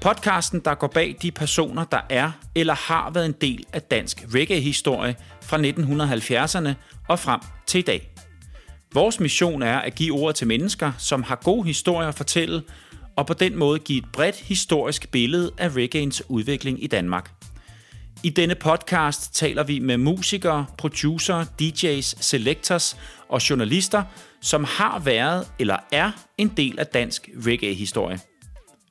Podcasten, 0.00 0.60
der 0.60 0.74
går 0.74 0.86
bag 0.86 1.16
de 1.22 1.30
personer, 1.30 1.84
der 1.84 2.00
er 2.10 2.30
eller 2.54 2.74
har 2.74 3.10
været 3.10 3.26
en 3.26 3.34
del 3.40 3.64
af 3.72 3.82
dansk 3.82 4.24
reggae-historie 4.34 5.16
fra 5.42 5.56
1970'erne 5.56 6.74
og 7.08 7.18
frem 7.18 7.40
til 7.66 7.78
i 7.78 7.82
dag. 7.82 8.10
Vores 8.94 9.20
mission 9.20 9.62
er 9.62 9.78
at 9.78 9.94
give 9.94 10.14
ord 10.14 10.34
til 10.34 10.46
mennesker, 10.46 10.92
som 10.98 11.22
har 11.22 11.36
gode 11.36 11.66
historier 11.66 12.08
at 12.08 12.14
fortælle, 12.14 12.62
og 13.16 13.26
på 13.26 13.34
den 13.34 13.56
måde 13.56 13.78
give 13.78 13.98
et 13.98 14.12
bredt 14.12 14.36
historisk 14.36 15.10
billede 15.10 15.52
af 15.58 15.76
reggaeens 15.76 16.22
udvikling 16.28 16.84
i 16.84 16.86
Danmark. 16.86 17.30
I 18.22 18.30
denne 18.30 18.54
podcast 18.54 19.34
taler 19.34 19.62
vi 19.62 19.78
med 19.78 19.96
musikere, 19.96 20.66
producer, 20.78 21.44
DJ's, 21.62 22.22
selectors 22.22 22.96
og 23.28 23.50
journalister, 23.50 24.02
som 24.40 24.64
har 24.64 24.98
været 24.98 25.46
eller 25.58 25.76
er 25.92 26.10
en 26.38 26.48
del 26.48 26.78
af 26.78 26.86
dansk 26.86 27.28
reggae-historie. 27.46 28.18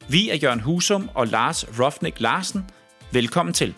Vi 0.10 0.30
er 0.30 0.36
Jørgen 0.36 0.60
Husum 0.60 1.10
og 1.14 1.28
Lars 1.28 1.66
Rofnik 1.80 2.20
Larsen. 2.20 2.66
Velkommen 3.12 3.54
til. 3.54 3.74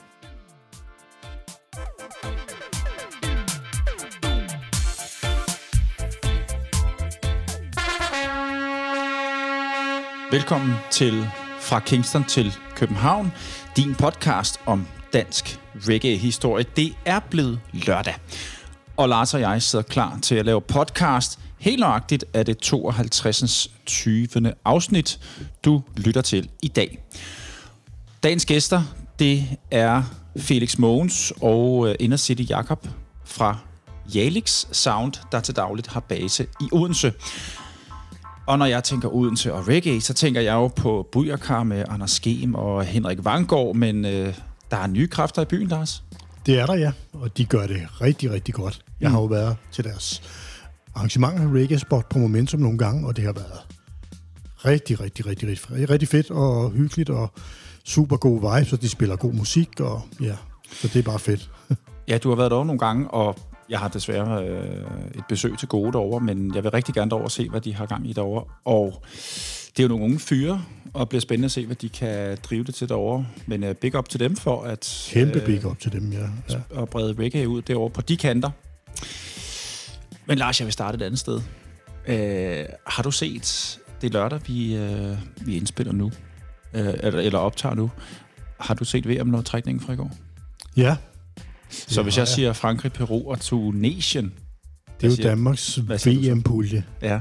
Velkommen 10.31 10.73
til 10.91 11.27
Fra 11.59 11.79
Kingston 11.79 12.23
til 12.23 12.53
København, 12.75 13.31
din 13.75 13.95
podcast 13.95 14.59
om 14.65 14.87
dansk 15.13 15.59
reggae-historie. 15.75 16.65
Det 16.75 16.93
er 17.05 17.19
blevet 17.19 17.59
lørdag, 17.73 18.15
og 18.97 19.09
Lars 19.09 19.33
og 19.33 19.41
jeg 19.41 19.61
sidder 19.61 19.83
klar 19.83 20.19
til 20.21 20.35
at 20.35 20.45
lave 20.45 20.61
podcast. 20.61 21.39
Helt 21.59 21.79
nøjagtigt 21.79 22.25
er 22.33 22.43
det 22.43 22.57
52. 22.57 23.71
20. 23.85 24.27
afsnit, 24.65 25.19
du 25.63 25.81
lytter 25.97 26.21
til 26.21 26.49
i 26.61 26.67
dag. 26.67 27.03
Dagens 28.23 28.45
gæster, 28.45 28.83
det 29.19 29.45
er 29.71 30.03
Felix 30.37 30.77
Mogens 30.77 31.33
og 31.41 31.95
Inner 31.99 32.17
City 32.17 32.49
Jakob 32.49 32.87
fra 33.25 33.57
Jalix 34.15 34.65
Sound, 34.71 35.13
der 35.31 35.39
til 35.39 35.55
dagligt 35.55 35.87
har 35.87 35.99
base 35.99 36.47
i 36.61 36.69
Odense. 36.71 37.13
Og 38.45 38.59
når 38.59 38.65
jeg 38.65 38.83
tænker 38.83 39.15
Odense 39.15 39.53
og 39.53 39.67
reggae, 39.67 40.01
så 40.01 40.13
tænker 40.13 40.41
jeg 40.41 40.53
jo 40.53 40.67
på 40.67 41.09
Bujerkar 41.11 41.63
med 41.63 41.85
Anders 41.89 42.11
Skem 42.11 42.55
og 42.55 42.83
Henrik 42.83 43.17
Vangård, 43.23 43.75
men 43.75 44.05
øh, 44.05 44.33
der 44.71 44.77
er 44.77 44.87
nye 44.87 45.07
kræfter 45.07 45.41
i 45.41 45.45
byen, 45.45 45.67
Lars. 45.67 46.03
Det 46.45 46.59
er 46.59 46.65
der, 46.65 46.75
ja. 46.75 46.91
Og 47.13 47.37
de 47.37 47.45
gør 47.45 47.67
det 47.67 48.01
rigtig, 48.01 48.31
rigtig 48.31 48.53
godt. 48.53 48.81
Jeg 49.01 49.11
har 49.11 49.19
jo 49.19 49.25
været 49.25 49.55
til 49.71 49.83
deres 49.83 50.21
arrangementer 50.95 51.41
af 51.41 51.53
Reggae 51.53 51.79
Spot 51.79 52.09
på 52.09 52.19
Momentum 52.19 52.59
nogle 52.59 52.77
gange, 52.77 53.07
og 53.07 53.15
det 53.15 53.23
har 53.23 53.33
været 53.33 53.61
rigtig, 54.65 54.99
rigtig, 54.99 55.25
rigtig, 55.25 55.49
rigtig, 55.49 55.89
rigtig 55.89 56.07
fedt 56.07 56.31
og 56.31 56.71
hyggeligt 56.71 57.09
og 57.09 57.31
super 57.83 58.17
god 58.17 58.55
vibe, 58.55 58.69
så 58.69 58.77
de 58.77 58.89
spiller 58.89 59.15
god 59.15 59.33
musik, 59.33 59.79
og 59.79 60.01
ja, 60.21 60.35
så 60.71 60.87
det 60.87 60.99
er 60.99 61.03
bare 61.03 61.19
fedt. 61.19 61.49
ja, 62.09 62.17
du 62.17 62.29
har 62.29 62.35
været 62.35 62.51
derovre 62.51 62.65
nogle 62.65 62.79
gange, 62.79 63.11
og 63.11 63.37
jeg 63.69 63.79
har 63.79 63.87
desværre 63.87 64.47
øh, 64.47 64.81
et 65.15 65.23
besøg 65.29 65.57
til 65.59 65.67
gode 65.67 65.91
derovre, 65.91 66.19
men 66.19 66.55
jeg 66.55 66.63
vil 66.63 66.71
rigtig 66.71 66.95
gerne 66.95 67.11
derovre 67.11 67.29
se, 67.29 67.49
hvad 67.49 67.61
de 67.61 67.75
har 67.75 67.85
gang 67.85 68.09
i 68.09 68.13
derovre. 68.13 68.43
Og 68.65 69.03
det 69.69 69.79
er 69.79 69.83
jo 69.83 69.87
nogle 69.87 70.03
unge 70.03 70.19
fyre, 70.19 70.63
og 70.93 70.99
det 70.99 71.09
bliver 71.09 71.21
spændende 71.21 71.45
at 71.45 71.51
se, 71.51 71.65
hvad 71.65 71.75
de 71.75 71.89
kan 71.89 72.37
drive 72.43 72.63
det 72.63 72.75
til 72.75 72.89
derovre. 72.89 73.25
Men 73.47 73.63
uh, 73.63 73.71
big 73.71 73.95
up 73.95 74.09
til 74.09 74.19
dem 74.19 74.35
for 74.35 74.63
at... 74.63 75.07
Kæmpe 75.09 75.39
uh, 75.39 75.45
big 75.45 75.65
up 75.65 75.79
til 75.79 75.91
dem, 75.91 76.11
ja. 76.11 76.27
ja. 76.49 76.81
At 76.81 76.89
brede 76.89 77.15
reggae 77.19 77.47
ud 77.47 77.61
derovre 77.61 77.89
på 77.89 78.01
de 78.01 78.17
kanter. 78.17 78.51
Men 80.29 80.37
Lars, 80.37 80.59
jeg 80.59 80.65
vil 80.65 80.73
starte 80.73 80.95
et 80.95 81.01
andet 81.01 81.19
sted. 81.19 81.35
Uh, 82.07 82.73
har 82.87 83.03
du 83.03 83.11
set 83.11 83.79
det 84.01 84.13
lørdag, 84.13 84.39
vi, 84.47 84.77
uh, 84.77 85.17
vi 85.47 85.57
indspiller 85.57 85.93
nu? 85.93 86.05
Uh, 86.05 86.11
eller, 86.73 87.19
eller 87.19 87.39
optager 87.39 87.75
nu? 87.75 87.91
Har 88.59 88.73
du 88.73 88.85
set 88.85 89.09
VM-lodtrækningen 89.09 89.85
fra 89.85 89.93
i 89.93 89.95
går? 89.95 90.11
Ja. 90.77 90.95
Så 91.69 92.03
hvis 92.03 92.17
jeg 92.17 92.27
siger 92.27 92.53
Frankrig, 92.53 92.93
Peru 92.93 93.31
og 93.31 93.39
Tunesien... 93.39 94.33
Det 95.01 95.05
er 95.05 95.09
jo 95.09 95.15
siger, 95.15 95.29
Danmarks 95.29 95.79
VM-pulje. 96.05 96.83
Ja. 97.01 97.19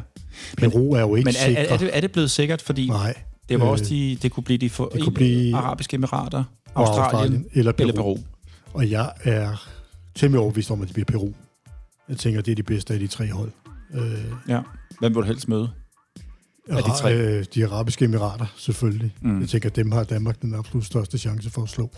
Peru 0.56 0.92
er 0.92 1.00
jo 1.00 1.14
ikke 1.14 1.24
men 1.24 1.34
er, 1.34 1.44
sikker. 1.44 1.62
Er, 1.62 1.68
er, 1.68 1.76
det, 1.76 1.96
er 1.96 2.00
det 2.00 2.12
blevet 2.12 2.30
sikkert? 2.30 2.62
Fordi 2.62 2.88
Nej. 2.88 3.14
Det 3.48 3.60
var 3.60 3.66
også 3.66 3.84
de, 3.84 4.18
det 4.22 4.32
kunne 4.32 4.44
blive 4.44 4.58
de 4.58 4.70
for, 4.70 4.88
det 4.94 5.02
kunne 5.02 5.14
blive 5.14 5.56
arabiske 5.56 5.94
emirater, 5.94 6.44
Australien, 6.74 7.04
Australien 7.04 7.46
eller, 7.52 7.72
Peru. 7.72 7.88
eller 7.88 8.02
Peru. 8.02 8.18
Og 8.74 8.90
jeg 8.90 9.12
er 9.24 9.68
temmelig 10.14 10.40
overbevist 10.40 10.70
om, 10.70 10.82
at 10.82 10.88
det 10.88 10.94
bliver 10.94 11.04
Peru. 11.04 11.32
Jeg 12.08 12.16
tænker, 12.16 12.40
det 12.40 12.52
er 12.52 12.56
de 12.56 12.62
bedste 12.62 12.94
af 12.94 13.00
de 13.00 13.06
tre 13.06 13.32
hold. 13.32 13.52
Øh, 13.94 14.24
ja. 14.48 14.60
Hvem 14.98 15.14
vil 15.14 15.22
du 15.22 15.26
helst 15.26 15.48
møde? 15.48 15.70
Af 16.68 16.82
de, 16.82 16.90
tre? 16.98 17.14
Øh, 17.14 17.44
de 17.54 17.66
arabiske 17.66 18.04
emirater, 18.04 18.46
selvfølgelig. 18.56 19.14
Mm. 19.20 19.40
Jeg 19.40 19.48
tænker, 19.48 19.70
dem 19.70 19.92
har 19.92 20.04
Danmark 20.04 20.42
den 20.42 20.54
absolut 20.54 20.84
største 20.84 21.18
chance 21.18 21.50
for 21.50 21.62
at 21.62 21.68
slå. 21.68 21.90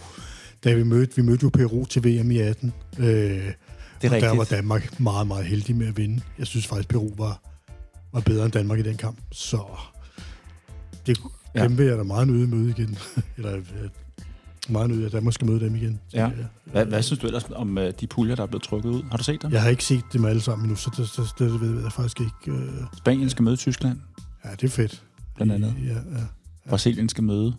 Da 0.65 0.75
vi 0.75 0.83
mødte, 0.83 1.17
vi 1.17 1.23
mødte 1.23 1.43
jo 1.43 1.49
Peru 1.49 1.85
til 1.85 2.05
VM 2.05 2.31
i 2.31 2.39
18. 2.39 2.73
Øh, 2.99 3.07
det 3.07 3.13
er 4.03 4.15
og 4.15 4.21
der 4.21 4.37
var 4.37 4.45
Danmark 4.45 5.01
meget, 5.01 5.27
meget 5.27 5.45
heldig 5.45 5.77
med 5.77 5.87
at 5.87 5.97
vinde. 5.97 6.23
Jeg 6.39 6.47
synes 6.47 6.67
faktisk, 6.67 6.89
Peru 6.89 7.11
var, 7.17 7.43
var 8.13 8.21
bedre 8.21 8.45
end 8.45 8.53
Danmark 8.53 8.79
i 8.79 8.83
den 8.83 8.97
kamp. 8.97 9.19
Så 9.33 9.63
det, 11.07 11.19
Ja. 11.55 11.63
Dem 11.63 11.79
vil 11.79 11.87
jeg 11.87 11.99
da 11.99 12.03
meget 12.03 12.29
nødig 12.29 12.49
møde 12.49 12.71
igen. 12.71 12.99
Eller 13.37 13.61
øh, 14.71 14.73
meget 14.73 14.91
nødig, 14.91 15.07
at 15.07 15.15
jeg 15.15 15.23
måske 15.23 15.45
møde 15.45 15.61
dem 15.61 15.75
igen. 15.75 16.01
Ja. 16.13 16.31
Hvad, 16.65 16.87
hvad 16.87 17.03
synes 17.03 17.21
du 17.21 17.27
ellers 17.27 17.45
om 17.55 17.79
uh, 17.79 17.85
de 18.01 18.07
puljer, 18.07 18.35
der 18.35 18.43
er 18.43 18.47
blevet 18.47 18.63
trukket 18.63 18.91
ud? 18.91 19.03
Har 19.11 19.17
du 19.17 19.25
set 19.25 19.43
dem? 19.43 19.53
Jeg 19.53 19.63
har 19.63 19.69
ikke 19.69 19.85
set 19.85 20.05
dem 20.13 20.25
alle 20.25 20.41
sammen 20.41 20.65
endnu, 20.65 20.77
så 20.77 20.91
det, 20.97 21.11
det, 21.17 21.39
det 21.39 21.61
ved 21.61 21.83
jeg 21.83 21.93
faktisk 21.93 22.21
ikke. 22.21 22.53
Uh... 22.53 22.59
Spanien 22.97 23.31
skal 23.31 23.43
møde 23.43 23.57
Tyskland. 23.57 23.99
Ja, 24.45 24.51
det 24.51 24.65
er 24.65 24.69
fedt. 24.69 25.03
Blandt 25.35 25.53
andet. 25.53 25.75
Ja, 25.87 25.93
ja, 25.93 26.19
ja. 26.19 26.25
Brasilien 26.69 27.09
skal 27.09 27.25
møde 27.25 27.55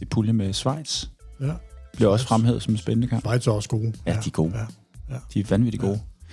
i 0.00 0.04
pulje 0.04 0.32
med 0.32 0.52
Schweiz. 0.52 1.04
Ja. 1.40 1.52
Bliver 1.96 2.10
også 2.10 2.26
fremhævet 2.26 2.62
som 2.62 2.74
en 2.74 2.78
spændende 2.78 3.08
kamp. 3.08 3.22
Schweiz 3.22 3.46
er 3.46 3.52
også 3.52 3.68
gode. 3.68 3.92
Ja, 4.06 4.12
ja 4.12 4.20
de 4.20 4.28
er 4.28 4.30
gode. 4.30 4.52
Ja, 4.54 4.66
ja. 5.14 5.18
De 5.34 5.40
er 5.40 5.44
vanvittigt 5.48 5.80
gode. 5.80 5.92
Ja. 5.92 6.32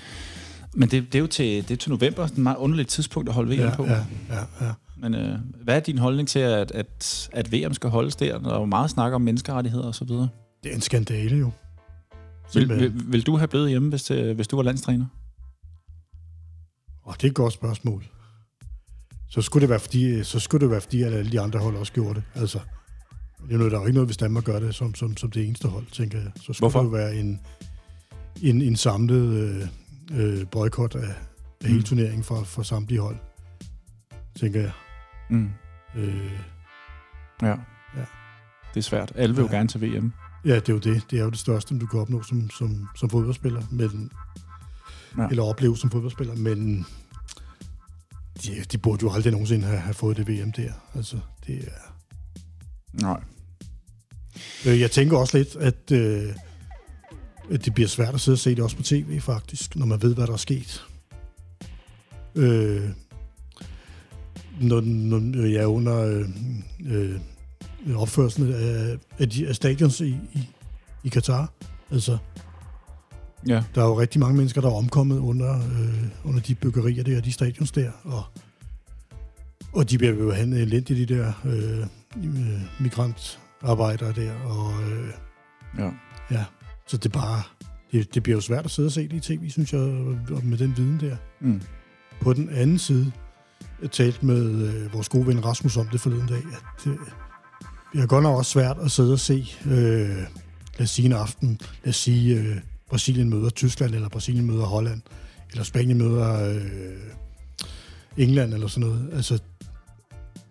Men 0.74 0.90
det, 0.90 1.06
det 1.06 1.16
er 1.16 1.20
jo 1.20 1.28
til, 1.28 1.68
det 1.68 1.72
er 1.72 1.78
til 1.78 1.92
november, 1.92 2.24
et 2.24 2.38
meget 2.38 2.58
underligt 2.58 2.90
tidspunkt 2.90 3.30
at 3.30 3.36
holde 3.36 3.56
VM 3.56 3.62
ja, 3.62 3.76
på. 3.76 3.86
Ja, 3.86 4.06
ja, 4.30 4.40
ja. 4.62 4.72
Men 5.04 5.16
øh, 5.16 5.40
hvad 5.64 5.76
er 5.76 5.80
din 5.80 5.98
holdning 5.98 6.28
til, 6.28 6.40
at, 6.40 6.72
at, 6.72 7.30
at 7.34 7.54
VM 7.54 7.74
skal 7.74 7.90
holdes 7.90 8.16
der, 8.16 8.40
når 8.40 8.60
der 8.60 8.66
meget 8.66 8.90
snakker 8.90 9.16
om 9.16 9.22
menneskerettigheder 9.22 9.88
og 9.88 9.96
så 9.96 10.06
videre? 10.06 10.30
Det 10.64 10.72
er 10.72 10.76
en 10.76 10.82
skandale 10.82 11.38
jo. 11.38 11.52
Vil, 12.54 12.70
vil, 12.70 12.94
vil 13.08 13.26
du 13.26 13.38
have 13.38 13.48
blevet 13.48 13.70
hjemme, 13.70 13.90
hvis, 13.90 14.04
det, 14.04 14.36
hvis 14.36 14.48
du 14.48 14.56
var 14.56 14.64
landstræner? 14.64 15.06
Oh, 17.06 17.14
det 17.14 17.24
er 17.24 17.28
et 17.28 17.36
godt 17.36 17.54
spørgsmål. 17.54 18.04
Så 19.30 19.42
skulle 19.42 19.62
det 19.62 19.70
være 19.70 19.80
fordi, 19.80 20.24
så 20.24 20.40
skulle 20.40 20.62
det 20.62 20.72
være 20.72 20.82
fordi 20.82 21.02
at 21.02 21.14
alle 21.14 21.32
de 21.32 21.40
andre 21.40 21.60
hold 21.60 21.76
også 21.76 21.94
gjorde 21.94 22.16
det. 22.16 22.24
Altså, 22.36 22.60
det 23.48 23.54
er 23.54 23.58
noget, 23.58 23.72
der 23.72 23.78
er 23.78 23.82
jo 23.82 23.88
ikke 23.88 23.96
noget, 23.96 24.08
hvis 24.08 24.18
Danmark 24.18 24.44
gør 24.44 24.60
det 24.60 24.76
som, 24.76 24.96
som, 24.96 25.18
som 25.18 25.32
det 25.32 25.48
eneste 25.48 25.68
hold, 25.68 25.86
tænker 25.92 26.18
jeg. 26.18 26.32
Så 26.36 26.42
skulle 26.42 26.58
Hvorfor? 26.60 26.80
det 26.80 26.86
jo 26.86 26.92
være 26.92 27.16
en, 27.16 27.40
en, 28.42 28.62
en 28.62 28.76
samlet 28.76 29.34
øh, 29.34 29.68
øh, 30.20 30.48
boykot 30.52 30.96
af, 30.96 31.02
af 31.02 31.16
mm. 31.62 31.68
hele 31.68 31.84
turneringen 31.84 32.24
for, 32.24 32.44
for 32.44 32.64
samtlige 32.64 33.02
hold, 33.02 33.18
tænker 34.36 34.62
jeg. 34.62 34.72
Mm. 35.34 35.50
Øh, 35.96 36.32
ja. 37.42 37.48
ja. 37.96 38.06
Det 38.74 38.78
er 38.78 38.82
svært. 38.82 39.12
Alle 39.16 39.36
vil 39.36 39.42
jo 39.42 39.48
ja. 39.52 39.56
gerne 39.56 39.68
til 39.68 39.82
VM. 39.82 40.14
Ja, 40.46 40.56
det 40.56 40.70
er 40.70 40.74
jo 40.74 40.80
det. 40.80 41.04
Det 41.12 41.20
er 41.20 41.24
jo 41.24 41.30
det 41.30 41.40
største, 41.40 41.80
du 41.80 41.86
kan 41.86 42.00
opnå 42.00 42.24
som, 42.24 42.50
som, 42.50 42.88
som 42.96 43.10
fodboldspiller. 43.10 43.62
Men, 43.72 44.12
ja. 45.18 45.28
Eller 45.28 45.44
opleve 45.44 45.78
som 45.78 45.90
fodboldspiller. 45.90 46.36
Men 46.36 46.86
de, 48.44 48.64
de 48.72 48.78
burde 48.78 49.04
jo 49.04 49.12
aldrig 49.12 49.32
nogensinde 49.32 49.66
have, 49.66 49.80
have 49.80 49.94
fået 49.94 50.18
det 50.18 50.28
VM 50.28 50.52
der. 50.52 50.72
Altså, 50.96 51.20
det 51.48 51.68
er... 51.68 51.94
Nej. 52.94 53.22
Øh, 54.68 54.80
jeg 54.80 54.92
tænker 54.92 55.18
også 55.18 55.38
lidt, 55.38 55.56
at, 55.56 55.92
øh, 55.92 56.36
at 57.52 57.66
det 57.66 57.74
bliver 57.74 57.88
svært 57.88 58.14
at 58.14 58.22
sidde 58.22 58.36
og 58.36 58.40
se 58.40 58.56
det 58.56 58.64
også 58.64 58.78
på 58.78 58.84
tv, 58.84 59.20
faktisk, 59.20 59.76
når 59.76 59.86
man 59.86 60.02
ved, 60.02 60.16
hvad 60.16 60.28
der 60.28 60.34
er 60.34 60.38
sket. 60.38 60.86
Øh, 62.36 62.90
når, 64.62 64.82
når 64.82 65.46
jeg 65.46 65.62
er 65.62 65.66
under 65.66 66.02
øh, 66.02 66.26
øh, 66.86 67.20
opførelsen 67.96 68.54
af, 68.54 68.98
af, 69.20 69.30
de, 69.30 69.48
af 69.48 69.56
stadions 69.56 70.02
i, 70.02 70.18
i, 70.34 70.50
i 71.04 71.10
Katar. 71.10 71.52
Altså, 71.92 72.18
ja. 73.48 73.64
Der 73.76 73.82
er 73.82 73.86
jo 73.86 74.00
rigtig 74.00 74.20
mange 74.20 74.38
mennesker, 74.38 74.62
der 74.62 74.70
er 74.70 74.74
omkommet 74.74 75.20
under, 75.20 75.56
øh, 75.56 76.04
under 76.24 76.42
de 76.42 76.56
byggerier 76.56 77.04
der, 77.04 77.22
de 77.22 77.32
stadions 77.32 77.72
der, 77.72 77.92
og, 78.04 78.24
og 79.74 79.90
de 79.90 79.98
bliver 79.98 80.14
jo 80.14 80.32
have 80.32 80.60
elendigt, 80.60 81.10
de 81.10 81.16
der, 81.16 81.34
øh, 81.46 81.80
øh, 82.26 82.62
migrantarbejdere 82.80 84.14
der, 84.14 84.34
og 84.34 84.84
øh, 84.92 85.10
Ja. 85.78 85.92
ja, 86.32 86.46
så 86.88 86.98
det 86.98 87.06
er 87.06 87.20
bare, 87.20 87.44
det, 87.92 88.16
det 88.16 88.24
bliver 88.24 88.38
jo 88.38 88.42
svært 88.42 88.66
at 88.66 88.72
sidde 88.72 88.88
og 88.88 88.92
se 88.92 89.08
det 89.08 89.14
i 89.14 89.38
tv, 89.38 89.50
synes 89.50 89.74
jeg, 89.74 89.82
med 90.44 90.58
den 90.58 90.78
viden 90.78 91.00
der. 91.00 91.16
Mm. 91.42 91.62
På 92.22 92.34
den 92.34 92.50
anden 92.50 92.80
side, 92.80 93.12
jeg 93.82 93.92
talte 93.92 94.26
med 94.26 94.46
øh, 94.46 94.94
vores 94.94 95.10
gode 95.10 95.28
ven 95.28 95.46
Rasmus 95.46 95.78
om 95.78 95.88
det 95.88 96.02
forleden 96.02 96.28
dag, 96.28 96.38
at 96.38 96.84
det, 96.84 96.98
det 97.94 98.02
er 98.02 98.06
godt 98.08 98.24
nok 98.24 98.38
også 98.38 98.52
svært 98.52 98.78
at 98.82 98.92
sidde 98.92 99.14
og 99.14 99.20
se, 99.20 99.48
øh, 99.66 100.18
lad 100.78 100.82
os 100.82 100.90
sige 100.90 101.06
en 101.06 101.14
aften, 101.14 101.60
lad 101.84 101.90
os 101.90 101.96
sige 101.96 102.40
øh, 102.40 102.58
Brasilien 102.90 103.30
møder 103.30 103.50
Tyskland, 103.50 103.96
eller 103.96 104.10
Brasilien 104.10 104.46
møder 104.46 104.66
Holland, 104.66 105.02
eller 105.52 105.64
Spanien 105.64 105.98
møder 105.98 106.50
øh, 106.50 106.64
England, 108.18 108.54
eller 108.54 108.68
sådan 108.68 108.90
noget. 108.90 109.10
Altså, 109.14 109.34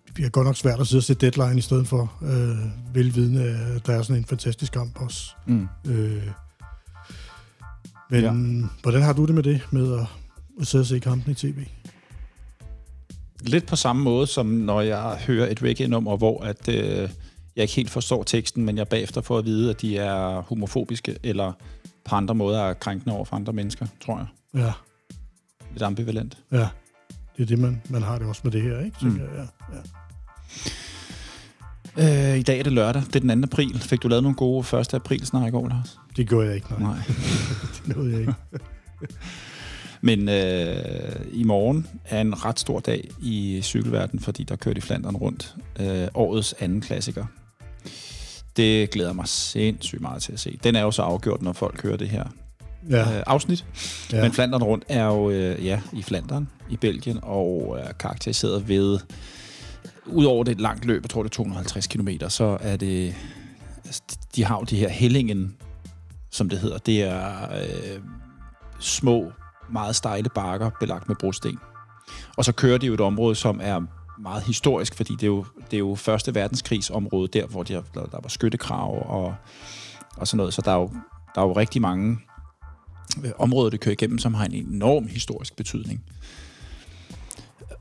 det 0.06 0.15
bliver 0.15 0.31
godt 0.31 0.47
nok 0.47 0.56
svært 0.56 0.81
at 0.81 0.87
sidde 0.87 1.00
og 1.00 1.05
se 1.05 1.15
deadline 1.15 1.58
i 1.58 1.61
stedet 1.61 1.88
for, 1.88 2.12
øh, 2.23 2.94
velvidende, 2.94 3.43
at 3.43 3.87
der 3.87 3.93
er 3.93 4.03
sådan 4.03 4.17
en 4.17 4.25
fantastisk 4.25 4.73
kamp 4.73 5.00
også. 5.00 5.31
Mm. 5.47 5.69
Øh, 5.87 6.26
men 8.11 8.20
ja. 8.25 8.32
hvordan 8.82 9.03
har 9.03 9.12
du 9.12 9.25
det 9.26 9.35
med 9.35 9.43
det, 9.43 9.61
med 9.70 9.93
at, 9.99 10.06
at 10.61 10.67
sidde 10.67 10.82
og 10.82 10.87
se 10.87 10.99
kampen 10.99 11.32
i 11.32 11.35
tv? 11.35 11.67
Lidt 13.43 13.67
på 13.67 13.77
samme 13.77 14.03
måde, 14.03 14.27
som 14.27 14.47
når 14.47 14.81
jeg 14.81 15.17
hører 15.27 15.50
et 15.50 15.62
reggae-nummer, 15.62 16.17
hvor 16.17 16.43
at, 16.44 16.69
øh, 16.69 16.75
jeg 17.56 17.62
ikke 17.62 17.75
helt 17.75 17.91
forstår 17.91 18.23
teksten, 18.23 18.65
men 18.65 18.77
jeg 18.77 18.89
bagefter 18.89 19.21
får 19.21 19.39
at 19.39 19.44
vide, 19.44 19.71
at 19.71 19.81
de 19.81 19.99
er 19.99 20.41
homofobiske, 20.43 21.17
eller 21.23 21.53
på 22.05 22.15
andre 22.15 22.35
måder 22.35 22.61
er 22.62 22.75
krænkende 22.75 23.15
over 23.17 23.25
for 23.25 23.37
andre 23.37 23.53
mennesker, 23.53 23.87
tror 24.05 24.19
jeg. 24.19 24.27
Ja, 24.62 24.73
Lidt 25.73 25.83
ambivalent. 25.83 26.39
ja. 26.53 26.69
Det 27.37 27.43
er 27.43 27.47
det, 27.47 27.59
man, 27.59 27.83
man 27.89 28.03
har 28.03 28.19
det 28.19 28.27
også 28.29 28.41
med 28.44 28.53
det 28.53 28.62
her, 28.62 28.79
ikke? 28.85 28.97
Tænker 29.00 29.17
Mm. 29.17 29.21
jeg, 29.37 29.47
ja, 29.73 29.77
ja. 31.99 32.33
Øh, 32.33 32.39
I 32.39 32.43
dag 32.43 32.59
er 32.59 32.62
det 32.62 32.73
lørdag, 32.73 33.03
det 33.03 33.17
er 33.17 33.21
den 33.21 33.43
2. 33.43 33.47
april. 33.53 33.79
Fik 33.81 34.03
du 34.03 34.09
lavet 34.09 34.23
nogle 34.23 34.37
gode 34.37 34.79
1. 34.81 34.94
april 34.94 35.27
snak 35.27 35.49
i 35.49 35.50
går, 35.50 35.69
Lars? 35.69 35.99
Det 36.17 36.29
gjorde 36.29 36.47
jeg 36.47 36.55
ikke, 36.55 36.67
nej. 36.71 36.81
Nej. 36.81 36.97
Det 37.87 37.97
nåede 37.97 38.11
jeg 38.12 38.21
ikke. 38.21 38.35
Men 40.04 40.28
øh, 40.28 41.14
i 41.32 41.43
morgen 41.44 41.87
er 42.04 42.20
en 42.20 42.44
ret 42.44 42.60
stor 42.60 42.81
dag 42.81 43.08
i 43.22 43.60
cykelverdenen, 43.62 44.20
fordi 44.22 44.43
der 44.44 44.56
kører 44.56 44.75
de 44.75 44.81
Flandern 44.81 45.16
rundt. 45.16 45.54
Øh, 45.81 46.08
årets 46.14 46.54
anden 46.60 46.81
klassiker. 46.81 47.25
Det 48.56 48.90
glæder 48.90 49.12
mig 49.12 49.28
sindssygt 49.28 50.00
meget 50.00 50.22
til 50.22 50.32
at 50.32 50.40
se. 50.40 50.58
Den 50.64 50.76
er 50.76 50.81
jo 50.82 50.90
så 50.90 51.02
afgjort, 51.02 51.43
når 51.43 51.52
folk 51.52 51.82
hører 51.82 51.96
det 51.96 52.08
her 52.08 52.25
Ja, 52.90 53.16
øh, 53.16 53.22
afsnit. 53.26 53.64
ja. 54.12 54.22
Men 54.22 54.32
Flandern 54.32 54.62
rundt 54.62 54.84
er 54.88 55.04
jo 55.04 55.31
øh, 55.31 55.66
ja, 55.66 55.81
i 55.93 56.02
Flandern, 56.02 56.48
i 56.70 56.76
Belgien, 56.76 57.19
og 57.22 57.78
er 57.81 57.93
karakteriseret 57.93 58.69
ved, 58.69 58.98
udover 60.06 60.44
det 60.44 60.52
et 60.52 60.60
langt 60.60 60.84
løb, 60.84 61.02
jeg 61.02 61.10
tror 61.10 61.22
det 61.22 61.31
er 61.31 61.34
250 61.34 61.87
km, 61.87 62.08
så 62.28 62.58
er 62.60 62.76
det, 62.76 63.14
altså, 63.84 64.02
de 64.37 64.44
har 64.44 64.58
jo 64.58 64.64
de 64.64 64.76
her 64.76 64.88
Hellingen, 64.88 65.56
som 66.31 66.48
det 66.48 66.58
hedder. 66.58 66.78
Det 66.78 67.02
er 67.02 67.52
øh, 67.62 68.00
små, 68.81 69.32
meget 69.72 69.96
stejle 69.96 70.28
bakker, 70.28 70.70
belagt 70.80 71.08
med 71.08 71.16
brosten. 71.16 71.58
Og 72.36 72.44
så 72.44 72.52
kører 72.52 72.78
de 72.78 72.86
jo 72.86 72.94
et 72.94 73.00
område, 73.00 73.34
som 73.34 73.60
er 73.62 73.80
meget 74.19 74.42
historisk, 74.42 74.94
fordi 74.94 75.12
det 75.12 75.22
er 75.22 75.26
jo, 75.26 75.44
det 75.70 75.76
er 75.76 75.78
jo 75.78 75.94
Første 75.94 76.34
Verdenskrigsområde, 76.34 77.28
der 77.28 77.46
hvor 77.46 77.62
de 77.62 77.72
har, 77.72 77.84
der, 77.94 78.06
der 78.06 78.20
var 78.22 78.28
skyttekrav 78.28 79.10
og, 79.10 79.34
og 80.16 80.28
sådan 80.28 80.36
noget. 80.36 80.54
Så 80.54 80.62
der 80.64 80.70
er 80.70 80.76
jo, 80.76 80.90
der 81.34 81.40
er 81.40 81.46
jo 81.46 81.52
rigtig 81.52 81.82
mange 81.82 82.19
øh, 83.24 83.30
områder, 83.38 83.70
det 83.70 83.80
kører 83.80 83.92
igennem, 83.92 84.19
som 84.19 84.34
har 84.34 84.44
en 84.44 84.54
enorm 84.54 85.06
historisk 85.06 85.56
betydning. 85.56 86.04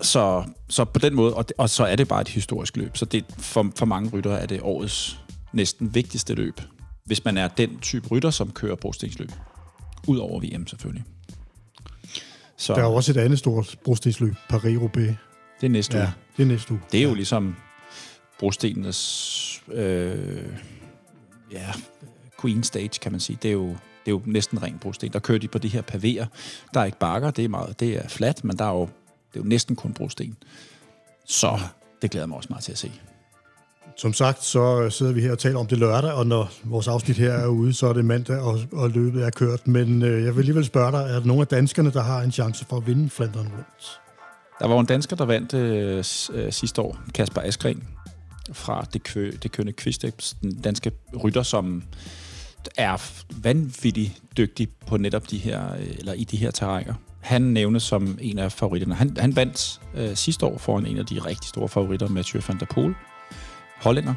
Så, 0.02 0.44
så 0.70 0.86
på 0.86 1.00
den 1.00 1.16
måde, 1.16 1.34
og, 1.34 1.48
det, 1.48 1.58
og 1.58 1.70
så 1.70 1.86
er 1.86 1.96
det 1.96 2.08
bare 2.08 2.22
et 2.22 2.28
historisk 2.28 2.78
løb. 2.78 2.98
Så 2.98 3.06
det, 3.06 3.26
for, 3.38 3.72
for 3.76 3.86
mange 3.86 4.10
ryttere 4.10 4.42
er 4.42 4.46
det 4.46 4.60
årets 4.62 5.20
næsten 5.54 5.96
vigtigste 5.96 6.34
løb, 6.34 6.62
hvis 7.06 7.26
man 7.26 7.38
er 7.38 7.48
den 7.48 7.80
type 7.80 8.08
rytter, 8.08 8.30
som 8.30 8.52
kører 8.52 8.76
brostensløb. 8.76 9.32
Udover 10.08 10.40
VM 10.40 10.68
selvfølgelig. 10.68 11.04
Så 12.62 12.74
Der 12.74 12.82
er 12.82 12.86
jo 12.86 12.94
også 12.94 13.12
et 13.12 13.18
andet 13.18 13.40
stort 13.40 13.76
brostensløb, 13.84 14.36
Paris-Roubaix. 14.54 15.14
det 15.62 15.66
er 15.66 15.70
næste 15.70 15.98
uge. 15.98 16.04
Ja, 16.04 16.12
det 16.38 16.44
er 16.44 16.48
næste 16.48 16.72
uge. 16.72 16.82
Det 16.92 16.98
er 16.98 17.04
jo 17.04 17.10
ja. 17.10 17.16
ligesom 17.16 17.56
brostenenes 18.40 19.62
øh, 19.72 20.44
ja, 21.52 21.72
queen 22.42 22.64
stage, 22.64 22.90
kan 23.02 23.12
man 23.12 23.20
sige. 23.22 23.40
Det 23.42 23.50
er 23.50 23.54
jo, 23.54 23.68
det 23.68 23.78
er 24.08 24.12
jo 24.12 24.22
næsten 24.26 24.64
ren 24.64 24.78
brosten. 24.80 25.14
Der 25.14 25.20
kører 25.20 25.40
de 25.40 25.48
på 25.48 25.58
de 25.58 25.68
her 25.68 25.82
pavéer. 25.82 26.26
Der 26.74 26.80
er 26.80 26.86
ikke 26.86 26.98
bakker, 27.00 27.32
det 27.32 27.46
er, 27.46 27.50
meget, 27.50 27.80
det 27.80 27.98
er 27.98 28.08
fladt, 28.08 28.44
men 28.44 28.58
der 28.58 28.66
er 28.66 28.74
jo, 28.74 28.82
det 28.82 29.40
er 29.40 29.44
jo 29.44 29.44
næsten 29.44 29.76
kun 29.76 29.94
brosten. 29.94 30.38
Så 31.26 31.60
det 32.02 32.12
glæder 32.12 32.24
jeg 32.24 32.30
mig 32.30 32.38
også 32.38 32.50
meget 32.50 32.64
til 32.64 32.72
at 32.72 32.78
se. 32.78 32.92
Som 33.98 34.14
sagt, 34.14 34.44
så 34.44 34.82
øh, 34.82 34.92
sidder 34.92 35.12
vi 35.12 35.22
her 35.22 35.32
og 35.32 35.40
taler 35.40 35.60
om 35.60 35.68
det 35.68 35.78
lørdag, 35.78 36.12
og 36.12 36.28
når 36.28 36.52
vores 36.64 36.88
afsnit 36.88 37.18
her 37.18 37.32
er 37.32 37.48
ude, 37.48 37.74
så 37.74 37.88
er 37.88 37.94
det 37.94 38.06
mandag, 38.06 38.40
og, 38.40 38.60
og 38.72 38.90
løbet 38.90 39.24
er 39.24 39.30
kørt. 39.30 39.68
Men 39.68 40.04
øh, 40.04 40.24
jeg 40.24 40.36
vil 40.36 40.42
alligevel 40.42 40.66
spørge 40.66 40.92
dig, 40.92 40.98
er 40.98 41.20
der 41.20 41.26
nogen 41.26 41.42
af 41.42 41.48
danskerne, 41.48 41.92
der 41.92 42.02
har 42.02 42.22
en 42.22 42.32
chance 42.32 42.66
for 42.70 42.78
at 42.78 42.88
vinde 42.88 43.10
Flandern 43.10 43.48
rundt? 43.48 44.00
Der 44.60 44.68
var 44.68 44.80
en 44.80 44.86
dansker, 44.86 45.16
der 45.16 45.26
vandt 45.26 45.54
øh, 45.54 46.04
øh, 46.34 46.52
sidste 46.52 46.82
år, 46.82 46.98
Kasper 47.14 47.42
Askren, 47.42 47.84
fra 48.54 48.86
det, 48.94 49.04
kø, 49.04 49.32
det 49.44 49.52
kønne 49.52 49.72
Kvisteps, 49.72 50.36
den 50.42 50.62
danske 50.62 50.92
rytter, 51.24 51.44
som 51.44 51.84
er 52.78 53.12
vanvittigt 53.44 54.22
dygtig 54.38 54.70
på 54.88 54.98
netop 54.98 55.32
de 55.32 55.38
her, 55.38 55.74
øh, 55.74 55.88
eller 56.00 56.14
i 56.14 56.24
de 56.24 56.38
her 56.38 56.52
terrænger. 56.52 56.94
Han 57.22 57.42
nævnes 57.42 57.84
som 57.84 58.18
en 58.22 58.40
af 58.40 58.52
favoritterne. 58.52 58.96
Han, 58.96 59.18
han 59.18 59.36
vandt 59.36 59.82
øh, 59.96 60.16
sidste 60.16 60.46
år 60.46 60.58
foran 60.58 60.86
en 60.86 60.98
af 60.98 61.06
de 61.06 61.20
rigtig 61.20 61.50
store 61.50 61.70
favoritter, 61.70 62.08
Mathieu 62.08 62.42
van 62.48 62.60
der 62.60 62.66
Poel, 62.66 62.94
hollænder. 63.82 64.14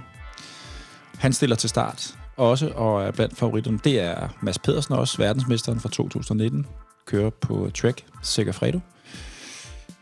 Han 1.19 1.33
stiller 1.33 1.57
til 1.57 1.69
start 1.71 2.15
også, 2.37 2.69
og 2.69 3.03
er 3.03 3.11
blandt 3.11 3.37
favoritterne. 3.39 3.79
Det 3.85 4.01
er 4.01 4.29
Mads 4.43 4.59
Pedersen 4.59 4.95
også, 4.95 5.19
verdensmesteren 5.19 5.81
fra 5.81 5.89
2019, 5.89 6.67
kører 7.07 7.31
på 7.31 7.71
Trek 7.75 8.05
Segafredo. 8.23 8.81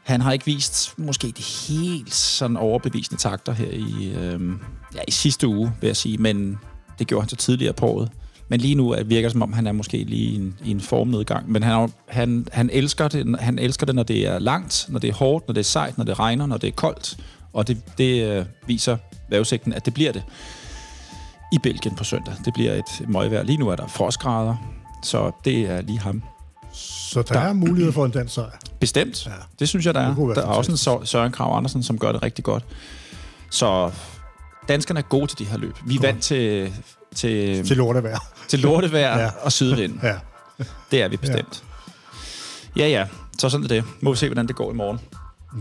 Han 0.02 0.20
har 0.20 0.32
ikke 0.32 0.44
vist 0.44 0.94
måske 0.98 1.26
de 1.36 1.42
helt 1.42 2.14
sådan 2.14 2.56
overbevisende 2.56 3.20
takter 3.20 3.52
her 3.52 3.70
i, 3.70 4.14
øh, 4.16 4.40
ja, 4.94 5.00
i 5.08 5.10
sidste 5.10 5.46
uge, 5.48 5.72
vil 5.80 5.86
jeg 5.86 5.96
sige, 5.96 6.18
men 6.18 6.58
det 6.98 7.06
gjorde 7.06 7.22
han 7.22 7.28
så 7.28 7.36
tidligere 7.36 7.72
på 7.72 7.86
året. 7.86 8.10
Men 8.48 8.60
lige 8.60 8.74
nu 8.74 8.90
er- 8.90 9.02
virker 9.04 9.28
det, 9.28 9.32
som 9.32 9.42
om 9.42 9.52
han 9.52 9.66
er 9.66 9.72
måske 9.72 10.04
lige 10.04 10.22
i 10.30 10.34
en, 10.36 10.54
i 10.64 10.70
en 10.70 10.80
formnedgang. 10.80 11.50
Men 11.52 11.62
han, 11.62 11.92
han, 12.08 12.46
han, 12.52 12.70
elsker 12.72 13.08
det, 13.08 13.40
han 13.40 13.58
elsker 13.58 13.86
det, 13.86 13.94
når 13.94 14.02
det 14.02 14.26
er 14.28 14.38
langt, 14.38 14.86
når 14.88 14.98
det 14.98 15.10
er 15.10 15.14
hårdt, 15.14 15.48
når 15.48 15.52
det 15.52 15.60
er 15.60 15.64
sejt, 15.64 15.98
når 15.98 16.04
det 16.04 16.18
regner, 16.18 16.46
når 16.46 16.56
det 16.56 16.68
er 16.68 16.72
koldt. 16.72 17.16
Og 17.52 17.68
det, 17.68 17.98
det 17.98 18.24
øh, 18.38 18.46
viser 18.66 18.96
vejrudsigten, 19.32 19.72
at 19.72 19.84
det 19.84 19.94
bliver 19.94 20.12
det 20.12 20.22
i 21.52 21.58
Belgien 21.58 21.96
på 21.96 22.04
søndag. 22.04 22.34
Det 22.44 22.54
bliver 22.54 22.72
et 22.72 23.08
møgvejr. 23.08 23.42
Lige 23.42 23.58
nu 23.58 23.68
er 23.68 23.76
der 23.76 23.86
frostgrader, 23.86 24.56
så 25.02 25.30
det 25.44 25.58
er 25.70 25.80
lige 25.80 25.98
ham. 25.98 26.22
Så 26.74 27.22
der, 27.22 27.34
Der- 27.34 27.40
er 27.40 27.52
mulighed 27.52 27.92
for 27.92 28.04
en 28.04 28.10
dansk 28.10 28.34
sejr. 28.34 28.50
Bestemt. 28.80 29.26
Ja. 29.26 29.30
Det 29.58 29.68
synes 29.68 29.86
jeg, 29.86 29.94
der 29.94 30.00
er. 30.00 30.14
Der 30.14 30.42
er 30.42 30.46
også 30.46 30.72
en 31.00 31.06
Søren 31.06 31.32
Krav 31.32 31.56
Andersen, 31.56 31.82
som 31.82 31.98
gør 31.98 32.12
det 32.12 32.22
rigtig 32.22 32.44
godt. 32.44 32.64
Så 33.50 33.90
danskerne 34.68 35.00
er 35.00 35.04
gode 35.04 35.26
til 35.26 35.38
de 35.38 35.44
her 35.44 35.58
løb. 35.58 35.76
Vi 35.86 35.96
er 35.96 36.00
vant 36.00 36.22
til, 36.22 36.72
til, 37.14 37.64
Til 37.66 37.76
lortevejr. 37.76 38.18
til 38.48 38.58
lortevejr 38.58 39.18
ja. 39.20 39.30
og 39.42 39.52
sydvind. 39.52 39.98
Ja. 40.02 40.14
Det 40.90 41.02
er 41.02 41.08
vi 41.08 41.16
bestemt. 41.16 41.64
Ja. 42.76 42.82
ja, 42.82 42.88
ja. 42.88 43.06
Så 43.38 43.48
sådan 43.48 43.64
er 43.64 43.68
det. 43.68 43.84
Må 44.00 44.10
vi 44.10 44.16
se, 44.16 44.26
hvordan 44.26 44.46
det 44.48 44.56
går 44.56 44.70
i 44.72 44.74
morgen. 44.74 44.98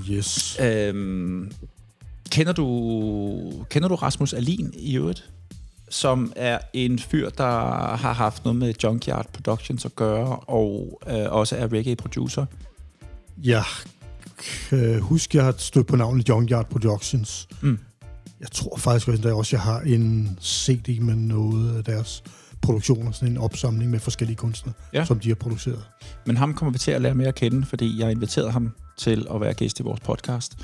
Yes. 0.10 0.58
Øhm, 0.62 1.52
kender, 2.32 2.54
du, 2.54 3.66
kender 3.70 3.88
du 3.88 3.96
Rasmus 3.96 4.34
Alin 4.34 4.74
i 4.78 4.98
øvrigt? 4.98 5.30
Som 5.90 6.34
er 6.36 6.60
en 6.74 7.00
fyr, 7.00 7.30
der 7.30 7.50
har 7.96 8.14
haft 8.14 8.44
noget 8.46 8.60
med 8.60 8.74
Junkyard 8.84 9.28
Productions 9.34 9.86
at 9.86 9.96
gøre, 9.96 10.36
og 10.36 11.02
øh, 11.08 11.26
også 11.30 11.56
er 11.56 11.72
reggae-producer. 11.74 12.46
Jeg 13.44 13.64
kan 14.70 15.00
huske, 15.02 15.38
jeg 15.38 15.46
har 15.46 15.54
stødt 15.58 15.88
på 15.88 15.96
navnet 15.96 16.30
Junkyard 16.30 16.70
Productions. 16.70 17.48
Mm. 17.62 17.80
Jeg 18.40 18.52
tror 18.52 18.78
faktisk 18.78 19.08
også, 19.08 19.30
at 19.40 19.52
jeg 19.52 19.62
har 19.62 19.80
en 19.80 20.38
CD 20.42 21.00
med 21.02 21.16
noget 21.16 21.78
af 21.78 21.84
deres 21.84 22.24
produktioner, 22.62 23.12
sådan 23.12 23.30
en 23.32 23.38
opsamling 23.38 23.92
med 23.92 24.00
forskellige 24.00 24.38
kunstnere, 24.38 24.74
Ja. 24.94 25.06
som 25.06 25.20
de 25.20 25.28
har 25.28 25.36
produceret. 25.36 25.86
Men 26.26 26.38
ham 26.38 26.54
kommer 26.54 26.72
vi 26.72 26.78
til 26.78 26.92
at 26.92 27.02
lære 27.02 27.16
mere 27.16 27.28
at 27.28 27.36
kende, 27.36 27.66
fordi 27.66 27.98
jeg 28.00 28.06
har 28.06 28.12
inviteret 28.12 28.52
ham 28.54 28.72
til 28.98 29.28
at 29.34 29.42
være 29.42 29.54
gæst 29.54 29.80
i 29.80 29.84
vores 29.84 30.00
podcast. 30.00 30.58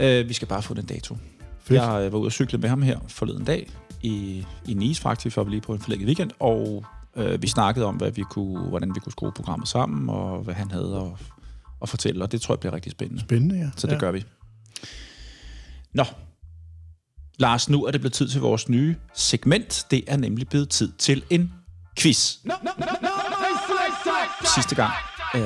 Øh, 0.00 0.28
vi 0.28 0.34
skal 0.34 0.48
bare 0.48 0.62
få 0.62 0.74
den 0.74 0.84
dato. 0.84 1.16
Fedt. 1.60 1.82
Jeg 1.82 2.02
øh, 2.04 2.12
var 2.12 2.18
ude 2.18 2.28
og 2.28 2.32
cykle 2.32 2.58
med 2.58 2.68
ham 2.68 2.82
her 2.82 2.98
forleden 3.08 3.44
dag 3.44 3.70
i, 4.02 4.46
i 4.68 4.74
Nice 4.74 5.02
faktisk, 5.02 5.34
for 5.34 5.44
vi 5.44 5.50
lige 5.50 5.60
på 5.60 5.72
en 5.72 5.80
forlænget 5.80 6.06
weekend, 6.06 6.30
og 6.40 6.84
øh, 7.16 7.42
vi 7.42 7.46
snakkede 7.46 7.86
om, 7.86 7.96
hvad 7.96 8.10
vi 8.10 8.22
kunne, 8.22 8.68
hvordan 8.68 8.94
vi 8.94 9.00
kunne 9.00 9.12
skrue 9.12 9.32
programmet 9.32 9.68
sammen, 9.68 10.08
og 10.08 10.38
hvad 10.38 10.54
han 10.54 10.70
havde 10.70 10.96
at, 10.96 11.26
at 11.82 11.88
fortælle, 11.88 12.24
og 12.24 12.32
det 12.32 12.40
tror 12.40 12.54
jeg 12.54 12.60
bliver 12.60 12.74
rigtig 12.74 12.92
spændende. 12.92 13.22
Spændende, 13.22 13.56
ja. 13.58 13.70
Så 13.76 13.86
det 13.86 13.92
ja. 13.92 13.98
gør 13.98 14.10
vi. 14.10 14.24
Nå. 15.94 16.04
Lars, 17.38 17.68
nu 17.68 17.84
er 17.84 17.90
det 17.90 18.00
blevet 18.00 18.12
tid 18.12 18.28
til 18.28 18.40
vores 18.40 18.68
nye 18.68 18.96
segment. 19.14 19.86
Det 19.90 20.04
er 20.06 20.16
nemlig 20.16 20.48
blevet 20.48 20.68
tid 20.68 20.92
til 20.98 21.22
en 21.30 21.52
quiz. 21.98 22.36
Sidste 24.54 24.74
gang, 24.74 24.92
øh, 25.34 25.40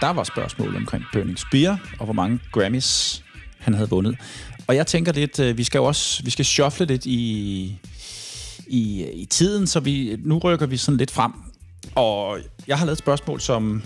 der 0.00 0.10
var 0.10 0.24
spørgsmålet 0.24 0.76
omkring 0.76 1.04
Burning 1.12 1.38
Spear, 1.38 1.90
og 1.98 2.04
hvor 2.04 2.14
mange 2.14 2.40
Grammys 2.52 3.23
han 3.58 3.74
havde 3.74 3.90
vundet. 3.90 4.16
Og 4.66 4.76
jeg 4.76 4.86
tænker 4.86 5.12
lidt, 5.12 5.40
øh, 5.40 5.58
vi 5.58 5.64
skal 5.64 5.78
jo 5.78 5.84
også 5.84 6.22
vi 6.24 6.30
skal 6.30 6.44
shuffle 6.44 6.86
lidt 6.86 7.06
i, 7.06 7.78
i, 8.66 9.04
i 9.12 9.24
tiden, 9.24 9.66
så 9.66 9.80
vi, 9.80 10.16
nu 10.24 10.38
rykker 10.38 10.66
vi 10.66 10.76
sådan 10.76 10.98
lidt 10.98 11.10
frem. 11.10 11.32
Og 11.94 12.38
jeg 12.66 12.78
har 12.78 12.86
lavet 12.86 12.96
et 12.96 12.98
spørgsmål, 12.98 13.40
som 13.40 13.82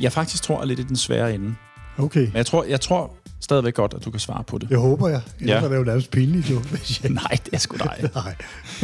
jeg 0.00 0.12
faktisk 0.12 0.42
tror 0.42 0.60
er 0.60 0.64
lidt 0.64 0.78
i 0.78 0.82
den 0.82 0.96
svære 0.96 1.34
ende. 1.34 1.54
Okay. 1.98 2.26
Men 2.26 2.36
jeg 2.36 2.46
tror, 2.46 2.64
jeg 2.64 2.80
tror 2.80 3.16
stadigvæk 3.40 3.74
godt, 3.74 3.94
at 3.94 4.04
du 4.04 4.10
kan 4.10 4.20
svare 4.20 4.44
på 4.44 4.58
det. 4.58 4.68
Det 4.68 4.78
håber 4.78 5.08
jeg. 5.08 5.20
Ellers 5.40 5.62
ja. 5.62 5.64
er 5.64 5.68
det 5.68 5.76
jo 5.76 5.84
nærmest 5.84 6.10
pinligt, 6.10 6.50
jo. 6.50 6.58
Hvis 6.70 7.02
jeg... 7.02 7.10
Nej, 7.10 7.38
det 7.44 7.54
er 7.54 7.58
sgu 7.58 7.76
dig. 7.76 8.10
Nej. 8.14 8.34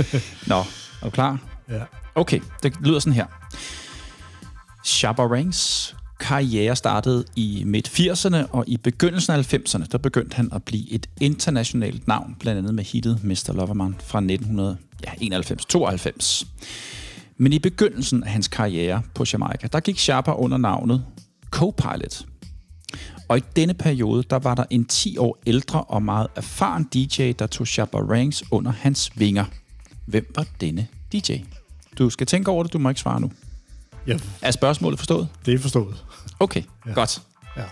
Nå, 0.47 0.59
er 0.59 1.05
du 1.05 1.11
klar? 1.11 1.39
Ja. 1.71 1.83
Okay, 2.15 2.41
det 2.63 2.73
lyder 2.81 2.99
sådan 2.99 3.13
her. 3.13 3.27
Shabba 4.85 5.23
Ranks 5.23 5.97
karriere 6.23 6.77
startede 6.77 7.25
i 7.37 7.63
midt-80'erne, 7.67 8.37
og 8.51 8.65
i 8.67 8.77
begyndelsen 8.77 9.33
af 9.33 9.55
90'erne, 9.55 9.85
der 9.93 9.99
begyndte 9.99 10.35
han 10.35 10.49
at 10.53 10.63
blive 10.63 10.91
et 10.93 11.07
internationalt 11.21 12.09
navn, 12.09 12.37
blandt 12.41 12.59
andet 12.59 12.75
med 12.75 12.85
hittet 12.85 13.25
Mr. 13.25 13.53
Loverman 13.53 13.97
fra 14.05 14.21
1991-92. 14.21 16.47
Men 17.37 17.53
i 17.53 17.59
begyndelsen 17.59 18.25
af 18.25 18.31
hans 18.31 18.49
karriere 18.49 19.03
på 19.15 19.25
Jamaica, 19.33 19.67
der 19.73 19.81
gik 19.81 19.99
Shabba 19.99 20.33
under 20.33 20.57
navnet 20.59 21.05
Copilot. 21.51 22.27
Og 23.29 23.39
i 23.39 23.43
denne 23.57 23.75
periode, 23.75 24.23
der 24.31 24.39
var 24.39 24.55
der 24.55 24.65
en 24.71 24.85
10 24.85 25.19
år 25.19 25.39
ældre 25.47 25.85
og 25.85 26.03
meget 26.03 26.27
erfaren 26.37 26.85
DJ, 26.85 27.33
der 27.39 27.47
tog 27.47 27.67
Shabba 27.67 27.99
Ranks 27.99 28.45
under 28.51 28.73
hans 28.73 29.11
vinger. 29.15 29.45
Hvem 30.07 30.33
var 30.37 30.47
denne 30.61 30.87
DJ? 31.13 31.33
Du 31.99 32.11
skal 32.11 32.27
tænke 32.27 32.51
over 32.51 32.63
det, 32.63 32.73
du 32.73 32.79
må 32.79 32.89
ikke 32.89 33.01
svare 33.01 33.21
nu. 33.21 33.31
Ja, 34.07 34.19
Er 34.43 34.51
spørgsmålet 34.51 34.99
forstået? 34.99 35.29
det 35.47 35.55
er 35.55 35.59
forstået. 35.59 36.05
Okay, 36.41 36.63
ja. 36.87 36.93
Godt. 36.93 37.23
Ja. 37.57 37.65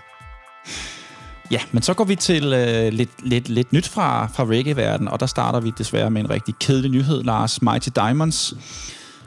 Ja, 1.51 1.61
men 1.73 1.83
så 1.83 1.95
går 1.95 2.05
vi 2.05 2.17
til 2.17 2.53
øh, 2.53 2.93
lidt, 2.93 3.11
lidt, 3.29 3.49
lidt 3.49 3.73
nyt 3.73 3.89
fra, 3.89 4.27
fra 4.27 4.45
reggae-verdenen, 4.45 5.09
og 5.09 5.21
der 5.21 5.27
starter 5.27 5.61
vi 5.61 5.73
desværre 5.79 6.11
med 6.11 6.21
en 6.21 6.31
rigtig 6.31 6.55
kedelig 6.61 6.91
nyhed. 6.91 7.23
Lars 7.23 7.63
Mighty 7.63 7.89
Diamonds, 7.95 8.55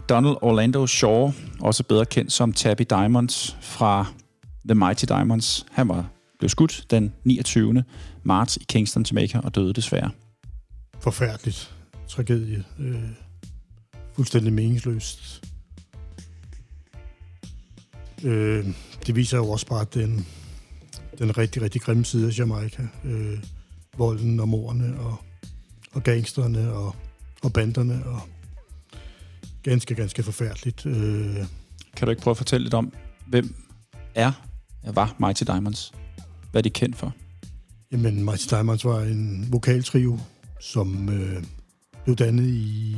Donald 0.09 0.35
Orlando 0.41 0.87
Shaw, 0.87 1.31
også 1.59 1.83
bedre 1.83 2.05
kendt 2.05 2.31
som 2.31 2.53
Tabby 2.53 2.83
Diamonds 2.89 3.57
fra 3.61 4.05
The 4.65 4.75
Mighty 4.75 5.05
Diamonds. 5.05 5.65
Han 5.71 5.89
var 5.89 6.05
blev 6.43 6.49
skudt 6.49 6.85
den 6.91 7.13
29. 7.23 7.83
marts 8.23 8.57
i 8.57 8.63
Kingston, 8.69 9.05
Jamaica, 9.11 9.39
og 9.39 9.55
døde 9.55 9.73
desværre. 9.73 10.11
Forfærdeligt. 10.99 11.73
Tragedie. 12.07 12.63
Øh, 12.79 13.03
fuldstændig 14.15 14.53
meningsløst. 14.53 15.43
Øh, 18.23 18.65
det 19.07 19.15
viser 19.15 19.37
jo 19.37 19.49
også 19.49 19.67
bare 19.67 19.85
den, 19.93 20.27
den 21.19 21.37
rigtig, 21.37 21.61
rigtig 21.61 21.81
grimme 21.81 22.05
side 22.05 22.27
af 22.27 22.39
Jamaica. 22.39 22.87
Øh, 23.05 23.43
volden 23.97 24.39
og 24.39 24.49
morderne 24.49 24.99
og, 24.99 25.15
og 25.91 26.03
gangsterne 26.03 26.73
og, 26.73 26.95
og 27.43 27.53
banderne 27.53 28.05
og 28.05 28.21
ganske, 29.63 29.95
ganske 29.95 30.23
forfærdeligt. 30.23 30.85
Øh, 30.85 31.35
Kan 31.95 32.05
du 32.05 32.09
ikke 32.09 32.21
prøve 32.21 32.31
at 32.31 32.37
fortælle 32.37 32.63
lidt 32.63 32.73
om, 32.73 32.93
hvem 33.27 33.55
er, 34.15 34.31
var 34.93 35.15
Mighty 35.19 35.43
Diamonds? 35.43 35.93
Hvad 36.51 36.59
er 36.59 36.63
de 36.63 36.69
kendt 36.69 36.95
for? 36.95 37.13
Jamen, 37.91 38.25
Mighty 38.25 38.47
Diamonds 38.49 38.85
var 38.85 39.01
en 39.01 39.47
vokaltrio, 39.51 40.19
som 40.59 41.09
øh, 41.09 41.43
blev 42.03 42.15
dannet 42.15 42.47
i 42.49 42.97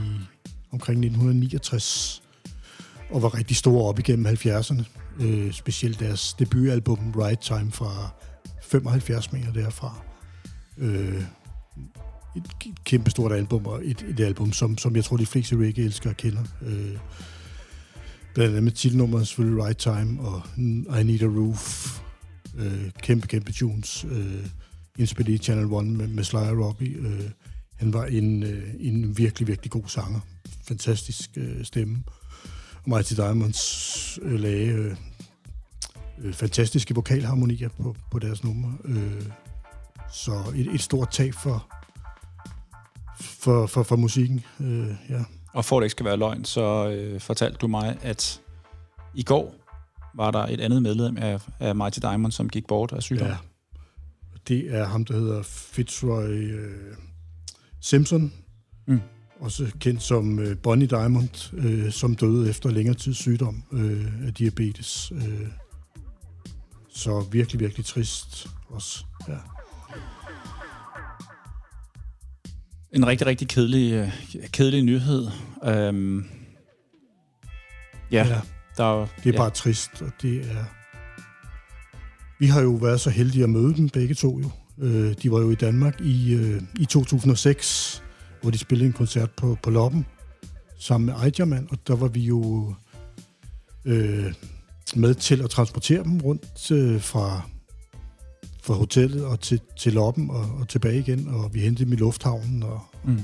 omkring 0.71 0.97
1969 0.99 2.21
og 3.11 3.21
var 3.21 3.37
rigtig 3.37 3.57
store 3.57 3.89
op 3.89 3.99
igennem 3.99 4.25
70'erne. 4.25 4.83
Øh, 5.19 5.51
specielt 5.51 5.99
deres 5.99 6.33
debutalbum 6.33 7.13
Right 7.17 7.39
Time 7.39 7.71
fra 7.71 8.09
75 8.61 9.31
meter 9.31 9.53
derfra. 9.53 10.01
Øh, 10.77 11.21
et, 12.35 12.43
et 12.65 12.83
kæmpe 12.83 13.09
stort 13.09 13.31
album, 13.31 13.65
og 13.65 13.81
et, 13.85 14.05
et 14.09 14.19
album, 14.19 14.53
som, 14.53 14.77
som 14.77 14.95
jeg 14.95 15.03
tror, 15.03 15.17
de 15.17 15.25
fleste 15.25 15.55
reggae-elskere 15.55 16.13
kender. 16.13 16.43
Øh, 16.61 16.97
blandt 18.33 18.49
andet 18.49 18.63
med 18.63 18.71
titelnummeret 18.71 19.27
selvfølgelig 19.27 19.63
Right 19.63 19.77
Time 19.77 20.21
og 20.21 20.41
I 20.99 21.03
Need 21.03 21.21
a 21.21 21.25
Roof. 21.25 21.99
Øh, 22.57 22.91
kæmpe, 23.01 23.27
kæmpe 23.27 23.51
tunes. 23.51 24.05
Øh, 24.11 24.45
inspireret 24.97 25.43
Channel 25.43 25.65
One 25.65 25.91
med, 25.91 26.07
med 26.07 26.23
Sly 26.23 26.37
og 26.37 26.65
Robbie. 26.65 26.97
Øh, 26.97 27.29
han 27.75 27.93
var 27.93 28.05
en, 28.05 28.43
øh, 28.43 28.73
en 28.79 29.17
virkelig, 29.17 29.47
virkelig 29.47 29.71
god 29.71 29.87
sanger. 29.87 30.19
Fantastisk 30.63 31.29
øh, 31.37 31.63
stemme. 31.65 31.95
Øh, 31.95 32.24
Mighty 32.87 33.13
Diamonds 33.13 34.19
øh, 34.21 34.39
lagde 34.39 34.67
øh, 34.67 34.95
øh, 36.23 36.33
fantastiske 36.33 36.95
vokalharmonier 36.95 37.69
på, 37.69 37.95
på 38.11 38.19
deres 38.19 38.43
numre. 38.43 38.77
Øh, 38.85 39.21
så 40.11 40.53
et, 40.55 40.67
et 40.73 40.81
stort 40.81 41.09
tab 41.11 41.33
for, 41.33 41.67
for, 43.19 43.65
for, 43.67 43.83
for 43.83 43.95
musikken. 43.95 44.43
Øh, 44.59 44.87
ja. 45.09 45.23
Og 45.53 45.65
for 45.65 45.79
det 45.79 45.85
ikke 45.85 45.91
skal 45.91 46.05
være 46.05 46.17
løgn, 46.17 46.45
så 46.45 46.89
øh, 46.89 47.21
fortalte 47.21 47.57
du 47.57 47.67
mig, 47.67 47.97
at 48.01 48.41
i 49.15 49.23
går 49.23 49.55
var 50.15 50.31
der 50.31 50.39
et 50.39 50.61
andet 50.61 50.81
medlem 50.83 51.17
af, 51.17 51.41
af 51.59 51.75
Mighty 51.75 51.99
Diamond, 51.99 52.31
som 52.31 52.49
gik 52.49 52.67
bort 52.67 52.93
af 52.93 53.03
sygdom. 53.03 53.27
ja. 53.27 53.37
Det 54.47 54.75
er 54.75 54.85
ham, 54.85 55.05
der 55.05 55.13
hedder 55.13 55.43
Fitzroy 55.43 56.29
øh, 56.29 56.95
Simpson. 57.81 58.33
Mm. 58.87 59.01
Også 59.39 59.71
kendt 59.79 60.03
som 60.03 60.39
øh, 60.39 60.57
Bonnie 60.57 60.87
Diamond, 60.87 61.53
øh, 61.57 61.91
som 61.91 62.15
døde 62.15 62.49
efter 62.49 62.69
længere 62.71 62.95
tids 62.95 63.17
sygdom 63.17 63.63
øh, 63.71 64.27
af 64.27 64.33
diabetes. 64.33 65.11
Øh, 65.15 65.47
så 66.89 67.25
virkelig, 67.31 67.59
virkelig 67.59 67.85
trist 67.85 68.47
også. 68.69 69.05
Ja. 69.27 69.37
En 72.93 73.07
rigtig, 73.07 73.27
rigtig 73.27 73.47
kedelig, 73.47 73.93
øh, 73.93 74.11
kedelig 74.51 74.83
nyhed. 74.83 75.27
Øhm, 75.65 76.25
ja, 78.11 78.27
Ja. 78.27 78.41
der 78.77 78.83
er, 78.83 79.07
Det 79.17 79.25
er 79.25 79.31
ja. 79.31 79.37
bare 79.37 79.49
trist, 79.49 80.01
og 80.01 80.11
det 80.21 80.51
er... 80.51 80.65
Vi 82.39 82.45
har 82.47 82.61
jo 82.61 82.71
været 82.71 82.99
så 83.01 83.09
heldige 83.09 83.43
at 83.43 83.49
møde 83.49 83.75
dem 83.75 83.89
begge 83.89 84.15
to 84.15 84.39
jo. 84.39 84.49
Øh, 84.79 85.15
de 85.23 85.31
var 85.31 85.39
jo 85.39 85.51
i 85.51 85.55
Danmark 85.55 86.01
i, 86.01 86.33
øh, 86.33 86.61
i 86.79 86.85
2006, 86.85 88.03
hvor 88.45 88.51
de 88.51 88.57
spillede 88.57 88.87
en 88.87 88.93
koncert 88.93 89.29
på, 89.31 89.57
på 89.63 89.69
Loppen 89.69 90.05
sammen 90.79 91.05
med 91.05 91.13
Ejderman, 91.13 91.67
og 91.71 91.77
der 91.87 91.95
var 91.95 92.07
vi 92.07 92.19
jo 92.19 92.73
øh, 93.85 94.33
med 94.95 95.13
til 95.15 95.41
at 95.41 95.49
transportere 95.49 96.03
dem 96.03 96.21
rundt 96.21 96.71
øh, 96.71 97.01
fra, 97.01 97.41
fra 98.63 98.73
hotellet 98.73 99.25
og 99.25 99.39
til, 99.39 99.59
til 99.77 99.93
Loppen 99.93 100.29
og, 100.29 100.49
og 100.59 100.67
tilbage 100.69 100.99
igen, 100.99 101.27
og 101.27 101.53
vi 101.53 101.59
hentede 101.59 101.85
dem 101.85 101.93
i 101.93 101.95
lufthavnen 101.95 102.63
og, 102.63 102.79
Mm. 103.03 103.21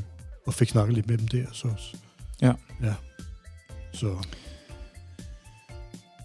og 0.47 0.53
fik 0.53 0.69
snakket 0.69 0.95
lidt 0.95 1.07
med 1.09 1.17
dem 1.17 1.27
der. 1.27 1.45
Så, 1.53 1.67
Ja. 2.41 2.53
ja. 2.83 2.93
Så 3.93 4.15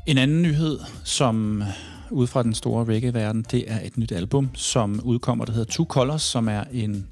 En 0.06 0.18
anden 0.18 0.42
nyhed, 0.42 0.78
som 1.04 1.62
ud 2.10 2.26
fra 2.26 2.42
den 2.42 2.54
store 2.54 2.84
reggae-verden, 2.84 3.46
det 3.50 3.70
er 3.72 3.80
et 3.86 3.96
nyt 3.98 4.12
album, 4.12 4.50
som 4.54 5.00
udkommer, 5.04 5.44
der 5.44 5.52
hedder 5.52 5.72
Two 5.72 5.84
Colors, 5.84 6.22
som 6.22 6.48
er 6.48 6.64
en, 6.72 7.06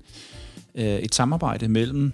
øh, 0.79 0.85
et 0.85 1.15
samarbejde 1.15 1.69
mellem 1.69 2.13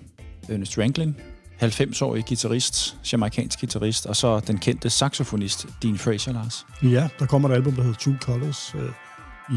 Ernest 0.48 0.78
Ranglin, 0.78 1.16
90-årig 1.62 2.24
guitarist, 2.26 2.96
jamaikansk 3.12 3.60
guitarist, 3.60 4.06
og 4.06 4.16
så 4.16 4.40
den 4.40 4.58
kendte 4.58 4.90
saxofonist 4.90 5.66
Dean 5.82 5.98
Fraser, 5.98 6.32
Lars. 6.32 6.66
ja, 6.82 7.08
der 7.18 7.26
kommer 7.26 7.48
et 7.48 7.52
album, 7.54 7.72
der 7.74 7.82
hedder 7.82 7.98
Two 7.98 8.14
Colors 8.20 8.74
øh, 8.74 8.90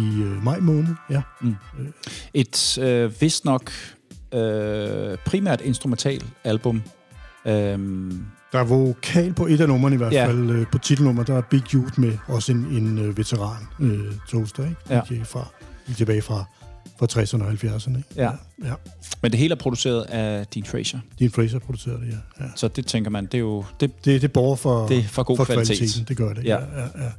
i 0.01 0.21
øh, 0.21 0.43
maj 0.43 0.59
måned. 0.59 0.95
Ja. 1.09 1.21
Et 2.33 2.77
øh, 2.77 3.21
vist 3.21 3.45
nok 3.45 3.71
øh, 4.33 5.17
primært 5.25 5.61
instrumental 5.61 6.23
album. 6.43 6.81
Øhm, 7.45 8.25
Der 8.51 8.59
er 8.59 8.63
vokal 8.63 9.33
på 9.33 9.45
et 9.47 9.61
af 9.61 9.67
numrene 9.67 9.93
i 9.95 9.97
hvert 9.97 10.13
Ja. 10.13 10.27
fald. 10.27 10.49
Øh, 10.49 10.65
på 10.71 10.77
titelnummer, 10.77 11.23
der 11.23 11.35
er 11.37 11.41
Big 11.41 11.63
Youth 11.73 11.99
med, 11.99 12.17
også 12.27 12.51
en, 12.51 12.57
en 12.57 12.97
øh, 12.97 13.17
veteran 13.17 13.67
øh, 13.79 13.99
toaster, 14.29 14.63
ikke? 14.63 14.75
Ja. 14.89 14.99
Fra, 15.23 15.47
tilbage 15.97 16.21
fra, 16.21 16.43
fra 17.11 17.21
60'erne 17.21 17.43
og 17.43 17.51
70'erne. 17.51 17.97
Ikke? 17.97 18.09
Ja. 18.15 18.31
ja. 18.63 18.73
men 19.21 19.31
det 19.31 19.39
hele 19.39 19.51
er 19.51 19.59
produceret 19.59 20.01
af 20.01 20.47
Dean 20.47 20.65
Fraser. 20.65 20.99
Dean 21.19 21.31
Fraser 21.31 21.59
producerede 21.59 21.99
det, 22.01 22.07
ja. 22.39 22.43
ja. 22.45 22.49
Så 22.55 22.67
det 22.67 22.85
tænker 22.87 23.09
man, 23.11 23.25
det 23.25 23.33
er 23.33 23.39
jo 23.39 23.65
det, 23.79 24.05
Det, 24.05 24.21
det 24.21 24.31
borger 24.31 24.55
for, 24.55 24.87
det 24.87 24.97
er 24.97 25.03
for 25.03 25.23
god 25.23 25.37
for 25.37 25.43
kvalitet. 25.45 25.77
kvaliteten. 25.77 26.05
Det 26.07 26.17
gør 26.17 26.33
det, 26.33 26.43
Ja. 26.43 26.57
ja. 26.59 26.79
ja, 26.81 27.03
ja. 27.03 27.09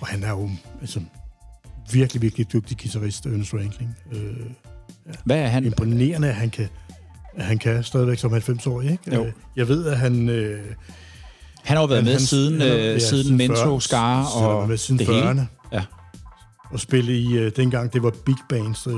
Og 0.00 0.06
han 0.06 0.22
er 0.24 0.30
jo 0.30 0.50
altså, 0.80 1.00
virkelig, 1.92 2.22
virkelig 2.22 2.52
dygtig 2.52 2.76
guitarist, 2.78 3.26
Ernest 3.26 3.54
Ranglin. 3.54 3.88
Øh, 4.12 4.20
Hvad 5.24 5.36
er 5.38 5.46
han? 5.46 5.64
imponerende, 5.64 6.28
at 6.28 6.34
han 6.34 6.50
kan, 6.50 6.68
at 7.36 7.44
han 7.44 7.58
kan 7.58 7.84
stadigvæk 7.84 8.18
som 8.18 8.34
90-årig, 8.34 8.90
ikke? 8.90 9.14
Jo. 9.14 9.24
Øh, 9.24 9.32
Jeg 9.56 9.68
ved, 9.68 9.86
at 9.86 9.98
han... 9.98 10.28
Øh, 10.28 10.60
Han 11.62 11.76
har 11.76 11.82
jo 11.82 11.86
været 11.86 11.98
han- 11.98 12.04
med 12.04 12.12
han- 12.12 12.20
siden, 12.20 12.60
han 12.60 12.70
øh, 12.70 12.78
ja, 12.78 12.98
siden 12.98 13.22
siden 13.24 13.36
Mento, 13.36 13.54
40, 13.56 13.80
Skar 13.80 14.24
så 14.24 14.30
han 14.38 14.42
har 14.42 14.48
og 14.48 14.78
siden 14.78 14.98
det 14.98 15.06
40'erne. 15.08 15.12
hele. 15.28 15.46
Og 16.70 16.80
spille 16.80 17.18
i, 17.18 17.38
øh, 17.38 17.52
dengang 17.56 17.92
det 17.92 18.02
var 18.02 18.12
big 18.24 18.36
bands 18.48 18.86
øh, 18.86 18.94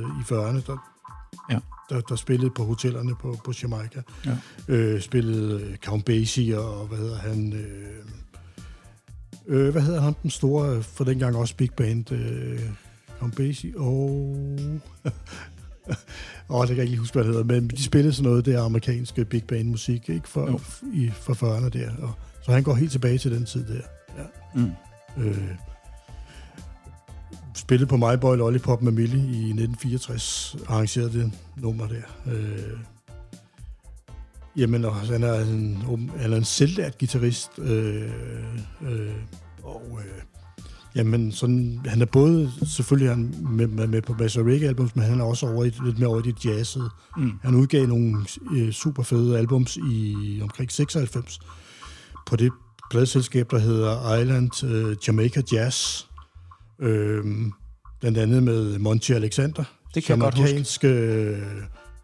i 0.00 0.22
40'erne, 0.22 0.66
der, 0.66 0.76
Ja. 1.50 1.58
der, 1.90 2.00
der 2.00 2.16
spillede 2.16 2.50
på 2.50 2.64
hotellerne 2.64 3.14
på, 3.20 3.38
på 3.44 3.52
Jamaica. 3.62 4.02
Ja. 4.26 4.36
Øh, 4.68 5.00
spillede 5.00 5.62
øh, 5.62 5.76
Count 5.76 6.04
Basie 6.04 6.58
og, 6.60 6.86
hvad 6.86 6.98
hedder 6.98 7.18
han... 7.18 7.52
Øh, 7.52 8.04
øh, 9.46 9.68
hvad 9.70 9.82
hedder 9.82 10.00
han, 10.00 10.14
den 10.22 10.30
store, 10.30 10.76
øh, 10.76 10.82
for 10.82 11.04
dengang 11.04 11.36
også 11.36 11.56
big 11.56 11.70
band, 11.76 12.12
øh, 12.12 12.60
Count 13.18 13.36
Basie 13.36 13.72
og... 13.76 14.36
Åh, 16.50 16.56
oh, 16.56 16.66
det 16.66 16.76
kan 16.76 16.84
jeg 16.84 16.86
ikke 16.86 16.98
huske, 17.00 17.14
hvad 17.14 17.24
det 17.24 17.32
hedder, 17.34 17.44
men 17.60 17.68
de 17.68 17.82
spillede 17.82 18.12
sådan 18.12 18.30
noget 18.30 18.46
der 18.46 18.62
amerikanske 18.62 19.24
big 19.24 19.44
band 19.44 19.68
musik, 19.68 20.08
ikke? 20.08 20.28
For, 20.28 20.46
no. 20.46 20.58
i, 20.92 21.10
for 21.14 21.34
40'erne 21.34 21.68
der. 21.68 21.90
Og, 22.02 22.12
så 22.42 22.52
han 22.52 22.62
går 22.62 22.74
helt 22.74 22.92
tilbage 22.92 23.18
til 23.18 23.30
den 23.32 23.44
tid 23.44 23.64
der. 23.64 23.80
Ja. 24.18 24.24
Mm. 24.54 24.70
Øh, 25.24 25.48
spillede 27.54 27.88
på 27.88 27.96
My 27.96 28.18
Boy 28.20 28.36
Lollipop 28.36 28.82
med 28.82 28.92
Millie 28.92 29.22
i 29.22 29.50
1964, 29.50 30.56
arrangerede 30.68 31.12
det 31.12 31.32
nummer 31.56 31.86
der. 31.86 32.32
Øh, 32.32 32.78
jamen, 34.56 34.84
og 34.84 34.94
han 34.94 35.22
er 35.22 35.40
en, 35.40 36.10
han 36.16 36.32
er 36.32 36.36
en 36.36 36.44
selvlært 36.44 36.98
guitarist, 36.98 37.50
øh, 37.58 38.10
øh, 38.82 39.14
og 39.62 39.98
øh, 39.98 40.22
jamen, 40.94 41.32
sådan, 41.32 41.80
han 41.86 42.02
er 42.02 42.06
både, 42.06 42.52
selvfølgelig 42.66 43.08
han 43.08 43.34
med, 43.40 43.66
med, 43.66 43.86
med 43.86 44.02
på 44.02 44.14
Bass 44.14 44.38
Reggae 44.38 44.68
albums, 44.68 44.96
men 44.96 45.04
han 45.04 45.20
er 45.20 45.24
også 45.24 45.46
over 45.46 45.64
i, 45.64 45.72
lidt 45.84 45.98
mere 45.98 46.08
over 46.08 46.18
i 46.18 46.32
det 46.32 46.44
jazzede. 46.44 46.90
Mm. 47.16 47.32
Han 47.42 47.54
udgav 47.54 47.86
nogle 47.86 48.16
øh, 48.52 48.72
super 48.72 49.02
fede 49.02 49.38
albums 49.38 49.76
i 49.76 50.38
omkring 50.42 50.72
96 50.72 51.40
på 52.26 52.36
det 52.36 52.52
pladselskab, 52.90 53.50
der 53.50 53.58
hedder 53.58 54.16
Island 54.16 54.64
øh, 54.64 54.96
Jamaica 55.06 55.42
Jazz. 55.52 56.04
Øh, 56.80 57.24
blandt 58.00 58.18
andet 58.18 58.42
med 58.42 58.78
Monty 58.78 59.10
Alexander. 59.10 59.64
Det 59.94 60.04
kan 60.04 60.16
jeg 60.16 60.32
godt 60.32 60.58
huske. 60.58 60.88
Øh, 60.88 61.38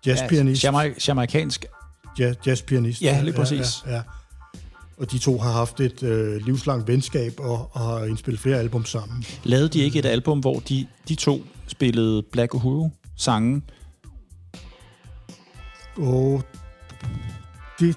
jazzpianist. 0.07 0.65
Ja, 0.65 0.91
jamaikansk. 1.09 1.65
Ja, 2.19 2.35
jazzpianist. 2.47 3.03
Ja, 3.03 3.23
lige 3.23 3.35
præcis. 3.35 3.83
Ja, 3.87 3.91
ja, 3.91 3.97
ja. 3.97 4.03
Og 4.99 5.13
de 5.13 5.19
to 5.19 5.39
har 5.39 5.53
haft 5.53 5.81
et 5.81 6.03
øh, 6.03 6.47
livslangt 6.47 6.89
venskab 6.89 7.33
og, 7.39 7.71
og 7.73 7.81
har 7.81 8.05
indspillet 8.05 8.41
flere 8.41 8.59
album 8.59 8.85
sammen. 8.85 9.25
Lavede 9.45 9.69
de 9.69 9.79
ikke 9.79 9.99
et 9.99 10.07
album, 10.07 10.39
hvor 10.39 10.59
de, 10.69 10.87
de 11.09 11.15
to 11.15 11.43
spillede 11.67 12.23
Black 12.33 12.55
Uhuru 12.55 12.91
sange? 13.17 13.63
Og 15.97 16.43
det, 17.81 17.87
det, 17.89 17.97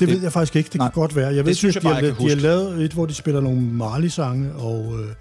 det 0.00 0.08
ved 0.08 0.22
jeg 0.22 0.32
faktisk 0.32 0.56
ikke. 0.56 0.68
Det 0.68 0.78
nej, 0.78 0.90
kan 0.90 1.00
godt 1.00 1.16
være. 1.16 1.34
Jeg 1.34 1.46
ved, 1.46 1.54
synes, 1.54 1.74
jeg 1.74 1.82
de, 1.82 1.88
har, 1.88 2.00
de 2.00 2.28
har 2.28 2.34
lavet 2.36 2.84
et, 2.84 2.92
hvor 2.92 3.06
de 3.06 3.14
spiller 3.14 3.40
nogle 3.40 3.60
Marley-sange, 3.60 4.52
og... 4.54 5.00
Øh, 5.00 5.14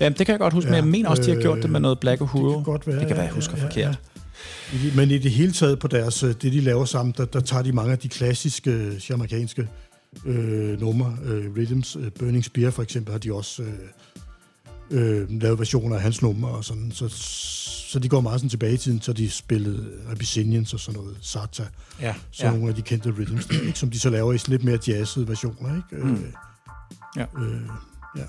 Jamen, 0.00 0.18
det 0.18 0.26
kan 0.26 0.32
jeg 0.32 0.40
godt 0.40 0.54
huske, 0.54 0.70
ja, 0.70 0.74
men 0.74 0.84
jeg 0.84 0.90
mener 0.90 1.08
også, 1.08 1.22
de 1.22 1.30
har 1.30 1.40
gjort 1.40 1.62
det 1.62 1.70
med 1.70 1.80
noget 1.80 2.00
Black 2.00 2.20
Uhuru. 2.20 2.48
Det 2.48 2.54
kan 2.54 2.62
godt 2.64 2.86
være. 2.86 2.98
Det 2.98 3.06
kan 3.06 3.16
være, 3.16 3.24
jeg 3.24 3.34
husker 3.34 3.56
ja, 3.56 3.62
ja, 3.62 3.68
forkert. 3.68 4.00
Ja. 4.72 4.90
Men 4.96 5.10
i 5.10 5.18
det 5.18 5.30
hele 5.30 5.52
taget 5.52 5.78
på 5.78 5.88
deres, 5.88 6.22
øh, 6.22 6.28
det 6.28 6.42
de 6.42 6.60
laver 6.60 6.84
sammen, 6.84 7.14
der, 7.16 7.24
der 7.24 7.40
tager 7.40 7.62
de 7.62 7.72
mange 7.72 7.92
af 7.92 7.98
de 7.98 8.08
klassiske 8.08 9.02
jamaikanske 9.10 9.68
øh, 10.26 10.80
numre. 10.80 11.16
Øh, 11.24 11.56
Rhythms, 11.56 11.96
øh, 11.96 12.10
Burning 12.18 12.44
Spear 12.44 12.70
for 12.70 12.82
eksempel, 12.82 13.12
har 13.12 13.18
de 13.18 13.32
også 13.32 13.62
øh, 13.62 13.68
øh, 14.90 15.26
lavet 15.30 15.58
versioner 15.58 15.96
af 15.96 16.02
hans 16.02 16.22
numre 16.22 16.50
og 16.50 16.64
sådan. 16.64 16.92
Så, 16.94 17.08
så 17.88 17.98
de 17.98 18.08
går 18.08 18.20
meget 18.20 18.40
sådan 18.40 18.50
tilbage 18.50 18.74
i 18.74 18.76
tiden, 18.76 19.00
så 19.00 19.12
de 19.12 19.30
spillede 19.30 19.90
Abyssinians 20.10 20.74
og 20.74 20.80
sådan 20.80 21.00
noget, 21.00 21.16
Sata. 21.20 21.64
Ja, 22.00 22.14
så 22.30 22.46
ja. 22.46 22.52
nogle 22.52 22.68
af 22.68 22.74
de 22.74 22.82
kendte 22.82 23.10
rhythms, 23.10 23.46
der, 23.46 23.60
ikke? 23.60 23.78
som 23.78 23.90
de 23.90 23.98
så 23.98 24.10
laver 24.10 24.32
i 24.32 24.38
lidt 24.46 24.64
mere 24.64 24.78
jazzede 24.88 25.28
versioner. 25.28 25.76
Ikke? 25.76 26.04
Mm. 26.04 26.12
Øh, 26.12 26.32
ja. 27.16 27.22
Øh, 27.22 27.60
ja. 28.16 28.24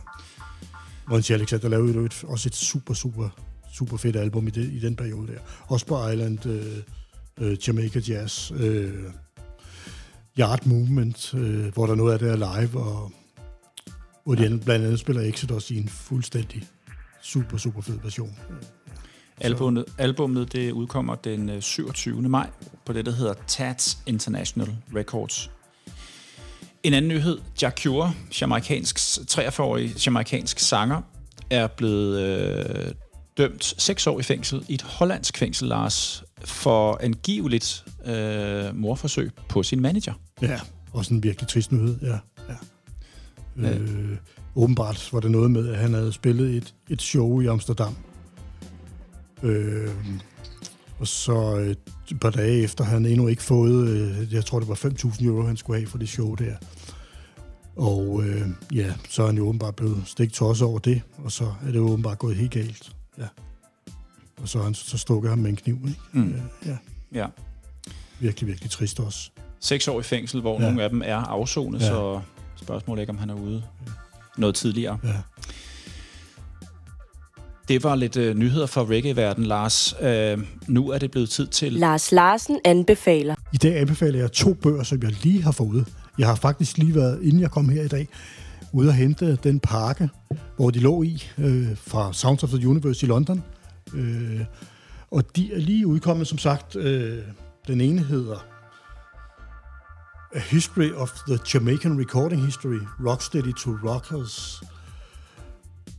Monty 1.09 1.31
Alexander 1.31 1.69
lavede 1.69 1.93
jo 1.93 2.05
et, 2.05 2.23
også 2.23 2.49
et 2.49 2.55
super, 2.55 2.93
super, 2.93 3.29
super 3.73 3.97
fedt 3.97 4.15
album 4.15 4.47
i, 4.47 4.49
det, 4.49 4.71
i 4.71 4.79
den 4.79 4.95
periode 4.95 5.27
der. 5.27 5.39
Også 5.67 5.85
på 5.85 6.07
Island, 6.07 6.45
øh, 6.45 6.77
øh, 7.39 7.57
Jamaica 7.67 7.99
Jazz, 8.07 8.51
øh, 8.51 8.93
Yard 10.39 10.65
Movement, 10.65 11.33
øh, 11.33 11.73
hvor 11.73 11.85
der 11.85 11.95
noget 11.95 12.13
af 12.13 12.19
det 12.19 12.29
er 12.31 12.35
live, 12.35 12.79
og 12.79 13.11
hvor 14.23 14.35
de 14.35 14.43
ja. 14.43 14.49
blandt 14.49 14.85
andet 14.85 14.99
spiller 14.99 15.21
Exodus 15.21 15.71
i 15.71 15.77
en 15.77 15.87
fuldstændig 15.87 16.67
super, 17.21 17.57
super 17.57 17.81
fed 17.81 17.99
version. 18.03 18.35
Albummet, 19.37 19.85
albummet 19.97 20.53
det 20.53 20.71
udkommer 20.71 21.15
den 21.15 21.61
27. 21.61 22.17
Øh, 22.17 22.29
maj 22.29 22.49
på 22.85 22.93
det, 22.93 23.05
der 23.05 23.11
hedder 23.11 23.33
Tats 23.47 23.97
International 24.05 24.75
Records. 24.95 25.51
En 26.83 26.93
anden 26.93 27.09
nyhed, 27.09 27.37
Jack 27.61 27.81
Cure, 27.81 28.13
jamaikansk, 28.41 28.97
43-årig 29.31 30.05
jamaikansk 30.05 30.59
sanger, 30.59 31.01
er 31.49 31.67
blevet 31.67 32.19
øh, 32.19 32.91
dømt 33.37 33.73
6 33.77 34.07
år 34.07 34.19
i 34.19 34.23
fængsel 34.23 34.65
i 34.67 34.73
et 34.73 34.81
hollandsk 34.81 35.37
fængsel, 35.37 35.67
Lars, 35.67 36.23
for 36.45 36.99
angiveligt 37.01 37.85
øh, 38.05 38.75
morforsøg 38.75 39.31
på 39.49 39.63
sin 39.63 39.81
manager. 39.81 40.13
Ja, 40.41 40.59
også 40.93 41.13
en 41.13 41.23
virkelig 41.23 41.47
trist 41.47 41.71
nyhed, 41.71 41.99
ja. 42.01 42.17
ja. 43.61 43.69
Øh, 43.69 44.17
åbenbart 44.55 45.09
var 45.13 45.19
det 45.19 45.31
noget 45.31 45.51
med, 45.51 45.69
at 45.69 45.77
han 45.77 45.93
havde 45.93 46.13
spillet 46.13 46.55
et, 46.57 46.73
et 46.89 47.01
show 47.01 47.41
i 47.41 47.47
Amsterdam. 47.47 47.95
Øh, 49.43 49.89
og 50.99 51.07
så 51.07 51.57
øh, 51.57 51.75
et 52.11 52.19
par 52.21 52.29
dage 52.29 52.63
efter, 52.63 52.83
han 52.83 53.05
endnu 53.05 53.27
ikke 53.27 53.43
fået, 53.43 53.87
øh, 53.87 54.33
jeg 54.33 54.45
tror 54.45 54.59
det 54.59 54.67
var 54.67 54.75
5.000 54.75 55.25
euro, 55.25 55.41
han 55.41 55.57
skulle 55.57 55.79
have 55.79 55.89
for 55.89 55.97
det 55.97 56.09
show 56.09 56.35
der. 56.35 56.55
Og 57.75 58.23
øh, 58.23 58.47
ja, 58.73 58.93
så 59.09 59.21
er 59.21 59.25
han 59.25 59.37
jo 59.37 59.47
åbenbart 59.47 59.75
blevet 59.75 60.03
stigt 60.05 60.33
tosset 60.33 60.67
over 60.67 60.79
det, 60.79 61.01
og 61.17 61.31
så 61.31 61.53
er 61.61 61.67
det 61.67 61.75
jo 61.75 61.89
åbenbart 61.89 62.19
gået 62.19 62.35
helt 62.35 62.51
galt. 62.51 62.91
Ja. 63.17 63.27
Og 64.41 64.49
så 64.49 64.57
har 64.57 64.65
han 64.65 64.73
så 64.73 64.97
stukket 64.97 65.29
ham 65.29 65.39
med 65.39 65.49
en 65.49 65.55
kniv, 65.55 65.77
ikke? 65.87 65.99
Mm. 66.11 66.41
Ja. 66.65 66.77
ja. 67.13 67.27
Virkelig, 68.19 68.47
virkelig 68.47 68.71
trist 68.71 68.99
også. 68.99 69.29
Seks 69.59 69.87
år 69.87 69.99
i 69.99 70.03
fængsel, 70.03 70.41
hvor 70.41 70.61
ja. 70.61 70.67
nogle 70.67 70.83
af 70.83 70.89
dem 70.89 71.01
er 71.05 71.15
afsonet, 71.15 71.81
ja. 71.81 71.87
så 71.87 72.21
spørgsmålet 72.55 72.99
er 72.99 73.01
ikke, 73.01 73.11
om 73.11 73.17
han 73.17 73.29
er 73.29 73.33
ude 73.35 73.63
ja. 73.85 73.91
noget 74.37 74.55
tidligere. 74.55 74.97
Ja. 75.03 75.15
Det 77.69 77.83
var 77.83 77.95
lidt 77.95 78.17
øh, 78.17 78.35
nyheder 78.35 78.65
fra 78.65 78.83
reggae-verden, 78.83 79.45
Lars. 79.45 79.95
Øh, 80.01 80.37
nu 80.67 80.89
er 80.89 80.97
det 80.97 81.11
blevet 81.11 81.29
tid 81.29 81.47
til... 81.47 81.73
Lars 81.73 82.11
Larsen 82.11 82.59
anbefaler. 82.65 83.35
I 83.53 83.57
dag 83.57 83.77
anbefaler 83.77 84.19
jeg 84.19 84.31
to 84.31 84.53
bøger, 84.53 84.83
som 84.83 85.01
jeg 85.01 85.11
lige 85.23 85.43
har 85.43 85.51
fået. 85.51 85.87
Jeg 86.17 86.27
har 86.27 86.35
faktisk 86.35 86.77
lige 86.77 86.95
været, 86.95 87.23
inden 87.23 87.39
jeg 87.39 87.51
kom 87.51 87.69
her 87.69 87.83
i 87.83 87.87
dag, 87.87 88.07
ude 88.73 88.87
at 88.89 88.95
hente 88.95 89.35
den 89.35 89.59
pakke, 89.59 90.09
hvor 90.55 90.69
de 90.69 90.79
lå 90.79 91.03
i, 91.03 91.23
øh, 91.37 91.67
fra 91.77 92.13
Sounds 92.13 92.43
of 92.43 92.49
the 92.49 92.67
Universe 92.67 93.05
i 93.05 93.09
London. 93.09 93.43
Øh, 93.93 94.41
og 95.11 95.35
de 95.35 95.53
er 95.53 95.59
lige 95.59 95.87
udkommet, 95.87 96.27
som 96.27 96.37
sagt. 96.37 96.75
Øh, 96.75 97.17
den 97.67 97.81
ene 97.81 98.01
hedder 98.03 98.45
A 100.35 100.39
History 100.39 100.91
of 100.91 101.11
the 101.27 101.39
Jamaican 101.53 101.99
Recording 101.99 102.45
History, 102.45 102.79
Rocksteady 103.05 103.53
to 103.53 103.71
Rockers, 103.83 104.63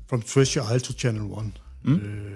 From 0.08 0.22
Treasure 0.22 0.64
Isle 0.72 0.80
to 0.80 0.92
Channel 0.92 1.22
One. 1.38 1.52
Mm. 1.84 1.94
Øh, 1.94 2.30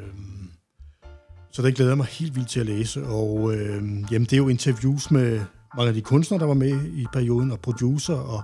så 1.52 1.62
det 1.62 1.74
glæder 1.74 1.94
mig 1.94 2.06
helt 2.06 2.36
vildt 2.36 2.48
til 2.48 2.60
at 2.60 2.66
læse. 2.66 3.06
Og 3.06 3.54
øh, 3.54 3.82
jamen, 4.12 4.24
det 4.24 4.32
er 4.32 4.36
jo 4.36 4.48
interviews 4.48 5.10
med 5.10 5.40
mange 5.76 5.88
af 5.88 5.94
de 5.94 6.00
kunstnere, 6.00 6.40
der 6.40 6.46
var 6.46 6.54
med 6.54 6.84
i 6.84 7.06
perioden, 7.12 7.50
og 7.50 7.60
producer, 7.60 8.14
og, 8.14 8.42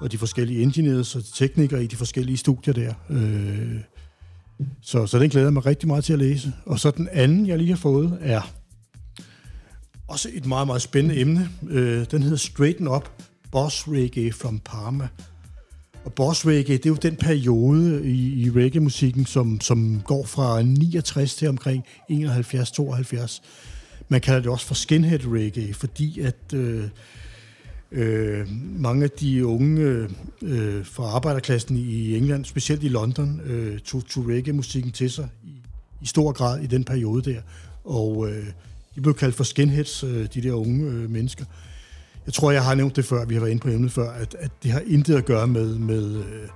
og 0.00 0.12
de 0.12 0.18
forskellige 0.18 0.62
engineers 0.62 1.16
og 1.16 1.22
teknikere 1.34 1.84
i 1.84 1.86
de 1.86 1.96
forskellige 1.96 2.36
studier 2.36 2.74
der. 2.74 2.94
Øh, 3.10 3.80
så, 4.82 5.06
så 5.06 5.18
den 5.18 5.30
glæder 5.30 5.46
jeg 5.46 5.52
mig 5.52 5.66
rigtig 5.66 5.88
meget 5.88 6.04
til 6.04 6.12
at 6.12 6.18
læse. 6.18 6.52
Og 6.66 6.80
så 6.80 6.90
den 6.90 7.08
anden, 7.12 7.46
jeg 7.46 7.58
lige 7.58 7.70
har 7.70 7.76
fået, 7.76 8.18
er 8.20 8.40
også 10.08 10.28
et 10.32 10.46
meget, 10.46 10.66
meget 10.66 10.82
spændende 10.82 11.20
emne. 11.20 11.48
Øh, 11.68 12.06
den 12.10 12.22
hedder 12.22 12.36
Straighten 12.36 12.88
Up, 12.88 13.22
Boss 13.52 13.88
Reggae 13.88 14.32
from 14.32 14.58
Parma. 14.58 15.08
Og 16.06 16.12
Boss 16.12 16.46
Reggae, 16.46 16.76
det 16.76 16.86
er 16.86 16.90
jo 16.90 16.96
den 16.96 17.16
periode 17.16 18.06
i, 18.06 18.42
i 18.42 18.50
reggae-musikken, 18.50 19.26
som, 19.26 19.60
som 19.60 20.02
går 20.04 20.24
fra 20.24 20.62
69 20.62 21.34
til 21.34 21.48
omkring 21.48 21.84
71-72. 22.10 23.42
Man 24.08 24.20
kalder 24.20 24.40
det 24.40 24.50
også 24.50 24.66
for 24.66 24.74
skinhead 24.74 25.20
reggae, 25.26 25.74
fordi 25.74 26.20
at 26.20 26.54
øh, 26.54 26.84
øh, 27.92 28.46
mange 28.78 29.04
af 29.04 29.10
de 29.10 29.46
unge 29.46 30.08
øh, 30.42 30.84
fra 30.84 31.04
arbejderklassen 31.04 31.76
i 31.76 32.16
England, 32.16 32.44
specielt 32.44 32.82
i 32.82 32.88
London, 32.88 33.40
øh, 33.44 33.78
tog, 33.78 34.06
tog 34.06 34.28
reggae-musikken 34.28 34.92
til 34.92 35.10
sig 35.10 35.28
i, 35.44 35.52
i 36.02 36.06
stor 36.06 36.32
grad 36.32 36.60
i 36.60 36.66
den 36.66 36.84
periode 36.84 37.30
der. 37.30 37.40
Og 37.84 38.30
øh, 38.30 38.46
de 38.94 39.00
blev 39.00 39.14
kaldt 39.14 39.34
for 39.34 39.44
skinheads, 39.44 40.04
øh, 40.04 40.26
de 40.34 40.42
der 40.42 40.52
unge 40.52 40.86
øh, 40.86 41.10
mennesker. 41.10 41.44
Jeg 42.26 42.34
tror, 42.34 42.50
jeg 42.50 42.64
har 42.64 42.74
nævnt 42.74 42.96
det 42.96 43.04
før, 43.04 43.24
vi 43.24 43.34
har 43.34 43.40
været 43.40 43.50
inde 43.50 43.62
på 43.62 43.68
emnet 43.68 43.92
før, 43.92 44.10
at, 44.10 44.36
at 44.38 44.50
det 44.62 44.70
har 44.70 44.82
intet 44.86 45.14
at 45.14 45.24
gøre 45.24 45.46
med, 45.46 45.78
med, 45.78 46.16
øh, 46.16 46.48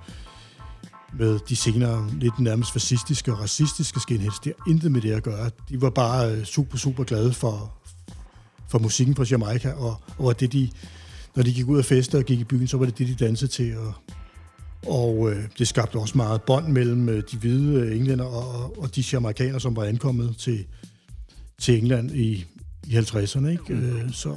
med 1.18 1.38
de 1.48 1.56
senere 1.56 2.10
lidt 2.12 2.38
nærmest 2.38 2.72
fascistiske 2.72 3.32
og 3.32 3.40
racistiske 3.40 4.00
skinheads. 4.00 4.38
Det 4.38 4.52
har 4.58 4.70
intet 4.70 4.92
med 4.92 5.00
det 5.00 5.12
at 5.12 5.22
gøre. 5.22 5.50
De 5.68 5.80
var 5.80 5.90
bare 5.90 6.32
øh, 6.32 6.44
super, 6.44 6.78
super 6.78 7.04
glade 7.04 7.32
for, 7.32 7.72
for 8.68 8.78
musikken 8.78 9.16
fra 9.16 9.24
Jamaica, 9.30 9.72
og, 9.72 9.96
og 10.18 10.40
det 10.40 10.52
de, 10.52 10.70
når 11.36 11.42
de 11.42 11.52
gik 11.52 11.66
ud 11.66 11.78
af 11.78 11.84
feste 11.84 12.18
og 12.18 12.24
gik 12.24 12.40
i 12.40 12.44
byen, 12.44 12.66
så 12.66 12.76
var 12.76 12.84
det 12.84 12.98
det, 12.98 13.08
de 13.08 13.24
dansede 13.24 13.50
til. 13.50 13.78
Og, 13.78 13.94
og 14.86 15.32
øh, 15.32 15.44
det 15.58 15.68
skabte 15.68 15.96
også 15.96 16.16
meget 16.16 16.42
bånd 16.42 16.68
mellem 16.68 17.08
øh, 17.08 17.22
de 17.32 17.36
hvide 17.38 17.80
øh, 17.80 17.96
englænder 17.96 18.24
og, 18.24 18.78
og 18.78 18.96
de 18.96 19.04
jamaikanere, 19.12 19.60
som 19.60 19.76
var 19.76 19.84
ankommet 19.84 20.36
til, 20.36 20.66
til 21.60 21.78
England 21.78 22.10
i, 22.10 22.46
i 22.86 22.96
50'erne. 22.98 23.46
Ikke? 23.46 23.74
Mm. 23.74 23.80
Øh, 23.80 24.12
så, 24.12 24.36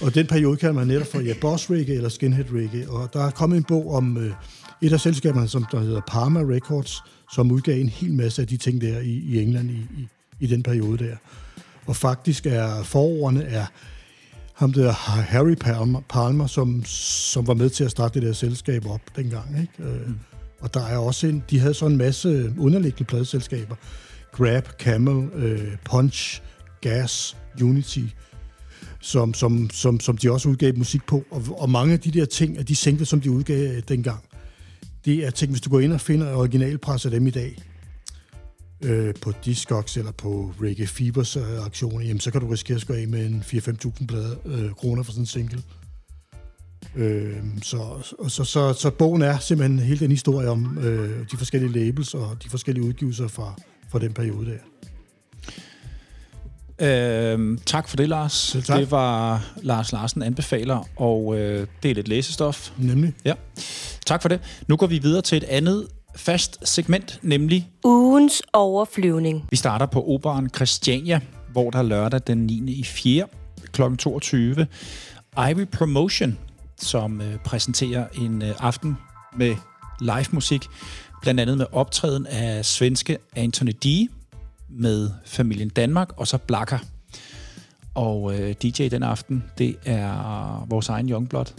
og 0.00 0.14
den 0.14 0.26
periode 0.26 0.56
kan 0.56 0.74
man 0.74 0.86
netop 0.86 1.06
for 1.06 1.20
ja, 1.20 1.34
boss 1.40 1.70
reggae 1.70 1.96
eller 1.96 2.08
skinhead 2.08 2.46
reggae. 2.52 2.90
Og 2.90 3.12
der 3.12 3.24
er 3.24 3.30
kommet 3.30 3.56
en 3.56 3.64
bog 3.64 3.94
om 3.94 4.16
øh, 4.16 4.32
et 4.82 4.92
af 4.92 5.00
selskaberne, 5.00 5.48
som 5.48 5.66
der 5.72 5.80
hedder 5.80 6.00
Parma 6.06 6.40
Records, 6.40 7.02
som 7.32 7.50
udgav 7.50 7.80
en 7.80 7.88
hel 7.88 8.14
masse 8.14 8.42
af 8.42 8.48
de 8.48 8.56
ting 8.56 8.80
der 8.80 9.00
i, 9.00 9.12
i 9.12 9.42
England 9.42 9.70
i, 9.70 9.86
i, 9.98 10.08
i 10.40 10.46
den 10.46 10.62
periode 10.62 11.04
der. 11.04 11.16
Og 11.86 11.96
faktisk 11.96 12.46
er 12.46 12.82
forårene 12.82 13.44
er 13.44 13.66
ham 14.54 14.72
der 14.72 14.92
Harry 15.22 15.54
Palmer, 15.54 16.00
Palmer 16.08 16.46
som, 16.46 16.84
som 16.84 17.46
var 17.46 17.54
med 17.54 17.70
til 17.70 17.84
at 17.84 17.90
starte 17.90 18.20
det 18.20 18.28
der 18.28 18.32
selskab 18.32 18.86
op 18.86 19.00
dengang. 19.16 19.60
Ikke? 19.60 19.90
Øh, 19.90 20.06
mm. 20.06 20.18
Og 20.60 20.74
der 20.74 20.86
er 20.86 20.98
også 20.98 21.26
en, 21.26 21.44
de 21.50 21.58
havde 21.58 21.74
så 21.74 21.86
en 21.86 21.96
masse 21.96 22.54
underliggende 22.58 23.04
pladeselskaber. 23.04 23.76
Grab, 24.32 24.68
Camel, 24.78 25.28
øh, 25.34 25.76
Punch, 25.84 26.42
Gas, 26.80 27.36
Unity, 27.62 28.04
som, 29.04 29.34
som, 29.34 29.70
som, 29.70 30.00
som 30.00 30.16
de 30.16 30.32
også 30.32 30.48
udgav 30.48 30.78
musik 30.78 31.06
på. 31.06 31.24
Og, 31.30 31.42
og 31.58 31.70
mange 31.70 31.92
af 31.92 32.00
de 32.00 32.10
der 32.10 32.24
ting, 32.24 32.58
af 32.58 32.66
de 32.66 32.76
singler, 32.76 33.06
som 33.06 33.20
de 33.20 33.30
udgav 33.30 33.56
øh, 33.56 33.82
dengang, 33.88 34.24
det 35.04 35.26
er 35.26 35.30
ting, 35.30 35.50
hvis 35.50 35.60
du 35.60 35.70
går 35.70 35.80
ind 35.80 35.92
og 35.92 36.00
finder 36.00 36.36
originalpres 36.36 37.04
af 37.04 37.10
dem 37.10 37.26
i 37.26 37.30
dag, 37.30 37.62
øh, 38.84 39.14
på 39.22 39.32
Discogs 39.44 39.96
eller 39.96 40.12
på 40.12 40.52
Reggae 40.62 40.86
Fibers 40.86 41.36
øh, 41.36 41.64
aktion, 41.64 42.02
jamen, 42.02 42.20
så 42.20 42.30
kan 42.30 42.40
du 42.40 42.46
risikere 42.46 42.76
at 42.76 42.86
gå 42.86 42.94
af 42.94 43.08
med 43.08 43.26
en 43.26 43.44
4-5.000 43.46 44.06
blade, 44.06 44.38
øh, 44.44 44.70
kroner 44.70 45.02
for 45.02 45.12
sådan 45.12 45.22
en 45.22 45.26
single. 45.26 45.62
Øh, 46.96 47.36
så, 47.62 48.02
så, 48.28 48.44
så, 48.44 48.72
så 48.72 48.90
bogen 48.90 49.22
er 49.22 49.38
simpelthen 49.38 49.78
hele 49.78 50.00
den 50.00 50.10
historie 50.10 50.48
om 50.48 50.78
øh, 50.78 51.26
de 51.32 51.36
forskellige 51.36 51.72
labels 51.72 52.14
og 52.14 52.36
de 52.44 52.50
forskellige 52.50 52.84
udgivelser 52.84 53.28
fra, 53.28 53.54
fra 53.90 53.98
den 53.98 54.12
periode 54.12 54.46
der. 54.46 54.88
Øh, 56.84 57.58
tak 57.66 57.88
for 57.88 57.96
det, 57.96 58.08
Lars. 58.08 58.56
tak. 58.64 58.78
Det 58.78 58.90
var 58.90 59.42
Lars 59.62 59.92
Larsen 59.92 60.22
anbefaler, 60.22 60.88
og 60.96 61.38
øh, 61.38 61.66
det 61.82 61.90
er 61.90 61.94
lidt 61.94 62.08
læsestof. 62.08 62.70
Nemlig. 62.78 63.12
Ja. 63.24 63.32
Tak 64.06 64.22
for 64.22 64.28
det. 64.28 64.40
Nu 64.68 64.76
går 64.76 64.86
vi 64.86 64.98
videre 64.98 65.22
til 65.22 65.36
et 65.36 65.44
andet 65.44 65.86
fast 66.16 66.68
segment, 66.68 67.18
nemlig... 67.22 67.68
Ugens 67.84 68.42
overflyvning. 68.52 69.44
Vi 69.50 69.56
starter 69.56 69.86
på 69.86 70.04
Operan 70.08 70.48
Christiania, 70.56 71.20
hvor 71.52 71.70
der 71.70 71.82
lørdag 71.82 72.20
den 72.26 72.38
9. 72.38 72.72
i 72.72 72.84
4. 72.84 73.26
kl. 73.72 73.82
22. 73.98 74.66
Ivy 75.50 75.64
Promotion, 75.72 76.38
som 76.80 77.20
øh, 77.20 77.38
præsenterer 77.44 78.06
en 78.18 78.42
øh, 78.42 78.54
aften 78.58 78.96
med 79.36 79.54
live 80.00 80.26
musik, 80.30 80.66
blandt 81.22 81.40
andet 81.40 81.58
med 81.58 81.66
optræden 81.72 82.26
af 82.26 82.64
svenske 82.64 83.18
Anthony 83.36 83.72
D., 83.84 84.08
med 84.74 85.10
familien 85.24 85.68
Danmark, 85.68 86.12
og 86.16 86.28
så 86.28 86.38
Blakker. 86.38 86.78
Og 87.94 88.40
øh, 88.40 88.54
DJ 88.62 88.88
den 88.88 89.02
aften, 89.02 89.44
det 89.58 89.76
er 89.84 90.66
vores 90.68 90.88
egen 90.88 91.10
Youngblood 91.10 91.54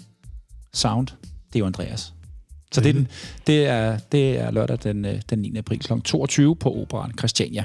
Sound. 0.73 1.07
Det 1.47 1.55
er 1.55 1.59
jo 1.59 1.65
Andreas. 1.65 2.13
Så 2.71 2.81
det 2.81 2.89
er, 2.89 2.93
den, 2.93 3.07
det, 3.47 3.65
er, 3.65 3.97
det 3.97 4.39
er 4.39 4.51
lørdag 4.51 4.77
den, 4.83 5.05
øh, 5.05 5.21
den 5.29 5.39
9. 5.39 5.57
april 5.57 5.79
kl. 5.79 5.93
22 6.03 6.55
på 6.55 6.75
Operan 6.75 7.11
Christiania. 7.17 7.63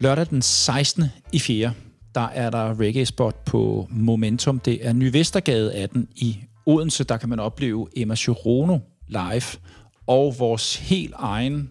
Lørdag 0.00 0.26
den 0.30 0.42
16. 0.42 1.04
i 1.32 1.38
4. 1.38 1.72
Der 2.14 2.28
er 2.28 2.50
der 2.50 2.80
reggae-spot 2.80 3.44
på 3.44 3.88
Momentum. 3.90 4.58
Det 4.58 4.86
er 4.86 4.92
Ny 4.92 5.10
Vestergade 5.12 5.74
18 5.74 6.08
i 6.16 6.38
Odense. 6.66 7.04
Der 7.04 7.16
kan 7.16 7.28
man 7.28 7.40
opleve 7.40 7.88
Emma 7.96 8.14
Chirono 8.14 8.78
live. 9.08 9.58
Og 10.06 10.34
vores 10.38 10.76
helt 10.76 11.14
egen 11.16 11.70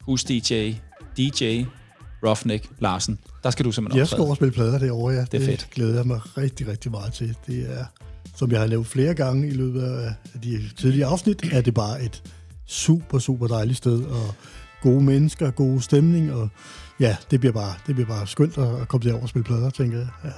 hus-DJ, 0.00 0.74
DJ 1.16 1.64
Roughneck 2.26 2.68
Larsen. 2.78 3.18
Der 3.42 3.50
skal 3.50 3.64
du 3.64 3.72
simpelthen 3.72 3.98
Jeg 3.98 4.06
skal 4.08 4.20
overspille 4.20 4.52
plader 4.52 4.78
derovre, 4.78 5.14
ja. 5.14 5.20
Det 5.20 5.34
er 5.34 5.38
det 5.38 5.48
fedt. 5.48 5.68
glæder 5.70 5.94
jeg 5.94 6.06
mig 6.06 6.20
rigtig, 6.36 6.68
rigtig 6.68 6.90
meget 6.90 7.12
til. 7.12 7.36
Det 7.46 7.78
er 7.78 7.84
som 8.36 8.50
jeg 8.50 8.60
har 8.60 8.66
lavet 8.66 8.86
flere 8.86 9.14
gange 9.14 9.48
i 9.48 9.50
løbet 9.50 9.82
af 9.82 10.14
de 10.42 10.70
tidlige 10.76 11.04
afsnit, 11.04 11.52
er 11.52 11.60
det 11.60 11.74
bare 11.74 12.02
et 12.02 12.22
super, 12.66 13.18
super 13.18 13.46
dejligt 13.46 13.78
sted, 13.78 14.04
og 14.04 14.34
gode 14.82 15.02
mennesker, 15.02 15.50
god 15.50 15.80
stemning, 15.80 16.32
og 16.32 16.48
ja, 17.00 17.16
det 17.30 17.40
bliver 17.40 17.52
bare, 17.52 17.74
det 17.86 17.94
bliver 17.94 18.08
bare 18.08 18.26
skønt 18.26 18.58
at 18.58 18.88
komme 18.88 19.08
derover 19.08 19.22
og 19.22 19.28
spille 19.28 19.44
plader, 19.44 19.70
tænker 19.70 19.98
jeg. 19.98 20.08
Ja. 20.24 20.30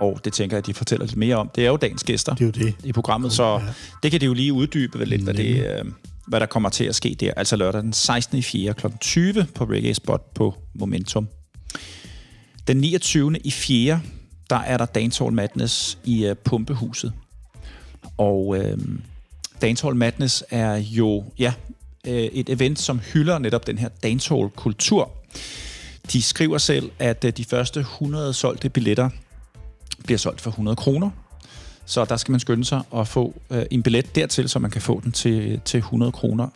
Og 0.00 0.20
det 0.24 0.32
tænker 0.32 0.56
jeg, 0.56 0.58
at 0.58 0.66
de 0.66 0.74
fortæller 0.74 1.06
lidt 1.06 1.16
mere 1.16 1.36
om. 1.36 1.50
Det 1.54 1.64
er 1.64 1.68
jo 1.68 1.76
dagens 1.76 2.04
gæster 2.04 2.34
det 2.34 2.40
er 2.40 2.60
jo 2.60 2.66
det. 2.66 2.74
i 2.84 2.92
programmet, 2.92 3.32
så 3.32 3.44
ja. 3.44 3.60
det 4.02 4.10
kan 4.10 4.20
de 4.20 4.26
jo 4.26 4.34
lige 4.34 4.52
uddybe 4.52 5.04
lidt, 5.04 5.22
hvad, 5.22 5.34
det, 5.34 5.78
øh, 5.78 5.84
hvad 6.28 6.40
der 6.40 6.46
kommer 6.46 6.68
til 6.68 6.84
at 6.84 6.94
ske 6.94 7.16
der. 7.20 7.32
Altså 7.36 7.56
lørdag 7.56 7.82
den 7.82 7.92
16. 7.92 8.42
4. 8.42 8.74
kl. 8.74 8.86
20 9.00 9.46
på 9.54 9.64
Reggae 9.64 9.94
Spot 9.94 10.34
på 10.34 10.54
Momentum. 10.74 11.28
Den 12.66 12.76
29. 12.76 13.38
i 13.44 13.50
4 13.50 14.00
der 14.50 14.56
er 14.56 14.76
der 14.76 14.86
Dancehall 14.86 15.32
Madness 15.32 15.98
i 16.04 16.30
uh, 16.30 16.36
Pumpehuset. 16.36 17.12
Og 18.18 18.46
uh, 18.46 18.78
Dancehall 19.62 19.96
Madness 19.96 20.44
er 20.50 20.76
jo 20.76 21.24
ja, 21.38 21.52
uh, 22.08 22.14
et 22.14 22.48
event, 22.48 22.78
som 22.78 23.00
hylder 23.12 23.38
netop 23.38 23.66
den 23.66 23.78
her 23.78 23.88
dancehall-kultur. 23.88 25.10
De 26.12 26.22
skriver 26.22 26.58
selv, 26.58 26.90
at 26.98 27.24
uh, 27.24 27.30
de 27.30 27.44
første 27.44 27.80
100 27.80 28.32
solgte 28.32 28.68
billetter 28.68 29.10
bliver 30.04 30.18
solgt 30.18 30.40
for 30.40 30.50
100 30.50 30.76
kroner. 30.76 31.10
Så 31.86 32.04
der 32.04 32.16
skal 32.16 32.32
man 32.32 32.40
skynde 32.40 32.64
sig 32.64 32.82
at 32.96 33.08
få 33.08 33.34
øh, 33.50 33.62
en 33.70 33.82
billet 33.82 34.14
dertil, 34.14 34.48
så 34.48 34.58
man 34.58 34.70
kan 34.70 34.82
få 34.82 35.00
den 35.04 35.12
til, 35.12 35.60
til 35.64 35.78
100 35.78 36.12
kroner. 36.12 36.48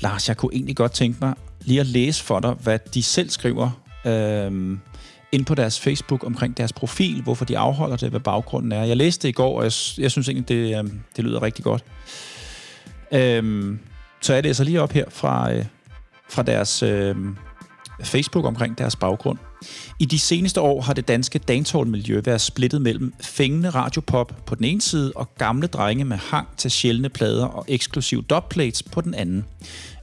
Lars, 0.00 0.28
jeg 0.28 0.36
kunne 0.36 0.54
egentlig 0.54 0.76
godt 0.76 0.92
tænke 0.92 1.18
mig 1.20 1.34
lige 1.60 1.80
at 1.80 1.86
læse 1.86 2.24
for 2.24 2.40
dig, 2.40 2.50
hvad 2.50 2.78
de 2.94 3.02
selv 3.02 3.30
skriver. 3.30 3.70
øh, 4.04 4.78
ind 5.32 5.46
på 5.46 5.54
deres 5.54 5.80
Facebook 5.80 6.24
omkring 6.24 6.56
deres 6.56 6.72
profil, 6.72 7.22
hvorfor 7.22 7.44
de 7.44 7.58
afholder 7.58 7.96
det, 7.96 8.10
hvad 8.10 8.20
baggrunden 8.20 8.72
er. 8.72 8.84
Jeg 8.84 8.96
læste 8.96 9.22
det 9.22 9.28
i 9.28 9.32
går, 9.32 9.58
og 9.58 9.64
jeg, 9.64 9.72
jeg 9.98 10.10
synes 10.10 10.28
egentlig, 10.28 10.48
det, 10.48 10.78
øh, 10.78 10.90
det 11.16 11.24
lyder 11.24 11.42
rigtig 11.42 11.64
godt. 11.64 11.84
Øh, 13.12 13.76
så 14.20 14.34
jeg 14.34 14.42
læser 14.42 14.50
altså 14.50 14.64
lige 14.64 14.82
op 14.82 14.92
her 14.92 15.04
fra, 15.08 15.52
øh, 15.52 15.64
fra 16.30 16.42
deres 16.42 16.82
øh, 16.82 17.16
Facebook 18.04 18.44
omkring 18.44 18.78
deres 18.78 18.96
baggrund. 18.96 19.38
I 19.98 20.04
de 20.04 20.18
seneste 20.18 20.60
år 20.60 20.80
har 20.80 20.92
det 20.92 21.08
danske 21.08 21.38
dancehall-miljø 21.38 22.20
været 22.24 22.40
splittet 22.40 22.82
mellem 22.82 23.14
fængende 23.20 23.70
radiopop 23.70 24.42
på 24.46 24.54
den 24.54 24.64
ene 24.64 24.80
side 24.80 25.12
og 25.14 25.34
gamle 25.38 25.66
drenge 25.66 26.04
med 26.04 26.16
hang 26.16 26.48
til 26.56 26.70
sjældne 26.70 27.08
plader 27.08 27.46
og 27.46 27.64
eksklusiv 27.68 28.24
dubplates 28.24 28.82
på 28.82 29.00
den 29.00 29.14
anden. 29.14 29.44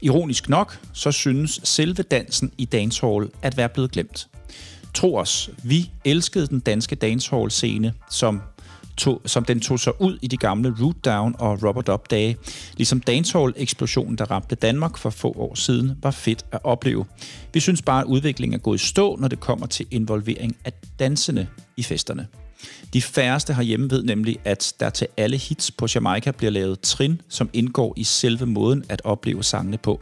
Ironisk 0.01 0.49
nok, 0.49 0.79
så 0.93 1.11
synes 1.11 1.59
selve 1.63 2.03
dansen 2.03 2.51
i 2.57 2.65
dancehall 2.65 3.29
at 3.41 3.57
være 3.57 3.69
blevet 3.69 3.91
glemt. 3.91 4.27
Tro 4.93 5.15
os, 5.15 5.49
vi 5.63 5.91
elskede 6.05 6.47
den 6.47 6.59
danske 6.59 6.95
dancehall-scene, 6.95 7.93
som 8.09 8.41
tog, 8.97 9.21
som 9.25 9.45
den 9.45 9.59
tog 9.59 9.79
sig 9.79 10.01
ud 10.01 10.17
i 10.21 10.27
de 10.27 10.37
gamle 10.37 10.73
Root 10.81 11.05
Down 11.05 11.35
og 11.39 11.63
Robert 11.63 11.89
Up 11.89 12.11
dage. 12.11 12.37
Ligesom 12.77 12.99
dancehall-eksplosionen, 12.99 14.17
der 14.17 14.31
ramte 14.31 14.55
Danmark 14.55 14.97
for 14.97 15.09
få 15.09 15.33
år 15.37 15.55
siden, 15.55 15.91
var 16.01 16.11
fedt 16.11 16.45
at 16.51 16.59
opleve. 16.63 17.05
Vi 17.53 17.59
synes 17.59 17.81
bare, 17.81 18.01
at 18.01 18.07
udviklingen 18.07 18.53
er 18.59 18.63
gået 18.63 18.81
i 18.81 18.85
stå, 18.87 19.15
når 19.15 19.27
det 19.27 19.39
kommer 19.39 19.65
til 19.65 19.85
involvering 19.91 20.55
af 20.65 20.71
dansende 20.99 21.47
i 21.77 21.83
festerne. 21.83 22.27
De 22.93 23.01
færreste 23.01 23.53
herhjemme 23.53 23.89
ved 23.89 24.03
nemlig, 24.03 24.37
at 24.43 24.73
der 24.79 24.89
til 24.89 25.07
alle 25.17 25.37
hits 25.37 25.71
på 25.71 25.87
Jamaica 25.95 26.31
bliver 26.31 26.51
lavet 26.51 26.79
trin, 26.79 27.21
som 27.29 27.49
indgår 27.53 27.93
i 27.97 28.03
selve 28.03 28.45
måden 28.45 28.83
at 28.89 29.01
opleve 29.03 29.43
sangene 29.43 29.77
på. 29.77 30.01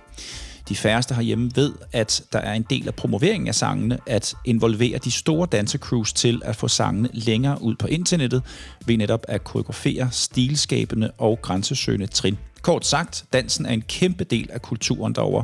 De 0.74 0.78
færreste 0.78 1.16
herhjemme 1.16 1.52
ved, 1.56 1.74
at 1.92 2.24
der 2.34 2.40
er 2.40 2.54
en 2.54 2.66
del 2.70 2.88
af 2.88 2.96
promoveringen 2.96 3.48
af 3.48 3.56
sangene 3.56 4.00
at 4.08 4.36
involvere 4.46 4.98
de 4.98 5.12
store 5.12 5.48
dansecrews 5.52 6.14
til 6.14 6.42
at 6.46 6.56
få 6.56 6.68
sangene 6.68 7.10
længere 7.14 7.62
ud 7.62 7.76
på 7.76 7.88
internettet 7.88 8.44
ved 8.86 8.98
netop 8.98 9.26
at 9.28 9.44
koreografere 9.44 10.10
stilskabende 10.12 11.12
og 11.18 11.40
grænsesøgende 11.42 12.08
trin. 12.08 12.38
Kort 12.62 12.86
sagt, 12.86 13.26
dansen 13.34 13.66
er 13.66 13.74
en 13.74 13.82
kæmpe 13.82 14.24
del 14.24 14.50
af 14.52 14.62
kulturen 14.62 15.16
derover, 15.16 15.44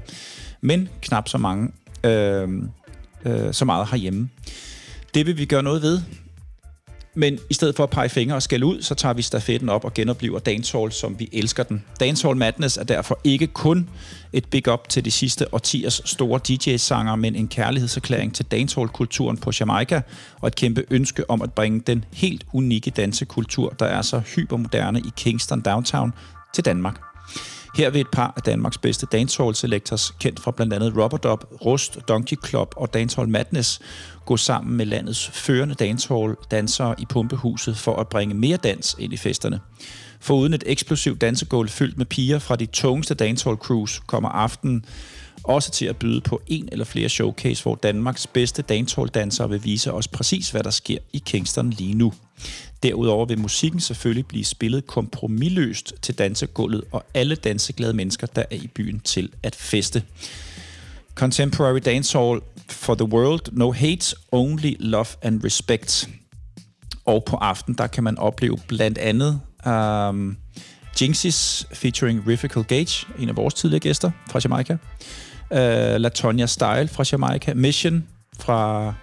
men 0.62 0.90
knap 1.02 1.28
så 1.30 1.38
mange 1.38 1.72
øh, 2.04 2.50
øh, 3.26 3.54
så 3.54 3.66
meget 3.66 3.88
herhjemme. 3.92 4.30
Det 5.14 5.26
vil 5.26 5.38
vi 5.38 5.46
gøre 5.46 5.64
noget 5.64 5.82
ved 5.82 6.02
men 7.14 7.40
i 7.50 7.54
stedet 7.54 7.76
for 7.76 7.84
at 7.84 7.90
pege 7.90 8.10
fingre 8.10 8.36
og 8.36 8.44
skælde 8.44 8.66
ud, 8.66 8.82
så 8.82 8.96
tager 8.96 9.14
vi 9.14 9.22
stafetten 9.22 9.70
op 9.70 9.86
og 9.86 9.94
genoplever 9.94 10.40
dancehall, 10.40 10.92
som 10.92 11.20
vi 11.20 11.30
elsker 11.32 11.64
den. 11.64 11.84
Dancehall 12.00 12.38
Madness 12.38 12.78
er 12.78 12.84
derfor 12.84 13.20
ikke 13.24 13.48
kun 13.48 13.90
et 14.34 14.46
big 14.46 14.68
up 14.68 14.90
til 14.90 15.06
de 15.06 15.12
sidste 15.12 15.54
årtiers 15.54 16.02
store 16.06 16.40
DJ-sanger, 16.48 17.16
men 17.16 17.36
en 17.36 17.48
kærlighedserklæring 17.48 18.36
til 18.36 18.46
dancehall-kulturen 18.46 19.38
på 19.38 19.52
Jamaica, 19.60 20.02
og 20.42 20.48
et 20.48 20.56
kæmpe 20.56 20.86
ønske 20.90 21.30
om 21.30 21.42
at 21.42 21.54
bringe 21.54 21.80
den 21.88 22.06
helt 22.14 22.46
unikke 22.54 22.92
dansekultur, 22.92 23.70
der 23.80 23.86
er 23.86 24.02
så 24.02 24.22
hypermoderne 24.36 25.00
i 25.00 25.10
Kingston 25.18 25.62
Downtown, 25.62 26.14
til 26.54 26.66
Danmark. 26.66 27.02
Her 27.76 27.90
vil 27.90 28.02
et 28.02 28.08
par 28.12 28.34
af 28.36 28.42
Danmarks 28.42 28.78
bedste 28.78 29.06
dancehall 29.06 29.56
selectors, 29.56 30.12
kendt 30.20 30.40
fra 30.40 30.52
blandt 30.52 30.74
andet 30.74 30.94
Rubber 30.98 31.36
Rust, 31.66 32.00
Donkey 32.08 32.38
Club 32.48 32.74
og 32.78 32.94
Dancehall 32.94 33.30
Madness, 33.30 33.80
gå 34.26 34.38
sammen 34.38 34.78
med 34.78 34.86
landets 34.86 35.30
førende 35.34 35.76
dancehall-dansere 35.76 36.96
i 36.98 37.06
Pumpehuset 37.06 37.78
for 37.78 37.96
at 37.96 38.08
bringe 38.08 38.36
mere 38.36 38.58
dans 38.58 38.96
ind 39.00 39.14
i 39.14 39.18
festerne. 39.18 39.60
For 40.20 40.36
uden 40.36 40.54
et 40.54 40.64
eksplosivt 40.66 41.22
dansegulv 41.22 41.70
fyldt 41.70 41.98
med 41.98 42.06
piger 42.06 42.40
fra 42.40 42.56
de 42.56 42.66
tungeste 42.66 43.16
dancehall-crews, 43.16 44.02
kommer 44.08 44.30
aftenen 44.30 44.86
også 45.44 45.72
til 45.72 45.86
at 45.86 45.98
byde 45.98 46.22
på 46.22 46.42
en 46.48 46.70
eller 46.72 46.86
flere 46.86 47.10
showcase, 47.10 47.64
hvor 47.64 47.76
Danmarks 47.76 48.28
bedste 48.28 48.62
dancehall-dansere 48.62 49.50
vil 49.50 49.64
vise 49.64 49.94
os 49.94 50.08
præcis, 50.08 50.50
hvad 50.50 50.64
der 50.64 50.70
sker 50.70 50.98
i 51.14 51.24
Kingston 51.26 51.70
lige 51.70 51.94
nu. 51.94 52.14
Derudover 52.84 53.26
vil 53.26 53.40
musikken 53.40 53.80
selvfølgelig 53.80 54.26
blive 54.26 54.46
spillet 54.46 54.88
kompromilløst 54.88 55.94
til 56.02 56.18
dansegulvet 56.18 56.84
og 56.92 57.06
alle 57.14 57.36
danseglade 57.36 57.94
mennesker, 57.94 58.28
der 58.28 58.44
er 58.52 58.56
i 58.56 58.68
byen 58.68 59.00
til 59.00 59.30
at 59.44 59.56
feste. 59.56 60.04
Contemporary 61.16 61.80
Dancehall 61.86 62.42
for 62.70 62.96
the 62.96 63.06
World, 63.06 63.42
No 63.52 63.72
Hate, 63.72 64.16
Only 64.32 64.74
Love 64.80 65.06
and 65.22 65.44
Respect. 65.44 66.10
Og 67.06 67.24
på 67.24 67.36
aften, 67.36 67.74
der 67.74 67.88
kan 67.88 68.04
man 68.04 68.18
opleve 68.18 68.58
blandt 68.68 68.98
andet 68.98 69.42
um, 69.66 70.38
Jinxes 71.02 71.68
featuring 71.74 72.28
Riffical 72.28 72.64
Gage, 72.64 73.08
en 73.20 73.30
af 73.30 73.38
vores 73.38 73.54
tidligere 73.54 73.80
gæster 73.80 74.12
fra 74.30 74.40
Jamaica. 74.44 74.78
Uh, 75.52 76.02
Latonia 76.02 76.46
Style 76.46 76.88
fra 76.88 77.04
Jamaica. 77.12 77.54
Mission 77.54 78.08
fra 78.40 78.94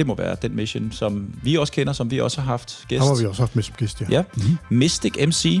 det 0.00 0.06
må 0.06 0.14
være 0.14 0.36
den 0.42 0.56
mission, 0.56 0.92
som 0.92 1.34
vi 1.42 1.56
også 1.56 1.72
kender, 1.72 1.92
som 1.92 2.10
vi 2.10 2.20
også 2.20 2.40
har 2.40 2.46
haft 2.46 2.84
gæst. 2.88 3.02
Har 3.02 3.08
har 3.08 3.20
vi 3.20 3.26
også 3.26 3.42
haft 3.42 3.56
med 3.56 3.62
som 3.62 3.74
gæst, 3.78 4.00
ja. 4.00 4.06
ja. 4.10 4.22
Mm-hmm. 4.36 4.58
Mystic 4.70 5.12
MC, 5.28 5.60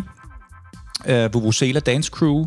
uh, 1.10 1.34
Vuvuzela 1.34 1.80
Dance 1.80 2.10
Crew, 2.10 2.46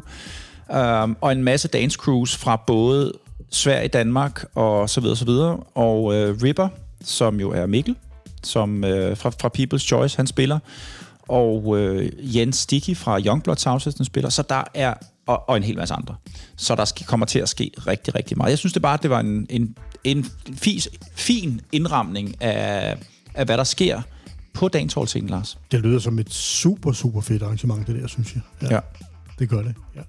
um, 0.70 1.18
og 1.22 1.32
en 1.32 1.44
masse 1.44 1.68
dance 1.68 1.98
crews 1.98 2.38
fra 2.38 2.56
både 2.68 3.14
Sverige, 3.50 3.88
Danmark 3.88 4.46
og 4.56 4.90
så 4.90 5.02
videre, 5.02 5.16
så 5.16 5.26
videre. 5.26 5.58
Og 5.76 6.04
uh, 6.04 6.14
Ripper, 6.14 6.68
som 7.04 7.40
jo 7.40 7.52
er 7.52 7.66
Mikkel, 7.66 7.96
som 8.44 8.76
uh, 8.76 8.90
fra, 8.90 9.30
fra 9.30 9.50
People's 9.58 9.88
Choice, 9.88 10.18
han 10.18 10.28
spiller. 10.28 10.60
Og 11.28 11.66
uh, 11.66 12.36
Jens 12.36 12.58
Sticky 12.58 12.98
fra 12.98 13.20
Youngblood 13.20 13.58
Sound 13.58 14.06
spiller. 14.06 14.30
Så 14.30 14.44
der 14.50 14.64
er 14.74 14.94
og, 15.28 15.50
og 15.50 15.58
en 15.58 15.64
hel 15.64 15.78
masse 15.78 15.94
andre. 15.94 16.16
Så 16.56 16.76
der 16.76 16.86
skal, 16.86 17.06
kommer 17.06 17.26
til 17.26 17.40
at 17.40 17.50
ske 17.50 17.72
rigtig, 17.88 18.16
rigtig 18.16 18.38
meget. 18.38 18.50
Jeg 18.50 18.58
synes 18.58 18.74
det 18.74 18.82
bare, 18.82 18.94
at 18.94 19.04
det 19.04 19.10
var 19.10 19.20
en, 19.20 19.48
en, 19.50 19.76
en 20.04 20.26
fis, 20.56 20.90
fin 21.16 21.62
indramning 21.72 22.42
af, 22.42 22.98
af, 23.34 23.46
hvad 23.46 23.58
der 23.58 23.64
sker 23.64 24.02
på 24.54 24.68
dagens 24.68 24.98
scene, 25.06 25.28
Lars. 25.28 25.60
Det 25.72 25.80
lyder 25.80 26.00
som 26.00 26.20
et 26.20 26.34
super, 26.34 26.92
super 26.92 27.22
fedt 27.22 27.44
arrangement, 27.44 27.88
det 27.88 28.02
der, 28.02 28.08
synes 28.08 28.36
jeg. 28.36 28.42
Ja. 28.62 28.76
ja. 28.76 28.80
Det 29.40 29.50
gør 29.50 29.62
det, 29.62 29.76
ja. 29.96 30.02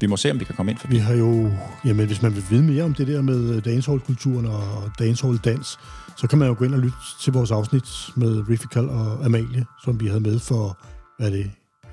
Vi 0.00 0.06
må 0.06 0.16
se, 0.16 0.30
om 0.30 0.40
vi 0.40 0.44
kan 0.44 0.54
komme 0.54 0.72
ind 0.72 0.78
for 0.78 0.88
Vi 0.88 0.98
har 0.98 1.14
jo, 1.14 1.50
jamen 1.84 2.06
hvis 2.06 2.22
man 2.22 2.34
vil 2.34 2.44
vide 2.50 2.62
mere 2.62 2.84
om 2.84 2.94
det 2.94 3.06
der 3.06 3.22
med 3.22 3.60
dancehall-kulturen 3.60 4.46
og 4.46 4.90
dancehall-dans, 4.98 5.78
så 6.16 6.26
kan 6.26 6.38
man 6.38 6.48
jo 6.48 6.54
gå 6.58 6.64
ind 6.64 6.74
og 6.74 6.80
lytte 6.80 6.96
til 7.22 7.32
vores 7.32 7.50
afsnit 7.50 7.82
med 8.16 8.48
Riffical 8.48 8.88
og 8.88 9.24
Amalie, 9.24 9.64
som 9.84 10.00
vi 10.00 10.06
havde 10.06 10.20
med 10.20 10.38
for, 10.38 10.78
hvad 11.18 11.28
er 11.28 11.32
det, 11.32 11.50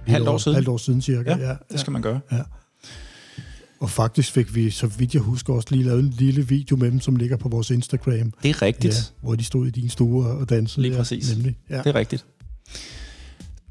halvt 0.08 0.28
år 0.28 0.38
siden. 0.38 0.56
Halvt 0.56 0.68
år 0.68 0.78
siden 0.78 1.02
cirka, 1.02 1.36
ja. 1.38 1.48
ja 1.48 1.56
det 1.72 1.80
skal 1.80 1.92
man 1.92 2.02
gøre. 2.02 2.20
Ja. 2.32 2.42
Og 3.80 3.90
faktisk 3.90 4.32
fik 4.32 4.56
vi, 4.56 4.70
så 4.70 4.88
vidt 4.88 5.14
jeg 5.14 5.22
husker, 5.22 5.54
også 5.54 5.68
lige 5.72 5.84
lavet 5.84 6.00
en 6.00 6.10
lille 6.10 6.48
video 6.48 6.76
med 6.76 6.92
dem, 6.92 7.00
som 7.00 7.16
ligger 7.16 7.38
på 7.38 7.50
vores 7.50 7.70
Instagram. 7.70 8.34
Det 8.44 8.50
er 8.50 8.62
rigtigt. 8.62 8.96
Ja, 8.96 9.00
hvor 9.22 9.36
de 9.36 9.44
stod 9.44 9.68
i 9.68 9.70
din 9.70 9.90
stue 9.90 10.28
og 10.28 10.50
dansede. 10.50 10.82
Lige 10.82 10.98
præcis. 10.98 11.30
Ja, 11.30 11.36
nemlig. 11.36 11.56
Ja. 11.70 11.78
Det 11.78 11.86
er 11.86 11.96
rigtigt. 11.96 12.26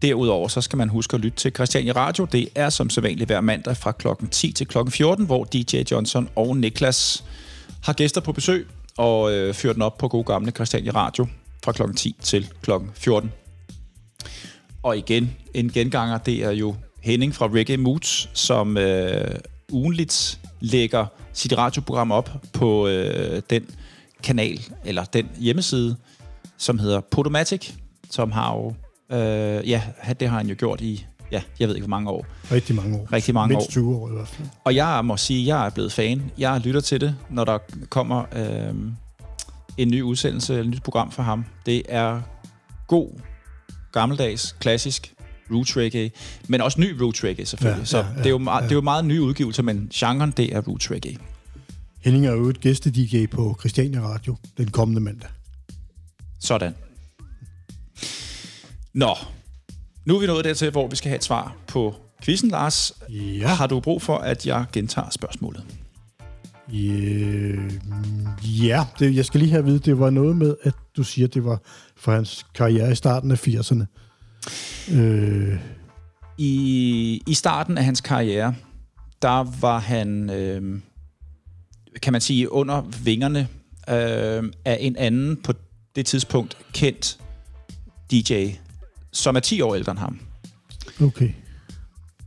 Derudover 0.03 0.49
så 0.49 0.61
skal 0.61 0.77
man 0.77 0.89
huske 0.89 1.15
at 1.15 1.21
lytte 1.21 1.39
til 1.39 1.53
Christiania 1.55 1.93
Radio. 1.93 2.25
Det 2.33 2.49
er 2.55 2.71
som 2.71 2.91
sædvanligt 2.91 3.29
hver 3.29 3.41
mandag 3.41 3.77
fra 3.77 3.93
klokken 3.93 4.29
10 4.29 4.53
til 4.53 4.67
klokken 4.67 4.93
14, 4.93 5.27
hvor 5.27 5.45
DJ 5.45 5.83
Johnson 5.91 6.29
og 6.37 6.57
Niklas 6.57 7.25
har 7.83 7.93
gæster 7.93 8.21
på 8.21 8.33
besøg 8.33 8.67
og 8.97 9.33
øh, 9.33 9.55
fører 9.55 9.73
den 9.73 9.83
op 9.83 9.99
på 9.99 10.09
god 10.09 10.25
gamle 10.25 10.51
Christiania 10.51 10.93
Radio 10.93 11.27
fra 11.65 11.73
klokken 11.73 11.97
10 11.97 12.17
til 12.23 12.49
klokken 12.63 12.91
14. 12.95 13.33
Og 14.83 14.99
igen, 14.99 15.31
en 15.55 15.73
genganger, 15.73 16.19
det 16.19 16.45
er 16.45 16.51
jo 16.51 16.75
Henning 17.03 17.35
fra 17.35 17.47
Reggae 17.47 17.77
Moods, 17.77 18.31
som 18.33 18.77
øh, 18.77 19.35
ugenligt 19.73 20.41
lægger 20.61 21.07
sit 21.33 21.59
radioprogram 21.59 22.13
op 22.13 22.31
på 22.53 22.89
øh, 22.89 23.43
den 23.51 23.67
kanal, 24.23 24.61
eller 24.85 25.05
den 25.05 25.29
hjemmeside, 25.39 25.97
som 26.59 26.79
hedder 26.79 27.01
Podomatic, 27.01 27.73
som 28.11 28.33
har 28.33 28.55
jo, 28.55 28.75
øh, 29.17 29.69
ja, 29.69 29.83
det 30.21 30.29
har 30.29 30.37
han 30.37 30.49
jo 30.49 30.55
gjort 30.59 30.81
i, 30.81 31.07
ja, 31.33 31.43
jeg 31.61 31.69
ved 31.69 31.75
ikke 31.75 31.87
hvor 31.87 31.97
mange 31.97 32.11
år. 32.11 32.27
Rigtig 32.53 32.77
mange 32.77 32.97
år. 32.97 33.13
Rigtig 33.13 33.35
mange 33.35 33.49
Mindst 33.49 33.71
20 33.71 33.97
år 33.97 34.09
i 34.09 34.13
hvert 34.13 34.29
fald. 34.29 34.49
Og 34.65 34.75
jeg 34.75 35.05
må 35.05 35.17
sige, 35.17 35.57
jeg 35.57 35.67
er 35.67 35.71
blevet 35.71 35.93
fan. 35.93 36.31
Jeg 36.39 36.61
lytter 36.61 36.81
til 36.81 37.01
det, 37.01 37.17
når 37.31 37.45
der 37.45 37.59
kommer 37.89 38.25
øh, 38.33 38.75
en 39.77 39.89
ny 39.89 40.03
udsendelse, 40.03 40.53
eller 40.53 40.65
et 40.65 40.71
nyt 40.71 40.83
program 40.83 41.11
for 41.11 41.23
ham. 41.23 41.45
Det 41.67 41.83
er 41.89 42.21
god 42.87 43.09
gammeldags, 43.93 44.57
klassisk 44.61 45.16
roots 45.51 45.77
reggae, 45.77 46.11
men 46.49 46.61
også 46.61 46.81
ny 46.81 47.01
roots 47.01 47.25
reggae 47.25 47.47
selvfølgelig. 47.47 47.81
Ja, 47.81 47.85
så 47.85 47.99
ja, 47.99 48.05
det, 48.19 48.27
er 48.27 48.31
jo 48.31 48.39
meget, 48.39 48.63
ja. 48.63 48.65
det 48.65 48.73
er 48.73 48.77
jo 48.77 48.81
meget 48.81 49.05
nye 49.05 49.23
udgivelser, 49.23 49.63
men 49.63 49.91
genren 49.95 50.31
det 50.31 50.55
er 50.55 50.61
roots 50.61 50.91
reggae. 50.91 51.17
Henning 52.01 52.27
er 52.27 52.33
jo 52.33 52.49
et 52.49 52.61
gæste-DJ 52.61 53.27
på 53.27 53.57
Christiania 53.61 54.01
Radio 54.01 54.37
den 54.57 54.71
kommende 54.71 55.01
mandag. 55.01 55.31
Sådan. 56.41 56.75
Nå, 58.95 59.15
nu 60.05 60.17
er 60.17 60.21
vi 60.21 60.27
nået 60.27 60.45
dertil, 60.45 60.71
hvor 60.71 60.89
vi 60.89 60.97
skal 60.97 61.09
have 61.09 61.17
et 61.17 61.25
svar 61.25 61.57
på 61.67 61.95
quizzen, 62.23 62.49
Lars. 62.49 62.93
Ja. 63.09 63.49
Har 63.49 63.67
du 63.67 63.81
brug 63.81 64.03
for, 64.03 64.19
at 64.19 64.47
jeg 64.47 64.65
gentager 64.73 65.11
spørgsmålet? 65.11 65.65
Ja, 68.43 68.85
det, 68.99 69.17
jeg 69.17 69.25
skal 69.25 69.41
lige 69.41 69.51
have 69.51 69.59
at 69.59 69.67
vide, 69.67 69.79
det 69.79 69.99
var 69.99 70.11
noget 70.11 70.37
med, 70.37 70.57
at 70.63 70.75
du 70.97 71.03
siger, 71.03 71.29
det 71.29 71.45
var 71.45 71.61
for 71.97 72.13
hans 72.13 72.47
karriere 72.55 72.93
i 72.93 72.95
starten 72.95 73.31
af 73.31 73.49
80'erne. 73.49 73.85
Øh. 74.93 75.59
I, 76.39 77.23
I 77.27 77.35
starten 77.35 77.79
af 77.79 77.85
hans 77.85 78.01
karriere, 78.01 78.55
der 79.23 79.61
var 79.61 79.79
han, 79.79 80.31
øh, 80.31 80.81
kan 82.03 82.13
man 82.13 82.21
sige, 82.21 82.53
under 82.53 82.83
vingerne 83.05 83.49
øh, 83.89 84.53
af 84.65 84.79
en 84.81 84.97
anden 84.97 85.37
på 85.37 85.53
det 85.97 86.07
tidspunkt 86.07 86.59
kendt 86.73 87.19
DJ, 88.11 88.51
som 89.13 89.37
er 89.37 89.41
10 89.41 89.61
år 89.61 89.75
ældre 89.75 89.93
end 89.93 89.99
ham. 89.99 90.21
Okay. 91.03 91.31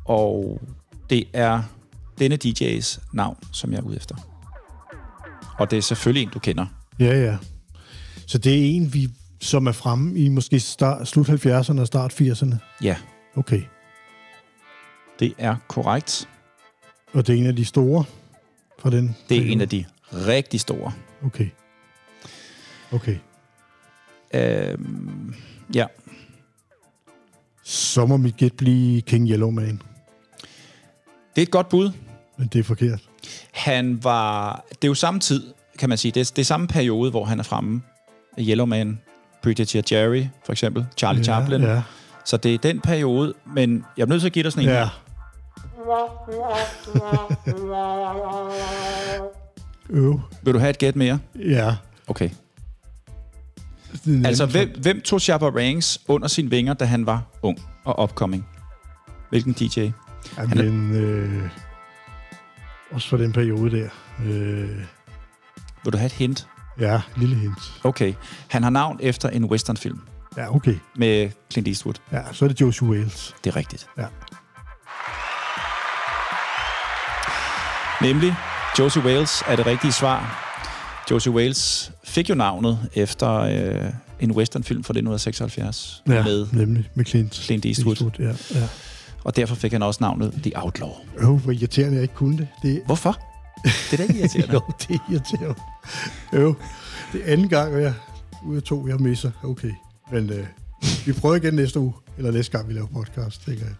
Og 0.05 0.62
det 1.10 1.23
er 1.34 1.62
denne 2.19 2.38
DJ's 2.45 2.99
navn, 3.13 3.38
som 3.51 3.71
jeg 3.71 3.77
er 3.77 3.84
ude 3.84 3.95
efter. 3.95 4.15
Og 5.58 5.71
det 5.71 5.77
er 5.77 5.82
selvfølgelig 5.82 6.23
en, 6.23 6.29
du 6.34 6.39
kender. 6.39 6.65
Ja, 6.99 7.21
ja. 7.21 7.38
Så 8.25 8.38
det 8.38 8.53
er 8.53 8.65
en, 8.65 8.93
vi, 8.93 9.10
som 9.41 9.67
er 9.67 9.71
fremme 9.71 10.15
i 10.19 10.30
måske 10.30 10.60
start, 10.60 11.08
slut 11.08 11.30
70'erne 11.30 11.80
og 11.80 11.88
start 11.88 12.21
80'erne? 12.21 12.56
Ja. 12.84 12.95
Okay. 13.36 13.62
Det 15.19 15.34
er 15.38 15.56
korrekt. 15.67 16.30
Og 17.13 17.28
det 17.28 17.36
er 17.36 17.39
en 17.39 17.47
af 17.47 17.56
de 17.56 17.65
store 17.65 18.04
fra 18.80 18.89
den? 18.89 19.08
Det 19.30 19.38
er 19.38 19.41
periode. 19.41 19.52
en 19.52 19.62
af 19.62 19.69
de 19.69 19.86
rigtig 20.12 20.60
store. 20.60 20.91
Okay. 21.25 21.49
Okay. 22.91 23.17
Øhm, 24.34 25.36
ja. 25.75 25.86
Så 27.63 28.06
må 28.06 28.17
mit 28.17 28.38
gæt 28.38 28.54
blive 28.54 29.02
King 29.02 29.30
Yellowman. 29.30 29.82
Det 31.36 31.41
er 31.41 31.41
et 31.41 31.52
godt 31.52 31.69
bud. 31.69 31.91
Men 32.38 32.47
det 32.47 32.60
er 32.60 32.63
forkert. 32.63 33.10
Han 33.52 34.04
var... 34.04 34.65
Det 34.69 34.84
er 34.84 34.88
jo 34.88 34.93
samme 34.93 35.19
tid, 35.19 35.54
kan 35.80 35.89
man 35.89 35.97
sige. 35.97 36.12
Det 36.12 36.21
er, 36.21 36.32
det 36.36 36.41
er 36.41 36.45
samme 36.45 36.67
periode, 36.67 37.12
hvor 37.12 37.25
han 37.25 37.39
er 37.39 37.43
fremme. 37.43 37.82
Yellowman, 38.39 38.99
Brigadier 39.43 39.82
Jerry, 39.91 40.25
for 40.45 40.52
eksempel. 40.52 40.86
Charlie 40.97 41.19
ja, 41.19 41.23
Chaplin. 41.23 41.62
Ja. 41.62 41.82
Så 42.25 42.38
det 42.38 42.54
er 42.54 42.58
den 42.58 42.82
periode, 42.82 43.34
men 43.56 43.86
jeg 43.97 44.04
er 44.04 44.08
nødt 44.08 44.21
til 44.21 44.28
at 44.28 44.34
give 44.34 44.43
dig 44.43 44.52
sådan 44.52 44.69
en 44.69 44.73
ja. 44.73 44.80
her. 44.80 44.89
Øv. 49.89 50.19
Vil 50.41 50.54
du 50.54 50.60
have 50.60 50.69
et 50.69 50.78
gæt 50.78 50.95
mere? 50.95 51.19
Ja. 51.36 51.75
Okay. 52.08 52.30
Altså, 54.25 54.45
hvem, 54.45 54.69
hvem 54.82 55.02
tog 55.02 55.21
Shabba 55.21 55.45
Ranks 55.45 56.02
under 56.08 56.28
sine 56.28 56.49
vinger, 56.49 56.73
da 56.73 56.86
han 56.86 57.06
var 57.06 57.23
ung 57.41 57.58
og 57.84 58.04
upcoming? 58.04 58.47
Hvilken 59.30 59.54
DJ? 59.54 59.80
Ja, 59.80 59.91
han 60.38 60.58
men, 60.58 60.95
øh, 60.95 61.49
også 62.91 63.10
for 63.10 63.17
den 63.17 63.34
periode 63.34 63.71
der. 63.71 63.89
Øh, 64.25 64.78
Vil 65.84 65.93
du 65.93 65.97
have 65.97 66.06
et 66.06 66.12
hint? 66.12 66.47
Ja, 66.79 67.01
lille 67.17 67.35
hint. 67.35 67.59
Okay. 67.83 68.13
Han 68.47 68.63
har 68.63 68.69
navn 68.69 68.99
efter 69.01 69.29
en 69.29 69.45
westernfilm. 69.45 69.99
Ja, 70.37 70.55
okay. 70.55 70.75
Med 70.95 71.29
Clint 71.51 71.67
Eastwood. 71.67 71.95
Ja, 72.11 72.21
så 72.31 72.45
er 72.45 72.49
det 72.49 72.61
Joshua 72.61 72.89
Wales. 72.89 73.35
Det 73.43 73.49
er 73.49 73.55
rigtigt. 73.55 73.87
Ja. 73.97 74.05
Nemlig, 78.01 78.35
Josie 78.79 79.03
Wales 79.03 79.43
er 79.47 79.55
det 79.55 79.65
rigtige 79.65 79.91
svar. 79.91 80.45
Josie 81.11 81.33
Wales 81.33 81.91
fik 82.03 82.29
jo 82.29 82.35
navnet 82.35 82.89
efter 82.93 83.33
øh, 83.33 83.91
en 84.19 84.31
westernfilm 84.31 84.83
fra 84.83 84.91
1976. 84.91 86.03
Ja, 86.07 86.23
med 86.23 86.47
nemlig 86.53 86.89
med 86.95 87.05
Clint, 87.05 87.35
Clint 87.35 87.65
Eastwood. 87.65 87.95
Eastwood 87.95 88.27
ja, 88.53 88.59
ja. 88.59 88.67
Og 89.23 89.35
derfor 89.35 89.55
fik 89.55 89.71
han 89.71 89.83
også 89.83 89.97
navnet 90.01 90.33
The 90.43 90.51
Outlaw. 90.55 90.89
Åh, 91.21 91.29
oh, 91.29 91.41
hvor 91.41 91.51
irriterende, 91.51 91.93
jeg 91.93 92.01
ikke 92.01 92.13
kunne 92.13 92.37
det. 92.37 92.47
det. 92.63 92.81
Hvorfor? 92.85 93.17
Det 93.63 93.93
er 93.93 93.97
da 93.97 94.03
ikke 94.03 94.19
irriterende. 94.19 94.53
jo, 94.57 94.61
det 94.79 94.95
er 94.95 95.11
irriterende. 95.11 95.55
Jo, 96.33 96.55
det 97.13 97.21
er 97.25 97.31
anden 97.33 97.49
gang, 97.49 97.81
jeg 97.81 97.93
ud 98.45 98.55
af 98.55 98.63
to, 98.63 98.87
jeg 98.87 98.97
misser. 98.99 99.31
Okay, 99.43 99.71
men 100.11 100.29
øh, 100.29 100.45
vi 101.05 101.13
prøver 101.13 101.35
igen 101.35 101.53
næste 101.53 101.79
uge, 101.79 101.93
eller 102.17 102.31
næste 102.31 102.51
gang, 102.57 102.67
vi 102.69 102.73
laver 102.73 102.87
podcast, 102.87 103.45
tænker 103.45 103.65
jeg. 103.65 103.75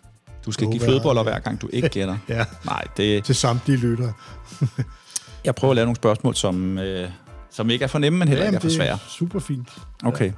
Du 0.46 0.52
skal 0.52 0.68
give 0.68 0.82
flødeboller 0.82 1.24
hver 1.24 1.40
gang, 1.40 1.62
du 1.62 1.70
ikke 1.74 1.90
gætter. 1.90 2.18
ja, 2.30 2.46
Nej, 2.66 2.84
det... 2.98 3.24
til 3.24 3.36
samtlige 3.36 3.78
lyttere. 3.78 4.14
Jeg 5.46 5.56
prøver 5.56 5.72
at 5.72 5.76
lave 5.76 5.86
nogle 5.86 5.96
spørgsmål, 5.96 6.36
som, 6.36 6.78
øh, 6.78 7.10
som 7.52 7.70
ikke 7.70 7.84
er 7.84 7.88
for 7.88 8.00
nemme, 8.00 8.20
men 8.20 8.28
heller 8.28 8.46
ikke 8.46 8.56
er 8.56 8.60
for 8.60 8.70
svære. 8.70 8.94
det 8.94 8.94
er 8.94 9.10
super 9.10 9.40
fint. 9.40 9.70
Okay. 10.04 10.32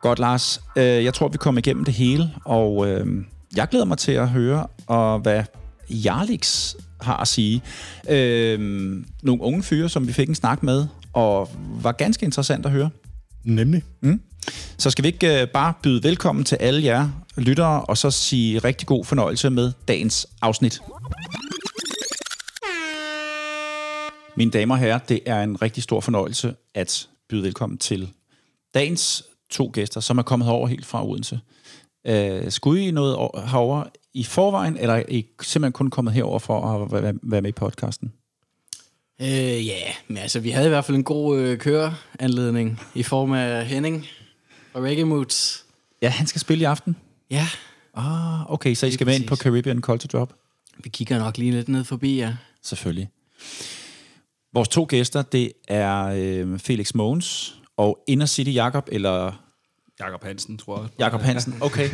Godt, 0.00 0.18
Lars. 0.18 0.60
Øh, 0.76 0.84
Jeg 0.84 1.14
tror, 1.14 1.28
vi 1.28 1.38
kommer 1.38 1.58
igennem 1.58 1.84
det 1.84 1.94
hele, 1.94 2.30
og 2.44 2.88
øh, 2.88 3.24
jeg 3.56 3.68
glæder 3.68 3.84
mig 3.84 3.98
til 3.98 4.12
at 4.12 4.28
høre, 4.28 4.66
og 4.86 5.18
hvad 5.18 5.44
Jarlix 5.90 6.74
har 7.00 7.16
at 7.16 7.28
sige. 7.28 7.62
Øh, 8.08 8.58
nogle 9.22 9.42
unge 9.42 9.62
fyre, 9.62 9.88
som 9.88 10.08
vi 10.08 10.12
fik 10.12 10.28
en 10.28 10.34
snak 10.34 10.62
med, 10.62 10.86
og 11.12 11.50
var 11.82 11.92
ganske 11.92 12.24
interessant 12.24 12.66
at 12.66 12.72
høre. 12.72 12.90
Nemlig. 13.44 13.82
Så 14.78 14.90
skal 14.90 15.02
vi 15.02 15.08
ikke 15.08 15.42
øh, 15.42 15.48
bare 15.48 15.72
byde 15.82 16.02
velkommen 16.02 16.44
til 16.44 16.56
alle 16.56 16.84
jer 16.84 17.08
lyttere, 17.36 17.84
og 17.84 17.98
så 17.98 18.10
sige 18.10 18.58
rigtig 18.58 18.86
god 18.86 19.04
fornøjelse 19.04 19.50
med 19.50 19.72
dagens 19.88 20.26
afsnit. 20.42 20.80
Mine 24.36 24.50
damer 24.50 24.74
og 24.74 24.78
herrer, 24.78 24.98
det 24.98 25.20
er 25.26 25.42
en 25.42 25.62
rigtig 25.62 25.82
stor 25.82 26.00
fornøjelse 26.00 26.54
at 26.74 27.08
byde 27.28 27.42
velkommen 27.42 27.78
til 27.78 28.08
dagens 28.74 29.24
to 29.50 29.70
gæster, 29.72 30.00
som 30.00 30.18
er 30.18 30.22
kommet 30.22 30.48
over 30.48 30.66
helt 30.66 30.86
fra 30.86 31.06
Odense. 31.06 31.40
Øh, 32.06 32.50
skulle 32.50 32.86
I 32.86 32.90
noget 32.90 33.30
herover 33.50 33.84
i 34.14 34.24
forvejen, 34.24 34.76
eller 34.76 34.94
er 34.94 35.02
I 35.08 35.26
simpelthen 35.42 35.72
kun 35.72 35.90
kommet 35.90 36.14
herover 36.14 36.38
for 36.38 36.60
at 36.84 36.92
være- 36.92 37.02
være 37.22 37.42
med 37.42 37.48
i 37.48 37.52
podcasten? 37.52 38.12
Øh, 39.20 39.66
ja, 39.66 39.78
men 40.08 40.16
altså, 40.16 40.40
vi 40.40 40.50
havde 40.50 40.66
i 40.66 40.68
hvert 40.68 40.84
fald 40.84 40.96
en 40.96 41.04
god 41.04 41.38
øh, 41.38 41.58
køreanledning 41.58 42.80
i 42.94 43.02
form 43.02 43.32
af 43.32 43.66
Henning 43.66 44.06
og 44.74 44.82
Reggae 44.82 45.04
Moods. 45.04 45.64
Ja, 46.02 46.08
han 46.08 46.26
skal 46.26 46.40
spille 46.40 46.62
i 46.62 46.64
aften. 46.64 46.96
Ja, 47.30 47.46
Ah, 47.98 48.52
okay, 48.52 48.74
så 48.74 48.86
I 48.86 48.90
skal 48.90 49.06
med 49.06 49.14
ind 49.20 49.26
på. 49.28 49.36
Caribbean 49.36 49.80
Culture 49.80 50.18
Drop? 50.18 50.32
vi 50.84 50.88
kigger 50.88 51.18
nok 51.18 51.38
lige 51.38 51.50
lidt 51.50 51.68
ned 51.68 51.84
forbi, 51.84 52.16
ja. 52.16 52.34
Selvfølgelig. 52.62 53.08
Vores 54.54 54.68
to 54.68 54.86
gæster, 54.88 55.22
det 55.22 55.52
er 55.68 56.04
øh, 56.04 56.58
Felix 56.58 56.94
Mogens 56.94 57.56
og 57.76 57.98
Inner 58.06 58.26
City 58.26 58.50
Jakob 58.54 58.88
eller 58.92 59.42
Jakob 60.00 60.24
Hansen, 60.24 60.58
tror 60.58 60.80
jeg. 60.80 60.88
Jakob 60.98 61.20
Hansen. 61.20 61.54
Okay. 61.60 61.88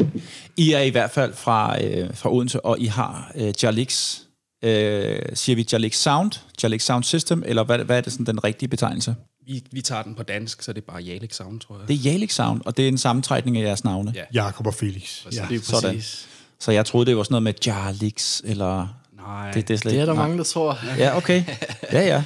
I 0.57 0.73
er 0.73 0.81
i 0.81 0.89
hvert 0.91 1.11
fald 1.11 1.35
fra, 1.35 1.83
øh, 1.85 2.17
fra 2.17 2.33
Odense, 2.33 2.65
og 2.65 2.79
I 2.81 2.87
har 2.87 3.33
øh, 3.35 3.53
Jalix, 3.63 4.19
øh, 4.65 5.19
siger 5.35 5.57
vi 5.57 5.67
Jalix 5.73 5.97
Sound, 5.97 6.33
Jalix 6.63 6.83
Sound 6.83 7.05
System, 7.05 7.43
eller 7.47 7.65
hvad, 7.65 7.79
hvad 7.79 7.97
er 7.97 8.01
det 8.01 8.13
sådan 8.13 8.27
den 8.27 8.45
rigtige 8.45 8.69
betegnelse? 8.69 9.15
Vi, 9.47 9.63
vi 9.73 9.83
tager 9.83 10.03
den 10.03 10.15
på 10.15 10.23
dansk, 10.23 10.63
så 10.63 10.73
det 10.73 10.81
er 10.89 10.93
bare 10.93 11.03
Jalik 11.03 11.33
Sound, 11.33 11.61
tror 11.61 11.79
jeg. 11.79 11.89
Det 11.89 11.95
er 11.95 12.11
Jalix 12.13 12.33
Sound, 12.35 12.61
og 12.65 12.77
det 12.77 12.85
er 12.85 12.89
en 12.89 12.99
sammentrækning 12.99 13.57
af 13.57 13.63
jeres 13.63 13.85
navne. 13.85 14.13
Ja. 14.15 14.23
Jakob 14.33 14.67
og 14.67 14.75
Felix. 14.75 15.25
Ja. 15.25 15.47
Det 15.49 15.57
er 15.57 15.63
sådan. 15.65 15.95
præcis. 15.95 16.29
Så 16.61 16.73
jeg 16.73 16.87
troede, 16.87 17.07
det 17.07 17.17
var 17.17 17.23
sådan 17.23 17.33
noget 17.33 17.43
med 17.43 17.55
Jalix, 17.67 18.41
eller... 18.45 18.99
Nej, 19.27 19.51
Det, 19.51 19.69
det 19.69 19.75
er 19.75 19.79
slet 19.79 19.93
Det 19.95 20.01
er 20.01 20.07
der 20.07 20.15
nej. 20.15 20.23
mange, 20.23 20.39
der 20.39 20.45
tror. 20.45 20.79
Ja, 20.99 21.17
okay. 21.17 21.45
Ja, 21.93 22.07
ja. 22.07 22.25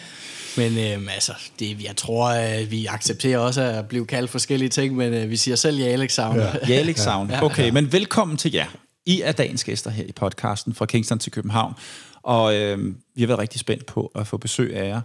Men 0.57 0.79
øhm, 0.79 1.09
altså, 1.09 1.33
det, 1.59 1.83
jeg 1.85 1.97
tror, 1.97 2.29
at 2.29 2.71
vi 2.71 2.87
accepterer 2.87 3.38
også 3.38 3.62
at 3.62 3.88
blive 3.88 4.07
kaldt 4.07 4.31
forskellige 4.31 4.69
ting, 4.69 4.97
men 4.97 5.14
øh, 5.14 5.31
vi 5.31 5.37
siger 5.37 5.57
selv 5.57 5.83
Alex 5.83 6.12
Sound. 6.12 6.40
Ja. 6.40 6.53
Jalik 6.75 6.99
Sound. 6.99 7.31
Okay, 7.42 7.71
men 7.71 7.92
velkommen 7.92 8.37
til 8.37 8.53
jer. 8.53 8.66
I 9.07 9.21
er 9.21 9.33
dagens 9.33 9.64
gæster 9.64 9.90
her 9.90 10.05
i 10.05 10.12
podcasten 10.12 10.75
fra 10.75 10.87
Kingston 10.87 11.19
til 11.19 11.33
København. 11.33 11.75
Og 12.23 12.57
øh, 12.57 12.95
vi 13.14 13.23
har 13.23 13.27
været 13.27 13.40
rigtig 13.40 13.61
spændt 13.61 13.87
på 13.87 14.12
at 14.14 14.27
få 14.27 14.37
besøg 14.37 14.77
af 14.77 14.88
jer. 14.88 15.01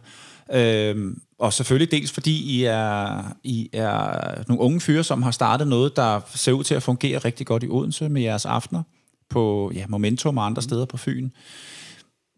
Øh, 0.53 1.15
og 1.39 1.53
selvfølgelig 1.53 1.91
dels 1.91 2.11
fordi 2.11 2.59
I 2.59 2.63
er, 2.63 3.23
I 3.43 3.69
er 3.73 4.43
nogle 4.47 4.61
unge 4.61 4.81
fyre, 4.81 5.03
som 5.03 5.23
har 5.23 5.31
startet 5.31 5.67
noget, 5.67 5.95
der 5.95 6.19
ser 6.35 6.51
ud 6.51 6.63
til 6.63 6.75
at 6.75 6.83
fungere 6.83 7.17
rigtig 7.17 7.47
godt 7.47 7.63
i 7.63 7.67
Odense 7.69 8.09
med 8.09 8.21
jeres 8.21 8.45
aftener 8.45 8.83
på 9.29 9.71
ja, 9.75 9.85
Momentum 9.87 10.37
og 10.37 10.45
andre 10.45 10.61
steder 10.61 10.85
på 10.85 10.97
Fyn. 10.97 11.29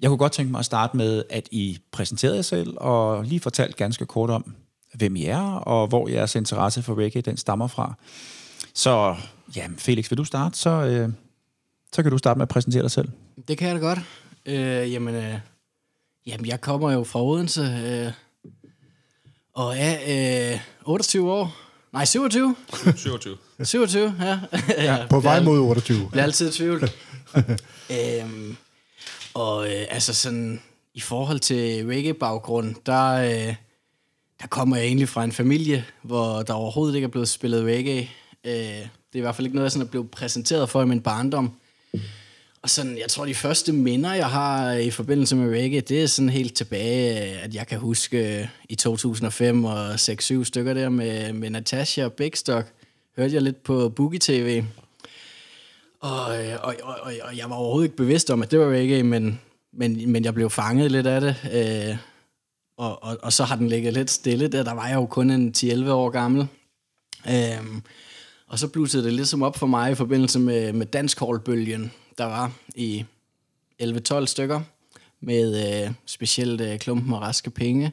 Jeg 0.03 0.09
kunne 0.09 0.17
godt 0.17 0.31
tænke 0.31 0.51
mig 0.51 0.59
at 0.59 0.65
starte 0.65 0.97
med, 0.97 1.23
at 1.29 1.47
I 1.51 1.79
præsenterede 1.91 2.35
jer 2.35 2.41
selv 2.41 2.73
og 2.77 3.23
lige 3.23 3.39
fortalte 3.39 3.77
ganske 3.77 4.05
kort 4.05 4.29
om, 4.29 4.55
hvem 4.93 5.15
I 5.15 5.25
er, 5.25 5.41
og 5.41 5.87
hvor 5.87 6.07
jeres 6.07 6.35
interesse 6.35 6.83
for 6.83 6.95
reggae 6.99 7.21
den 7.21 7.37
stammer 7.37 7.67
fra. 7.67 7.93
Så 8.73 9.15
ja, 9.55 9.67
Felix, 9.77 10.11
vil 10.11 10.17
du 10.17 10.23
starte, 10.23 10.57
så, 10.57 10.69
øh, 10.69 11.09
så 11.93 12.03
kan 12.03 12.11
du 12.11 12.17
starte 12.17 12.37
med 12.37 12.41
at 12.41 12.49
præsentere 12.49 12.81
dig 12.81 12.91
selv. 12.91 13.09
Det 13.47 13.57
kan 13.57 13.67
jeg 13.67 13.75
da 13.75 13.81
godt. 13.81 13.99
Øh, 14.45 14.91
jamen, 14.93 15.15
øh, 15.15 15.35
jamen, 16.27 16.45
jeg 16.45 16.61
kommer 16.61 16.91
jo 16.91 17.03
fra 17.03 17.23
Odense, 17.23 17.61
øh, 17.61 18.11
og 19.53 19.77
er 19.77 20.53
øh, 20.53 20.59
28 20.85 21.31
år. 21.31 21.55
Nej, 21.93 22.05
27. 22.05 22.55
27. 22.95 23.37
27, 23.63 24.15
ja. 24.21 24.39
ja 24.83 25.07
På 25.09 25.19
vej 25.19 25.43
mod 25.43 25.59
28. 25.59 26.09
bliver 26.11 26.23
altid 26.23 26.49
i 26.49 26.51
tvivl. 26.51 26.83
øhm, 27.91 28.57
og 29.33 29.67
øh, 29.67 29.85
altså 29.89 30.13
sådan, 30.13 30.61
i 30.93 30.99
forhold 30.99 31.39
til 31.39 31.85
reggae-baggrund, 31.87 32.75
der, 32.85 33.13
øh, 33.13 33.55
der 34.41 34.47
kommer 34.49 34.77
jeg 34.77 34.85
egentlig 34.85 35.09
fra 35.09 35.23
en 35.23 35.31
familie, 35.31 35.85
hvor 36.01 36.41
der 36.41 36.53
overhovedet 36.53 36.95
ikke 36.95 37.05
er 37.05 37.09
blevet 37.09 37.29
spillet 37.29 37.65
reggae. 37.65 38.09
Øh, 38.43 38.53
det 38.53 39.13
er 39.13 39.17
i 39.17 39.19
hvert 39.19 39.35
fald 39.35 39.45
ikke 39.45 39.55
noget, 39.55 39.65
jeg 39.65 39.71
sådan 39.71 39.87
er 39.87 39.91
blevet 39.91 40.11
præsenteret 40.11 40.69
for 40.69 40.81
i 40.81 40.85
min 40.85 41.01
barndom. 41.01 41.51
Og 42.61 42.69
sådan, 42.69 42.97
jeg 42.97 43.09
tror, 43.09 43.25
de 43.25 43.35
første 43.35 43.71
minder, 43.71 44.13
jeg 44.13 44.29
har 44.29 44.73
øh, 44.73 44.81
i 44.81 44.91
forbindelse 44.91 45.35
med 45.35 45.59
reggae, 45.59 45.81
det 45.81 46.03
er 46.03 46.07
sådan 46.07 46.29
helt 46.29 46.55
tilbage, 46.55 47.33
øh, 47.33 47.43
at 47.43 47.55
jeg 47.55 47.67
kan 47.67 47.79
huske 47.79 48.39
øh, 48.39 48.47
i 48.69 48.75
2005 48.75 49.65
og 49.65 49.93
6-7 49.93 50.43
stykker 50.43 50.73
der 50.73 50.89
med, 50.89 51.33
med 51.33 51.49
Natasha 51.49 52.05
og 52.05 52.13
Big 52.13 52.31
Stock. 52.35 52.73
Hørte 53.17 53.33
jeg 53.33 53.41
lidt 53.41 53.63
på 53.63 53.89
Boogie 53.89 54.19
TV. 54.19 54.63
Og, 56.03 56.45
øh, 56.45 56.57
og, 56.63 56.75
og, 56.83 56.97
og, 57.21 57.37
jeg 57.37 57.49
var 57.49 57.55
overhovedet 57.55 57.85
ikke 57.85 57.95
bevidst 57.95 58.29
om, 58.29 58.41
at 58.41 58.51
det 58.51 58.59
var 58.59 58.69
reggae, 58.69 59.03
men, 59.03 59.41
men, 59.73 60.11
men 60.11 60.23
jeg 60.23 60.33
blev 60.33 60.49
fanget 60.49 60.91
lidt 60.91 61.07
af 61.07 61.21
det. 61.21 61.35
Øh, 61.53 61.97
og, 62.77 63.03
og, 63.03 63.17
og 63.23 63.33
så 63.33 63.43
har 63.43 63.55
den 63.55 63.67
ligget 63.67 63.93
lidt 63.93 64.11
stille 64.11 64.47
der. 64.47 64.63
Der 64.63 64.73
var 64.73 64.87
jeg 64.87 64.95
jo 64.95 65.05
kun 65.05 65.29
en 65.29 65.53
10-11 65.57 65.89
år 65.89 66.09
gammel. 66.09 66.47
Øh, 67.27 67.81
og 68.47 68.59
så 68.59 68.67
blussede 68.67 69.03
det 69.03 69.13
ligesom 69.13 69.43
op 69.43 69.57
for 69.57 69.67
mig 69.67 69.91
i 69.91 69.95
forbindelse 69.95 70.39
med, 70.39 70.73
med 70.73 70.85
danskholdbølgen, 70.85 71.91
der 72.17 72.25
var 72.25 72.51
i 72.75 73.05
11-12 73.83 74.25
stykker, 74.25 74.61
med 75.21 75.83
øh, 75.85 75.93
specielt 76.05 76.61
øh, 76.61 76.79
klumpen 76.79 77.13
og 77.13 77.21
raske 77.21 77.49
penge. 77.49 77.91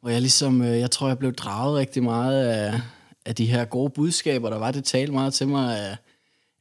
Hvor 0.00 0.10
jeg 0.10 0.20
ligesom, 0.20 0.62
øh, 0.62 0.78
jeg 0.78 0.90
tror, 0.90 1.08
jeg 1.08 1.18
blev 1.18 1.32
draget 1.32 1.78
rigtig 1.78 2.02
meget 2.02 2.46
af, 2.46 2.80
af 3.24 3.34
de 3.34 3.46
her 3.46 3.64
gode 3.64 3.90
budskaber, 3.90 4.50
der 4.50 4.58
var. 4.58 4.70
Det 4.70 4.84
talte 4.84 5.12
meget 5.12 5.34
til 5.34 5.48
mig, 5.48 5.90
øh, 5.90 5.96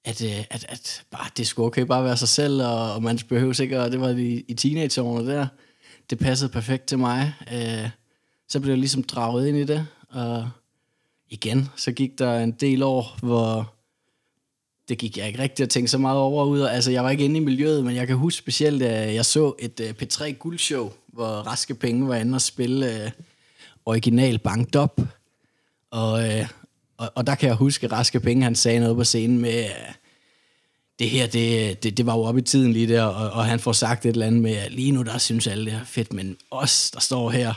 at, 0.07 0.21
øh, 0.21 0.45
at, 0.49 0.65
at 0.69 1.03
bare, 1.11 1.29
det 1.37 1.47
skulle 1.47 1.67
okay 1.67 1.81
bare 1.81 2.03
være 2.03 2.17
sig 2.17 2.27
selv, 2.27 2.61
og, 2.63 2.93
og 2.93 3.03
man 3.03 3.19
behøver 3.29 3.61
ikke, 3.61 3.81
og 3.81 3.91
det 3.91 4.01
var 4.01 4.09
i, 4.09 4.45
i 4.47 4.53
teenageårene 4.53 5.31
der. 5.31 5.47
Det 6.09 6.19
passede 6.19 6.51
perfekt 6.51 6.85
til 6.85 6.99
mig. 6.99 7.33
Øh, 7.53 7.89
så 8.49 8.59
blev 8.59 8.71
jeg 8.71 8.79
ligesom 8.79 9.03
draget 9.03 9.47
ind 9.47 9.57
i 9.57 9.63
det, 9.63 9.87
og 10.09 10.49
igen, 11.29 11.69
så 11.75 11.91
gik 11.91 12.19
der 12.19 12.39
en 12.39 12.51
del 12.51 12.83
år, 12.83 13.17
hvor 13.21 13.73
det 14.89 14.97
gik 14.97 15.17
jeg 15.17 15.27
ikke 15.27 15.39
rigtig 15.39 15.63
at 15.63 15.69
tænke 15.69 15.87
så 15.87 15.97
meget 15.97 16.19
over 16.19 16.45
ud. 16.45 16.61
Altså, 16.61 16.91
jeg 16.91 17.03
var 17.03 17.09
ikke 17.09 17.25
inde 17.25 17.37
i 17.37 17.43
miljøet, 17.43 17.85
men 17.85 17.95
jeg 17.95 18.07
kan 18.07 18.15
huske 18.15 18.37
specielt, 18.37 18.83
at 18.83 19.13
jeg 19.13 19.25
så 19.25 19.53
et 19.59 19.79
øh, 19.79 19.89
uh, 19.89 19.95
P3 20.01 20.31
guldshow, 20.31 20.91
hvor 21.07 21.27
Raske 21.27 21.75
Penge 21.75 22.07
var 22.07 22.15
inde 22.15 22.35
og 22.35 22.41
spille 22.41 23.03
uh, 23.05 23.11
original 23.85 24.39
Banked 24.39 24.75
Up. 24.81 25.01
Og, 25.91 26.13
uh, 26.13 26.47
og, 26.97 27.12
og 27.15 27.27
der 27.27 27.36
kan 27.36 27.47
jeg 27.47 27.55
huske, 27.55 27.86
at 27.86 27.91
Raske 27.91 28.19
Penge, 28.19 28.43
han 28.43 28.55
sagde 28.55 28.79
noget 28.79 28.95
på 28.95 29.03
scenen 29.03 29.39
med, 29.39 29.65
det 30.99 31.10
her, 31.10 31.27
det, 31.27 31.83
det, 31.83 31.97
det 31.97 32.05
var 32.05 32.13
jo 32.13 32.23
op 32.23 32.38
i 32.38 32.41
tiden 32.41 32.73
lige 32.73 32.88
der, 32.88 33.03
og, 33.03 33.29
og 33.29 33.45
han 33.45 33.60
får 33.60 33.71
sagt 33.71 34.05
et 34.05 34.10
eller 34.10 34.25
andet 34.25 34.41
med, 34.41 34.69
lige 34.69 34.91
nu 34.91 35.01
der 35.01 35.17
synes 35.17 35.47
alle 35.47 35.65
det 35.65 35.73
er 35.73 35.86
fedt, 35.86 36.13
men 36.13 36.36
os, 36.51 36.91
der 36.91 36.99
står 36.99 37.29
her, 37.29 37.53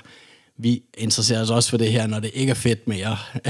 vi 0.58 0.82
interesserer 0.98 1.42
os 1.42 1.50
også 1.50 1.70
for 1.70 1.76
det 1.76 1.92
her, 1.92 2.06
når 2.06 2.20
det 2.20 2.30
ikke 2.34 2.50
er 2.50 2.54
fedt 2.54 2.88
mere. 2.88 3.16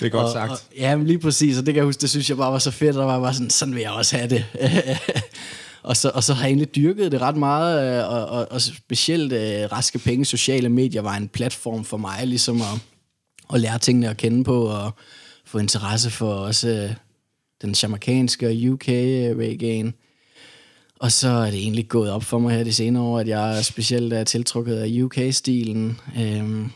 Det 0.00 0.06
er 0.06 0.10
godt 0.10 0.24
og, 0.24 0.32
sagt. 0.32 0.50
Og, 0.50 0.58
ja, 0.76 0.96
lige 0.96 1.18
præcis, 1.18 1.58
og 1.58 1.66
det 1.66 1.74
kan 1.74 1.78
jeg 1.78 1.84
huske, 1.84 2.00
det 2.00 2.10
synes 2.10 2.28
jeg 2.28 2.36
bare 2.36 2.52
var 2.52 2.58
så 2.58 2.70
fedt, 2.70 2.96
og 2.96 3.00
der 3.00 3.06
var 3.06 3.20
bare 3.20 3.34
sådan, 3.34 3.50
sådan 3.50 3.74
vil 3.74 3.80
jeg 3.80 3.90
også 3.90 4.16
have 4.16 4.28
det. 4.28 4.44
og, 5.82 5.96
så, 5.96 6.10
og 6.14 6.24
så 6.24 6.34
har 6.34 6.42
jeg 6.42 6.48
egentlig 6.48 6.74
dyrket 6.74 7.12
det 7.12 7.20
ret 7.20 7.36
meget, 7.36 7.98
øh, 7.98 8.10
og, 8.10 8.26
og, 8.26 8.46
og 8.50 8.60
specielt 8.60 9.32
uh, 9.32 9.72
Raske 9.72 9.98
Penge, 9.98 10.24
sociale 10.24 10.68
medier, 10.68 11.02
var 11.02 11.16
en 11.16 11.28
platform 11.28 11.84
for 11.84 11.96
mig, 11.96 12.26
ligesom 12.26 12.60
at, 12.60 12.80
at 13.52 13.60
lære 13.60 13.78
tingene 13.78 14.08
at 14.08 14.16
kende 14.16 14.44
på, 14.44 14.66
og 14.66 14.92
få 15.44 15.58
interesse 15.58 16.10
for 16.10 16.34
også 16.34 16.68
øh, 16.68 16.94
den 17.62 17.74
jamaikanske 17.82 18.46
og 18.46 18.72
UK 18.72 18.88
uh, 18.88 18.94
øh, 18.94 19.36
reggae'en. 19.36 19.92
Og 21.00 21.12
så 21.12 21.28
er 21.28 21.50
det 21.50 21.58
egentlig 21.58 21.88
gået 21.88 22.10
op 22.10 22.24
for 22.24 22.38
mig 22.38 22.56
her 22.56 22.64
de 22.64 22.72
senere 22.72 23.02
år, 23.02 23.18
at 23.18 23.28
jeg 23.28 23.64
specielt 23.64 24.12
er 24.12 24.24
tiltrukket 24.24 24.76
af 24.76 25.02
UK-stilen. 25.02 26.00
Øhm, 26.18 26.70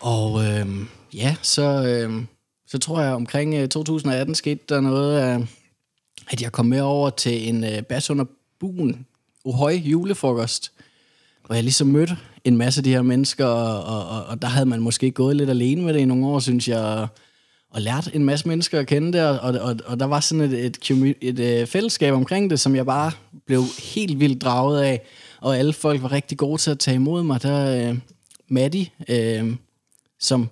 og 0.00 0.44
øhm, 0.44 0.88
ja, 1.14 1.36
så, 1.42 1.62
øhm, 1.86 2.26
så 2.66 2.78
tror 2.78 3.00
jeg 3.00 3.14
omkring 3.14 3.54
øh, 3.54 3.68
2018 3.68 4.34
skete 4.34 4.60
der 4.68 4.80
noget 4.80 5.18
af, 5.18 5.46
at 6.30 6.42
jeg 6.42 6.52
kom 6.52 6.66
med 6.66 6.80
over 6.80 7.10
til 7.10 7.48
en 7.48 7.64
øh, 7.64 7.82
bas 7.82 8.10
under 8.10 8.24
buen 8.60 9.06
Ohøj 9.44 9.72
julefrokost, 9.72 10.72
hvor 11.46 11.54
jeg 11.54 11.64
ligesom 11.64 11.86
mødte 11.86 12.16
en 12.44 12.56
masse 12.56 12.78
af 12.78 12.84
de 12.84 12.90
her 12.90 13.02
mennesker, 13.02 13.46
og, 13.46 14.06
og, 14.06 14.24
og, 14.24 14.42
der 14.42 14.48
havde 14.48 14.66
man 14.66 14.80
måske 14.80 15.10
gået 15.10 15.36
lidt 15.36 15.50
alene 15.50 15.82
med 15.82 15.94
det 15.94 16.00
i 16.00 16.04
nogle 16.04 16.26
år, 16.26 16.38
synes 16.38 16.68
jeg, 16.68 17.06
og 17.70 17.82
lært 17.82 18.10
en 18.14 18.24
masse 18.24 18.48
mennesker 18.48 18.78
at 18.78 18.86
kende 18.86 19.12
det, 19.12 19.28
og, 19.28 19.60
og, 19.60 19.76
og 19.86 20.00
der 20.00 20.06
var 20.06 20.20
sådan 20.20 20.52
et, 20.52 20.66
et, 20.66 20.90
et, 21.20 21.40
et, 21.40 21.68
fællesskab 21.68 22.14
omkring 22.14 22.50
det, 22.50 22.60
som 22.60 22.76
jeg 22.76 22.86
bare 22.86 23.12
blev 23.46 23.62
helt 23.94 24.20
vildt 24.20 24.42
draget 24.42 24.82
af, 24.82 25.02
og 25.40 25.58
alle 25.58 25.72
folk 25.72 26.02
var 26.02 26.12
rigtig 26.12 26.38
gode 26.38 26.58
til 26.58 26.70
at 26.70 26.78
tage 26.78 26.94
imod 26.94 27.22
mig. 27.22 27.42
Der 27.42 27.90
øh, 27.90 27.98
Maddie, 28.48 28.86
øh, 29.08 29.56
som 30.20 30.48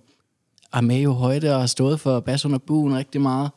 er 0.72 0.80
med 0.80 1.00
i 1.00 1.04
højde 1.04 1.54
og 1.54 1.60
har 1.60 1.66
stået 1.66 2.00
for 2.00 2.20
bas 2.20 2.44
under 2.44 2.58
buen 2.58 2.96
rigtig 2.96 3.20
meget, 3.20 3.50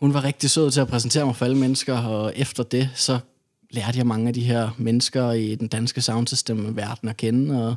hun 0.00 0.14
var 0.14 0.24
rigtig 0.24 0.50
sød 0.50 0.70
til 0.70 0.80
at 0.80 0.88
præsentere 0.88 1.26
mig 1.26 1.36
for 1.36 1.44
alle 1.44 1.56
mennesker, 1.56 1.98
og 1.98 2.32
efter 2.36 2.62
det, 2.62 2.90
så 2.94 3.18
lærte 3.76 3.98
jeg 3.98 4.06
mange 4.06 4.28
af 4.28 4.34
de 4.34 4.40
her 4.44 4.70
mennesker 4.78 5.32
i 5.32 5.54
den 5.54 5.68
danske 5.68 6.00
soundsystem-verden 6.00 7.08
at 7.08 7.16
kende, 7.16 7.66
og, 7.68 7.74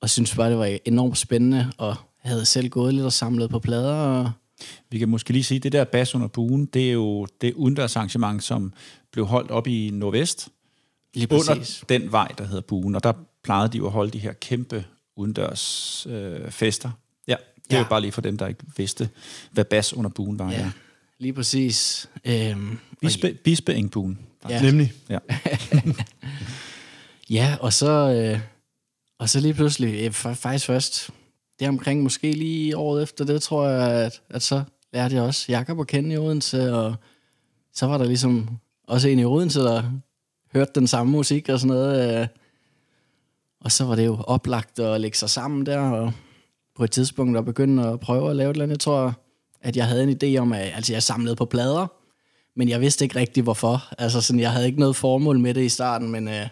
og 0.00 0.10
synes 0.10 0.34
bare, 0.34 0.50
det 0.50 0.58
var 0.58 0.78
enormt 0.84 1.18
spændende, 1.18 1.72
og 1.78 1.96
havde 2.18 2.44
selv 2.44 2.68
gået 2.68 2.94
lidt 2.94 3.04
og 3.06 3.12
samlet 3.12 3.50
på 3.50 3.58
plader. 3.58 3.94
Og 3.94 4.30
Vi 4.90 4.98
kan 4.98 5.08
måske 5.08 5.32
lige 5.32 5.44
sige, 5.44 5.56
at 5.56 5.62
det 5.62 5.72
der 5.72 5.84
bas 5.84 6.14
under 6.14 6.26
buen, 6.28 6.66
det 6.66 6.88
er 6.88 6.92
jo 6.92 7.26
det 7.40 7.54
udendørsarrangement, 7.54 8.44
som 8.44 8.72
blev 9.12 9.26
holdt 9.26 9.50
op 9.50 9.66
i 9.66 9.90
Nordvest, 9.92 10.48
lige 11.14 11.28
under 11.32 11.54
præcis. 11.54 11.84
den 11.88 12.12
vej, 12.12 12.28
der 12.38 12.44
hedder 12.46 12.60
buen, 12.62 12.94
og 12.94 13.02
der 13.04 13.12
plejede 13.44 13.68
de 13.72 13.78
jo 13.78 13.86
at 13.86 13.92
holde 13.92 14.10
de 14.10 14.18
her 14.18 14.32
kæmpe 14.32 14.84
udendørs 15.16 16.06
øh, 16.10 16.50
fester. 16.50 16.90
Ja, 17.28 17.36
det 17.64 17.72
er 17.72 17.76
Ja. 17.76 17.82
jo 17.82 17.88
bare 17.88 18.00
lige 18.00 18.12
for 18.12 18.20
dem, 18.20 18.36
der 18.38 18.46
ikke 18.46 18.60
vidste, 18.76 19.08
hvad 19.50 19.64
bas 19.64 19.94
under 19.94 20.10
buen 20.10 20.38
var. 20.38 20.50
Ja. 20.50 20.58
Ja, 20.60 20.70
lige 21.18 21.32
præcis. 21.32 22.08
Øhm, 22.24 22.78
Bispe, 23.00 23.38
Bispeengboen. 23.44 24.18
Ja. 24.50 24.62
Nemlig. 24.62 24.92
Ja. 25.08 25.18
Ja, 27.30 27.56
og 27.60 27.72
så, 27.72 27.90
øh, 27.90 28.40
og 29.18 29.28
så 29.28 29.40
lige 29.40 29.54
pludselig, 29.54 29.94
øh, 30.04 30.06
fa- 30.06 30.32
faktisk 30.32 30.66
først, 30.66 31.10
det 31.60 31.68
omkring 31.68 32.02
måske 32.02 32.32
lige 32.32 32.76
året 32.76 33.02
efter 33.02 33.24
det, 33.24 33.42
tror 33.42 33.68
jeg, 33.68 33.90
at, 33.90 34.22
at 34.30 34.42
så 34.42 34.62
lærte 34.92 35.14
jeg 35.14 35.22
også 35.22 35.44
Jakob 35.48 35.80
at 35.80 35.86
kende 35.86 36.14
i 36.14 36.16
Odense, 36.16 36.74
og 36.74 36.94
så 37.74 37.86
var 37.86 37.98
der 37.98 38.04
ligesom 38.04 38.48
også 38.88 39.08
en 39.08 39.18
i 39.18 39.24
Odense, 39.24 39.60
der 39.60 39.82
hørte 40.52 40.70
den 40.74 40.86
samme 40.86 41.12
musik 41.12 41.48
og 41.48 41.60
sådan 41.60 41.76
noget. 41.76 42.20
Øh, 42.20 42.26
og 43.60 43.72
så 43.72 43.84
var 43.84 43.94
det 43.94 44.06
jo 44.06 44.16
oplagt 44.26 44.78
at 44.78 45.00
lægge 45.00 45.16
sig 45.16 45.30
sammen 45.30 45.66
der, 45.66 45.78
og 45.78 46.12
på 46.76 46.84
et 46.84 46.90
tidspunkt 46.90 47.38
at 47.38 47.44
begynde 47.44 47.88
at 47.88 48.00
prøve 48.00 48.30
at 48.30 48.36
lave 48.36 48.50
et 48.50 48.54
eller 48.54 48.62
andet. 48.64 48.74
Jeg 48.74 48.80
tror, 48.80 49.14
at 49.62 49.76
jeg 49.76 49.86
havde 49.86 50.02
en 50.02 50.18
idé 50.22 50.40
om, 50.40 50.52
at 50.52 50.60
altså, 50.74 50.92
jeg 50.92 51.02
samlede 51.02 51.36
på 51.36 51.44
plader, 51.44 51.86
men 52.56 52.68
jeg 52.68 52.80
vidste 52.80 53.04
ikke 53.04 53.16
rigtig 53.16 53.42
hvorfor. 53.42 53.88
Altså 53.98 54.20
sådan, 54.20 54.40
jeg 54.40 54.50
havde 54.50 54.66
ikke 54.66 54.80
noget 54.80 54.96
formål 54.96 55.38
med 55.38 55.54
det 55.54 55.62
i 55.62 55.68
starten, 55.68 56.10
men 56.10 56.28
øh, 56.28 56.48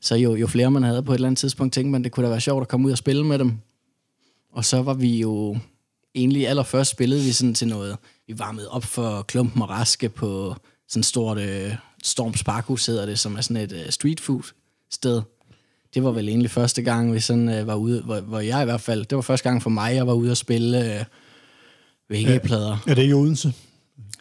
så 0.00 0.14
jo, 0.14 0.34
jo 0.34 0.46
flere 0.46 0.70
man 0.70 0.82
havde 0.82 1.02
på 1.02 1.12
et 1.12 1.16
eller 1.16 1.28
andet 1.28 1.38
tidspunkt, 1.38 1.74
tænkte 1.74 1.90
man, 1.90 2.04
det 2.04 2.12
kunne 2.12 2.24
da 2.24 2.30
være 2.30 2.40
sjovt 2.40 2.62
at 2.62 2.68
komme 2.68 2.86
ud 2.86 2.92
og 2.92 2.98
spille 2.98 3.24
med 3.24 3.38
dem. 3.38 3.58
Og 4.52 4.64
så 4.64 4.82
var 4.82 4.94
vi 4.94 5.18
jo 5.18 5.58
egentlig 6.14 6.48
allerførst 6.48 6.90
spillede 6.90 7.22
vi 7.22 7.32
sådan 7.32 7.54
til 7.54 7.68
noget. 7.68 7.96
Vi 8.26 8.38
varmede 8.38 8.68
op 8.68 8.84
for 8.84 9.22
Klumpen 9.22 9.62
og 9.62 9.70
Raske 9.70 10.08
på 10.08 10.56
sådan 10.88 11.00
et 11.00 11.06
stort 11.06 11.38
øh, 11.38 11.74
Storms 12.04 12.44
Parkhus 12.44 12.86
hedder 12.86 13.06
det, 13.06 13.18
som 13.18 13.36
er 13.36 13.40
sådan 13.40 13.62
et 13.62 13.72
øh, 13.72 13.90
street 13.90 14.20
food 14.20 14.42
sted. 14.90 15.22
Det 15.94 16.04
var 16.04 16.10
vel 16.10 16.28
egentlig 16.28 16.50
første 16.50 16.82
gang, 16.82 17.14
vi 17.14 17.20
sådan 17.20 17.48
øh, 17.48 17.66
var 17.66 17.74
ude, 17.74 18.02
hvor, 18.02 18.20
hvor 18.20 18.40
jeg 18.40 18.62
i 18.62 18.64
hvert 18.64 18.80
fald, 18.80 19.04
det 19.04 19.16
var 19.16 19.22
første 19.22 19.48
gang 19.48 19.62
for 19.62 19.70
mig, 19.70 19.94
jeg 19.94 20.06
var 20.06 20.12
ude 20.12 20.30
og 20.30 20.36
spille 20.36 20.98
øh, 20.98 21.04
VG-plader. 22.10 22.78
Er 22.86 22.94
det 22.94 23.08
i 23.08 23.12
Odense? 23.12 23.52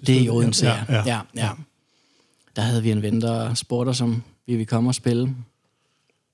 Det 0.07 0.17
er 0.17 0.21
i 0.21 0.29
Odense, 0.29 0.67
ja. 0.67 0.83
Ja, 0.89 1.03
Ja, 1.05 1.19
ja. 1.35 1.49
Der 2.55 2.61
havde 2.61 2.83
vi 2.83 2.91
en 2.91 3.01
ven, 3.01 3.21
der 3.21 3.53
spurgte 3.53 3.89
os, 3.89 4.01
om 4.01 4.23
vi 4.45 4.53
ville 4.53 4.65
komme 4.65 4.89
og 4.89 4.95
spille. 4.95 5.35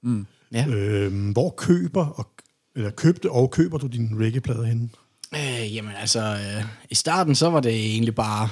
Mm. 0.04 0.26
Ja. 0.52 0.68
Øhm, 0.68 1.32
hvor 1.32 1.50
køber 1.50 2.06
og, 2.06 2.28
eller 2.76 2.90
købte 2.90 3.32
og 3.32 3.52
køber 3.52 3.78
du 3.78 3.88
dine 3.88 4.26
reggae-plader 4.26 4.64
henne? 4.64 4.90
Øh, 5.36 5.76
jamen 5.76 5.92
altså, 5.98 6.20
øh, 6.20 6.64
i 6.90 6.96
starten 6.96 7.36
så 7.36 7.50
var 7.50 7.60
det 7.60 7.76
egentlig 7.76 8.16
bare 8.16 8.50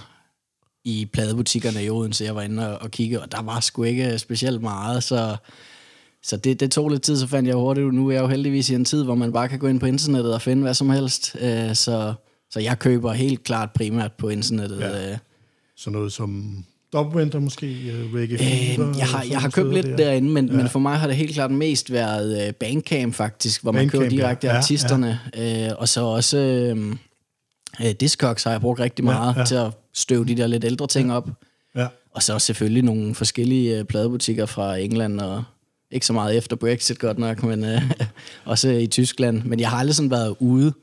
i 0.83 1.09
pladebutikkerne 1.13 1.83
i 1.83 1.89
Odense, 1.89 2.23
jeg 2.23 2.35
var 2.35 2.41
inde 2.41 2.73
og, 2.73 2.81
og 2.81 2.91
kigge, 2.91 3.21
og 3.21 3.31
der 3.31 3.41
var 3.41 3.59
sgu 3.59 3.83
ikke 3.83 4.19
specielt 4.19 4.61
meget, 4.61 5.03
så, 5.03 5.37
så 6.23 6.37
det, 6.37 6.59
det 6.59 6.71
tog 6.71 6.89
lidt 6.89 7.01
tid, 7.01 7.17
så 7.17 7.27
fandt 7.27 7.47
jeg 7.47 7.55
hurtigt, 7.55 7.85
ud. 7.85 7.91
nu 7.91 8.07
er 8.07 8.13
jeg 8.13 8.21
jo 8.21 8.27
heldigvis 8.27 8.69
i 8.69 8.75
en 8.75 8.85
tid, 8.85 9.03
hvor 9.03 9.15
man 9.15 9.33
bare 9.33 9.49
kan 9.49 9.59
gå 9.59 9.67
ind 9.67 9.79
på 9.79 9.85
internettet 9.85 10.33
og 10.33 10.41
finde 10.41 10.61
hvad 10.61 10.73
som 10.73 10.89
helst, 10.89 11.35
øh, 11.41 11.75
så, 11.75 12.13
så 12.51 12.59
jeg 12.59 12.79
køber 12.79 13.13
helt 13.13 13.43
klart 13.43 13.71
primært 13.71 14.11
på 14.13 14.29
internettet. 14.29 14.79
Ja. 14.79 15.11
Øh, 15.11 15.17
Så 15.75 15.89
noget 15.89 16.13
som 16.13 16.63
Dubwinter 16.93 17.39
måske, 17.39 17.65
uh, 17.67 18.15
Reggae 18.15 18.37
Øh, 18.37 18.97
jeg 18.97 19.07
har, 19.07 19.23
jeg 19.29 19.41
har 19.41 19.49
sådan 19.49 19.51
købt 19.51 19.73
lidt 19.73 19.85
der. 19.85 19.95
derinde, 19.95 20.29
men, 20.29 20.47
ja. 20.47 20.53
men 20.53 20.69
for 20.69 20.79
mig 20.79 20.97
har 20.97 21.07
det 21.07 21.15
helt 21.15 21.33
klart 21.33 21.51
mest 21.51 21.91
været 21.91 22.47
øh, 22.47 22.53
Bandcamp 22.53 23.13
faktisk, 23.13 23.61
hvor 23.61 23.71
man 23.71 23.79
Bandcamp, 23.81 24.01
køber 24.01 24.09
direkte 24.09 24.47
ja. 24.47 24.51
ja. 24.51 24.55
Ja, 24.55 24.61
artisterne. 24.61 25.19
Øh, 25.37 25.69
og 25.77 25.87
så 25.89 26.01
også 26.01 26.37
øh, 26.37 26.95
øh, 27.81 27.91
Discogs 27.91 28.43
har 28.43 28.51
jeg 28.51 28.61
brugt 28.61 28.79
rigtig 28.79 29.05
meget 29.05 29.33
ja, 29.35 29.39
ja. 29.39 29.45
til 29.45 29.55
at 29.55 29.71
støve 29.93 30.25
de 30.25 30.35
der 30.37 30.47
lidt 30.47 30.63
ældre 30.63 30.87
ting 30.87 31.13
op. 31.13 31.29
Ja. 31.75 31.87
Og 32.15 32.23
så 32.23 32.39
selvfølgelig 32.39 32.83
nogle 32.83 33.15
forskellige 33.15 33.79
øh, 33.79 33.85
pladebutikker 33.85 34.45
fra 34.45 34.77
England, 34.77 35.19
og 35.19 35.43
ikke 35.91 36.05
så 36.05 36.13
meget 36.13 36.37
efter 36.37 36.55
Brexit 36.55 36.99
godt 36.99 37.19
nok, 37.19 37.43
men 37.43 37.63
øh, 37.63 37.81
også 38.45 38.69
i 38.69 38.87
Tyskland. 38.87 39.43
Men 39.43 39.59
jeg 39.59 39.69
har 39.69 39.77
aldrig 39.77 39.95
sådan 39.95 40.11
været 40.11 40.35
ude 40.39 40.73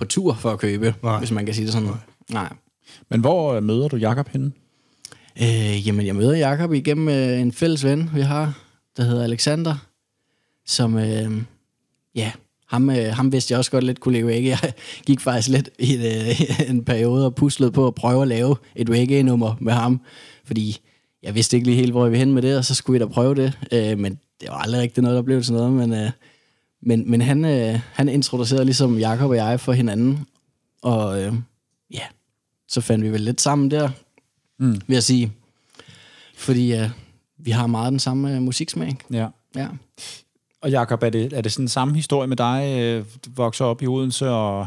på 0.00 0.06
tur 0.06 0.34
for 0.34 0.50
at 0.50 0.58
købe, 0.58 0.94
Nej. 1.02 1.18
hvis 1.18 1.30
man 1.30 1.46
kan 1.46 1.54
sige 1.54 1.64
det 1.64 1.72
sådan. 1.72 1.88
Nej. 1.88 1.98
Nej. 2.30 2.52
Men 3.10 3.20
hvor 3.20 3.54
øh, 3.54 3.62
møder 3.62 3.88
du 3.88 3.96
Jakob 3.96 4.28
henne? 4.28 4.52
Øh, 5.42 5.86
jamen, 5.86 6.06
jeg 6.06 6.16
møder 6.16 6.36
Jakob 6.36 6.72
igennem 6.72 7.08
øh, 7.08 7.40
en 7.40 7.52
fælles 7.52 7.84
ven, 7.84 8.10
vi 8.14 8.20
har, 8.20 8.58
der 8.96 9.02
hedder 9.02 9.24
Alexander, 9.24 9.76
som, 10.66 10.98
øh, 10.98 11.42
ja, 12.14 12.32
ham, 12.68 12.90
øh, 12.90 13.12
ham 13.12 13.32
vidste 13.32 13.52
jeg 13.52 13.58
også 13.58 13.70
godt 13.70 13.84
lidt 13.84 14.00
kunne 14.00 14.18
leve 14.18 14.36
ikke. 14.36 14.48
Jeg 14.48 14.72
gik 15.06 15.20
faktisk 15.20 15.48
lidt 15.48 15.70
i 15.78 15.94
et, 15.94 16.28
øh, 16.28 16.70
en 16.70 16.84
periode 16.84 17.26
og 17.26 17.34
puslede 17.34 17.72
på 17.72 17.86
at 17.86 17.94
prøve 17.94 18.22
at 18.22 18.28
lave 18.28 18.56
et 18.76 18.90
reggae-nummer 18.90 19.54
med 19.60 19.72
ham, 19.72 20.00
fordi 20.44 20.80
jeg 21.22 21.34
vidste 21.34 21.56
ikke 21.56 21.66
lige 21.66 21.76
helt, 21.76 21.92
hvor 21.92 22.04
jeg 22.04 22.12
ville 22.12 22.24
hen 22.24 22.34
med 22.34 22.42
det, 22.42 22.56
og 22.56 22.64
så 22.64 22.74
skulle 22.74 23.00
jeg 23.00 23.08
da 23.08 23.12
prøve 23.12 23.34
det, 23.34 23.58
øh, 23.72 23.98
men 23.98 24.18
det 24.40 24.48
var 24.48 24.58
aldrig 24.58 24.80
rigtig 24.80 25.02
noget, 25.02 25.16
der 25.16 25.22
blev 25.22 25.42
til 25.42 25.52
noget, 25.52 25.72
men, 25.72 25.92
øh, 25.92 26.10
men, 26.82 27.10
men 27.10 27.20
han, 27.20 27.44
øh, 27.44 27.80
han 27.92 28.08
introducerede 28.08 28.64
ligesom 28.64 28.98
Jakob 28.98 29.30
og 29.30 29.36
jeg 29.36 29.60
for 29.60 29.72
hinanden, 29.72 30.26
og 30.82 31.22
øh, 31.22 31.34
ja, 31.90 32.04
så 32.68 32.80
fandt 32.80 33.04
vi 33.04 33.10
vel 33.12 33.20
lidt 33.20 33.40
sammen 33.40 33.70
der, 33.70 33.90
mm. 34.58 34.72
vil 34.72 34.94
jeg 34.94 35.02
sige. 35.02 35.32
Fordi 36.36 36.74
øh, 36.74 36.90
vi 37.38 37.50
har 37.50 37.66
meget 37.66 37.90
den 37.90 38.00
samme 38.00 38.36
øh, 38.36 38.42
musiksmag. 38.42 38.96
Ja. 39.12 39.28
Ja. 39.56 39.68
Og 40.62 40.70
Jakob, 40.70 41.02
er 41.02 41.10
det, 41.10 41.32
er 41.32 41.40
det 41.40 41.52
sådan 41.52 41.68
samme 41.68 41.94
historie 41.94 42.28
med 42.28 42.36
dig? 42.36 42.76
Øh, 42.80 43.04
du 43.24 43.30
vokser 43.36 43.64
op 43.64 43.82
i 43.82 43.86
Odense, 43.86 44.28
og 44.28 44.66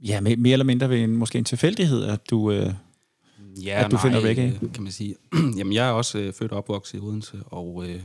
ja, 0.00 0.20
mere, 0.20 0.36
mere 0.36 0.52
eller 0.52 0.64
mindre 0.64 0.90
ved 0.90 1.02
en, 1.02 1.16
måske 1.16 1.38
en 1.38 1.44
tilfældighed, 1.44 2.04
at 2.04 2.30
du... 2.30 2.50
Øh, 2.50 2.72
Ja, 3.64 3.84
At 3.84 3.90
du 3.90 3.98
finder 3.98 4.20
reggae? 4.20 4.58
øh, 4.62 4.72
kan 4.72 4.82
man 4.82 4.92
sige. 4.92 5.14
jamen, 5.58 5.72
jeg 5.72 5.88
er 5.88 5.92
også 5.92 6.18
øh, 6.18 6.32
født 6.32 6.52
og 6.52 6.58
opvokset 6.58 6.98
i 6.98 7.00
Odense, 7.00 7.38
og 7.46 7.84
øh, 7.88 8.00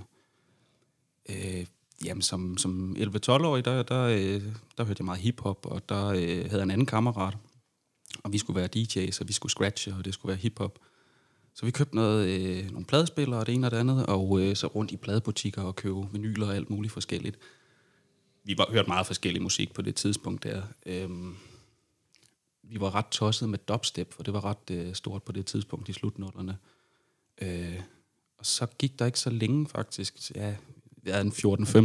øh, 1.30 1.66
jamen, 2.06 2.22
som, 2.22 2.58
som 2.58 2.96
11-12-årig, 3.00 3.66
der, 3.66 3.84
der, 3.84 4.04
øh, 4.04 4.44
der 4.78 4.84
hørte 4.84 5.00
jeg 5.00 5.06
meget 5.06 5.22
hiphop, 5.22 5.66
og 5.66 5.90
der 5.90 6.08
øh, 6.08 6.18
havde 6.20 6.56
jeg 6.56 6.64
en 6.64 6.72
anden 6.72 6.86
kammerat, 6.86 7.38
og 8.24 8.34
vi 8.34 8.38
skulle 8.38 8.60
være 8.60 8.70
DJ's, 8.76 9.22
og 9.22 9.28
vi 9.28 9.34
skulle 9.34 9.52
scratche, 9.52 9.94
og 9.94 10.06
det 10.06 10.14
skulle 10.14 10.30
være 10.30 10.38
hiphop. 10.38 10.80
Så 11.54 11.66
vi 11.66 11.72
købte 11.72 11.96
noget, 11.96 12.28
øh, 12.28 12.72
nogle 12.72 12.86
pladespillere 12.86 13.40
og 13.40 13.48
det 13.48 13.56
ene 13.56 13.68
og 13.68 13.72
det 13.72 13.78
andet, 13.78 14.06
og 14.06 14.42
øh, 14.42 14.56
så 14.56 14.68
rundt 14.68 14.92
i 14.92 14.98
pladebutikker 14.98 15.62
og 15.62 15.76
købe 15.76 16.12
vinyler 16.12 16.48
og 16.48 16.56
alt 16.56 16.70
muligt 16.70 16.94
forskelligt. 16.94 17.40
Vi 18.44 18.58
var 18.58 18.68
hørt 18.72 18.88
meget 18.88 19.08
forskellig 19.08 19.42
musik 19.42 19.74
på 19.74 19.82
det 19.82 19.96
tidspunkt 19.96 20.44
der. 20.44 20.62
Øhm, 20.86 21.36
vi 22.64 22.80
var 22.80 22.96
ret 22.96 23.06
tosset 23.12 23.50
med 23.50 23.60
dubstep, 23.68 24.14
for 24.14 24.24
det 24.24 24.34
var 24.34 24.46
ret 24.46 24.72
øh, 24.72 24.94
stort 24.94 25.24
på 25.24 25.32
det 25.32 25.46
tidspunkt 25.46 25.90
i 25.90 25.94
slutnullerne. 25.94 26.58
Øh, 27.42 27.82
og 28.38 28.46
så 28.46 28.66
gik 28.66 29.00
der 29.00 29.06
ikke 29.06 29.20
så 29.20 29.30
længe 29.30 29.68
faktisk, 29.68 30.36
ja, 30.36 30.56
jeg 31.06 31.18
er 31.18 31.22
en 31.22 31.32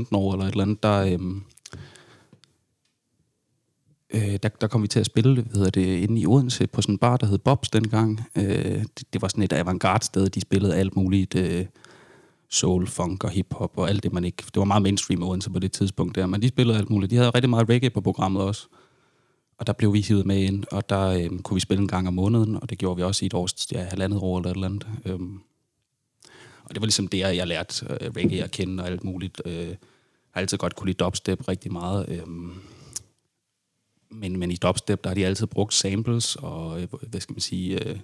14-15 0.07 0.17
år 0.17 0.33
eller 0.33 0.47
et 0.47 0.51
eller 0.51 0.65
andet, 0.65 0.83
der, 0.83 0.99
øhm, 1.13 1.43
øh, 4.15 4.39
der, 4.43 4.49
der 4.49 4.67
kom 4.67 4.83
vi 4.83 4.89
til 4.89 5.01
at 5.01 5.07
spille, 5.07 5.35
hvad 5.35 5.55
hedder 5.55 5.71
det, 5.71 5.97
inde 5.97 6.21
i 6.21 6.27
Odense 6.27 6.67
på 6.67 6.83
sådan 6.83 6.95
en 6.95 6.99
bar, 6.99 7.17
der 7.17 7.27
hed 7.27 7.39
Bobs 7.39 7.71
dengang. 7.71 8.21
Øh, 8.37 8.85
det, 8.99 9.13
det 9.13 9.23
var 9.23 9.29
sådan 9.29 9.45
et 9.45 9.53
avantgarde 9.53 10.05
sted, 10.05 10.29
de 10.29 10.41
spillede 10.41 10.77
alt 10.77 10.97
muligt 10.97 11.35
øh, 11.35 11.67
soul, 12.51 12.87
funk 12.87 13.25
og 13.25 13.31
hiphop 13.31 13.79
og 13.79 13.89
alt 13.89 14.03
det, 14.03 14.13
man 14.13 14.25
ikke... 14.25 14.43
Det 14.47 14.57
var 14.57 14.65
meget 14.65 14.83
mainstream 14.83 15.23
i 15.23 15.25
Odense 15.25 15.51
på 15.51 15.59
det 15.59 15.73
tidspunkt 15.73 16.15
der, 16.15 16.27
men 16.27 16.43
de 16.43 16.49
spillede 16.49 16.79
alt 16.79 16.91
muligt. 16.91 17.11
De 17.11 17.17
havde 17.17 17.31
rigtig 17.31 17.51
meget 17.51 17.69
reggae 17.69 17.91
på 17.91 18.01
programmet 18.01 18.43
også. 18.43 18.69
Og 19.59 19.67
der 19.67 19.73
blev 19.73 19.93
vi 19.93 20.01
hivet 20.01 20.27
med 20.27 20.43
ind, 20.43 20.65
og 20.73 20.89
der 20.89 21.09
øh, 21.09 21.39
kunne 21.39 21.55
vi 21.55 21.61
spille 21.61 21.83
en 21.83 21.89
gang 21.89 22.09
om 22.09 22.15
måneden, 22.15 22.57
og 22.63 22.71
det 22.71 22.79
gjorde 22.79 22.97
vi 22.97 23.03
også 23.03 23.25
i 23.25 23.27
et 23.27 23.35
års, 23.35 23.73
ja, 23.73 23.83
halvandet 23.83 24.21
år 24.23 24.39
eller 24.39 24.51
et 24.51 24.55
eller 24.55 24.69
andet. 24.69 24.87
Øh, 25.05 25.21
og 26.67 26.75
det 26.75 26.81
var 26.81 26.87
ligesom 26.87 27.09
der, 27.09 27.29
jeg 27.29 27.47
lærte 27.47 27.87
øh, 27.91 28.11
reggae 28.11 28.45
at 28.45 28.51
kende 28.51 28.83
og 28.83 28.87
alt 28.87 29.05
muligt. 29.05 29.43
Øh, 29.45 29.69
jeg 29.69 29.77
har 30.31 30.41
altid 30.41 30.59
godt 30.59 30.77
kunne 30.77 30.87
lide 30.87 31.05
dubstep 31.05 31.49
rigtig 31.49 31.73
meget. 31.73 32.09
Øhm. 32.09 32.53
Men, 34.11 34.39
men 34.39 34.51
i 34.51 34.57
dubstep, 34.57 35.05
der 35.05 35.11
har 35.11 35.15
de 35.15 35.27
altid 35.27 35.47
brugt 35.47 35.75
samples 35.75 36.37
og, 36.37 36.83
øh, 36.83 36.89
hvad 37.09 37.21
skal 37.21 37.33
man 37.33 37.41
sige, 37.41 37.89
øh, 37.89 37.99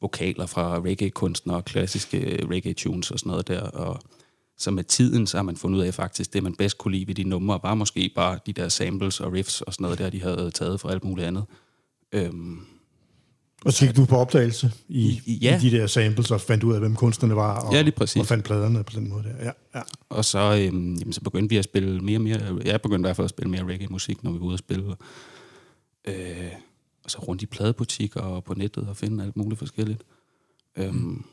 vokaler 0.00 0.46
fra 0.46 0.80
reggae-kunstnere, 0.80 1.62
klassiske 1.62 2.18
øh, 2.18 2.48
reggae-tunes 2.48 3.10
og 3.10 3.18
sådan 3.18 3.30
noget 3.30 3.48
der, 3.48 3.60
og 3.60 4.00
så 4.56 4.70
med 4.70 4.84
tiden, 4.84 5.26
så 5.26 5.36
har 5.38 5.42
man 5.42 5.56
fundet 5.56 5.78
ud 5.78 5.84
af 5.84 5.94
faktisk, 5.94 6.32
det 6.32 6.42
man 6.42 6.54
bedst 6.54 6.78
kunne 6.78 6.94
lide 6.94 7.06
ved 7.06 7.14
de 7.14 7.24
numre, 7.24 7.60
var 7.62 7.74
måske 7.74 8.12
bare 8.14 8.38
de 8.46 8.52
der 8.52 8.68
samples 8.68 9.20
og 9.20 9.32
riffs 9.32 9.60
og 9.60 9.72
sådan 9.72 9.82
noget 9.82 9.98
der, 9.98 10.10
de 10.10 10.22
havde 10.22 10.50
taget 10.50 10.80
fra 10.80 10.90
alt 10.90 11.04
muligt 11.04 11.26
andet. 11.26 11.44
Øhm, 12.12 12.66
og 13.64 13.72
så 13.72 13.86
gik 13.86 13.96
du 13.96 14.04
på 14.04 14.16
opdagelse 14.16 14.72
i, 14.88 15.20
I, 15.26 15.38
ja. 15.42 15.56
i 15.56 15.60
de 15.60 15.76
der 15.76 15.86
samples 15.86 16.30
og 16.30 16.40
fandt 16.40 16.64
ud 16.64 16.74
af, 16.74 16.80
hvem 16.80 16.96
kunstnerne 16.96 17.36
var, 17.36 17.60
og, 17.60 17.74
ja, 17.74 17.82
lige 17.82 17.94
præcis. 17.94 18.20
og 18.20 18.26
fandt 18.26 18.44
pladerne 18.44 18.84
på 18.84 18.92
den 18.96 19.08
måde 19.08 19.22
der. 19.22 19.44
Ja, 19.44 19.50
ja. 19.74 19.82
Og 20.08 20.24
så, 20.24 20.38
øhm, 20.38 20.94
jamen, 20.94 21.12
så 21.12 21.20
begyndte 21.20 21.50
vi 21.50 21.56
at 21.56 21.64
spille 21.64 22.00
mere 22.00 22.18
og 22.18 22.22
mere, 22.22 22.60
jeg 22.64 22.82
begyndte 22.82 23.06
i 23.06 23.08
hvert 23.08 23.16
fald 23.16 23.24
at 23.24 23.30
spille 23.30 23.50
mere 23.50 23.64
reggae-musik, 23.64 24.24
når 24.24 24.32
vi 24.32 24.40
var 24.40 24.46
ude 24.46 24.54
at 24.54 24.58
spille. 24.58 24.96
Øh, 26.04 26.50
og 27.04 27.10
så 27.10 27.18
rundt 27.18 27.42
i 27.42 27.46
pladebutikker 27.46 28.20
og 28.20 28.44
på 28.44 28.54
nettet 28.54 28.88
og 28.88 28.96
finde 28.96 29.24
alt 29.24 29.36
muligt 29.36 29.58
forskelligt. 29.58 30.02
Øhm, 30.76 30.94
mm. 30.94 31.24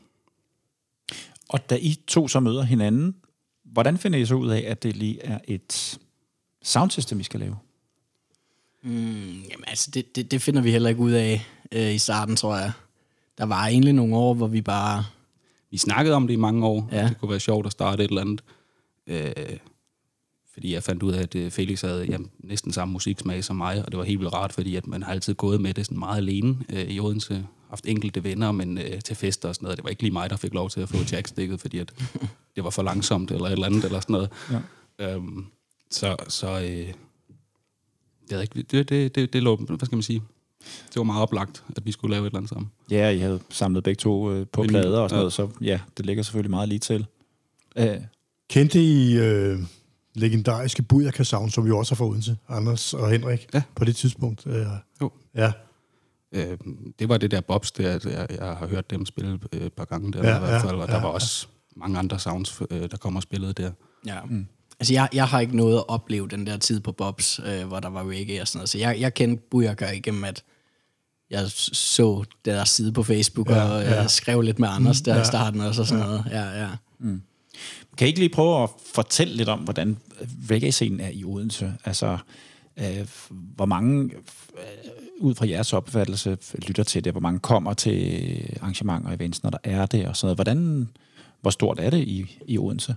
Og 1.48 1.70
da 1.70 1.78
I 1.80 1.98
to 2.06 2.28
så 2.28 2.40
møder 2.40 2.62
hinanden, 2.62 3.14
hvordan 3.64 3.98
finder 3.98 4.18
I 4.18 4.26
så 4.26 4.34
ud 4.34 4.48
af, 4.48 4.64
at 4.66 4.82
det 4.82 4.96
lige 4.96 5.22
er 5.22 5.38
et 5.44 5.98
soundsystem, 6.62 7.20
I 7.20 7.22
skal 7.22 7.40
lave? 7.40 7.56
Mm, 8.82 9.42
jamen 9.50 9.64
altså, 9.66 9.90
det, 9.90 10.16
det, 10.16 10.30
det 10.30 10.42
finder 10.42 10.62
vi 10.62 10.70
heller 10.70 10.88
ikke 10.88 11.00
ud 11.00 11.12
af 11.12 11.46
øh, 11.74 11.94
i 11.94 11.98
starten, 11.98 12.36
tror 12.36 12.56
jeg. 12.56 12.72
Der 13.38 13.44
var 13.44 13.66
egentlig 13.66 13.92
nogle 13.92 14.16
år, 14.16 14.34
hvor 14.34 14.46
vi 14.46 14.60
bare... 14.60 15.04
Vi 15.70 15.78
snakkede 15.78 16.16
om 16.16 16.26
det 16.26 16.34
i 16.34 16.36
mange 16.36 16.66
år. 16.66 16.88
Ja. 16.92 17.08
Det 17.08 17.20
kunne 17.20 17.30
være 17.30 17.40
sjovt 17.40 17.66
at 17.66 17.72
starte 17.72 18.04
et 18.04 18.08
eller 18.08 18.20
andet. 18.20 18.44
Øh, 19.06 19.58
fordi 20.52 20.74
jeg 20.74 20.82
fandt 20.82 21.02
ud 21.02 21.12
af, 21.12 21.22
at 21.22 21.34
øh, 21.34 21.50
Felix 21.50 21.80
havde 21.80 22.04
jamen, 22.04 22.30
næsten 22.38 22.72
samme 22.72 22.92
musiksmag 22.92 23.44
som 23.44 23.56
mig, 23.56 23.84
og 23.84 23.92
det 23.92 23.98
var 23.98 24.04
helt 24.04 24.20
vildt 24.20 24.34
rart, 24.34 24.52
fordi 24.52 24.76
at 24.76 24.86
man 24.86 25.02
har 25.02 25.12
altid 25.12 25.34
gået 25.34 25.60
med 25.60 25.74
det 25.74 25.86
sådan 25.86 25.98
meget 25.98 26.16
alene 26.16 26.56
øh, 26.72 26.84
i 26.84 27.00
Odense. 27.00 27.46
Haft 27.68 27.86
enkelte 27.86 28.24
venner, 28.24 28.52
men 28.52 28.78
øh, 28.78 29.00
til 29.04 29.16
fester 29.16 29.48
og 29.48 29.54
sådan 29.54 29.64
noget. 29.64 29.76
Det 29.76 29.84
var 29.84 29.90
ikke 29.90 30.02
lige 30.02 30.12
mig, 30.12 30.30
der 30.30 30.36
fik 30.36 30.54
lov 30.54 30.70
til 30.70 30.80
at 30.80 30.88
få 30.88 30.96
jackstikket, 31.12 31.60
fordi 31.60 31.78
at 31.78 31.92
det 32.56 32.64
var 32.64 32.70
for 32.70 32.82
langsomt 32.82 33.30
eller 33.30 33.46
et 33.46 33.52
eller 33.52 33.66
andet 33.66 33.84
eller 33.84 34.00
sådan 34.00 34.12
noget. 34.12 34.30
Ja. 34.98 35.14
Øhm, 35.14 35.46
så 35.90 36.16
så 36.28 36.60
øh, 36.60 36.94
det, 38.30 38.70
det, 38.70 38.88
det, 38.88 39.14
det, 39.14 39.32
det 39.32 39.42
lå, 39.42 39.56
hvad 39.56 39.86
skal 39.86 39.96
man 39.96 40.02
sige, 40.02 40.22
det 40.88 40.96
var 40.96 41.02
meget 41.02 41.22
oplagt, 41.22 41.64
at 41.76 41.86
vi 41.86 41.92
skulle 41.92 42.14
lave 42.14 42.22
et 42.22 42.26
eller 42.26 42.38
andet 42.38 42.48
sammen. 42.48 42.70
Ja, 42.90 43.08
I 43.08 43.18
havde 43.18 43.40
samlet 43.50 43.84
begge 43.84 43.98
to 43.98 44.32
øh, 44.32 44.46
på 44.52 44.62
plader 44.62 45.00
og 45.00 45.10
sådan 45.10 45.18
ja. 45.18 45.20
noget, 45.20 45.32
så 45.32 45.48
ja, 45.60 45.80
det 45.96 46.06
ligger 46.06 46.22
selvfølgelig 46.22 46.50
meget 46.50 46.68
lige 46.68 46.78
til. 46.78 47.06
Æh. 47.76 47.96
Kendte 48.50 48.82
I 48.82 49.18
øh, 49.18 49.58
legendariske 50.14 50.82
Bujaka 50.82 51.22
Sound, 51.22 51.50
som 51.50 51.64
vi 51.64 51.70
også 51.70 51.94
har 51.94 51.96
fået 51.96 52.10
Odense, 52.10 52.36
Anders 52.48 52.94
og 52.94 53.10
Henrik, 53.10 53.48
ja. 53.54 53.62
på 53.74 53.84
det 53.84 53.96
tidspunkt? 53.96 54.46
Øh, 54.46 54.66
jo. 55.00 55.10
Ja. 55.34 55.52
Øh, 56.32 56.58
det 56.98 57.08
var 57.08 57.16
det 57.18 57.30
der 57.30 57.40
Bobs, 57.40 57.72
der, 57.72 57.88
jeg, 58.04 58.26
jeg 58.30 58.56
har 58.56 58.66
hørt 58.66 58.90
dem 58.90 59.06
spille 59.06 59.38
øh, 59.52 59.60
et 59.60 59.72
par 59.72 59.84
gange 59.84 60.12
der 60.12 60.28
ja, 60.28 60.36
i 60.36 60.38
hvert 60.38 60.62
fald, 60.62 60.76
og 60.76 60.88
ja, 60.88 60.94
der 60.94 61.02
var 61.02 61.08
også 61.08 61.46
ja. 61.76 61.80
mange 61.80 61.98
andre 61.98 62.18
sounds, 62.18 62.62
øh, 62.70 62.90
der 62.90 62.96
kom 62.96 63.16
og 63.16 63.22
spillede 63.22 63.52
der. 63.52 63.70
Ja. 64.06 64.18
Mm. 64.24 64.46
Altså, 64.80 64.94
jeg, 64.94 65.08
jeg 65.12 65.28
har 65.28 65.40
ikke 65.40 65.56
noget 65.56 65.76
at 65.76 65.84
opleve 65.88 66.28
den 66.28 66.46
der 66.46 66.56
tid 66.56 66.80
på 66.80 66.92
Bobs, 66.92 67.40
øh, 67.46 67.66
hvor 67.66 67.80
der 67.80 67.88
var 67.88 68.10
reggae 68.10 68.40
og 68.40 68.48
sådan 68.48 68.58
noget. 68.58 68.68
Så 68.68 68.78
jeg, 68.78 69.00
jeg 69.00 69.14
kendte 69.14 69.42
Bujaka 69.50 69.90
igennem, 69.90 70.24
at 70.24 70.42
jeg 71.30 71.50
så 71.50 72.24
deres 72.44 72.68
side 72.68 72.92
på 72.92 73.02
Facebook, 73.02 73.50
ja, 73.50 73.62
og 73.62 73.82
ja. 73.82 74.06
skrev 74.06 74.40
lidt 74.40 74.58
med 74.58 74.68
Anders 74.68 75.00
der 75.00 75.14
ja. 75.14 75.22
i 75.22 75.24
starten, 75.24 75.60
og 75.60 75.74
så 75.74 75.84
sådan 75.84 76.02
ja. 76.02 76.08
noget. 76.08 76.24
Ja, 76.30 76.62
ja. 76.62 76.68
Mm. 76.98 77.22
Kan 77.96 78.06
I 78.06 78.08
ikke 78.08 78.20
lige 78.20 78.28
prøve 78.28 78.62
at 78.62 78.70
fortælle 78.94 79.36
lidt 79.36 79.48
om, 79.48 79.58
hvordan 79.58 79.98
reggae-scenen 80.50 81.00
er 81.00 81.08
i 81.08 81.24
Odense? 81.24 81.74
Altså, 81.84 82.18
øh, 82.76 83.08
hvor 83.30 83.66
mange, 83.66 84.04
øh, 84.14 84.90
ud 85.20 85.34
fra 85.34 85.48
jeres 85.48 85.72
opfattelse, 85.72 86.38
lytter 86.66 86.82
til 86.82 87.04
det? 87.04 87.12
Hvor 87.12 87.20
mange 87.20 87.38
kommer 87.40 87.74
til 87.74 88.58
arrangementer 88.60 89.08
og 89.08 89.14
events, 89.14 89.42
når 89.42 89.50
der 89.50 89.58
er 89.64 89.86
det? 89.86 90.06
Og 90.06 90.16
sådan 90.16 90.26
noget. 90.26 90.36
Hvordan, 90.36 90.88
hvor 91.40 91.50
stort 91.50 91.80
er 91.80 91.90
det 91.90 91.98
i, 91.98 92.38
i 92.46 92.58
Odense? 92.58 92.94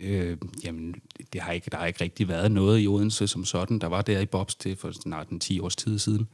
Øh, 0.00 0.36
jamen, 0.64 0.94
det 1.32 1.40
har 1.40 1.52
ikke, 1.52 1.70
der 1.70 1.76
har 1.76 1.86
ikke 1.86 2.04
rigtig 2.04 2.28
været 2.28 2.52
noget 2.52 2.82
i 2.82 2.86
Odense 2.86 3.28
som 3.28 3.44
sådan. 3.44 3.78
Der 3.78 3.86
var 3.86 4.02
der 4.02 4.20
i 4.20 4.26
Bobs 4.26 4.54
til 4.54 4.76
for 4.76 4.92
snart 4.92 5.28
en 5.28 5.40
10 5.40 5.60
års 5.60 5.76
tid 5.76 5.98
siden. 5.98 6.28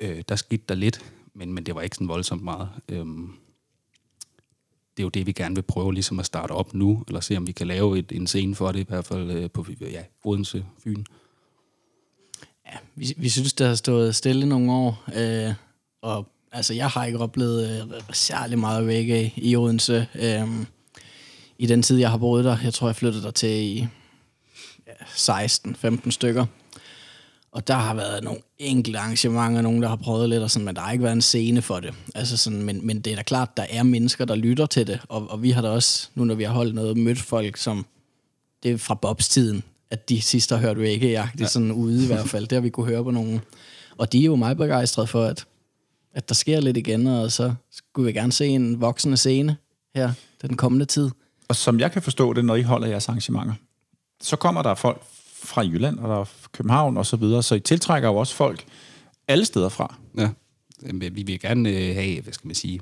Øh, 0.00 0.22
der 0.28 0.36
skete 0.36 0.62
der 0.68 0.74
lidt, 0.74 1.12
men, 1.34 1.52
men 1.52 1.66
det 1.66 1.74
var 1.74 1.82
ikke 1.82 1.96
sådan 1.96 2.08
voldsomt 2.08 2.42
meget. 2.42 2.68
Øhm, 2.88 3.32
det 4.96 5.02
er 5.02 5.04
jo 5.04 5.08
det, 5.08 5.26
vi 5.26 5.32
gerne 5.32 5.54
vil 5.54 5.62
prøve 5.62 5.94
ligesom 5.94 6.18
at 6.18 6.26
starte 6.26 6.52
op 6.52 6.74
nu, 6.74 7.04
eller 7.08 7.20
se, 7.20 7.36
om 7.36 7.46
vi 7.46 7.52
kan 7.52 7.66
lave 7.66 7.98
et, 7.98 8.12
en 8.12 8.26
scene 8.26 8.54
for 8.54 8.72
det, 8.72 8.80
i 8.80 8.86
hvert 8.88 9.04
fald 9.04 9.30
øh, 9.30 9.50
på 9.50 9.66
ja, 9.80 10.02
Odense, 10.24 10.64
Fyn. 10.84 11.04
Ja, 12.66 12.76
vi, 12.94 13.14
vi 13.16 13.28
synes, 13.28 13.52
det 13.52 13.66
har 13.66 13.74
stået 13.74 14.16
stille 14.16 14.46
nogle 14.46 14.72
år, 14.72 15.04
øh, 15.16 15.54
og 16.02 16.28
altså, 16.52 16.74
jeg 16.74 16.88
har 16.88 17.04
ikke 17.04 17.18
oplevet 17.18 17.82
øh, 17.82 18.00
særlig 18.12 18.58
meget 18.58 18.86
reggae 18.88 19.32
i 19.36 19.56
Odense. 19.56 20.06
Øh, 20.14 20.48
I 21.58 21.66
den 21.66 21.82
tid, 21.82 21.98
jeg 21.98 22.10
har 22.10 22.18
boet 22.18 22.44
der, 22.44 22.56
jeg 22.64 22.74
tror, 22.74 22.88
jeg 22.88 22.96
flyttede 22.96 23.22
der 23.22 23.30
til 23.30 23.50
i 23.50 23.88
ja, 24.86 24.92
16-15 24.92 26.10
stykker. 26.10 26.46
Og 27.52 27.68
der 27.68 27.74
har 27.74 27.94
været 27.94 28.24
nogle 28.24 28.40
enkelte 28.58 28.98
arrangementer, 28.98 29.62
nogen, 29.62 29.82
der 29.82 29.88
har 29.88 29.96
prøvet 29.96 30.28
lidt, 30.28 30.42
og 30.42 30.50
sådan, 30.50 30.66
men 30.66 30.76
der 30.76 30.80
har 30.80 30.92
ikke 30.92 31.04
været 31.04 31.12
en 31.12 31.22
scene 31.22 31.62
for 31.62 31.80
det. 31.80 31.94
Altså 32.14 32.36
sådan, 32.36 32.62
men, 32.62 32.86
men 32.86 33.00
det 33.00 33.12
er 33.12 33.16
da 33.16 33.22
klart, 33.22 33.56
der 33.56 33.66
er 33.70 33.82
mennesker, 33.82 34.24
der 34.24 34.34
lytter 34.34 34.66
til 34.66 34.86
det, 34.86 35.00
og, 35.08 35.30
og 35.30 35.42
vi 35.42 35.50
har 35.50 35.62
da 35.62 35.68
også, 35.68 36.08
nu 36.14 36.24
når 36.24 36.34
vi 36.34 36.44
har 36.44 36.52
holdt 36.52 36.74
noget, 36.74 36.96
mødt 36.96 37.18
folk, 37.18 37.56
som 37.56 37.86
det 38.62 38.70
er 38.70 38.78
fra 38.78 38.94
Bobs 38.94 39.28
tiden, 39.28 39.62
at 39.90 40.08
de 40.08 40.22
sidste 40.22 40.54
har 40.56 40.62
hørt 40.62 40.76
reggae 40.76 41.30
ja. 41.38 41.46
sådan 41.46 41.72
ude 41.72 42.04
i 42.04 42.06
hvert 42.06 42.28
fald. 42.28 42.46
Det 42.46 42.56
har 42.56 42.60
vi 42.60 42.70
kunne 42.70 42.86
høre 42.86 43.04
på 43.04 43.10
nogen. 43.10 43.40
Og 43.98 44.12
de 44.12 44.20
er 44.20 44.24
jo 44.24 44.36
meget 44.36 44.56
begejstrede 44.56 45.06
for, 45.06 45.24
at, 45.24 45.46
at 46.14 46.28
der 46.28 46.34
sker 46.34 46.60
lidt 46.60 46.76
igen, 46.76 47.06
og 47.06 47.32
så 47.32 47.54
skulle 47.70 48.06
vi 48.06 48.12
gerne 48.12 48.32
se 48.32 48.46
en 48.46 48.80
voksende 48.80 49.16
scene 49.16 49.56
her 49.94 50.12
den 50.42 50.56
kommende 50.56 50.84
tid. 50.84 51.10
Og 51.48 51.56
som 51.56 51.80
jeg 51.80 51.92
kan 51.92 52.02
forstå 52.02 52.32
det, 52.32 52.44
når 52.44 52.54
I 52.54 52.62
holder 52.62 52.88
jeres 52.88 53.08
arrangementer, 53.08 53.54
så 54.20 54.36
kommer 54.36 54.62
der 54.62 54.74
folk 54.74 55.02
fra 55.42 55.62
Jylland 55.62 55.98
og 55.98 56.08
der 56.08 56.24
København 56.52 56.96
og 56.96 57.06
så 57.06 57.16
videre, 57.16 57.42
så 57.42 57.54
I 57.54 57.60
tiltrækker 57.60 58.08
jo 58.08 58.16
også 58.16 58.34
folk 58.34 58.64
alle 59.28 59.44
steder 59.44 59.68
fra. 59.68 59.94
Ja, 60.16 60.30
vi 60.92 61.22
vil 61.22 61.40
gerne 61.40 61.70
øh, 61.70 61.94
have, 61.94 62.22
hvad 62.22 62.32
skal 62.32 62.46
man 62.46 62.54
sige, 62.54 62.80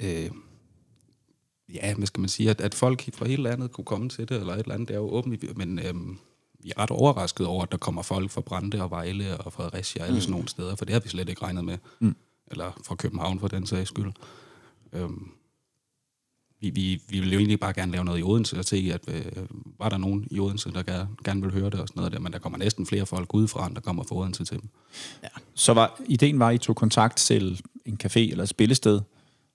øh, 0.00 0.30
ja, 1.74 1.94
hvad 1.94 2.06
skal 2.06 2.20
man 2.20 2.28
sige, 2.28 2.50
at, 2.50 2.60
at 2.60 2.74
folk 2.74 3.14
fra 3.14 3.26
hele 3.26 3.42
landet 3.42 3.72
kunne 3.72 3.84
komme 3.84 4.08
til 4.08 4.28
det, 4.28 4.36
eller 4.40 4.52
et 4.52 4.58
eller 4.58 4.74
andet, 4.74 4.88
det 4.88 4.94
er 4.94 4.98
jo 4.98 5.10
åbent, 5.10 5.56
men 5.56 5.78
øh, 5.78 5.94
vi 6.64 6.72
er 6.76 6.82
ret 6.82 6.90
overrasket 6.90 7.46
over, 7.46 7.62
at 7.62 7.72
der 7.72 7.78
kommer 7.78 8.02
folk 8.02 8.30
fra 8.30 8.40
Brande 8.40 8.82
og 8.82 8.90
Vejle 8.90 9.36
og 9.36 9.52
Fredericia 9.52 10.02
og 10.02 10.06
alle 10.06 10.16
mm. 10.16 10.20
sådan 10.20 10.32
nogle 10.32 10.48
steder, 10.48 10.76
for 10.76 10.84
det 10.84 10.92
har 10.92 11.00
vi 11.00 11.08
slet 11.08 11.28
ikke 11.28 11.42
regnet 11.42 11.64
med. 11.64 11.78
Mm. 12.00 12.16
Eller 12.50 12.72
fra 12.84 12.94
København 12.94 13.40
for 13.40 13.48
den 13.48 13.66
sags 13.66 13.88
skyld. 13.88 14.12
Øh, 14.92 15.08
vi, 16.64 16.80
vi, 16.80 17.02
vi 17.08 17.18
ville 17.18 17.34
jo 17.34 17.38
egentlig 17.38 17.60
bare 17.60 17.72
gerne 17.72 17.92
lave 17.92 18.04
noget 18.04 18.20
i 18.20 18.22
Odense 18.22 18.58
og 18.58 18.64
se, 18.64 18.90
at 18.94 19.14
øh, 19.14 19.22
var 19.78 19.88
der 19.88 19.98
nogen 19.98 20.28
i 20.30 20.40
Odense, 20.40 20.72
der 20.72 20.82
gerne, 20.82 21.08
gerne 21.24 21.40
ville 21.40 21.60
høre 21.60 21.70
det 21.70 21.80
og 21.80 21.88
sådan 21.88 22.00
noget 22.00 22.12
der, 22.12 22.18
men 22.18 22.32
der 22.32 22.38
kommer 22.38 22.58
næsten 22.58 22.86
flere 22.86 23.06
folk 23.06 23.34
udefra, 23.34 23.66
end 23.66 23.74
der 23.74 23.80
kommer 23.80 24.02
fra 24.02 24.16
Odense 24.16 24.44
til 24.44 24.60
dem. 24.60 24.68
Ja. 25.22 25.28
Så 25.54 25.74
var, 25.74 26.00
ideen 26.06 26.38
var, 26.38 26.48
at 26.48 26.54
I 26.54 26.58
tog 26.58 26.76
kontakt 26.76 27.16
til 27.16 27.60
en 27.86 27.98
café 28.04 28.18
eller 28.18 28.42
et 28.42 28.48
spillested, 28.48 29.00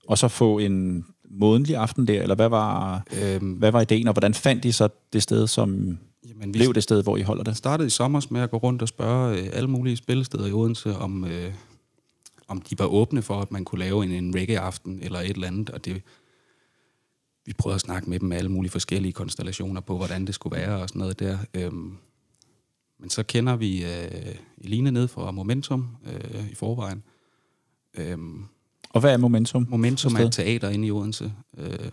og 0.07 0.18
så 0.18 0.28
få 0.28 0.60
en 0.60 1.05
månedlig 1.30 1.76
aften 1.76 2.07
der, 2.07 2.22
eller 2.22 2.36
hvad 2.36 2.49
var, 2.49 3.03
øhm, 3.22 3.51
hvad 3.51 3.72
var 3.72 3.82
ideen, 3.82 4.07
og 4.07 4.14
hvordan 4.14 4.34
fandt 4.34 4.66
I 4.66 4.72
så 4.72 4.89
det 5.14 5.24
sted, 5.24 5.47
som 5.47 5.97
jamen, 6.30 6.51
blev 6.51 6.74
det 6.74 6.84
sted, 6.84 7.03
hvor 7.03 7.18
I 7.18 7.22
holder 7.22 7.43
det? 7.43 7.57
startede 7.57 7.88
i 7.88 7.89
sommer 7.89 8.26
med 8.30 8.41
at 8.41 8.51
gå 8.51 8.57
rundt 8.57 8.82
og 8.82 8.88
spørge 8.88 9.38
øh, 9.38 9.49
alle 9.53 9.70
mulige 9.70 9.97
spillesteder 9.97 10.45
i 10.45 10.51
Odense, 10.51 10.97
om, 10.97 11.26
øh, 11.26 11.53
om 12.47 12.62
de 12.62 12.80
var 12.80 12.86
åbne 12.86 13.22
for, 13.22 13.41
at 13.41 13.51
man 13.51 13.66
kunne 13.66 13.80
lave 13.80 14.03
en, 14.03 14.12
en 14.12 14.36
reggae-aften 14.36 14.99
eller 15.01 15.20
et 15.20 15.30
eller 15.30 15.47
andet, 15.47 15.70
og 15.70 15.86
det 15.86 16.01
vi 17.50 17.54
prøvede 17.54 17.76
at 17.76 17.82
snakke 17.82 18.10
med 18.10 18.20
dem 18.20 18.30
med 18.30 18.38
alle 18.38 18.52
mulige 18.52 18.72
forskellige 18.72 19.12
konstellationer 19.14 19.82
på, 19.82 19.97
hvordan 19.97 20.28
det 20.28 20.36
skulle 20.36 20.58
være 20.58 20.82
og 20.82 20.89
sådan 20.89 21.00
noget 21.00 21.20
der. 21.20 21.38
Øhm, 21.54 21.97
men 23.00 23.10
så 23.10 23.24
kender 23.24 23.56
vi 23.56 23.86
øh, 23.86 24.36
Eline 24.58 24.91
ned 24.91 25.08
fra 25.08 25.32
Momentum 25.32 25.97
øh, 26.06 26.52
i 26.52 26.56
forvejen. 26.56 27.04
Øhm, 27.93 28.45
og 28.89 29.02
hvad 29.02 29.14
er 29.14 29.18
Momentum? 29.18 29.68
Momentum 29.70 30.16
er 30.16 30.20
et 30.20 30.32
teater 30.32 30.70
inde 30.70 30.88
i 30.88 30.91
Odense, 30.91 31.34
øh, 31.58 31.91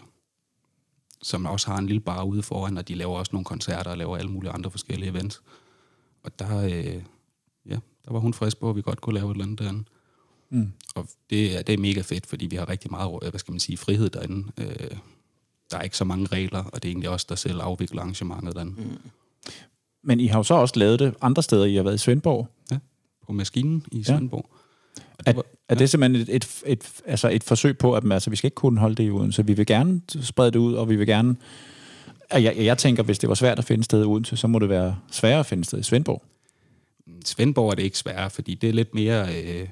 som 1.23 1.47
også 1.47 1.67
har 1.67 1.79
en 1.79 1.87
lille 1.87 2.01
bar 2.01 2.23
ude 2.23 2.43
foran, 2.43 2.79
og 2.79 2.89
de 2.89 2.95
laver 2.95 3.19
også 3.19 3.31
nogle 3.33 3.45
koncerter 3.45 3.91
og 3.91 3.99
laver 3.99 4.17
alle 4.17 4.31
mulige 4.31 4.51
andre 4.51 4.71
forskellige 4.71 5.11
events. 5.11 5.43
Og 6.23 6.39
der, 6.39 6.59
øh, 6.65 7.03
ja, 7.67 7.79
der 8.05 8.13
var 8.13 8.19
hun 8.19 8.35
frisk 8.35 8.61
på, 8.61 8.71
at 8.71 8.77
vi 8.77 8.83
godt 8.83 9.01
kunne 9.01 9.15
lave 9.15 9.31
et 9.31 9.35
eller 9.35 9.45
andet 9.45 9.59
derinde. 9.59 9.85
Mm. 10.51 10.73
Og 10.95 11.09
det 11.31 11.59
er, 11.59 11.63
det 11.63 11.73
er 11.73 11.79
mega 11.79 12.01
fedt, 12.01 12.27
fordi 12.27 12.47
vi 12.47 12.57
har 12.57 12.69
rigtig 12.69 12.91
meget 12.91 13.31
hvad 13.31 13.41
skal 13.41 13.53
man 13.53 13.61
sige, 13.61 13.77
frihed 13.77 14.11
derinde. 14.11 14.53
Øh, 14.59 14.99
der 15.71 15.79
er 15.79 15.83
ikke 15.83 15.97
så 15.97 16.05
mange 16.05 16.27
regler, 16.27 16.65
og 16.65 16.83
det 16.83 16.89
er 16.89 16.93
egentlig 16.93 17.11
også 17.11 17.27
der 17.29 17.35
selv 17.35 17.61
afvikler 17.61 18.01
arrangementet 18.01 18.57
den. 18.57 18.69
Mm. 18.69 19.11
Men 20.05 20.21
I 20.21 20.27
har 20.27 20.39
jo 20.39 20.43
så 20.43 20.55
også 20.55 20.79
lavet 20.79 20.99
det 20.99 21.15
andre 21.21 21.43
steder. 21.43 21.65
I 21.65 21.75
har 21.75 21.83
været 21.83 21.95
i 21.95 21.99
Svendborg. 21.99 22.49
Ja, 22.71 22.79
på 23.27 23.33
maskinen 23.33 23.85
i 23.93 24.03
Svendborg. 24.03 24.51
Ja. 25.27 25.33
Er, 25.33 25.43
er 25.69 25.75
det 25.75 25.91
simpelthen 25.91 26.23
et, 26.23 26.37
et, 26.37 26.63
et, 26.67 26.91
altså 27.07 27.29
et 27.29 27.45
forsøg 27.45 27.79
på, 27.79 27.95
at 27.95 28.13
altså, 28.13 28.31
vi 28.31 28.37
skal 28.37 28.47
ikke 28.47 28.55
kunne 28.55 28.81
holde 28.81 28.95
det 28.95 29.07
i 29.07 29.11
Odense. 29.11 29.47
Vi 29.47 29.53
vil 29.53 29.67
gerne 29.67 30.01
sprede 30.23 30.51
det 30.51 30.59
ud, 30.59 30.75
og 30.75 30.89
vi 30.89 30.97
vil 30.97 31.07
gerne... 31.07 31.37
Jeg, 32.33 32.57
jeg 32.59 32.79
tænker, 32.79 33.03
hvis 33.03 33.19
det 33.19 33.29
var 33.29 33.35
svært 33.35 33.59
at 33.59 33.65
finde 33.65 33.85
sted 33.85 34.03
i 34.03 34.05
Odense, 34.05 34.37
så 34.37 34.47
må 34.47 34.59
det 34.59 34.69
være 34.69 34.97
sværere 35.11 35.41
at 35.41 35.47
finde 35.47 35.65
sted 35.65 35.79
i 35.79 35.83
Svendborg. 35.83 36.23
Svendborg 37.25 37.71
er 37.71 37.75
det 37.75 37.83
ikke 37.83 37.99
sværere, 37.99 38.31
fordi 38.31 38.55
det 38.55 38.69
er 38.69 38.73
lidt 38.73 38.95
mere... 38.95 39.43
Øh, 39.43 39.69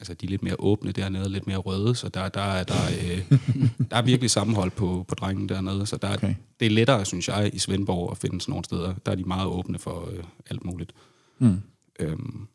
altså 0.00 0.14
de 0.14 0.26
er 0.26 0.30
lidt 0.30 0.42
mere 0.42 0.56
åbne 0.58 0.92
dernede, 0.92 1.28
lidt 1.28 1.46
mere 1.46 1.56
røde, 1.56 1.94
så 1.94 2.08
der, 2.08 2.28
der, 2.28 2.40
er, 2.40 2.64
der, 2.64 2.74
øh, 3.02 3.32
der 3.90 3.96
er 3.96 4.02
virkelig 4.02 4.30
sammenhold 4.30 4.70
på, 4.70 5.04
på 5.08 5.14
drengen 5.14 5.48
dernede, 5.48 5.86
så 5.86 5.96
der, 5.96 6.14
okay. 6.14 6.34
det 6.60 6.66
er 6.66 6.70
lettere, 6.70 7.04
synes 7.04 7.28
jeg, 7.28 7.50
i 7.54 7.58
Svendborg 7.58 8.10
at 8.10 8.18
finde 8.18 8.40
sådan 8.40 8.52
nogle 8.52 8.64
steder. 8.64 8.94
Der 9.06 9.12
er 9.12 9.16
de 9.16 9.24
meget 9.24 9.46
åbne 9.46 9.78
for 9.78 10.08
øh, 10.12 10.24
alt 10.50 10.64
muligt. 10.64 10.92
Mm. 11.38 11.62
Øhm, 12.00 12.46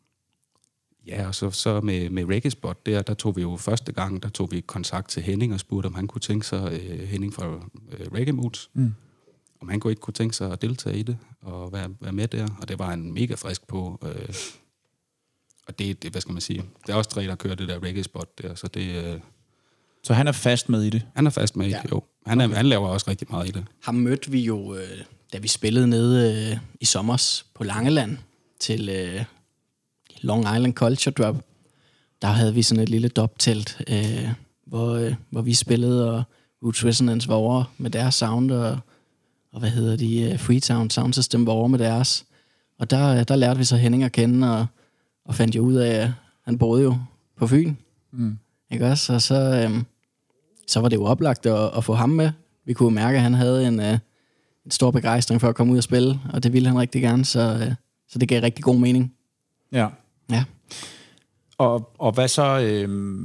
ja, 1.06 1.26
og 1.26 1.34
så, 1.34 1.50
så 1.50 1.80
med, 1.80 2.10
med 2.10 2.24
Reggae 2.24 2.50
Spot, 2.50 2.86
der, 2.86 3.02
der 3.02 3.14
tog 3.14 3.36
vi 3.36 3.42
jo 3.42 3.56
første 3.56 3.92
gang, 3.92 4.22
der 4.22 4.28
tog 4.28 4.50
vi 4.50 4.60
kontakt 4.60 5.08
til 5.08 5.22
Henning 5.22 5.54
og 5.54 5.60
spurgte, 5.60 5.86
om 5.86 5.94
han 5.94 6.06
kunne 6.06 6.20
tænke 6.20 6.46
sig, 6.46 6.72
øh, 6.72 7.08
Henning 7.08 7.34
fra 7.34 7.46
øh, 7.98 8.06
Reggae 8.12 8.32
Moods, 8.32 8.70
mm. 8.74 8.94
om 9.60 9.68
han 9.68 9.80
kunne 9.80 9.90
ikke 9.90 10.00
kunne 10.00 10.14
tænke 10.14 10.36
sig 10.36 10.52
at 10.52 10.62
deltage 10.62 10.98
i 10.98 11.02
det 11.02 11.18
og 11.40 11.72
være, 11.72 11.88
være 12.00 12.12
med 12.12 12.28
der, 12.28 12.48
og 12.60 12.68
det 12.68 12.78
var 12.78 12.90
han 12.90 13.12
mega 13.12 13.34
frisk 13.34 13.66
på. 13.66 13.98
Øh, 14.02 14.34
og 15.68 15.78
det, 15.78 16.02
det, 16.02 16.10
hvad 16.10 16.20
skal 16.20 16.32
man 16.32 16.40
sige, 16.40 16.62
det 16.86 16.92
er 16.92 16.96
også 16.96 17.10
tre, 17.10 17.26
der 17.26 17.34
kører 17.34 17.54
det 17.54 17.68
der 17.68 17.82
reggae 17.82 18.02
spot 18.04 18.42
der, 18.42 18.54
så 18.54 18.68
det... 18.68 19.04
Øh, 19.04 19.20
så 20.04 20.14
han 20.14 20.28
er 20.28 20.32
fast 20.32 20.68
med 20.68 20.82
i 20.82 20.90
det? 20.90 21.02
Han 21.14 21.26
er 21.26 21.30
fast 21.30 21.56
med 21.56 21.66
i 21.66 21.70
ja. 21.70 21.80
det, 21.82 21.90
jo. 21.90 22.02
Han, 22.26 22.40
er, 22.40 22.44
okay. 22.44 22.56
han 22.56 22.66
laver 22.66 22.88
også 22.88 23.10
rigtig 23.10 23.28
meget 23.30 23.48
i 23.48 23.50
det. 23.50 23.64
Ham 23.82 23.94
mødte 23.94 24.30
vi 24.30 24.40
jo, 24.40 24.74
øh, 24.74 25.00
da 25.32 25.38
vi 25.38 25.48
spillede 25.48 25.86
nede 25.86 26.50
øh, 26.52 26.58
i 26.80 26.84
sommers 26.84 27.46
på 27.54 27.64
Langeland 27.64 28.18
til 28.60 28.88
øh, 28.88 29.24
Long 30.20 30.42
Island 30.42 30.74
Culture 30.74 31.12
Drop. 31.12 31.44
Der 32.22 32.28
havde 32.28 32.54
vi 32.54 32.62
sådan 32.62 32.82
et 32.82 32.88
lille 32.88 33.08
doptelt, 33.08 33.82
øh, 33.88 34.28
hvor, 34.66 34.94
øh, 34.94 35.14
hvor 35.30 35.42
vi 35.42 35.54
spillede, 35.54 36.10
og 36.10 36.22
Roots 36.64 36.84
Resonance 36.84 37.28
var 37.28 37.34
over 37.34 37.64
med 37.78 37.90
deres 37.90 38.14
sound, 38.14 38.50
og, 38.50 38.78
og 39.52 39.60
hvad 39.60 39.70
hedder 39.70 39.96
de, 39.96 40.30
uh, 40.32 40.40
Freetown 40.40 40.90
Sound 40.90 41.12
System 41.12 41.46
var 41.46 41.52
over 41.52 41.68
med 41.68 41.78
deres. 41.78 42.24
Og 42.78 42.90
der, 42.90 43.24
der 43.24 43.36
lærte 43.36 43.58
vi 43.58 43.64
så 43.64 43.76
Henning 43.76 44.04
at 44.04 44.12
kende, 44.12 44.58
og 44.58 44.66
og 45.24 45.34
fandt 45.34 45.56
jo 45.56 45.62
ud 45.62 45.74
af, 45.74 46.02
at 46.02 46.10
han 46.44 46.58
boede 46.58 46.82
jo 46.82 46.96
på 47.36 47.46
Fyn. 47.46 47.74
Mm. 48.12 48.38
Ikke 48.70 48.86
også? 48.86 49.14
Og 49.14 49.22
så, 49.22 49.64
øhm, 49.64 49.84
så 50.66 50.80
var 50.80 50.88
det 50.88 50.96
jo 50.96 51.04
oplagt 51.04 51.46
at, 51.46 51.70
at 51.76 51.84
få 51.84 51.94
ham 51.94 52.10
med. 52.10 52.30
Vi 52.64 52.72
kunne 52.72 52.94
mærke, 52.94 53.16
at 53.16 53.22
han 53.22 53.34
havde 53.34 53.68
en, 53.68 53.80
øh, 53.80 53.98
en 54.64 54.70
stor 54.70 54.90
begejstring 54.90 55.40
for 55.40 55.48
at 55.48 55.54
komme 55.54 55.72
ud 55.72 55.78
og 55.78 55.84
spille, 55.84 56.20
og 56.32 56.42
det 56.42 56.52
ville 56.52 56.68
han 56.68 56.78
rigtig 56.78 57.02
gerne, 57.02 57.24
så, 57.24 57.40
øh, 57.40 57.74
så 58.08 58.18
det 58.18 58.28
gav 58.28 58.42
rigtig 58.42 58.64
god 58.64 58.78
mening. 58.78 59.14
Ja. 59.72 59.88
Ja. 60.30 60.44
Og, 61.58 61.90
og 61.98 62.12
hvad 62.12 62.28
så, 62.28 62.60
øh, 62.60 63.20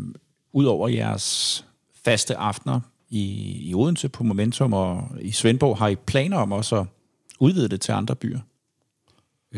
ud 0.54 0.66
over 0.66 0.88
jeres 0.88 1.66
faste 2.06 2.36
aftener 2.36 2.80
i, 3.10 3.58
i 3.70 3.74
Odense 3.74 4.10
på 4.10 4.24
Momentum 4.24 4.74
og 4.74 5.10
i 5.22 5.32
Svendborg, 5.32 5.78
har 5.78 5.88
I 5.88 5.96
planer 5.96 6.38
om 6.38 6.52
også 6.52 6.76
at 6.76 6.88
udvide 7.40 7.70
det 7.70 7.82
til 7.82 7.92
andre 7.92 8.16
byer? 8.16 8.40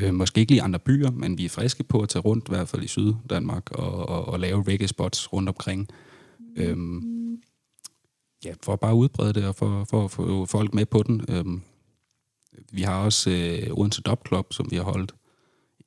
Øh, 0.01 0.13
måske 0.13 0.39
ikke 0.39 0.51
lige 0.51 0.61
andre 0.61 0.79
byer, 0.79 1.11
men 1.11 1.37
vi 1.37 1.45
er 1.45 1.49
friske 1.49 1.83
på 1.83 2.01
at 2.01 2.09
tage 2.09 2.21
rundt, 2.21 2.47
i 2.47 2.51
hvert 2.51 2.67
fald 2.67 2.83
i 2.83 2.87
Syddanmark, 2.87 3.71
og, 3.71 4.09
og, 4.09 4.25
og 4.25 4.39
lave 4.39 4.63
reggae-spots 4.67 5.33
rundt 5.33 5.49
omkring. 5.49 5.89
Øhm, 6.55 7.41
ja, 8.45 8.53
for 8.63 8.73
at 8.73 8.79
bare 8.79 8.95
udbrede 8.95 9.33
det, 9.33 9.45
og 9.45 9.55
for, 9.55 9.83
for 9.83 10.05
at 10.05 10.11
få 10.11 10.45
folk 10.45 10.73
med 10.73 10.85
på 10.85 11.03
den. 11.03 11.25
Øhm, 11.29 11.61
vi 12.71 12.81
har 12.81 13.03
også 13.03 13.29
øh, 13.29 13.77
Odense 13.77 14.01
Dop 14.01 14.27
Club, 14.27 14.53
som 14.53 14.71
vi 14.71 14.75
har 14.75 14.83
holdt 14.83 15.15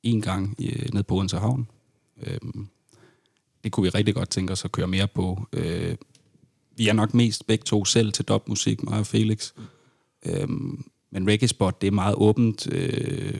en 0.03 0.21
gang 0.21 0.55
øh, 0.61 0.93
ned 0.93 1.03
på 1.03 1.15
Odense 1.15 1.37
Havn. 1.37 1.67
Øhm, 2.23 2.67
det 3.63 3.71
kunne 3.71 3.83
vi 3.83 3.89
rigtig 3.89 4.15
godt 4.15 4.29
tænke 4.29 4.53
os 4.53 4.65
at 4.65 4.71
køre 4.71 4.87
mere 4.87 5.07
på. 5.07 5.47
Øh, 5.53 5.95
vi 6.77 6.87
er 6.87 6.93
nok 6.93 7.13
mest 7.13 7.47
begge 7.47 7.63
to 7.63 7.85
selv 7.85 8.11
til 8.11 8.25
dopmusik, 8.25 8.83
mig 8.83 8.99
og 8.99 9.07
Felix. 9.07 9.53
Øhm, 10.25 10.85
men 11.11 11.27
reggae 11.27 11.47
spot, 11.47 11.81
det 11.81 11.87
er 11.87 11.91
meget 11.91 12.15
åbent. 12.15 12.67
Øh, 12.71 13.39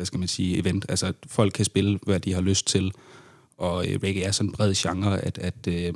hvad 0.00 0.06
skal 0.06 0.18
man 0.18 0.28
sige, 0.28 0.58
event. 0.58 0.86
Altså, 0.88 1.12
folk 1.26 1.52
kan 1.52 1.64
spille, 1.64 1.98
hvad 2.02 2.20
de 2.20 2.32
har 2.32 2.40
lyst 2.40 2.66
til, 2.66 2.92
og 3.58 3.86
øh, 3.86 4.00
reggae 4.02 4.22
er 4.22 4.30
sådan 4.32 4.48
en 4.48 4.52
bred 4.52 4.74
genre, 4.74 5.20
at, 5.20 5.38
at 5.38 5.66
øh, 5.68 5.92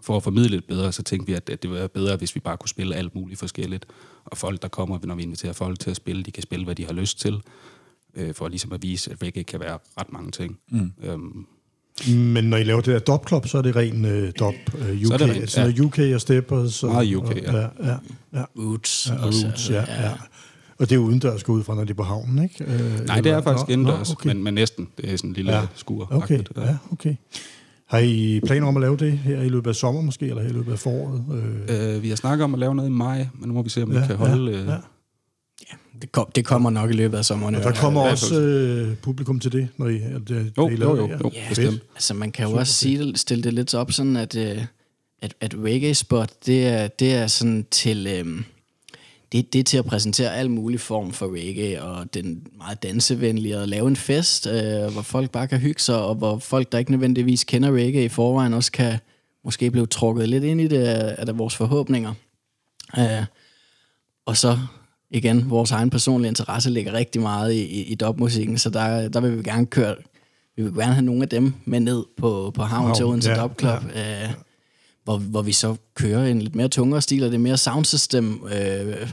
for 0.00 0.16
at 0.16 0.22
formidle 0.22 0.56
det 0.56 0.64
bedre, 0.64 0.92
så 0.92 1.02
tænkte 1.02 1.26
vi, 1.26 1.32
at, 1.32 1.50
at 1.50 1.62
det 1.62 1.70
ville 1.70 1.78
være 1.78 1.88
bedre, 1.88 2.16
hvis 2.16 2.34
vi 2.34 2.40
bare 2.40 2.56
kunne 2.56 2.68
spille 2.68 2.94
alt 2.94 3.14
muligt 3.14 3.40
forskelligt. 3.40 3.86
Og 4.24 4.38
folk, 4.38 4.62
der 4.62 4.68
kommer, 4.68 4.98
når 5.02 5.14
vi 5.14 5.22
inviterer 5.22 5.52
folk 5.52 5.80
til 5.80 5.90
at 5.90 5.96
spille, 5.96 6.22
de 6.22 6.30
kan 6.30 6.42
spille, 6.42 6.64
hvad 6.64 6.74
de 6.74 6.84
har 6.86 6.92
lyst 6.92 7.20
til, 7.20 7.42
øh, 8.14 8.34
for 8.34 8.48
ligesom 8.48 8.72
at 8.72 8.82
vise, 8.82 9.10
at 9.10 9.22
reggae 9.22 9.42
kan 9.42 9.60
være 9.60 9.78
ret 10.00 10.12
mange 10.12 10.30
ting. 10.30 10.58
Mm. 10.70 10.92
Øhm, 11.02 11.46
men 12.08 12.44
når 12.44 12.56
I 12.56 12.64
laver 12.64 12.80
det 12.80 12.92
der 12.94 12.98
dop 12.98 13.28
club, 13.28 13.46
så 13.46 13.58
er 13.58 13.62
det 13.62 13.76
ren 13.76 14.04
øh, 14.04 14.32
dop 14.38 14.54
uh, 14.74 14.80
UK, 14.80 15.06
så 15.06 15.14
er 15.14 15.18
det 15.18 15.28
rent, 15.28 15.36
altså 15.36 15.60
ja. 15.60 15.82
UK 15.82 15.98
og 16.14 16.20
steppers. 16.20 16.82
Og, 16.82 16.92
Meget 16.92 17.14
UK, 17.14 17.24
og, 17.24 17.36
ja. 17.36 17.58
ja, 17.58 17.68
ja, 17.82 17.96
ja. 18.32 18.44
Roots. 18.58 19.06
Ja, 19.06 19.24
roots, 19.24 19.70
ja, 19.70 19.84
ja. 19.88 20.02
ja. 20.02 20.14
Og 20.82 20.90
det 20.90 20.94
er 20.94 20.98
udendørs 20.98 21.44
gå 21.44 21.52
ud 21.52 21.64
fra, 21.64 21.74
når 21.74 21.84
de 21.84 21.90
er 21.90 21.94
på 21.94 22.02
havnen, 22.02 22.42
ikke? 22.42 22.64
Øh, 22.64 23.06
Nej, 23.06 23.20
det 23.20 23.32
er 23.32 23.42
faktisk 23.42 23.68
nå, 23.68 23.72
indendørs, 23.72 24.08
nå, 24.08 24.12
okay. 24.12 24.28
men, 24.28 24.44
men 24.44 24.54
næsten. 24.54 24.88
Det 24.96 25.12
er 25.12 25.16
sådan 25.16 25.30
en 25.30 25.34
lille 25.34 25.56
ja. 25.56 25.66
skur. 25.74 26.08
Okay, 26.10 26.38
det 26.38 26.48
ja, 26.56 26.76
okay. 26.92 27.14
Har 27.86 27.98
I 27.98 28.40
planer 28.46 28.66
om 28.66 28.76
at 28.76 28.80
lave 28.80 28.96
det 28.96 29.12
her 29.12 29.42
i 29.42 29.48
løbet 29.48 29.70
af 29.70 29.76
sommer 29.76 30.02
måske, 30.02 30.26
eller 30.26 30.42
her 30.42 30.48
i 30.48 30.52
løbet 30.52 30.72
af 30.72 30.78
foråret? 30.78 31.24
Øh. 31.68 31.94
Øh, 31.96 32.02
vi 32.02 32.08
har 32.08 32.16
snakket 32.16 32.44
om 32.44 32.54
at 32.54 32.60
lave 32.60 32.74
noget 32.74 32.88
i 32.88 32.92
maj, 32.92 33.26
men 33.34 33.48
nu 33.48 33.54
må 33.54 33.62
vi 33.62 33.68
se, 33.68 33.82
om 33.82 33.92
ja, 33.92 34.00
vi 34.00 34.06
kan 34.06 34.16
holde... 34.16 34.52
Ja, 34.52 34.58
øh, 34.58 34.66
ja. 34.66 34.72
Ja, 34.72 35.76
det, 36.02 36.12
kom, 36.12 36.26
det 36.34 36.44
kommer 36.44 36.70
nok 36.70 36.90
i 36.90 36.92
løbet 36.92 37.18
af 37.18 37.24
sommeren. 37.24 37.54
Og 37.54 37.62
der 37.62 37.72
kommer 37.72 38.04
ja, 38.04 38.10
også 38.10 38.40
øh, 38.40 38.96
publikum 38.96 39.40
til 39.40 39.52
det, 39.52 39.68
når 39.76 39.88
I, 39.88 40.00
det, 40.28 40.52
jo, 40.58 40.68
I 40.68 40.74
jo, 40.74 40.96
jo, 40.96 41.08
jo, 41.08 41.30
ja, 41.34 41.48
bestemt. 41.48 41.82
Altså, 41.94 42.14
man 42.14 42.32
kan 42.32 42.48
jo 42.48 42.56
også 42.56 42.72
sige 42.72 42.98
det, 42.98 43.18
stille 43.18 43.44
det 43.44 43.54
lidt 43.54 43.74
op 43.74 43.92
sådan, 43.92 44.16
at, 44.16 44.36
øh, 44.36 44.64
at, 45.22 45.34
at 45.40 45.54
reggae 45.64 45.94
spot, 45.94 46.30
det 46.46 46.66
er, 46.66 46.88
det 46.88 47.14
er 47.14 47.26
sådan 47.26 47.66
til... 47.70 48.06
Øh, 48.06 48.42
det, 49.32 49.52
det 49.52 49.58
er 49.58 49.64
til 49.64 49.78
at 49.78 49.84
præsentere 49.84 50.36
al 50.36 50.50
mulig 50.50 50.80
form 50.80 51.12
for 51.12 51.34
reggae, 51.34 51.82
og 51.82 52.14
den 52.14 52.46
meget 52.58 52.82
dansevenlige, 52.82 53.58
og 53.60 53.68
lave 53.68 53.88
en 53.88 53.96
fest, 53.96 54.46
øh, 54.46 54.92
hvor 54.92 55.02
folk 55.02 55.30
bare 55.30 55.48
kan 55.48 55.58
hygge 55.58 55.80
sig, 55.80 56.02
og 56.04 56.14
hvor 56.14 56.38
folk, 56.38 56.72
der 56.72 56.78
ikke 56.78 56.90
nødvendigvis 56.90 57.44
kender 57.44 57.72
reggae 57.72 58.04
i 58.04 58.08
forvejen, 58.08 58.54
også 58.54 58.72
kan 58.72 58.98
måske 59.44 59.70
blive 59.70 59.86
trukket 59.86 60.28
lidt 60.28 60.44
ind 60.44 60.60
i 60.60 60.68
det 60.68 60.84
af, 60.84 61.14
af 61.18 61.38
vores 61.38 61.56
forhåbninger. 61.56 62.14
Øh, 62.98 63.24
og 64.26 64.36
så 64.36 64.58
igen, 65.10 65.50
vores 65.50 65.70
egen 65.70 65.90
personlige 65.90 66.28
interesse 66.28 66.70
ligger 66.70 66.92
rigtig 66.92 67.22
meget 67.22 67.52
i, 67.52 67.64
i, 67.64 67.82
i 67.82 67.94
dopmusikken, 67.94 68.58
så 68.58 68.70
der, 68.70 69.08
der 69.08 69.20
vil 69.20 69.38
vi 69.38 69.42
gerne 69.42 69.66
køre, 69.66 69.96
vi 70.56 70.62
vil 70.62 70.74
gerne 70.74 70.92
have 70.92 71.04
nogle 71.04 71.22
af 71.22 71.28
dem 71.28 71.54
med 71.64 71.80
ned 71.80 72.04
på, 72.16 72.52
på 72.54 72.62
havn 72.62 72.86
wow, 72.86 72.94
til 72.94 73.04
Odense 73.04 73.30
ja, 73.30 73.36
Dop 73.36 73.60
Club. 73.60 73.82
Ja. 73.94 74.24
Øh, 74.24 74.30
hvor, 75.04 75.18
hvor 75.18 75.42
vi 75.42 75.52
så 75.52 75.76
kører 75.94 76.26
en 76.26 76.42
lidt 76.42 76.54
mere 76.54 76.68
tungere 76.68 77.02
stil, 77.02 77.24
og 77.24 77.30
det 77.30 77.34
er 77.34 77.40
mere 77.40 77.56
soundsystem 77.56 78.46
øh, 78.46 79.10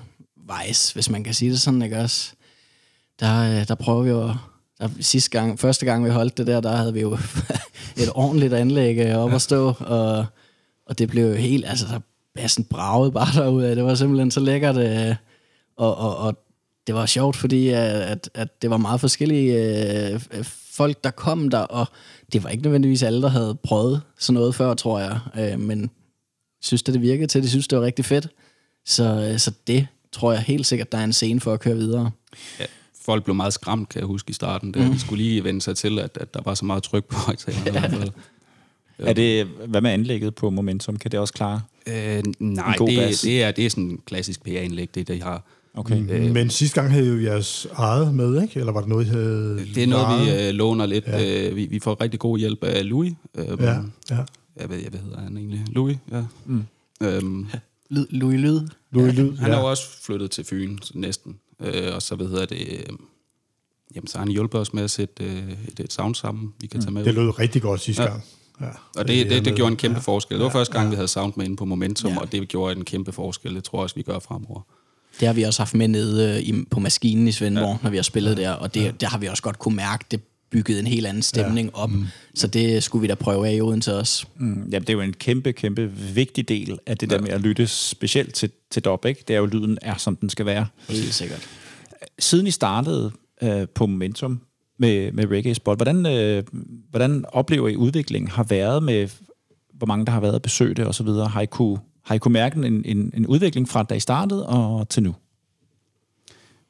wise, 0.50 0.94
hvis 0.94 1.10
man 1.10 1.24
kan 1.24 1.34
sige 1.34 1.52
det 1.52 1.62
sådan, 1.62 1.82
ikke 1.82 1.98
også? 1.98 2.32
Der, 3.20 3.60
øh, 3.60 3.68
der 3.68 3.76
prøver 3.76 4.04
vi 4.04 4.10
jo 4.10 4.34
der, 4.80 4.90
sidste 5.00 5.30
gang, 5.30 5.60
første 5.60 5.86
gang 5.86 6.06
vi 6.06 6.10
holdt 6.10 6.38
det 6.38 6.48
der, 6.48 6.62
der 6.62 6.76
havde 6.76 6.94
vi 6.94 7.02
jo 7.02 7.18
et 8.04 8.10
ordentligt 8.16 8.54
anlæg 8.54 8.98
øh, 8.98 9.18
op 9.18 9.34
at 9.34 9.42
stå, 9.42 9.74
og, 9.80 10.26
og 10.86 10.98
det 10.98 11.10
blev 11.10 11.30
jo 11.30 11.36
helt, 11.36 11.66
altså 11.66 11.88
der 11.88 12.00
bassen 12.36 12.64
bragede 12.64 13.12
bare 13.12 13.34
derude, 13.44 13.76
det 13.76 13.84
var 13.84 13.96
simpelthen 13.96 14.32
så 14.32 14.40
lækkert, 14.40 14.78
øh, 14.78 15.16
og, 15.78 15.98
og, 15.98 16.18
og 16.18 16.49
det 16.90 16.96
var 16.96 17.06
sjovt, 17.06 17.36
fordi 17.36 17.68
at, 17.68 18.30
at 18.34 18.62
det 18.62 18.70
var 18.70 18.78
meget 18.78 19.00
forskellige 19.00 19.54
øh, 20.14 20.20
folk, 20.72 21.04
der 21.04 21.12
kom 21.12 21.50
der, 21.50 21.60
og 21.60 21.86
det 22.34 22.44
var 22.44 22.50
ikke 22.50 22.64
nødvendigvis 22.64 23.04
alle, 23.04 23.22
der 23.22 23.28
havde 23.28 23.58
prøvet 23.64 24.02
sådan 24.20 24.34
noget 24.34 24.56
før, 24.56 24.74
tror 24.74 25.00
jeg. 25.00 25.20
Øh, 25.40 25.60
men 25.60 25.90
synes 26.62 26.84
det, 26.84 26.94
det 26.94 27.02
virkede 27.02 27.28
til. 27.28 27.44
De 27.44 27.50
synes, 27.50 27.68
det 27.68 27.78
var 27.78 27.86
rigtig 27.86 28.06
fedt. 28.06 28.28
Så, 28.86 29.30
øh, 29.32 29.40
så 29.40 29.52
det 29.68 29.88
tror 30.12 30.32
jeg 30.32 30.42
helt 30.42 30.66
sikkert, 30.66 30.92
der 30.92 30.98
er 30.98 31.04
en 31.04 31.14
scene 31.14 31.40
for 31.40 31.54
at 31.54 31.60
køre 31.60 31.76
videre. 31.76 32.12
Ja, 32.60 32.66
folk 33.02 33.24
blev 33.24 33.36
meget 33.36 33.54
skræmt, 33.54 33.90
kan 33.90 34.00
jeg 34.00 34.08
huske 34.08 34.30
i 34.30 34.34
starten. 34.34 34.74
Der. 34.74 34.86
Mm. 34.86 34.92
De 34.92 35.00
skulle 35.00 35.24
lige 35.24 35.44
vende 35.44 35.62
sig 35.62 35.78
til, 35.78 36.00
at, 36.00 36.18
at 36.22 36.34
der 36.34 36.42
var 36.46 36.54
så 36.54 36.66
meget 36.66 36.84
tryk 36.84 37.06
på 37.06 37.16
højtalerne. 37.28 38.12
Ja. 39.00 39.06
Er 39.06 39.14
det, 39.14 39.46
hvad 39.46 39.82
med 39.82 39.92
anlægget 39.92 40.36
på 40.36 40.50
Momentum? 40.50 40.98
Kan 40.98 41.12
det 41.12 41.20
også 41.20 41.34
klare 41.34 41.62
øh, 41.88 42.24
Nej, 42.40 42.76
det, 42.80 43.22
det, 43.24 43.44
er, 43.44 43.52
det 43.52 43.66
er 43.66 43.70
sådan 43.70 43.84
en 43.84 44.02
klassisk 44.06 44.44
PR-anlæg, 44.44 44.96
det 44.96 45.08
de 45.08 45.22
har. 45.22 45.44
Okay. 45.80 46.10
Øh, 46.10 46.34
Men 46.34 46.50
sidste 46.50 46.82
gang 46.82 46.94
havde 46.94 47.08
jo 47.08 47.24
jeres 47.24 47.68
eget 47.74 48.14
med, 48.14 48.42
ikke? 48.42 48.60
Eller 48.60 48.72
var 48.72 48.80
det 48.80 48.90
noget, 48.90 49.06
I 49.06 49.10
havde 49.10 49.66
Det 49.76 49.84
er 49.84 49.88
noget, 49.88 50.06
varet? 50.06 50.26
vi 50.26 50.48
øh, 50.48 50.54
låner 50.54 50.86
lidt. 50.86 51.06
Ja. 51.08 51.48
Øh, 51.50 51.56
vi, 51.56 51.66
vi 51.66 51.80
får 51.80 52.02
rigtig 52.02 52.20
god 52.20 52.38
hjælp 52.38 52.64
af 52.64 52.90
Louis. 52.90 53.14
Øh, 53.36 53.46
ja, 53.60 53.74
ja. 54.10 54.18
Jeg 54.60 54.70
ved, 54.70 54.78
jeg, 54.78 54.90
hvad 54.90 55.00
hedder 55.00 55.20
han 55.20 55.38
egentlig? 55.38 55.66
Louis, 55.68 55.98
ja. 56.12 56.24
Mm. 56.46 56.64
Øhm, 57.02 57.48
Louis 57.90 58.40
Lyd. 58.40 58.60
Louis 58.92 59.14
Lyd, 59.14 59.38
Han 59.38 59.50
ja. 59.50 59.56
er 59.56 59.60
jo 59.60 59.70
også 59.70 59.84
flyttet 60.02 60.32
til 60.32 60.46
Fyn, 60.46 60.78
næsten. 60.94 61.40
Øh, 61.60 61.96
og 61.96 62.02
så, 62.02 62.16
hvad 62.16 62.28
hedder 62.28 62.46
det... 62.46 62.68
Øh, 62.72 62.96
jamen, 63.96 64.08
så 64.08 64.18
har 64.18 64.26
han 64.26 64.32
hjulpet 64.32 64.62
os 64.62 64.74
med 64.74 64.84
at 64.84 64.92
sætte 64.92 65.24
øh, 65.24 65.52
et, 65.68 65.80
et 65.80 65.94
sound 65.94 66.16
sammen, 66.16 66.54
vi 66.62 66.68
kan 66.68 66.82
tage 66.82 66.92
med. 66.92 67.04
Det 67.04 67.14
lød 67.14 67.40
rigtig 67.40 67.62
godt 67.62 67.82
sidste 67.82 68.04
ja. 68.04 68.10
gang. 68.10 68.24
Ja, 68.62 68.70
og 68.98 69.08
det, 69.08 69.30
det, 69.30 69.46
det 69.46 69.56
gjorde 69.56 69.72
en 69.72 69.78
kæmpe 69.78 69.98
ja, 69.98 70.02
forskel. 70.02 70.38
Det 70.38 70.44
var 70.44 70.50
ja, 70.50 70.56
første 70.56 70.74
gang, 70.74 70.86
ja. 70.86 70.90
vi 70.90 70.96
havde 70.96 71.08
sound 71.08 71.34
med 71.36 71.46
inde 71.46 71.56
på 71.56 71.66
Momentum, 71.66 72.12
ja. 72.12 72.20
og 72.20 72.32
det 72.32 72.48
gjorde 72.48 72.76
en 72.76 72.86
kæmpe 72.86 73.12
forskel. 73.12 73.56
Det 73.56 73.64
tror 73.64 73.78
jeg 73.78 73.84
også, 73.84 73.96
vi 73.96 74.02
gør 74.02 74.20
fremover. 74.20 74.62
Det 75.20 75.28
har 75.28 75.34
vi 75.34 75.44
også 75.44 75.62
haft 75.62 75.76
med 75.76 75.88
nede 75.88 76.36
øh, 76.36 76.40
i, 76.40 76.66
på 76.72 76.80
maskinen 76.80 77.28
i 77.28 77.32
Svendborg, 77.32 77.78
ja. 77.82 77.84
når 77.84 77.90
vi 77.90 77.98
har 77.98 78.04
spillet 78.04 78.38
der, 78.38 78.52
og 78.52 78.74
det, 78.74 78.84
ja. 78.84 78.92
der 78.92 79.08
har 79.08 79.18
vi 79.18 79.28
også 79.28 79.44
godt 79.44 79.60
kunne 79.60 79.76
mærke, 79.76 80.06
det 80.12 80.22
byggede 80.52 80.80
en 80.80 80.88
helt 80.88 81.06
anden 81.08 81.24
stemning 81.24 81.70
ja. 81.76 81.82
op. 81.82 81.92
Mm. 81.92 82.06
Så 82.36 82.48
det 82.48 82.84
skulle 82.84 83.02
vi 83.02 83.08
da 83.08 83.16
prøve 83.16 83.48
af 83.48 83.56
i 83.56 83.62
Odense 83.62 83.96
også. 83.96 84.26
Mm. 84.38 84.54
Jamen, 84.54 84.82
det 84.82 84.90
er 84.90 84.94
jo 84.94 85.02
en 85.02 85.14
kæmpe, 85.14 85.54
kæmpe 85.54 85.92
vigtig 86.14 86.50
del 86.50 86.80
af 86.86 86.98
det 86.98 87.12
ja. 87.12 87.16
der 87.16 87.22
med 87.22 87.30
at 87.30 87.42
lytte 87.42 87.68
specielt 87.68 88.34
til, 88.34 88.52
til 88.72 88.84
dop, 88.84 89.06
ikke? 89.06 89.24
Det 89.28 89.34
er 89.34 89.38
jo, 89.38 89.46
lyden 89.46 89.78
er, 89.82 89.98
som 89.98 90.16
den 90.16 90.30
skal 90.30 90.46
være. 90.46 90.68
Helt 90.90 91.14
sikkert. 91.14 91.48
Siden 92.20 92.48
I 92.48 92.52
startede 92.52 93.12
øh, 93.44 93.68
på 93.76 93.86
Momentum, 93.86 94.42
med, 94.80 95.12
med 95.12 95.32
Reggae 95.32 95.56
Spot. 95.56 95.78
Hvordan, 95.78 96.06
øh, 96.06 96.44
hvordan 96.90 97.26
oplever 97.28 97.68
I 97.68 97.76
udviklingen 97.76 98.32
har 98.32 98.44
været 98.44 98.84
med, 98.84 99.10
hvor 99.74 99.88
mange 99.88 100.06
der 100.06 100.12
har 100.12 100.20
været 100.20 100.42
besøgt 100.42 100.78
det 100.78 100.86
og 100.86 100.96
så 100.96 101.04
videre? 101.04 101.28
Har 101.28 101.42
I 101.42 101.46
kunne, 101.46 101.78
har 102.02 102.16
I 102.16 102.18
kunne 102.18 102.34
mærke 102.34 102.68
en, 102.68 102.86
en, 102.86 103.12
en 103.14 103.28
udvikling 103.28 103.70
fra 103.70 103.84
da 103.84 103.96
I 103.96 104.00
startede 104.00 104.48
og 104.48 104.90
til 104.90 105.04
nu? 105.04 105.16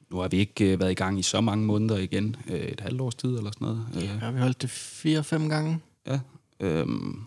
Nu 0.10 0.18
har 0.18 0.28
vi 0.28 0.38
ikke 0.38 0.74
øh, 0.74 0.80
været 0.80 0.92
i 0.92 0.94
gang 0.94 1.20
i 1.20 1.24
så 1.24 1.42
mange 1.42 1.66
måneder 1.66 1.98
igen. 1.98 2.36
Øh, 2.48 2.60
et 2.60 2.80
halvt 2.82 3.02
års 3.02 3.16
tid 3.16 3.38
eller 3.38 3.52
sådan 3.52 3.68
noget. 3.68 3.86
Øh, 3.96 4.04
Ja, 4.04 4.14
vi 4.14 4.20
har 4.20 4.32
holdt 4.32 4.62
det 4.62 4.70
fire-fem 4.70 5.50
gange. 5.50 5.80
Ja. 6.08 6.20
Øhm, 6.60 7.20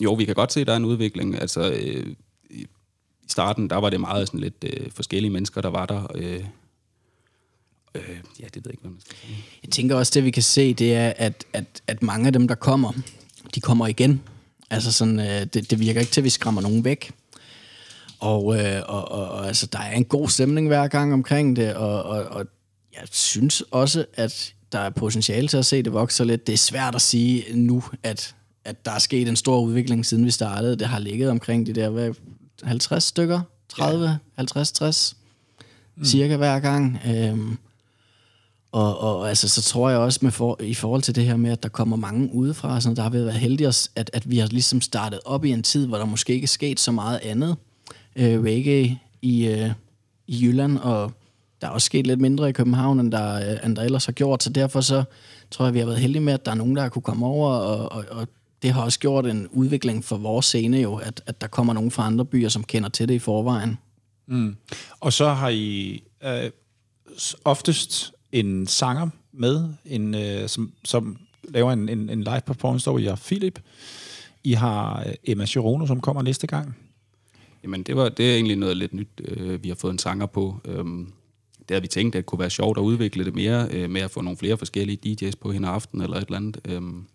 jo, 0.00 0.12
vi 0.12 0.24
kan 0.24 0.34
godt 0.34 0.52
se, 0.52 0.60
at 0.60 0.66
der 0.66 0.72
er 0.72 0.76
en 0.76 0.84
udvikling. 0.84 1.40
Altså, 1.40 1.70
øh, 1.72 2.14
i 2.50 2.66
i 3.30 3.32
starten, 3.32 3.70
der 3.70 3.76
var 3.76 3.90
det 3.90 4.00
meget 4.00 4.28
sådan 4.28 4.40
lidt 4.40 4.64
øh, 4.64 4.90
forskellige 4.90 5.30
mennesker, 5.30 5.60
der 5.60 5.68
var 5.68 5.86
der. 5.86 6.06
Øh, 6.14 6.44
øh, 7.94 8.20
ja, 8.40 8.44
det 8.44 8.56
ved 8.56 8.62
jeg 8.64 8.70
ikke, 8.70 8.80
hvad 8.80 8.90
man 8.90 9.00
skal 9.00 9.16
sige. 9.16 9.44
Jeg 9.62 9.70
tænker 9.70 9.96
også, 9.96 10.12
det 10.14 10.24
vi 10.24 10.30
kan 10.30 10.42
se, 10.42 10.74
det 10.74 10.94
er, 10.94 11.12
at, 11.16 11.44
at, 11.52 11.82
at 11.86 12.02
mange 12.02 12.26
af 12.26 12.32
dem, 12.32 12.48
der 12.48 12.54
kommer, 12.54 12.92
de 13.54 13.60
kommer 13.60 13.86
igen. 13.86 14.22
Altså 14.70 14.92
sådan, 14.92 15.20
øh, 15.20 15.46
det, 15.54 15.70
det 15.70 15.80
virker 15.80 16.00
ikke 16.00 16.12
til, 16.12 16.20
at 16.20 16.24
vi 16.24 16.30
skræmmer 16.30 16.60
nogen 16.60 16.84
væk. 16.84 17.12
Og, 18.18 18.58
øh, 18.58 18.82
og, 18.86 19.12
og, 19.12 19.28
og 19.28 19.46
altså, 19.46 19.66
der 19.66 19.78
er 19.78 19.92
en 19.92 20.04
god 20.04 20.28
stemning 20.28 20.66
hver 20.66 20.88
gang 20.88 21.12
omkring 21.12 21.56
det, 21.56 21.74
og, 21.74 22.02
og, 22.02 22.24
og 22.24 22.46
jeg 22.92 23.08
synes 23.10 23.60
også, 23.60 24.04
at 24.14 24.54
der 24.72 24.78
er 24.78 24.90
potentiale 24.90 25.48
til 25.48 25.56
at 25.56 25.66
se 25.66 25.82
det 25.82 25.92
vokse 25.92 26.24
lidt. 26.24 26.46
Det 26.46 26.52
er 26.52 26.56
svært 26.56 26.94
at 26.94 27.02
sige 27.02 27.44
nu, 27.54 27.82
at, 28.02 28.34
at 28.64 28.84
der 28.84 28.90
er 28.90 28.98
sket 28.98 29.28
en 29.28 29.36
stor 29.36 29.60
udvikling, 29.60 30.06
siden 30.06 30.24
vi 30.24 30.30
startede. 30.30 30.76
Det 30.76 30.86
har 30.86 30.98
ligget 30.98 31.30
omkring 31.30 31.66
de 31.66 31.72
der 31.72 31.88
hvad, 31.88 32.14
50 32.62 33.04
stykker, 33.04 33.40
30, 33.68 34.08
ja. 34.08 34.16
50, 34.36 34.72
60, 34.72 35.16
mm. 35.96 36.04
cirka 36.04 36.36
hver 36.36 36.60
gang. 36.60 37.00
Øhm, 37.06 37.58
og, 38.72 38.98
og 39.00 39.28
altså, 39.28 39.48
så 39.48 39.62
tror 39.62 39.90
jeg 39.90 39.98
også 39.98 40.18
med 40.22 40.30
for, 40.30 40.56
i 40.62 40.74
forhold 40.74 41.02
til 41.02 41.14
det 41.14 41.24
her 41.24 41.36
med, 41.36 41.50
at 41.50 41.62
der 41.62 41.68
kommer 41.68 41.96
mange 41.96 42.34
udefra, 42.34 42.80
sådan, 42.80 42.96
der 42.96 43.02
har 43.02 43.10
vi 43.10 43.18
været 43.18 43.32
heldige, 43.34 43.68
at, 43.68 44.10
at 44.12 44.30
vi 44.30 44.38
har 44.38 44.46
ligesom 44.46 44.80
startet 44.80 45.20
op 45.24 45.44
i 45.44 45.50
en 45.50 45.62
tid, 45.62 45.86
hvor 45.86 45.98
der 45.98 46.04
måske 46.04 46.32
ikke 46.32 46.44
er 46.44 46.48
sket 46.48 46.80
så 46.80 46.92
meget 46.92 47.18
andet 47.22 47.56
øh, 48.16 48.42
reggae 48.42 48.98
i, 49.22 49.46
øh, 49.46 49.70
i 50.26 50.46
Jylland, 50.46 50.78
og 50.78 51.12
der 51.60 51.66
er 51.66 51.70
også 51.70 51.86
sket 51.86 52.06
lidt 52.06 52.20
mindre 52.20 52.48
i 52.48 52.52
København, 52.52 53.00
end 53.00 53.12
der, 53.12 53.52
øh, 53.52 53.66
end 53.66 53.76
der 53.76 53.82
ellers 53.82 54.06
har 54.06 54.12
gjort, 54.12 54.42
så 54.42 54.50
derfor 54.50 54.80
så 54.80 55.04
tror 55.50 55.64
jeg, 55.64 55.74
vi 55.74 55.78
har 55.78 55.86
været 55.86 56.00
heldige 56.00 56.22
med, 56.22 56.32
at 56.32 56.44
der 56.44 56.50
er 56.50 56.56
nogen, 56.56 56.76
der 56.76 56.82
har 56.82 56.88
kunne 56.88 57.02
komme 57.02 57.26
over, 57.26 57.50
og, 57.50 57.92
og, 57.92 58.04
og 58.10 58.28
det 58.62 58.72
har 58.72 58.82
også 58.82 58.98
gjort 58.98 59.26
en 59.26 59.48
udvikling 59.48 60.04
for 60.04 60.16
vores 60.16 60.46
scene 60.46 60.78
jo, 60.78 60.96
at, 60.96 61.22
at 61.26 61.40
der 61.40 61.46
kommer 61.46 61.72
nogen 61.72 61.90
fra 61.90 62.06
andre 62.06 62.24
byer, 62.24 62.48
som 62.48 62.64
kender 62.64 62.88
til 62.88 63.08
det 63.08 63.14
i 63.14 63.18
forvejen. 63.18 63.78
Mm. 64.26 64.56
Og 65.00 65.12
så 65.12 65.28
har 65.28 65.48
I 65.48 66.02
øh, 66.24 66.50
oftest 67.44 68.12
en 68.32 68.66
sanger 68.66 69.08
med, 69.32 69.68
en, 69.84 70.14
øh, 70.14 70.48
som, 70.48 70.72
som 70.84 71.16
laver 71.44 71.72
en, 71.72 71.88
en, 71.88 72.10
en 72.10 72.22
live 72.22 72.40
performance, 72.46 72.90
hvor 72.90 72.98
I 72.98 73.04
har 73.04 73.20
Philip. 73.26 73.60
I 74.44 74.52
har 74.52 75.00
øh, 75.06 75.14
Emma 75.24 75.46
Chirono, 75.46 75.86
som 75.86 76.00
kommer 76.00 76.22
næste 76.22 76.46
gang. 76.46 76.76
Jamen, 77.62 77.82
det, 77.82 77.96
var, 77.96 78.08
det 78.08 78.30
er 78.30 78.34
egentlig 78.34 78.56
noget 78.56 78.76
lidt 78.76 78.94
nyt, 78.94 79.08
øh, 79.24 79.62
vi 79.62 79.68
har 79.68 79.76
fået 79.76 79.92
en 79.92 79.98
sanger 79.98 80.26
på. 80.26 80.56
Øhm, 80.64 81.12
det 81.68 81.74
har 81.74 81.80
vi 81.80 81.88
tænkt, 81.88 82.14
at 82.14 82.18
det 82.18 82.26
kunne 82.26 82.38
være 82.38 82.50
sjovt 82.50 82.78
at 82.78 82.82
udvikle 82.82 83.24
det 83.24 83.34
mere, 83.34 83.68
øh, 83.70 83.90
med 83.90 84.00
at 84.00 84.10
få 84.10 84.20
nogle 84.20 84.36
flere 84.36 84.56
forskellige 84.56 84.98
DJ's 85.06 85.32
på 85.40 85.52
hen 85.52 85.64
aften 85.64 86.00
eller 86.00 86.16
et 86.16 86.24
eller 86.24 86.36
andet. 86.36 86.60
Øhm, 86.64 87.06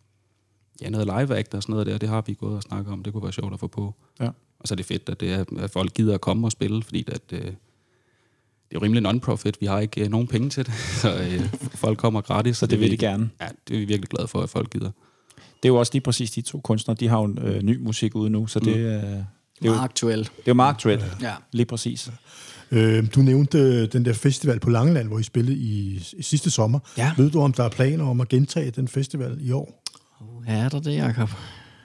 ja, 0.81 0.89
noget 0.89 1.07
live 1.07 1.37
act 1.37 1.53
og 1.53 1.63
sådan 1.63 1.73
noget 1.73 1.87
der, 1.87 1.97
det 1.97 2.09
har 2.09 2.23
vi 2.27 2.33
gået 2.33 2.55
og 2.55 2.61
snakket 2.61 2.93
om. 2.93 3.03
Det 3.03 3.13
kunne 3.13 3.23
være 3.23 3.33
sjovt 3.33 3.53
at 3.53 3.59
få 3.59 3.67
på. 3.67 3.93
Ja. 4.19 4.29
Og 4.59 4.67
så 4.67 4.73
er 4.73 4.75
det 4.75 4.85
fedt, 4.85 5.09
at, 5.09 5.19
det 5.19 5.33
er, 5.33 5.45
at 5.57 5.71
folk 5.71 5.93
gider 5.93 6.13
at 6.13 6.21
komme 6.21 6.47
og 6.47 6.51
spille, 6.51 6.83
fordi 6.83 7.05
at, 7.07 7.33
øh, 7.33 7.53
det 8.69 8.75
er 8.75 8.79
jo 8.79 8.83
rimelig 8.83 9.03
non-profit. 9.03 9.57
Vi 9.61 9.65
har 9.65 9.79
ikke 9.79 10.01
øh, 10.03 10.09
nogen 10.09 10.27
penge 10.27 10.49
til 10.49 10.65
det, 10.65 10.73
så 11.01 11.15
øh, 11.17 11.49
folk 11.75 11.97
kommer 11.97 12.21
gratis. 12.21 12.57
Så 12.57 12.65
det 12.67 12.79
vil 12.79 12.87
de 12.87 12.91
vi- 12.91 12.97
gerne. 12.97 13.29
Ja, 13.41 13.47
det 13.67 13.75
er 13.75 13.79
vi 13.79 13.85
virkelig 13.85 14.09
glade 14.09 14.27
for, 14.27 14.41
at 14.41 14.49
folk 14.49 14.69
gider. 14.69 14.91
Det 15.35 15.69
er 15.69 15.73
jo 15.73 15.75
også 15.75 15.93
lige 15.93 16.01
præcis 16.01 16.31
de 16.31 16.41
to 16.41 16.59
kunstnere, 16.59 16.97
de 16.99 17.07
har 17.07 17.19
jo 17.21 17.35
øh, 17.41 17.61
ny 17.63 17.77
musik 17.79 18.15
ude 18.15 18.29
nu, 18.29 18.47
så 18.47 18.59
det, 18.59 18.75
øh, 18.75 18.75
det, 18.75 18.91
er 18.91 19.25
jo, 19.65 19.71
Meget 19.71 19.83
aktuelt. 19.83 20.31
det 20.31 20.37
er 20.39 20.43
jo 20.47 20.53
meget 20.53 20.69
aktuelt. 20.69 21.03
Ja. 21.21 21.33
Lige 21.51 21.65
præcis. 21.65 22.11
Øh, 22.71 23.07
du 23.15 23.19
nævnte 23.19 23.57
øh, 23.59 23.91
den 23.93 24.05
der 24.05 24.13
festival 24.13 24.59
på 24.59 24.69
Langeland, 24.69 25.07
hvor 25.07 25.19
I 25.19 25.23
spillede 25.23 25.57
i, 25.57 26.01
i 26.17 26.21
sidste 26.23 26.51
sommer. 26.51 26.79
Ja. 26.97 27.11
Ved 27.17 27.29
du, 27.31 27.41
om 27.41 27.53
der 27.53 27.63
er 27.63 27.69
planer 27.69 28.05
om 28.05 28.21
at 28.21 28.29
gentage 28.29 28.71
den 28.71 28.87
festival 28.87 29.37
i 29.41 29.51
år? 29.51 29.83
Ja, 30.47 30.53
er 30.53 30.69
der 30.69 30.79
det, 30.79 30.95
Jacob? 30.95 31.29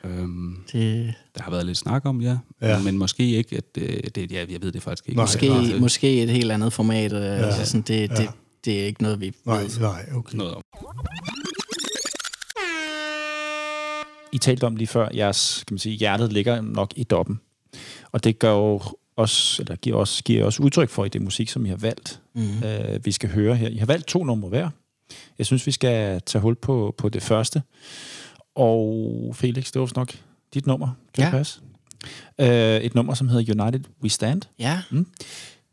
Øhm, 0.04 0.56
Det, 0.72 1.14
der 1.36 1.42
har 1.42 1.50
været 1.50 1.66
lidt 1.66 1.78
snak 1.78 2.06
om, 2.06 2.20
ja. 2.20 2.38
Ja. 2.62 2.68
ja. 2.68 2.82
Men, 2.82 2.98
måske 2.98 3.30
ikke, 3.30 3.56
at 3.56 3.82
øh, 3.82 4.02
det, 4.14 4.32
ja, 4.32 4.44
jeg 4.50 4.62
ved 4.62 4.72
det 4.72 4.82
faktisk 4.82 5.08
ikke. 5.08 5.16
Nej, 5.16 5.22
måske, 5.22 5.48
nej. 5.48 5.78
måske 5.78 6.22
et 6.22 6.30
helt 6.30 6.52
andet 6.52 6.72
format. 6.72 7.12
Ja. 7.12 7.18
Altså 7.18 7.66
sådan, 7.66 7.82
det, 7.82 8.10
det, 8.10 8.28
det 8.64 8.80
er 8.80 8.86
ikke 8.86 9.02
noget, 9.02 9.20
vi 9.20 9.32
Nej, 9.44 9.62
ved. 9.62 9.80
nej, 9.80 10.06
okay. 10.14 10.36
noget 10.36 10.54
om. 10.54 10.62
I 14.32 14.38
talte 14.38 14.64
om 14.64 14.76
lige 14.76 14.88
før, 14.88 15.08
jeres 15.14 15.64
kan 15.68 15.74
man 15.74 15.78
sige, 15.78 15.96
hjertet 15.96 16.32
ligger 16.32 16.60
nok 16.60 16.92
i 16.96 17.04
doppen. 17.04 17.40
Og 18.12 18.24
det 18.24 18.38
gør 18.38 18.52
jo 18.52 18.80
også, 19.16 19.62
eller 19.62 19.76
giver 19.76 19.96
også, 19.96 20.24
giver 20.24 20.44
også 20.44 20.62
udtryk 20.62 20.88
for 20.88 21.04
i 21.04 21.08
det 21.08 21.22
musik, 21.22 21.48
som 21.48 21.66
I 21.66 21.68
har 21.68 21.76
valgt, 21.76 22.20
mm. 22.34 22.62
øh, 22.64 23.04
vi 23.04 23.12
skal 23.12 23.30
høre 23.30 23.56
her. 23.56 23.68
I 23.68 23.76
har 23.76 23.86
valgt 23.86 24.06
to 24.06 24.24
numre 24.24 24.48
hver. 24.48 24.70
Jeg 25.38 25.46
synes, 25.46 25.66
vi 25.66 25.72
skal 25.72 26.20
tage 26.26 26.42
hul 26.42 26.54
på, 26.56 26.94
på 26.98 27.08
det 27.08 27.22
første. 27.22 27.62
Og 28.60 29.30
Felix, 29.36 29.72
det 29.72 29.80
var 29.80 29.90
nok 29.96 30.12
dit 30.54 30.66
nummer. 30.66 30.88
Kan 31.14 31.22
Ja. 31.22 31.26
det 31.26 31.32
passe? 31.32 31.60
Øh, 32.40 32.80
et 32.80 32.94
nummer, 32.94 33.14
som 33.14 33.28
hedder 33.28 33.64
United 33.64 33.80
We 34.02 34.08
Stand. 34.08 34.42
Ja, 34.58 34.82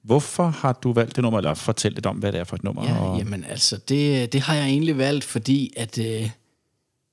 Hvorfor 0.04 0.48
har 0.48 0.74
du 0.74 0.94
valgt 0.94 1.16
det 1.16 1.22
nummer, 1.22 1.40
eller 1.40 1.54
fortæl 1.54 1.92
lidt 1.94 2.06
om, 2.06 2.18
hvad 2.18 2.32
det 2.32 2.40
er 2.40 2.44
for 2.44 2.56
et 2.56 2.64
nummer? 2.64 2.84
ja 2.86 3.00
og, 3.00 3.18
jamen 3.18 3.44
altså, 3.50 3.78
det, 3.90 4.34
det 4.34 4.42
har 4.42 4.56
jeg 4.56 4.66
egentlig 4.66 4.98
valgt, 4.98 5.24
fordi 5.24 5.74
at 5.78 5.98
øh, 5.98 6.30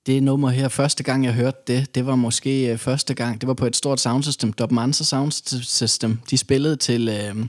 det 0.07 0.23
nummer 0.23 0.51
her, 0.51 0.69
første 0.69 1.03
gang 1.03 1.25
jeg 1.25 1.33
hørte 1.35 1.59
det, 1.67 1.95
det 1.95 2.07
var 2.07 2.17
måske 2.17 2.73
øh, 2.73 2.79
første 2.79 3.15
gang, 3.15 3.41
det 3.41 3.47
var 3.47 3.55
på 3.55 3.67
et 3.67 3.77
stort 3.77 4.01
soundsystem, 4.01 4.53
Dobmanza 4.53 5.05
Sound 5.05 5.33
System. 5.63 6.19
De 6.31 6.39
spillede 6.39 6.77
til, 6.77 7.09
øh, 7.09 7.47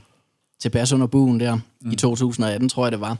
til 0.60 0.68
Bass 0.70 0.92
under 0.92 1.06
buen 1.06 1.40
der 1.40 1.58
mm. 1.80 1.90
i 1.90 1.96
2018, 1.96 2.68
tror 2.68 2.84
jeg 2.84 2.92
det 2.92 3.00
var, 3.00 3.18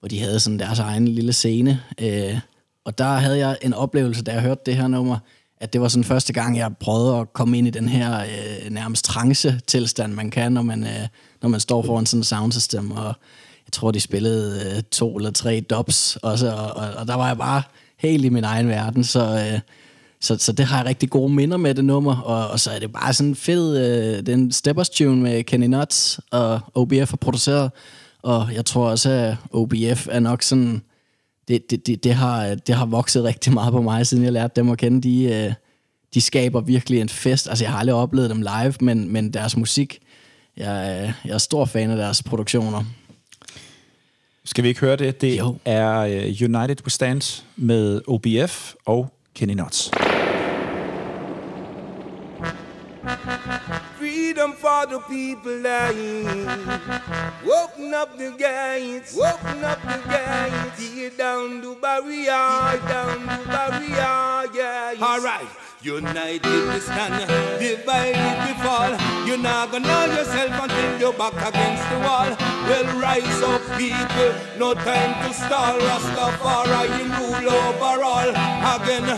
hvor 0.00 0.08
de 0.08 0.20
havde 0.20 0.40
sådan 0.40 0.58
deres 0.58 0.78
egen 0.78 1.08
lille 1.08 1.32
scene. 1.32 1.82
Øh, 2.00 2.38
og 2.84 2.98
der 2.98 3.04
havde 3.04 3.38
jeg 3.38 3.58
en 3.62 3.74
oplevelse, 3.74 4.22
da 4.22 4.32
jeg 4.32 4.42
hørte 4.42 4.62
det 4.66 4.76
her 4.76 4.88
nummer, 4.88 5.18
at 5.60 5.72
det 5.72 5.80
var 5.80 5.88
sådan 5.88 6.04
første 6.04 6.32
gang, 6.32 6.58
jeg 6.58 6.76
prøvede 6.80 7.16
at 7.16 7.32
komme 7.32 7.58
ind 7.58 7.66
i 7.66 7.70
den 7.70 7.88
her 7.88 8.20
øh, 8.20 8.70
nærmest 8.70 9.04
trance-tilstand, 9.04 10.12
man 10.12 10.30
kan, 10.30 10.52
når 10.52 10.62
man, 10.62 10.84
øh, 10.84 11.08
når 11.42 11.48
man 11.48 11.60
står 11.60 11.82
foran 11.82 12.06
sådan 12.06 12.20
et 12.20 12.26
soundsystem. 12.26 12.90
Og 12.90 13.06
jeg 13.66 13.72
tror, 13.72 13.90
de 13.90 14.00
spillede 14.00 14.76
øh, 14.76 14.82
to 14.82 15.16
eller 15.16 15.30
tre 15.30 15.60
dubs 15.70 16.16
også, 16.16 16.50
og, 16.50 16.76
og, 16.76 16.94
og 16.96 17.08
der 17.08 17.14
var 17.14 17.26
jeg 17.26 17.38
bare 17.38 17.62
helt 17.96 18.24
i 18.24 18.28
min 18.28 18.44
egen 18.44 18.68
verden, 18.68 19.04
så... 19.04 19.50
Øh, 19.52 19.60
så, 20.20 20.36
så 20.38 20.52
det 20.52 20.66
har 20.66 20.76
jeg 20.76 20.86
rigtig 20.86 21.10
gode 21.10 21.32
minder 21.32 21.56
med 21.56 21.74
det 21.74 21.84
nummer, 21.84 22.16
og, 22.16 22.48
og 22.50 22.60
så 22.60 22.70
er 22.70 22.78
det 22.78 22.92
bare 22.92 23.12
sådan 23.12 23.30
en 23.30 23.36
fed, 23.36 23.78
øh, 23.78 24.26
den 24.26 24.52
Steppers 24.52 24.90
tune 24.90 25.22
med 25.22 25.44
Kenny 25.44 25.66
Nuts, 25.66 26.20
og 26.30 26.60
OBF 26.74 27.10
har 27.10 27.16
produceret, 27.16 27.70
og 28.22 28.48
jeg 28.54 28.64
tror 28.64 28.88
også, 28.88 29.10
at 29.10 29.36
OBF 29.52 30.08
er 30.10 30.20
nok 30.20 30.42
sådan, 30.42 30.82
det, 31.48 31.70
det, 31.70 31.86
det, 31.86 32.04
det, 32.04 32.14
har, 32.14 32.54
det 32.54 32.74
har 32.74 32.86
vokset 32.86 33.24
rigtig 33.24 33.52
meget 33.52 33.72
på 33.72 33.82
mig, 33.82 34.06
siden 34.06 34.24
jeg 34.24 34.32
lærte 34.32 34.52
dem 34.56 34.70
at 34.70 34.78
kende. 34.78 35.00
De, 35.08 35.24
øh, 35.24 35.52
de 36.14 36.20
skaber 36.20 36.60
virkelig 36.60 37.00
en 37.00 37.08
fest. 37.08 37.48
Altså, 37.48 37.64
jeg 37.64 37.72
har 37.72 37.78
aldrig 37.78 37.94
oplevet 37.96 38.30
dem 38.30 38.40
live, 38.42 38.74
men, 38.80 39.12
men 39.12 39.32
deres 39.32 39.56
musik, 39.56 39.98
jeg, 40.56 40.90
er- 41.00 41.12
jeg 41.24 41.34
er 41.34 41.38
stor 41.38 41.64
fan 41.64 41.90
af 41.90 41.96
deres 41.96 42.22
produktioner. 42.22 42.84
Skal 44.44 44.64
vi 44.64 44.68
ikke 44.68 44.80
høre 44.80 44.96
det? 44.96 45.20
Det 45.20 45.38
Jo. 45.38 45.56
er 45.64 46.00
uh, 46.04 46.56
United 46.56 46.76
We 46.84 46.90
Stand 46.90 47.42
med 47.56 48.00
OBF 48.06 48.72
og 48.86 49.12
Kenny 49.34 49.54
Nuts. 49.54 49.90
Freedom 54.44 54.60
for 54.60 54.86
the 54.86 54.98
people. 55.08 55.66
Open 57.50 57.94
up 57.94 58.18
the 58.18 58.30
gates, 58.36 59.16
open 59.16 59.64
up 59.64 59.80
the 59.80 60.02
gates. 60.06 60.92
Tear 60.94 61.10
down 61.10 61.62
the 61.62 61.74
barrier, 61.80 62.78
down 62.86 63.22
the 63.24 63.40
barrier, 63.48 64.50
yeah. 64.54 64.94
Alright. 65.00 65.48
United 65.80 66.44
we 66.44 66.78
stand, 66.78 67.26
divided 67.58 68.36
we 68.44 68.52
fall. 68.62 68.92
You're 69.26 69.38
not 69.38 69.72
gonna 69.72 69.86
know 69.86 70.04
yourself 70.14 70.62
until 70.62 71.00
you're 71.00 71.12
back 71.14 71.36
against 71.48 71.88
the 71.88 71.98
wall. 72.00 72.36
Well, 72.68 73.00
rise 73.00 73.42
up, 73.42 73.62
people, 73.78 74.34
no 74.58 74.74
time 74.74 75.26
to 75.26 75.32
stall. 75.32 75.78
Rastafari, 75.78 76.84
you 76.98 77.06
rule 77.16 77.50
over 77.50 78.04
all. 78.04 78.28
Again, 78.76 79.08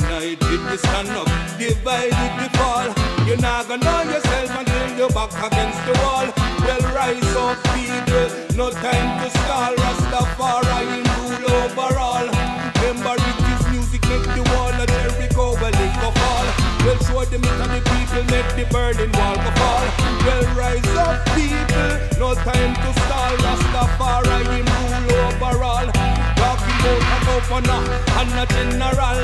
united 0.00 0.40
we 0.40 0.76
stand 0.78 1.10
up, 1.10 1.28
divided 1.58 2.32
we 2.40 2.48
fall. 2.56 2.99
You're 3.30 3.38
not 3.38 3.68
gonna 3.68 3.84
know 3.84 4.02
yourself 4.10 4.58
until 4.58 4.98
you're 4.98 5.08
back 5.10 5.30
against 5.30 5.78
the 5.86 5.94
wall. 6.02 6.26
Well, 6.66 6.82
rise 6.90 7.36
up, 7.38 7.62
people, 7.78 8.26
no 8.58 8.72
time 8.74 9.22
to 9.22 9.30
stall. 9.30 9.72
Rastafari, 9.78 10.98
rule 11.14 11.50
over 11.62 11.94
all. 11.94 12.26
Remember, 12.26 13.14
it 13.14 13.38
is 13.54 13.62
music 13.70 14.02
make 14.10 14.26
the 14.34 14.42
wall 14.50 14.74
of 14.74 14.88
Jericho, 14.90 15.54
well, 15.62 15.70
it 15.70 15.94
go 16.02 16.10
fall. 16.10 16.46
Well, 16.82 16.98
show 17.06 17.24
them 17.30 17.46
it 17.46 17.54
the 17.70 17.80
people 17.94 18.24
make 18.34 18.50
the 18.58 18.66
burning 18.74 19.12
wall 19.12 19.36
go 19.36 19.50
fall. 19.62 19.86
Well, 20.26 20.42
rise 20.58 20.94
up, 20.98 21.22
people, 21.38 22.18
no 22.18 22.34
time 22.34 22.74
to 22.82 22.90
stall. 22.98 23.32
Rastafari, 23.46 24.42
rule 24.58 25.22
over 25.30 25.62
all. 25.62 25.86
Talking 26.34 26.82
about 26.82 27.14
a 27.14 27.18
governor 27.30 27.82
and 28.18 28.34
a 28.42 28.46
general. 28.50 29.22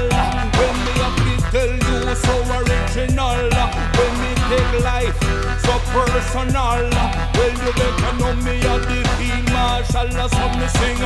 When 0.54 0.76
have 0.94 1.15
to 1.15 1.15
tell 1.56 1.72
you 1.72 2.14
so 2.14 2.34
original. 2.58 3.40
When 3.96 4.12
me 4.20 4.30
take 4.48 4.72
life 4.84 5.16
so 5.64 5.74
personal. 5.92 6.84
Well, 7.36 7.54
you 7.62 7.72
better 7.78 8.12
know 8.20 8.32
me 8.44 8.56
as 8.72 8.82
the 8.92 9.30
marshal. 9.52 10.08
So 10.36 10.44
me 10.58 10.68
sing. 10.78 11.00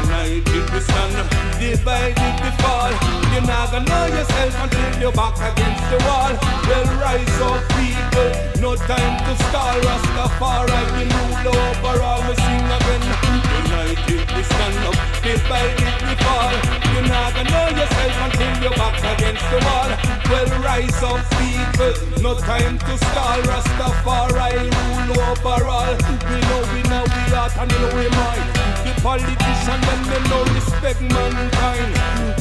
United 0.00 0.66
we 0.72 0.80
stand, 0.80 1.16
divided 1.60 2.36
we 2.42 2.50
fall. 2.62 2.92
You're 3.32 3.46
not 3.46 3.70
gonna 3.72 3.90
know 3.90 4.06
yourself 4.16 4.54
until 4.64 5.00
you're 5.00 5.12
back 5.12 5.36
against 5.50 5.84
the 5.92 5.98
wall. 6.06 6.32
Well, 6.68 6.88
rise 7.02 7.40
up, 7.48 7.60
people. 7.76 8.30
No 8.62 8.76
time 8.76 9.14
to 9.26 9.32
stall. 9.44 9.76
Rastafari, 9.86 10.82
we 10.96 11.04
rule 11.14 11.56
over 11.60 12.02
all. 12.02 12.20
We 12.28 12.34
sing 12.44 12.66
again. 12.76 13.49
United 13.80 14.36
we 14.36 14.42
stand 14.42 14.76
up, 14.84 14.94
divided 15.22 15.96
we 16.04 16.14
fall. 16.20 16.52
You're 16.92 17.08
not 17.08 17.32
gonna 17.32 17.50
know 17.50 17.68
yourself 17.80 18.16
until 18.28 18.62
you're 18.62 18.76
back 18.76 18.96
against 19.16 19.44
the 19.48 19.58
wall. 19.64 19.90
Well, 20.28 20.48
rise 20.60 21.02
up, 21.02 21.24
people. 21.40 21.94
No 22.20 22.34
time 22.38 22.78
to 22.78 22.98
stall. 22.98 23.40
Rastafari, 23.48 24.68
rule 24.68 25.20
over 25.32 25.64
all. 25.64 25.96
We 26.28 26.38
know 26.48 26.60
we 26.74 26.82
know 26.90 27.04
we 27.08 27.22
are 27.32 27.50
and 27.56 27.72
we 27.72 27.78
know 27.78 27.96
we 27.96 28.08
mind. 28.20 28.48
The 28.84 28.92
politician 29.00 29.80
them 29.80 30.02
them 30.12 30.24
no 30.28 30.44
respect 30.52 31.00
mankind. 31.00 31.90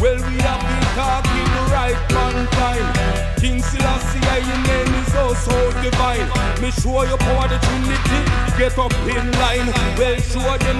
Well, 0.02 0.20
we 0.28 0.36
have 0.44 0.62
been 0.62 0.88
talking 0.96 1.50
right 1.72 2.10
time. 2.60 2.88
King 3.40 3.62
Selassie, 3.62 4.20
your 4.20 4.62
name 4.68 4.94
is 5.02 5.16
also 5.16 5.56
divine. 5.82 6.28
Me 6.62 6.72
show 6.72 7.04
you 7.04 7.18
power 7.18 7.48
the 7.48 7.58
Trinity, 7.66 8.20
get 8.60 8.78
up 8.78 8.94
in 9.08 9.32
line. 9.40 9.70
Well, 9.98 10.18
show 10.20 10.58
them 10.58 10.80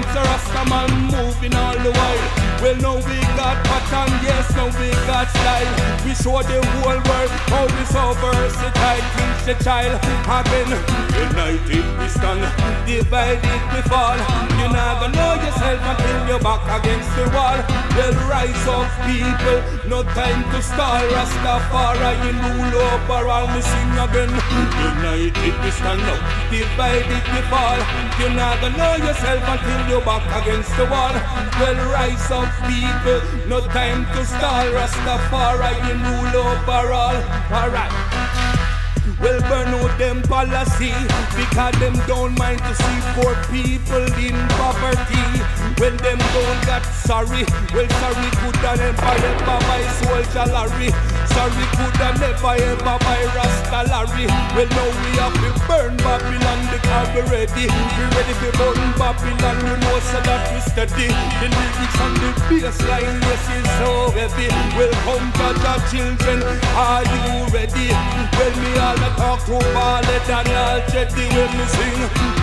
to 0.50 0.64
Rastaman 0.64 1.10
moving 1.10 1.54
all 1.54 1.78
the 1.78 1.90
while. 1.90 2.50
Well, 2.60 2.76
now 2.76 2.96
we 2.96 3.20
got 3.36 3.56
pattern, 3.64 4.12
yes, 4.22 4.50
now 4.54 4.66
we 4.66 4.90
got 5.06 5.28
style. 5.30 6.04
We 6.04 6.14
show 6.14 6.42
the 6.42 6.60
whole 6.60 7.00
world 7.08 7.30
how 7.48 7.64
we 7.66 7.84
so 7.88 8.12
versatile. 8.20 9.04
Teach 9.16 9.42
the 9.46 9.54
child 9.64 9.96
again. 10.28 10.70
United 11.16 11.84
we 11.98 12.08
stand, 12.08 12.44
divided 12.86 13.62
we 13.72 13.80
fall. 13.88 14.18
Not 14.70 15.00
gonna 15.00 15.16
know 15.16 15.34
yourself 15.40 15.80
until 15.82 16.28
you're 16.28 16.40
back 16.40 16.62
against 16.80 17.10
the 17.16 17.24
wall. 17.32 17.58
Well, 17.96 18.14
rise 18.28 18.66
up, 18.68 18.88
people. 19.08 19.60
No 19.88 20.02
time 20.02 20.44
to 20.52 20.62
stall. 20.62 21.00
Rastafari, 21.16 22.12
you 22.22 22.32
rule 22.44 22.82
over 22.92 23.28
all. 23.28 23.46
Me 23.48 23.60
sing 23.60 23.96
again. 23.98 24.32
United 25.00 25.54
we 25.64 25.70
stand 25.70 26.02
up, 26.02 26.20
divided 26.50 27.24
we 27.32 27.40
fall. 27.48 27.80
Not 28.30 28.60
gonna 28.60 28.76
know 28.76 28.94
yourself 28.96 29.42
until 29.48 29.88
you're 29.88 30.04
back 30.04 30.22
against 30.42 30.74
the 30.76 30.84
wall. 30.84 31.12
Well, 31.60 31.76
rise 31.92 32.30
up, 32.30 32.50
people. 32.68 33.20
No 33.48 33.60
time 33.60 34.06
to 34.14 34.24
stall. 34.24 34.66
Rastafari, 34.72 35.74
you 35.86 35.94
rule 36.00 36.46
over 36.46 36.92
all. 36.92 37.16
Alright. 37.52 38.79
Well, 39.20 39.40
burn 39.52 39.68
out 39.68 39.92
them 39.98 40.22
policy 40.22 40.92
because 41.36 41.76
them 41.76 41.94
don't 42.08 42.32
mind 42.38 42.58
to 42.64 42.74
see 42.74 42.98
poor 43.14 43.36
people 43.52 44.08
in 44.16 44.36
poverty. 44.56 45.24
When 45.76 45.96
them 46.00 46.16
don't 46.32 46.60
got 46.64 46.84
sorry, 47.04 47.44
well, 47.76 47.88
sorry 48.00 48.30
could 48.40 48.56
have 48.64 48.80
never 48.80 49.12
ever 49.12 49.58
buy 49.68 49.82
soldier 50.00 50.48
Larry. 50.48 50.88
Sorry 51.36 51.66
could 51.76 51.96
have 52.00 52.16
never 52.16 52.54
ever 52.64 52.96
buy 53.04 53.20
Rasta 53.36 53.92
Larry. 53.92 54.24
Well, 54.56 54.70
now 54.72 54.88
we 54.88 55.10
have 55.20 55.36
to 55.36 55.50
burn 55.68 55.96
Babylon 56.00 56.60
because 56.72 57.08
we 57.12 57.20
ready. 57.28 57.66
We 57.68 58.04
ready 58.16 58.34
to 58.40 58.50
burn 58.56 58.80
Babylon, 58.96 59.56
you 59.68 59.76
know, 59.84 59.96
so 60.00 60.20
that 60.24 60.48
we 60.48 60.60
steady. 60.64 61.12
The 61.40 61.46
lyrics 61.52 62.00
on 62.00 62.12
the 62.24 62.30
bassline, 62.48 63.20
yes, 63.20 63.44
is 63.52 63.68
so 63.80 64.10
heavy. 64.16 64.48
Welcome 64.80 65.28
the 65.36 65.74
children, 65.92 66.40
are 66.72 67.04
you 67.04 67.46
ready? 67.52 67.92
Well, 68.36 68.54
me 68.64 68.72
all 68.78 69.09
the 69.16 69.46
to 69.46 69.58
Ballet 69.74 70.20
and 70.28 70.48
all 70.54 70.80
jetty 70.92 71.26
when 71.34 71.50
we 71.58 71.64
sing. 71.66 71.98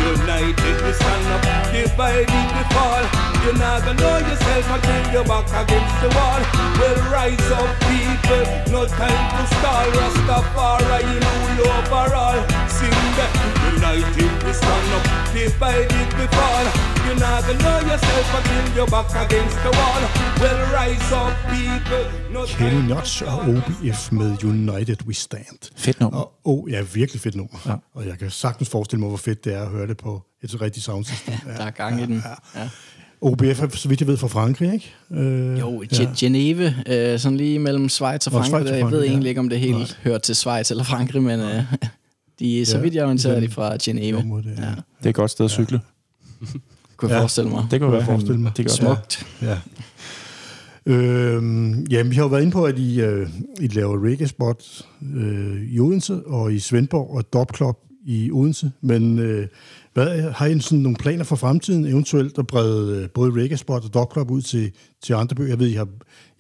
United 0.08 0.78
we 0.84 0.92
stand 0.94 1.28
up, 1.36 1.44
divided 1.72 2.50
we 2.56 2.64
fall. 2.74 3.04
You're 3.44 3.58
not 3.58 3.86
gonna 3.86 4.00
know 4.00 4.18
yourself 4.18 4.66
until 4.76 5.14
you're 5.14 5.24
back 5.24 5.48
against 5.64 5.96
the 6.02 6.10
wall. 6.16 6.42
Well, 6.80 6.98
rise 7.12 7.52
up, 7.52 7.70
people, 7.88 8.46
no 8.72 8.86
time 8.86 9.24
to 9.36 9.44
stall. 9.56 9.88
Rastafari, 9.98 11.00
you 11.12 11.20
rule 11.24 11.72
over 11.72 12.16
all. 12.16 12.40
Sing 12.70 12.92
that. 13.18 13.67
United 13.78 14.32
we 14.46 14.54
stand 14.62 14.90
up, 14.98 15.06
divided 15.34 16.10
we 16.20 16.26
fall. 16.38 16.66
You're 17.06 17.20
not 17.28 17.40
gonna 17.48 17.64
know 17.66 17.80
yourself 17.92 18.28
until 18.40 18.64
you're 18.76 18.92
back 18.96 19.10
against 19.26 19.58
the 19.66 19.72
wall. 19.80 20.02
Well, 20.42 20.60
rise 20.78 21.12
up, 21.22 21.34
people, 21.54 22.04
no 22.34 22.42
Kenny 22.60 22.82
Nuts 22.92 23.22
og 23.22 23.38
OBF 23.52 24.12
med 24.12 24.44
United 24.44 24.98
We 25.08 25.14
Stand. 25.14 25.60
Fedt 25.76 26.00
nummer. 26.00 26.20
Og, 26.20 26.32
oh, 26.44 26.72
ja, 26.72 26.82
virkelig 26.94 27.22
fedt 27.22 27.36
nummer. 27.36 27.58
Ja. 27.66 27.72
Ja. 27.72 27.78
Og 27.96 28.08
jeg 28.08 28.18
kan 28.20 28.30
sagtens 28.32 28.70
forestille 28.70 29.00
mig, 29.00 29.10
hvor 29.10 29.18
fedt 29.18 29.46
det 29.46 29.54
er 29.54 29.62
at 29.62 29.68
høre 29.70 29.88
det 29.88 29.98
på 29.98 30.22
et 30.44 30.62
rigtigt 30.62 30.86
soundsystem. 30.86 31.34
Ja. 31.48 31.52
Der 31.58 31.66
er 31.66 31.72
gang 31.72 32.02
i 32.02 32.06
den. 32.06 32.24
Ja. 32.56 32.70
OBF 33.22 33.62
er, 33.62 33.68
så 33.74 33.88
vidt 33.90 34.00
jeg 34.00 34.08
ved, 34.08 34.18
fra 34.18 34.28
Frankrig, 34.28 34.74
ikke? 34.74 34.94
Øh, 35.12 35.60
Jo, 35.60 35.84
ja. 36.00 36.08
Geneve, 36.20 36.76
øh, 36.88 37.20
sådan 37.20 37.38
lige 37.38 37.60
mellem 37.60 37.90
Schweiz 37.90 38.28
og 38.28 38.34
Nå, 38.34 38.40
Frankrig. 38.40 38.50
Schweiz 38.50 38.72
og 38.72 38.78
jeg 38.78 38.86
ved 38.86 38.92
Frankrig, 38.92 39.08
egentlig 39.10 39.26
ja. 39.26 39.30
ikke, 39.30 39.40
om 39.40 39.50
det 39.50 39.60
helt 39.60 39.78
Nej. 39.78 39.88
hører 40.04 40.18
til 40.18 40.36
Schweiz 40.36 40.72
eller 40.72 40.84
Frankrig, 40.84 41.24
men 41.24 41.40
øh, 41.40 41.64
de, 42.40 42.66
så 42.66 42.78
Ja, 42.78 42.84
vidt 42.84 42.94
jeg 42.96 43.02
er 43.02 43.06
orienteret, 43.06 43.36
er 43.36 43.40
de 43.40 43.50
fra 43.50 43.78
det, 43.78 43.88
ja. 43.88 44.02
Ja, 44.02 44.70
Det 45.00 45.06
er 45.06 45.10
et 45.10 45.16
godt 45.16 45.32
sted 45.32 45.46
at 45.46 45.52
cykle. 45.52 45.80
kunne 46.98 47.10
jeg 47.10 47.16
Ja. 47.18 47.22
forestille 47.22 47.50
mig. 47.50 47.66
Det 47.72 47.82
kunne 47.82 47.96
jeg 47.96 48.06
forestille 48.06 48.42
mig. 48.42 48.52
Det 48.58 48.66
gør 48.66 48.72
Smukt. 48.74 49.26
Ja. 49.42 49.58
Øhm, 50.86 51.84
jamen, 51.86 52.10
vi 52.12 52.16
har 52.16 52.24
jo 52.24 52.28
været 52.30 52.42
inde 52.42 52.52
på, 52.52 52.66
at 52.66 52.80
I, 52.80 53.02
øh, 53.02 53.30
I 53.62 53.68
laver 53.68 54.06
reggae-spot 54.10 54.64
øh, 55.16 55.64
i 55.72 55.80
Odense 55.80 56.26
og 56.26 56.54
i 56.54 56.60
Svendborg 56.60 57.10
og 57.18 57.34
Dop 57.34 57.56
Club 57.58 57.78
i 58.06 58.32
Odense. 58.32 58.72
Men 58.82 59.20
øh, 59.20 59.48
hvad, 59.94 60.32
har 60.32 60.46
I 60.46 60.60
sådan 60.60 60.80
nogle 60.80 60.98
planer 60.98 61.24
for 61.24 61.36
fremtiden, 61.36 61.86
eventuelt 61.86 62.38
at 62.38 62.48
brede 62.48 63.02
øh, 63.04 63.10
både 63.10 63.32
reggae-spot 63.42 63.84
og 63.84 63.94
Dop 63.94 64.14
Club 64.14 64.32
ud 64.32 64.42
til, 64.42 64.72
til 65.04 65.14
andre 65.14 65.36
byer? 65.36 65.48
Jeg 65.48 65.60
ved, 65.60 65.68
I 65.68 65.74
har, 65.74 65.88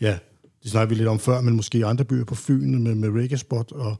ja, 0.01 0.17
det 0.63 0.71
snakker 0.71 0.89
vi 0.89 0.95
lidt 0.95 1.07
om 1.07 1.19
før, 1.19 1.41
men 1.41 1.55
måske 1.55 1.85
andre 1.85 2.05
byer 2.05 2.25
på 2.25 2.35
Fyn 2.35 2.83
med, 2.83 2.95
med 2.95 3.09
reggae-spot. 3.21 3.71
Og, 3.71 3.95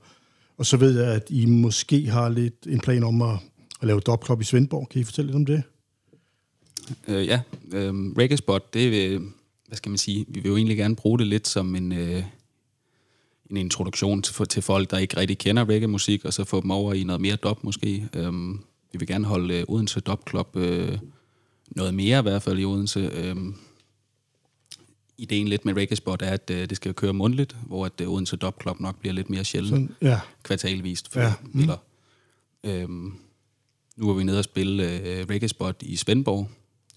og 0.57 0.65
så 0.65 0.77
ved 0.77 0.99
jeg, 0.99 1.13
at 1.13 1.27
I 1.29 1.45
måske 1.45 2.05
har 2.05 2.29
lidt 2.29 2.67
en 2.67 2.79
plan 2.79 3.03
om 3.03 3.21
at, 3.21 3.39
at 3.81 3.87
lave 3.87 3.99
dopklub 3.99 4.41
i 4.41 4.43
Svendborg. 4.43 4.89
Kan 4.89 5.01
I 5.01 5.03
fortælle 5.03 5.27
lidt 5.27 5.35
om 5.35 5.45
det? 5.45 5.63
Øh, 7.07 7.25
ja, 7.25 7.41
øhm, 7.71 8.09
øh, 8.09 8.17
Reggae 8.17 8.37
Spot, 8.37 8.73
det 8.73 9.13
er, 9.13 9.19
hvad 9.67 9.77
skal 9.77 9.89
man 9.89 9.97
sige, 9.97 10.25
vi 10.29 10.39
vil 10.39 10.49
jo 10.49 10.57
egentlig 10.57 10.77
gerne 10.77 10.95
bruge 10.95 11.19
det 11.19 11.27
lidt 11.27 11.47
som 11.47 11.75
en, 11.75 11.91
øh, 11.91 12.23
en 13.49 13.57
introduktion 13.57 14.21
til, 14.21 14.47
til 14.47 14.61
folk, 14.61 14.91
der 14.91 14.97
ikke 14.97 15.17
rigtig 15.17 15.37
kender 15.37 15.69
reggae-musik, 15.69 16.25
og 16.25 16.33
så 16.33 16.43
få 16.43 16.61
dem 16.61 16.71
over 16.71 16.93
i 16.93 17.03
noget 17.03 17.21
mere 17.21 17.35
dop 17.35 17.63
måske. 17.63 18.09
Øh, 18.15 18.33
vi 18.91 18.97
vil 18.99 19.07
gerne 19.07 19.25
holde 19.25 19.53
øh, 19.53 19.63
Odense 19.67 19.99
Dub 19.99 20.29
Club 20.29 20.55
øh, 20.55 20.97
noget 21.69 21.93
mere 21.93 22.19
i 22.19 22.21
hvert 22.21 22.41
fald 22.41 22.59
i 22.59 22.65
Odense. 22.65 22.99
Øh, 22.99 23.35
ideen 25.17 25.47
lidt 25.47 25.65
med 25.65 25.73
Reggae 25.77 25.95
Spot 25.95 26.21
er, 26.21 26.29
at 26.31 26.49
øh, 26.53 26.69
det 26.69 26.75
skal 26.75 26.93
køre 26.93 27.13
mundtligt, 27.13 27.55
hvor 27.65 27.85
at 27.85 28.01
øh, 28.01 28.09
Odense 28.09 28.35
Dub 28.37 28.61
Club 28.61 28.79
nok 28.79 28.99
bliver 28.99 29.13
lidt 29.13 29.29
mere 29.29 29.43
sjældent 29.43 29.69
Sådan, 29.69 30.11
ja. 30.11 30.19
kvartalvist. 30.43 31.13
For, 31.13 31.19
Ja. 31.19 31.25
ja. 31.25 31.33
mm. 31.53 31.59
eller, 31.59 31.77
øhm, 32.63 33.13
nu 33.97 34.07
var 34.07 34.13
vi 34.13 34.23
nede 34.23 34.37
og 34.37 34.43
spille 34.43 34.83
øh, 34.83 35.25
Reggae 35.29 35.49
Spot 35.49 35.75
i 35.81 35.95
Svendborg, 35.95 36.49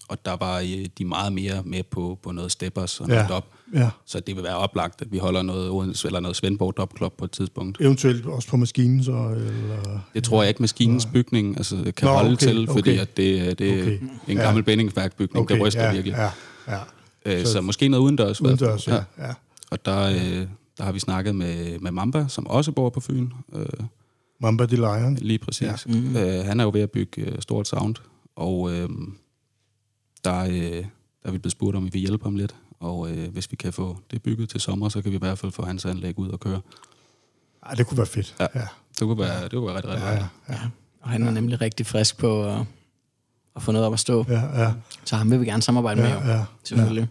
og 0.09 0.25
der 0.25 0.35
var 0.39 0.59
øh, 0.59 0.85
de 0.97 1.05
meget 1.05 1.33
mere 1.33 1.63
med 1.65 1.83
på, 1.83 2.19
på 2.23 2.31
noget 2.31 2.51
steppers 2.51 2.99
og 2.99 3.07
noget 3.07 3.21
Ja. 3.29 3.35
dub. 3.35 3.45
ja. 3.73 3.89
Så 4.05 4.19
det 4.19 4.35
vil 4.35 4.43
være 4.43 4.55
oplagt, 4.57 5.01
at 5.01 5.11
vi 5.11 5.17
holder 5.17 5.41
noget, 5.41 5.69
Odense- 5.69 6.07
eller 6.07 6.19
noget 6.19 6.35
Svendborg 6.37 6.77
Dub 6.77 6.97
Club 6.97 7.13
på 7.17 7.25
et 7.25 7.31
tidspunkt. 7.31 7.81
Eventuelt 7.81 8.25
også 8.25 8.47
på 8.47 8.57
maskinen, 8.57 9.03
så... 9.03 9.11
Eller, 9.11 9.99
Det 10.13 10.23
tror 10.23 10.41
jeg 10.41 10.49
ikke, 10.49 10.61
maskinens 10.61 11.05
bygning 11.05 11.57
altså, 11.57 11.91
kan 11.97 12.07
Nå, 12.07 12.13
holde 12.13 12.31
okay, 12.33 12.45
til, 12.47 12.67
fordi 12.67 12.79
okay. 12.89 12.99
at 13.01 13.17
det, 13.17 13.59
det 13.59 13.69
er 13.69 13.81
Okay. 13.81 13.99
en 14.27 14.37
Ja. 14.37 14.43
gammel 14.43 14.63
Bendingsværk-bygning, 14.63 15.43
okay, 15.43 15.55
der 15.57 15.65
ryster 15.65 15.83
ja, 15.85 15.91
virkelig. 15.93 16.13
Ja, 16.17 16.29
ja. 16.75 16.79
Øh, 17.25 17.45
Så- 17.45 17.51
så, 17.51 17.61
måske 17.61 17.87
noget 17.87 18.03
udendørs. 18.03 18.41
Udendørs, 18.41 18.87
ja. 18.87 19.03
ja. 19.17 19.33
Og 19.71 19.85
der, 19.85 19.99
øh, 20.03 20.47
der 20.77 20.83
har 20.83 20.91
vi 20.91 20.99
snakket 20.99 21.35
med, 21.35 21.79
med 21.79 21.91
Mamba, 21.91 22.25
som 22.27 22.47
også 22.47 22.71
bor 22.71 22.89
på 22.89 22.99
Fyn. 22.99 23.29
Øh, 23.53 23.65
Mamba 24.41 24.65
the 24.65 24.75
Lion. 24.75 25.15
Lige 25.15 25.39
præcis. 25.39 25.61
Ja. 25.67 25.75
Mm. 25.85 26.15
Øh, 26.15 26.45
han 26.45 26.59
er 26.59 26.63
jo 26.63 26.69
ved 26.73 26.81
at 26.81 26.91
bygge 26.91 27.21
øh, 27.21 27.41
stort 27.41 27.67
sound, 27.67 27.95
og 28.35 28.71
øh, 28.71 28.89
der, 30.25 30.39
øh, 30.39 30.53
der 30.53 30.83
er 31.23 31.31
vi 31.31 31.37
blevet 31.37 31.51
spurgt, 31.51 31.75
om 31.77 31.85
vi 31.85 31.89
vil 31.89 32.01
hjælpe 32.01 32.23
ham 32.23 32.35
lidt. 32.35 32.55
Og 32.79 33.11
øh, 33.11 33.31
hvis 33.31 33.51
vi 33.51 33.55
kan 33.55 33.73
få 33.73 33.97
det 34.11 34.21
bygget 34.23 34.49
til 34.49 34.59
sommer, 34.61 34.89
så 34.89 35.01
kan 35.01 35.11
vi 35.11 35.15
i 35.15 35.19
hvert 35.19 35.37
fald 35.39 35.51
få 35.51 35.65
hans 35.65 35.85
anlæg 35.85 36.19
ud 36.19 36.29
og 36.29 36.39
køre. 36.39 36.61
Ej, 37.65 37.73
det 37.73 37.87
kunne 37.87 37.97
være 37.97 38.07
fedt. 38.07 38.35
Ja. 38.39 38.47
ja. 38.55 38.67
Det 38.89 38.99
kunne 38.99 39.17
være, 39.19 39.43
det 39.43 39.51
kunne 39.51 39.65
være 39.67 39.75
rigtig, 39.75 39.91
rigtig 39.91 40.05
Ja, 40.05 40.11
ja, 40.13 40.25
ja, 40.49 40.53
ja, 40.53 40.59
Og 41.01 41.09
han 41.09 41.23
er 41.23 41.31
nemlig 41.31 41.61
rigtig 41.61 41.85
frisk 41.85 42.17
på 42.17 42.43
at, 42.45 42.65
at 43.55 43.61
få 43.63 43.71
noget 43.71 43.87
op 43.87 43.93
at 43.93 43.99
stå. 43.99 44.25
ja, 44.29 44.61
ja, 44.63 44.73
Så 45.05 45.15
ham 45.15 45.31
vil 45.31 45.41
vi 45.41 45.45
gerne 45.45 45.61
samarbejde 45.61 46.01
med, 46.01 46.09
jo. 46.11 46.17
ja, 46.19 46.31
ja. 46.37 46.45
Selvfølgelig. 46.63 47.07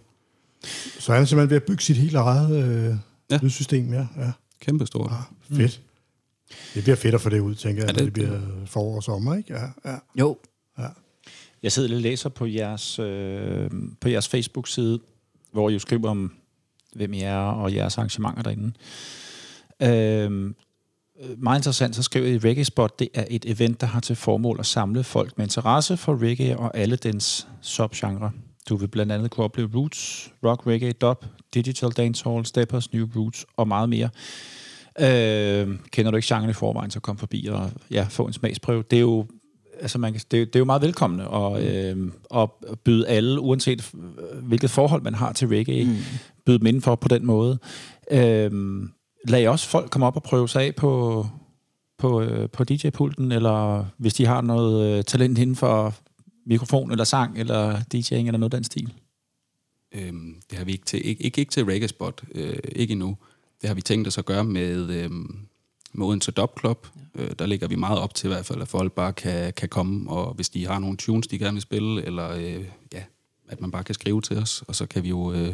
Så 0.99 1.13
han 1.13 1.21
er 1.21 1.25
simpelthen 1.25 1.49
ved 1.49 1.57
at 1.57 1.63
bygge 1.63 1.83
sit 1.83 1.97
helt 1.97 2.15
eget 2.15 2.63
øh, 2.63 2.95
Ja. 3.31 3.39
lydsystem, 3.43 3.93
ja. 3.93 4.07
ja. 4.17 4.31
Kæmpe 4.61 4.85
stort. 4.85 5.11
Ah, 5.11 5.57
fedt. 5.57 5.81
Det 6.73 6.83
bliver 6.83 6.95
fedt 6.95 7.15
at 7.15 7.21
få 7.21 7.29
det 7.29 7.39
ud, 7.39 7.55
tænker 7.55 7.83
jeg, 7.83 7.95
Ja, 7.97 8.01
ja, 8.03 8.05
det, 8.05 8.15
det- 8.15 8.27
når 8.29 8.35
det 8.37 8.43
bliver 8.47 8.65
forår 8.65 8.95
og 8.95 9.03
sommer, 9.03 9.35
ikke? 9.35 9.53
Ja, 9.53 9.91
ja. 9.91 9.97
Jo, 10.19 10.37
Jeg 11.63 11.71
sidder 11.71 11.95
og 11.95 12.01
læser 12.01 12.29
på 12.29 12.45
jeres, 12.45 12.99
øh, 12.99 13.69
på 14.01 14.09
jeres 14.09 14.27
Facebook-side, 14.27 14.99
hvor 15.51 15.69
I 15.69 15.73
jo 15.73 15.79
skriver 15.79 16.09
om 16.09 16.33
hvem 16.95 17.13
I 17.13 17.21
er 17.21 17.35
og 17.37 17.73
jeres 17.73 17.97
arrangementer 17.97 18.41
derinde. 18.43 18.73
Øh, 19.81 20.53
meget 21.37 21.59
interessant, 21.59 21.95
så 21.95 22.03
skriver 22.03 22.27
I, 22.27 22.37
Reggae 22.37 22.63
Spot, 22.65 22.99
det 22.99 23.07
er 23.13 23.25
et 23.29 23.45
event, 23.45 23.81
der 23.81 23.87
har 23.87 23.99
til 23.99 24.15
formål 24.15 24.57
at 24.59 24.65
samle 24.65 25.03
folk 25.03 25.37
med 25.37 25.45
interesse 25.45 25.97
for 25.97 26.23
reggae 26.23 26.57
og 26.57 26.77
alle 26.77 26.95
dens 26.95 27.47
subgenre. 27.61 28.31
Du 28.69 28.75
vil 28.75 28.87
blandt 28.87 29.11
andet 29.11 29.31
kunne 29.31 29.43
opleve 29.43 29.69
roots, 29.75 30.31
rock, 30.45 30.67
reggae, 30.67 30.91
dub, 30.91 31.25
digital 31.53 31.89
dancehall, 31.89 32.45
steppers, 32.45 32.93
new 32.93 33.07
roots 33.15 33.45
og 33.57 33.67
meget 33.67 33.89
mere. 33.89 34.09
Øh, 34.99 35.77
kender 35.91 36.11
du 36.11 36.17
ikke 36.17 36.35
genren 36.35 36.49
i 36.49 36.53
forvejen, 36.53 36.91
så 36.91 36.99
kom 36.99 37.17
forbi 37.17 37.47
og 37.51 37.71
ja, 37.91 38.07
få 38.09 38.27
en 38.27 38.33
smagsprøve. 38.33 38.83
Det 38.91 38.97
er 38.97 39.01
jo 39.01 39.25
altså 39.81 39.97
man 39.97 40.13
kan, 40.13 40.21
det, 40.31 40.47
det 40.47 40.55
er 40.55 40.59
jo 40.59 40.65
meget 40.65 40.81
velkommende 40.81 41.27
og, 41.27 41.63
øh, 41.63 42.11
at 42.35 42.49
byde 42.83 43.07
alle, 43.07 43.39
uanset 43.39 43.91
hvilket 44.41 44.69
forhold 44.69 45.01
man 45.01 45.13
har 45.13 45.33
til 45.33 45.47
reggae, 45.47 45.85
mm. 45.85 45.95
byde 46.45 46.59
dem 46.59 46.67
indenfor 46.67 46.95
på 46.95 47.07
den 47.07 47.25
måde. 47.25 47.59
Øh, 48.11 48.51
lad 49.27 49.47
også 49.47 49.67
folk 49.67 49.91
komme 49.91 50.07
op 50.07 50.15
og 50.15 50.23
prøve 50.23 50.49
sig 50.49 50.63
af 50.63 50.75
på, 50.75 51.25
på, 51.97 52.21
øh, 52.21 52.49
på 52.49 52.63
DJ-pulten, 52.63 53.31
eller 53.31 53.85
hvis 53.97 54.13
de 54.13 54.25
har 54.25 54.41
noget 54.41 54.97
øh, 54.97 55.03
talent 55.03 55.37
inden 55.37 55.55
for 55.55 55.95
mikrofon, 56.45 56.91
eller 56.91 57.03
sang, 57.03 57.39
eller 57.39 57.75
DJ'ing, 57.75 58.27
eller 58.27 58.37
noget 58.37 58.53
af 58.53 58.57
den 58.57 58.63
stil? 58.63 58.93
Øhm, 59.91 60.41
det 60.49 60.57
har 60.57 60.65
vi 60.65 60.71
ikke 60.71 60.85
til, 60.85 61.07
ikke, 61.07 61.23
ikke, 61.23 61.39
ikke 61.39 61.51
til 61.51 61.65
Reggae 61.65 61.87
Spot, 61.87 62.23
øh, 62.35 62.57
ikke 62.71 62.91
endnu. 62.91 63.17
Det 63.61 63.67
har 63.67 63.75
vi 63.75 63.81
tænkt 63.81 64.07
os 64.07 64.17
at 64.17 64.25
gøre 64.25 64.43
med, 64.43 64.89
øh, 64.89 65.11
med 65.93 66.05
Odense 66.05 66.31
Dub 66.31 66.59
Club. 66.59 66.87
Ja. 67.15 67.23
Øh, 67.23 67.31
der 67.39 67.45
ligger 67.45 67.67
vi 67.67 67.75
meget 67.75 67.99
op 67.99 68.13
til 68.13 68.27
i 68.27 68.33
hvert 68.33 68.45
fald, 68.45 68.61
at 68.61 68.67
folk 68.67 68.91
bare 68.91 69.13
kan, 69.13 69.53
kan 69.53 69.69
komme, 69.69 70.09
og 70.09 70.33
hvis 70.33 70.49
de 70.49 70.67
har 70.67 70.79
nogle 70.79 70.97
tunes, 70.97 71.27
de 71.27 71.39
gerne 71.39 71.53
vil 71.53 71.61
spille, 71.61 72.05
eller 72.05 72.31
øh, 72.31 72.65
ja, 72.93 73.03
at 73.47 73.61
man 73.61 73.71
bare 73.71 73.83
kan 73.83 73.95
skrive 73.95 74.21
til 74.21 74.37
os, 74.37 74.63
og 74.67 74.75
så 74.75 74.85
kan 74.85 75.03
vi 75.03 75.09
jo... 75.09 75.33
Øh, 75.33 75.53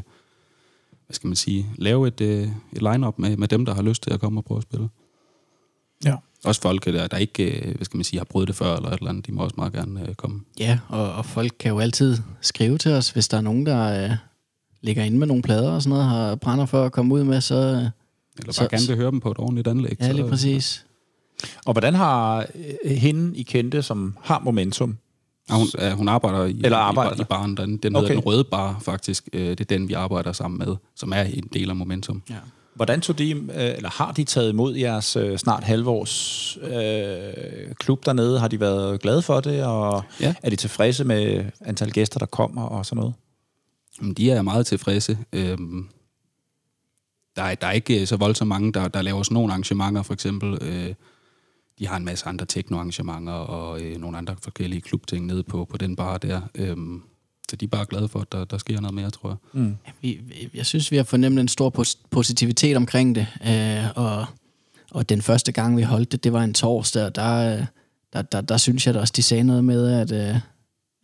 hvad 1.08 1.16
skal 1.16 1.28
man 1.28 1.36
sige, 1.36 1.66
lave 1.78 2.08
et, 2.08 2.22
øh, 2.22 2.48
et 2.74 2.82
line-up 2.82 3.20
med, 3.20 3.38
med 3.38 3.48
dem, 3.48 3.66
der 3.66 3.74
har 3.74 3.82
lyst 3.82 4.04
til 4.04 4.14
at 4.14 4.20
komme 4.20 4.40
og 4.40 4.46
prøve 4.46 4.58
at 4.58 4.64
spille. 4.64 4.90
Ja. 6.06 6.16
Også 6.46 6.62
folk, 6.62 6.86
der, 6.86 7.08
der 7.08 7.18
ikke 7.18 7.68
øh, 7.68 7.76
hvad 7.76 7.86
skal 7.86 7.98
man 7.98 8.04
sige, 8.04 8.20
har 8.20 8.26
prøvet 8.26 8.48
det 8.48 8.56
før, 8.56 8.76
eller 8.76 8.90
et 8.90 8.98
eller 8.98 9.10
andet, 9.10 9.28
de 9.28 9.32
må 9.32 9.44
også 9.44 9.56
meget 9.58 9.74
gerne 9.74 10.10
øh, 10.10 10.16
komme. 10.16 10.42
Ja, 10.60 10.80
og, 10.88 11.14
og 11.14 11.26
folk 11.26 11.54
kan 11.60 11.72
jo 11.72 11.80
altid 11.80 12.18
skrive 12.42 12.78
til 12.78 12.92
os, 12.92 13.10
hvis 13.10 13.28
der 13.28 13.38
er 13.38 13.42
nogen, 13.42 13.66
der 13.66 14.04
øh, 14.04 14.16
ligger 14.82 15.04
inde 15.04 15.18
med 15.18 15.28
nogle 15.28 15.44
plader 15.44 15.72
og 15.72 15.82
sådan 15.82 15.90
noget, 15.90 16.06
har 16.06 16.36
brænder 16.36 16.66
for 16.66 16.84
at 16.84 16.92
komme 16.92 17.14
ud 17.14 17.24
med, 17.24 17.42
så... 17.42 17.56
Øh, 17.56 17.62
eller 17.62 17.90
bare 18.46 18.54
så, 18.54 18.68
gerne 18.70 18.88
vil 18.88 18.96
høre 18.96 19.12
dem 19.12 19.20
på 19.20 19.32
et 19.32 19.40
ordentligt 19.40 19.68
anlæg. 19.68 19.98
Ja, 20.00 20.12
lige 20.12 20.24
så, 20.24 20.30
præcis. 20.30 20.86
Og 21.66 21.74
hvordan 21.74 21.94
har 21.94 22.46
øh, 22.86 22.92
hende, 22.92 23.38
I 23.38 23.44
kendte, 23.44 23.82
som 23.82 24.18
har 24.22 24.40
momentum, 24.40 24.98
Ja, 25.50 25.56
hun, 25.56 25.68
ja, 25.80 25.94
hun 25.94 26.08
arbejder 26.08 26.46
i, 26.46 26.62
Eller 26.64 26.78
arbejder. 26.78 27.16
i, 27.16 27.22
i 27.22 27.24
baren. 27.24 27.58
Den, 27.58 27.78
den 27.78 27.96
okay. 27.96 28.08
hedder 28.08 28.22
Den 28.22 28.26
Røde 28.26 28.44
Bar, 28.44 28.80
faktisk. 28.82 29.30
Øh, 29.34 29.50
det 29.50 29.60
er 29.60 29.66
den, 29.66 29.90
vi 29.90 29.94
arbejder 29.94 30.32
sammen 30.32 30.58
med, 30.60 30.76
som 30.96 31.12
er 31.12 31.22
en 31.22 31.50
del 31.54 31.70
af 31.70 31.76
Momentum. 31.76 32.24
Ja. 32.30 32.36
Hvordan 32.74 33.02
tog 33.02 33.18
de, 33.18 33.32
øh, 33.32 33.46
eller 33.56 33.90
har 33.90 34.12
de 34.12 34.24
taget 34.24 34.50
imod 34.50 34.76
jeres 34.76 35.16
øh, 35.16 35.38
snart 35.38 35.64
halvårs 35.64 36.58
øh, 36.62 37.76
klub 37.76 38.06
dernede? 38.06 38.40
Har 38.40 38.48
de 38.48 38.60
været 38.60 39.02
glade 39.02 39.22
for 39.22 39.40
det, 39.40 39.64
og 39.64 40.04
ja. 40.22 40.34
er 40.44 40.50
de 40.50 40.56
tilfredse 40.56 41.04
med 41.04 41.46
antal 41.62 41.92
gæster, 41.92 42.20
der 42.20 42.26
kommer 42.26 42.62
og 42.62 42.86
sådan 42.86 42.98
noget? 42.98 43.14
De 44.18 44.32
er 44.32 44.42
meget 44.42 44.66
tilfredse. 44.66 45.18
Øhm, 45.34 45.88
der, 47.36 47.44
er, 47.44 47.56
der 47.56 47.68
er 47.68 47.72
ikke 47.72 48.06
så 48.06 48.18
voldsomt 48.18 48.50
mange, 48.50 48.74
der, 48.74 48.88
der 48.88 49.02
laver 49.02 49.24
sådan 49.24 49.34
nogle 49.34 49.52
arrangementer, 49.52 50.04
for 50.04 50.14
eksempel. 50.14 50.58
Øh, 50.62 50.94
de 51.80 51.88
har 51.88 51.98
en 51.98 52.06
masse 52.06 52.26
andre 52.26 52.46
teknoarrangementer 52.46 53.34
og 53.34 53.82
øh, 53.82 53.98
nogle 53.98 54.18
andre 54.18 54.36
forskellige 54.42 54.82
klubting 54.82 55.26
nede 55.26 55.44
på, 55.44 55.66
på 55.66 55.78
den 55.78 55.96
bar 55.96 56.18
der. 56.18 56.42
Øhm, 56.56 57.02
så 57.50 57.56
de 57.56 57.66
er 57.66 57.70
bare 57.70 57.86
glade 57.86 58.08
for, 58.08 58.20
at 58.20 58.32
der, 58.32 58.46
der 58.46 58.58
sker 58.58 58.82
noget 58.82 58.94
mere, 58.94 59.10
tror 59.10 59.30
jeg. 59.30 59.62
Mm. 59.62 59.78
Vi, 60.02 60.20
jeg 60.54 60.66
synes, 60.66 60.92
vi 60.92 60.98
har 60.98 61.04
fornemt 61.04 61.40
en 61.40 61.48
stor 61.48 61.86
positivitet 62.10 62.78
omkring 62.78 63.16
det. 63.16 63.28
Øh, 63.48 63.86
og, 63.96 64.26
og 64.92 65.10
den 65.10 65.22
første 65.22 65.52
gang, 65.52 65.78
vi 65.78 65.82
holdt 65.82 66.12
det, 66.12 66.24
det 66.24 66.34
var 66.34 66.44
en 66.44 66.54
torsdag, 66.54 67.06
og 67.06 67.16
der, 67.16 67.66
der, 68.14 68.22
der, 68.22 68.42
der 68.42 68.58
synes 68.58 68.88
jeg 68.88 68.94
da 68.94 69.00
også, 69.00 69.14
de 69.16 69.24
sagde 69.24 69.44
noget 69.44 69.66
med, 69.66 69.92
at, 69.92 70.12
øh, 70.12 70.42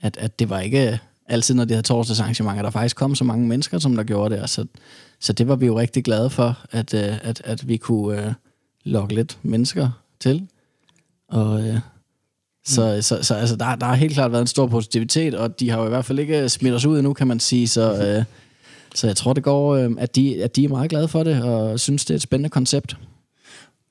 at, 0.01 0.17
at 0.17 0.39
det 0.39 0.49
var 0.49 0.59
ikke 0.59 0.99
altid, 1.28 1.55
når 1.55 1.65
de 1.65 1.74
havde 1.74 1.84
torsdagsarrangementer, 1.84 2.61
der 2.61 2.69
faktisk 2.69 2.95
kom 2.95 3.15
så 3.15 3.24
mange 3.24 3.47
mennesker, 3.47 3.80
som 3.80 3.95
der 3.95 4.03
gjorde 4.03 4.36
det. 4.36 4.43
Og 4.43 4.49
så, 4.49 4.65
så 5.19 5.34
det 5.34 5.47
var 5.47 5.55
vi 5.55 5.65
jo 5.65 5.80
rigtig 5.80 6.03
glade 6.03 6.30
for, 6.30 6.59
at, 6.71 6.93
øh, 6.93 7.17
at, 7.21 7.41
at 7.45 7.67
vi 7.67 7.78
kunne 7.78 8.26
øh, 8.26 8.34
lokke 8.84 9.15
lidt 9.15 9.38
mennesker 9.43 9.91
til. 10.19 10.47
Og, 11.34 11.67
øh, 11.67 11.79
så, 12.65 12.95
mm. 12.95 13.01
så, 13.01 13.23
så 13.23 13.36
altså, 13.36 13.55
der, 13.55 13.75
der 13.75 13.86
har 13.86 13.95
helt 13.95 14.13
klart 14.13 14.31
været 14.31 14.41
en 14.41 14.47
stor 14.47 14.67
positivitet, 14.67 15.36
og 15.36 15.59
de 15.59 15.69
har 15.69 15.79
jo 15.79 15.86
i 15.86 15.89
hvert 15.89 16.05
fald 16.05 16.19
ikke 16.19 16.49
smidt 16.49 16.75
os 16.75 16.86
ud 16.86 16.97
endnu, 16.97 17.13
kan 17.13 17.27
man 17.27 17.39
sige. 17.39 17.67
Så, 17.67 17.93
mhm. 17.93 18.01
øh, 18.01 18.23
så 18.95 19.07
jeg 19.07 19.15
tror, 19.15 19.34
det 19.34 19.43
går, 19.43 19.75
øh, 19.75 19.91
at, 19.97 20.15
de, 20.15 20.43
at 20.43 20.55
de 20.55 20.63
er 20.63 20.69
meget 20.69 20.89
glade 20.89 21.07
for 21.07 21.23
det, 21.23 21.43
og 21.43 21.79
synes, 21.79 22.05
det 22.05 22.13
er 22.13 22.15
et 22.15 22.21
spændende 22.21 22.49
koncept. 22.49 22.97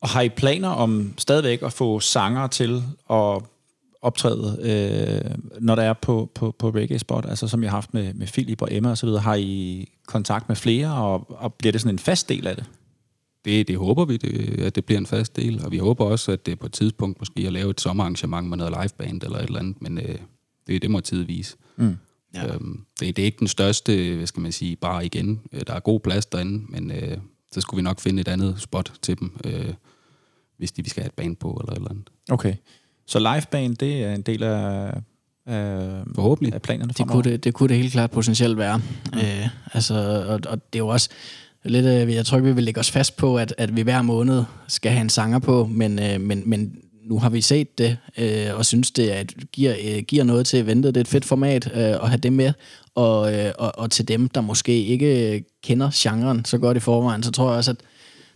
Og 0.01 0.09
har 0.09 0.21
I 0.21 0.29
planer 0.29 0.69
om 0.69 1.15
stadigvæk 1.19 1.63
at 1.63 1.73
få 1.73 2.01
sanger 2.01 2.47
til 2.47 2.83
at 3.11 3.43
optræde, 4.03 4.59
øh, 4.63 5.31
når 5.61 5.75
der 5.75 5.83
er 5.83 5.93
på, 5.93 6.31
på, 6.35 6.55
på 6.59 6.69
Reggae 6.69 6.99
Spot, 6.99 7.27
altså 7.29 7.49
som 7.49 7.63
jeg 7.63 7.71
har 7.71 7.77
haft 7.77 7.95
med, 7.95 8.15
med 8.15 8.27
Philip 8.27 8.63
og 8.63 8.69
Emma 8.71 8.91
osv., 8.91 9.09
har 9.09 9.35
I 9.35 9.89
kontakt 10.07 10.49
med 10.49 10.57
flere, 10.57 10.95
og, 10.95 11.27
og 11.29 11.55
bliver 11.55 11.73
det 11.73 11.81
sådan 11.81 11.95
en 11.95 11.99
fast 11.99 12.29
del 12.29 12.47
af 12.47 12.57
det? 12.57 12.65
Det, 13.45 13.69
det 13.69 13.77
håber 13.77 14.05
vi, 14.05 14.17
det, 14.17 14.61
at 14.61 14.75
det 14.75 14.85
bliver 14.85 14.99
en 14.99 15.07
fast 15.07 15.37
del, 15.37 15.65
og 15.65 15.73
vi 15.73 15.79
håber 15.79 16.05
også, 16.05 16.33
at 16.33 16.47
det 16.47 16.59
på 16.59 16.67
et 16.67 16.73
tidspunkt 16.73 17.21
måske 17.21 17.47
at 17.47 17.53
lave 17.53 17.71
et 17.71 17.81
sommerarrangement 17.81 18.49
med 18.49 18.57
noget 18.57 18.75
liveband 18.81 19.23
eller 19.23 19.39
et 19.39 19.45
eller 19.45 19.59
andet, 19.59 19.83
men 19.83 19.99
øh, 19.99 20.19
det, 20.67 20.83
det 20.83 20.91
må 20.91 21.01
tid 21.01 21.23
vise. 21.23 21.57
Mm. 21.77 21.97
Ja. 22.35 22.55
Øhm, 22.55 22.85
det, 23.01 23.17
det 23.17 23.23
er 23.23 23.27
ikke 23.27 23.39
den 23.39 23.49
største, 23.49 24.15
hvad 24.17 24.27
skal 24.27 24.41
man 24.41 24.53
sige, 24.53 24.77
bare 24.77 25.07
igen. 25.07 25.41
Øh, 25.53 25.61
der 25.67 25.75
er 25.75 25.81
god 25.81 26.01
plads 26.01 26.27
derinde, 26.27 26.65
men 26.69 26.91
øh, 26.91 27.19
så 27.53 27.61
skulle 27.61 27.79
vi 27.79 27.83
nok 27.83 28.01
finde 28.01 28.21
et 28.21 28.29
andet 28.29 28.61
spot 28.61 28.93
til 29.03 29.21
dem, 29.21 29.33
øh, 29.45 29.75
hvis 30.57 30.73
de 30.73 30.85
vi 30.85 30.91
skal 30.91 31.03
have 31.03 31.09
et 31.09 31.15
band 31.15 31.37
på 31.37 31.51
eller 31.61 31.73
et 31.73 31.77
eller 31.77 31.91
andet. 31.91 32.11
Okay. 32.31 32.55
Så 33.07 33.19
liveband, 33.19 33.77
det 33.77 34.05
er 34.05 34.15
en 34.15 34.23
del 34.23 34.43
af, 34.43 34.95
af, 35.47 36.03
Forhåbentlig. 36.15 36.55
af 36.55 36.63
planerne 36.63 36.93
det 36.93 37.09
kunne 37.09 37.31
det, 37.31 37.45
det 37.45 37.55
kunne 37.55 37.69
det 37.69 37.77
helt 37.77 37.93
klart 37.93 38.11
potentielt 38.11 38.57
være. 38.57 38.79
Mm. 38.79 39.19
Øh, 39.19 39.49
altså, 39.73 39.95
og, 40.29 40.41
og 40.53 40.73
det 40.73 40.79
er 40.79 40.85
jo 40.85 40.89
også 40.89 41.11
lidt, 41.65 41.87
øh, 41.87 42.15
jeg 42.15 42.27
tror 42.27 42.37
ikke, 42.37 42.49
vi 42.49 42.55
vil 42.55 42.65
lægge 42.65 42.81
os 42.81 42.91
fast 42.91 43.17
på, 43.17 43.39
at, 43.39 43.55
at 43.59 43.77
vi 43.77 43.83
hver 43.83 44.03
måned 44.03 44.45
skal 44.69 44.93
have 44.93 45.01
en 45.01 45.09
sanger 45.09 45.39
på, 45.39 45.67
men, 45.67 45.99
øh, 45.99 46.21
men, 46.21 46.43
men 46.47 46.77
nu 47.05 47.19
har 47.19 47.31
vi 47.31 47.41
set 47.41 47.79
det, 47.79 47.97
øh, 48.19 48.47
og 48.55 48.67
synes 48.67 48.91
det 48.91 49.09
at 49.09 49.35
giver, 49.53 49.75
øh, 49.85 50.03
giver 50.03 50.25
noget 50.25 50.47
til 50.47 50.59
eventet. 50.59 50.95
Det 50.95 51.01
er 51.01 51.05
et 51.05 51.09
fedt 51.09 51.25
format 51.25 51.71
øh, 51.75 51.81
at 51.81 52.09
have 52.09 52.19
det 52.19 52.33
med, 52.33 52.53
og, 52.95 53.35
øh, 53.35 53.53
og, 53.59 53.73
og 53.79 53.91
til 53.91 54.09
dem, 54.09 54.29
der 54.29 54.41
måske 54.41 54.85
ikke 54.85 55.45
kender 55.63 55.91
genren 55.95 56.45
så 56.45 56.59
godt 56.59 56.77
i 56.77 56.81
forvejen, 56.81 57.23
så 57.23 57.31
tror 57.31 57.49
jeg 57.49 57.57
også, 57.57 57.71
at 57.71 57.77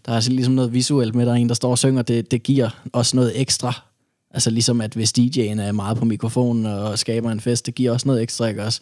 der 0.06 0.12
er 0.12 0.30
ligesom 0.30 0.54
noget 0.54 0.72
visuelt 0.72 1.14
med, 1.14 1.26
der 1.26 1.32
er 1.32 1.36
en, 1.36 1.48
der 1.48 1.54
står 1.54 1.70
og 1.70 1.78
synger, 1.78 2.02
det, 2.02 2.30
det 2.30 2.42
giver 2.42 2.70
også 2.92 3.16
noget 3.16 3.40
ekstra. 3.40 3.82
Altså 4.30 4.50
ligesom, 4.50 4.80
at 4.80 4.94
hvis 4.94 5.18
DJ'en 5.18 5.60
er 5.60 5.72
meget 5.72 5.98
på 5.98 6.04
mikrofonen 6.04 6.66
og 6.66 6.98
skaber 6.98 7.30
en 7.30 7.40
fest, 7.40 7.66
det 7.66 7.74
giver 7.74 7.92
også 7.92 8.08
noget 8.08 8.22
ekstra, 8.22 8.46
ikke 8.46 8.64
også? 8.64 8.80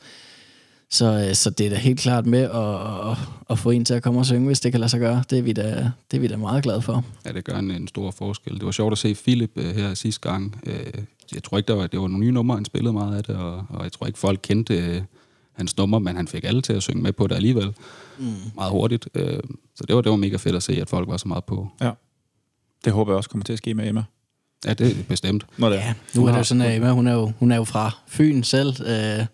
Så, 0.91 1.27
øh, 1.29 1.35
så 1.35 1.51
det 1.51 1.67
er 1.67 1.71
da 1.71 1.77
helt 1.77 2.01
klart 2.01 2.27
med 2.27 2.43
at, 2.43 3.11
at, 3.11 3.17
at 3.51 3.59
få 3.59 3.71
en 3.71 3.85
til 3.85 3.95
at 3.95 4.03
komme 4.03 4.21
og 4.21 4.27
synge, 4.27 4.47
hvis 4.47 4.61
det 4.61 4.73
kan 4.73 4.81
lade 4.81 4.89
sig 4.89 5.01
gøre. 5.01 5.25
Det 5.31 5.39
er 5.39 5.43
vi 5.43 5.53
da, 5.53 5.91
det 6.11 6.17
er 6.17 6.21
vi 6.21 6.27
da 6.27 6.37
meget 6.37 6.63
glade 6.63 6.83
for. 6.83 7.05
Ja, 7.27 7.33
det 7.33 7.45
gør 7.45 7.59
en, 7.59 7.71
en 7.71 7.89
stor 7.89 8.11
forskel. 8.11 8.55
Det 8.55 8.65
var 8.65 8.71
sjovt 8.71 8.93
at 8.93 8.99
se 8.99 9.15
Philip 9.15 9.51
uh, 9.57 9.65
her 9.65 9.95
sidste 9.95 10.29
gang. 10.29 10.61
Uh, 10.67 11.03
jeg 11.35 11.43
tror 11.43 11.59
ikke, 11.59 11.69
der 11.69 11.75
var, 11.75 11.87
det 11.87 12.01
var 12.01 12.09
nogle 12.09 12.25
nye 12.25 12.33
numre, 12.33 12.57
han 12.57 12.65
spillede 12.65 12.93
meget 12.93 13.17
af 13.17 13.25
det, 13.25 13.37
og, 13.37 13.67
og 13.69 13.85
jeg 13.85 13.93
tror 13.93 14.07
ikke, 14.07 14.19
folk 14.19 14.41
kendte 14.43 14.97
uh, 14.97 15.03
hans 15.53 15.77
nummer, 15.77 15.99
men 15.99 16.17
han 16.17 16.29
fik 16.29 16.45
alle 16.45 16.63
til 16.63 16.73
at 16.73 16.83
synge 16.83 17.03
med 17.03 17.13
på 17.13 17.27
det 17.27 17.35
alligevel. 17.35 17.75
Mm. 18.19 18.25
Meget 18.55 18.71
hurtigt. 18.71 19.09
Uh, 19.15 19.23
så 19.75 19.85
det 19.89 19.97
var, 19.97 20.03
det 20.03 20.11
var 20.11 20.17
mega 20.17 20.37
fedt 20.37 20.57
at 20.57 20.63
se, 20.63 20.81
at 20.81 20.89
folk 20.89 21.09
var 21.09 21.17
så 21.17 21.29
meget 21.29 21.45
på. 21.45 21.69
Ja. 21.81 21.91
Det 22.85 22.93
håber 22.93 23.13
jeg 23.13 23.17
også 23.17 23.31
kommer 23.31 23.45
til 23.45 23.53
at 23.53 23.59
ske 23.59 23.75
med 23.75 23.89
Emma. 23.89 24.05
Ja, 24.67 24.75
det 24.75 24.91
er 24.91 25.03
bestemt. 25.09 25.47
Når 25.59 25.69
det 25.69 25.79
er. 25.79 25.85
Ja, 25.85 25.95
nu 26.15 26.27
er 26.27 26.31
det 26.31 26.39
jo 26.39 26.45
sådan, 26.45 26.61
at 26.61 26.77
Emma, 26.77 26.91
hun 26.91 27.07
er 27.07 27.13
jo, 27.13 27.33
hun 27.39 27.53
er 27.53 27.57
jo 27.57 27.65
fra 27.65 27.91
Fyn 28.07 28.43
selv, 28.43 28.69
uh, 28.81 29.27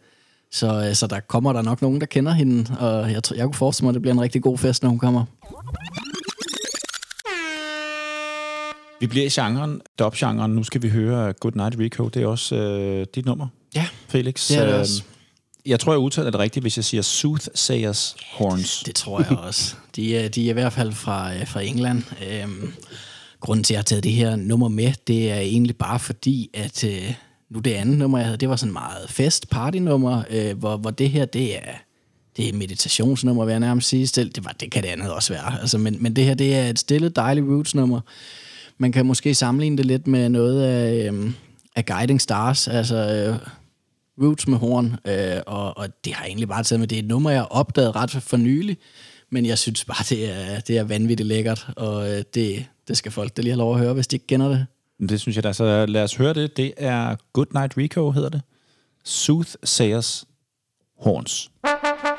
så, 0.53 0.87
øh, 0.89 0.95
så 0.95 1.07
der 1.07 1.21
kommer 1.21 1.53
der 1.53 1.63
nok 1.63 1.83
nogen, 1.83 2.01
der 2.01 2.07
kender 2.07 2.33
hende, 2.33 2.77
og 2.79 3.13
jeg, 3.13 3.23
jeg 3.37 3.45
kunne 3.45 3.55
forestille 3.55 3.85
mig, 3.85 3.91
at 3.91 3.95
det 3.95 4.03
bliver 4.03 4.15
en 4.15 4.21
rigtig 4.21 4.43
god 4.43 4.59
fest, 4.59 4.83
når 4.83 4.91
hun 4.91 4.99
kommer. 4.99 5.25
Vi 9.01 9.07
bliver 9.07 9.27
i 9.27 9.29
genren, 9.29 9.81
dub-genren. 9.99 10.51
Nu 10.51 10.63
skal 10.63 10.83
vi 10.83 10.89
høre 10.89 11.33
Good 11.33 11.53
Night 11.55 11.79
Rico. 11.79 12.09
Det 12.09 12.23
er 12.23 12.27
også 12.27 12.57
øh, 12.57 13.07
dit 13.15 13.27
nummer, 13.27 13.47
ja, 13.75 13.87
Felix. 14.09 14.49
det 14.49 14.59
er 14.59 14.67
det 14.67 14.75
også. 14.75 15.03
Øh, 15.07 15.71
jeg 15.71 15.81
tror, 15.81 15.93
jeg 15.93 15.99
udtaler 15.99 16.31
det 16.31 16.41
rigtigt, 16.41 16.65
hvis 16.65 16.77
jeg 16.77 16.85
siger 16.85 17.03
Soothsayers 17.03 18.17
Horns. 18.33 18.79
Det, 18.79 18.87
det 18.87 18.95
tror 18.95 19.21
jeg 19.21 19.39
også. 19.39 19.75
De 19.97 20.17
er, 20.17 20.29
de 20.29 20.47
er 20.47 20.51
i 20.51 20.53
hvert 20.53 20.73
fald 20.73 20.93
fra, 20.93 21.35
øh, 21.35 21.47
fra 21.47 21.61
England. 21.61 22.03
Øhm, 22.33 22.73
grunden 23.41 23.65
til, 23.65 23.75
at 23.75 23.77
jeg 23.77 23.79
har 23.79 23.85
taget 23.85 24.05
det 24.05 24.13
her 24.13 24.37
nummer 24.37 24.69
med, 24.69 24.93
det 25.07 25.31
er 25.31 25.39
egentlig 25.39 25.77
bare 25.77 25.99
fordi, 25.99 26.51
at... 26.55 26.85
Øh, 26.85 27.15
nu 27.51 27.59
det 27.59 27.73
andet 27.73 27.99
nummer, 27.99 28.19
jeg 28.19 28.27
havde, 28.27 28.37
det 28.37 28.49
var 28.49 28.57
sådan 28.57 28.73
meget 28.73 29.11
fest 29.11 29.51
partynummer, 29.51 30.23
øh, 30.31 30.59
hvor, 30.59 30.77
hvor 30.77 30.91
det 30.91 31.11
her, 31.11 31.25
det 31.25 31.57
er, 31.57 31.73
det 32.37 32.49
er 32.49 32.53
meditationsnummer, 32.53 33.45
vil 33.45 33.53
jeg 33.53 33.61
nærmest 33.61 33.89
sige. 33.89 34.07
Det, 34.07 34.45
var, 34.45 34.53
det 34.61 34.71
kan 34.71 34.83
det 34.83 34.89
andet 34.89 35.13
også 35.13 35.33
være. 35.33 35.61
Altså, 35.61 35.79
men, 35.79 35.97
men 36.01 36.17
det 36.17 36.25
her, 36.25 36.35
det 36.35 36.55
er 36.55 36.69
et 36.69 36.79
stille, 36.79 37.09
dejligt 37.09 37.47
roots-nummer. 37.47 38.01
Man 38.79 38.93
kan 38.93 39.07
måske 39.07 39.35
sammenligne 39.35 39.77
det 39.77 39.87
lidt 39.87 40.07
med 40.07 40.29
noget 40.29 40.63
af, 40.63 41.11
øh, 41.13 41.33
af 41.77 41.87
Guiding 41.87 42.21
Stars, 42.21 42.69
altså 42.69 42.97
øh, 42.97 43.37
roots 44.25 44.49
med 44.49 44.59
horn, 44.59 44.97
øh, 45.05 45.43
og, 45.47 45.79
og 45.79 46.05
det 46.05 46.15
har 46.15 46.25
egentlig 46.25 46.49
bare 46.49 46.63
taget 46.63 46.81
med, 46.81 46.89
det 46.89 46.97
er 46.97 47.03
et 47.03 47.09
nummer, 47.09 47.31
jeg 47.31 47.41
har 47.41 47.47
opdaget 47.47 47.97
ret 47.97 48.11
for 48.11 48.37
nylig, 48.37 48.77
Men 49.31 49.47
jeg 49.47 49.59
synes 49.59 49.85
bare, 49.85 50.05
det 50.09 50.31
er, 50.31 50.61
det 50.61 50.79
er 50.79 50.85
vanvittigt 50.85 51.27
lækkert, 51.27 51.67
og 51.77 52.13
øh, 52.13 52.23
det, 52.35 52.67
det 52.89 52.97
skal 52.97 53.13
folk 53.13 53.37
da 53.37 53.43
lige 53.43 53.53
have 53.53 53.59
lov 53.59 53.75
at 53.75 53.81
høre, 53.81 53.95
hvis 53.95 54.07
de 54.07 54.17
ikke 54.17 54.27
kender 54.27 54.49
det. 54.49 54.67
Det 55.09 55.21
synes 55.21 55.37
jeg 55.37 55.45
da. 55.45 55.53
Så 55.53 55.87
lad 55.87 56.03
os 56.03 56.17
høre 56.17 56.35
det. 56.35 56.57
Det 56.57 56.75
er 56.77 57.17
Good 57.33 57.47
Night 57.55 57.77
Rico, 57.77 58.11
hedder 58.11 58.29
det. 58.29 58.43
Soothsayers 59.05 60.25
Horns. 60.99 61.51
Horns. 61.65 62.10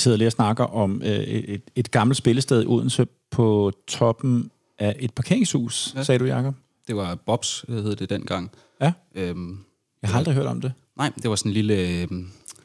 Sidder 0.00 0.16
lige 0.16 0.28
og 0.28 0.32
snakker 0.32 0.64
om 0.64 1.02
øh, 1.04 1.08
et, 1.18 1.62
et 1.76 1.90
gammelt 1.90 2.16
spillested 2.18 2.62
i 2.62 2.66
Odense 2.66 3.06
på 3.30 3.72
toppen 3.86 4.50
af 4.78 4.96
et 5.00 5.14
parkeringshus, 5.14 5.92
ja. 5.96 6.02
sagde 6.02 6.18
du, 6.18 6.24
Jacob? 6.24 6.54
Det 6.88 6.96
var 6.96 7.14
Bobs, 7.14 7.64
hed 7.68 7.96
det 7.96 8.10
dengang. 8.10 8.50
Ja. 8.80 8.92
Øhm, 9.14 9.58
Jeg 10.02 10.10
har 10.10 10.18
aldrig 10.18 10.34
hørt 10.34 10.46
om 10.46 10.60
det. 10.60 10.72
nej, 10.96 11.12
det 11.22 11.30
var 11.30 11.36
sådan 11.36 11.50
en 11.50 11.54
lille, 11.54 11.74
øh, 11.74 12.08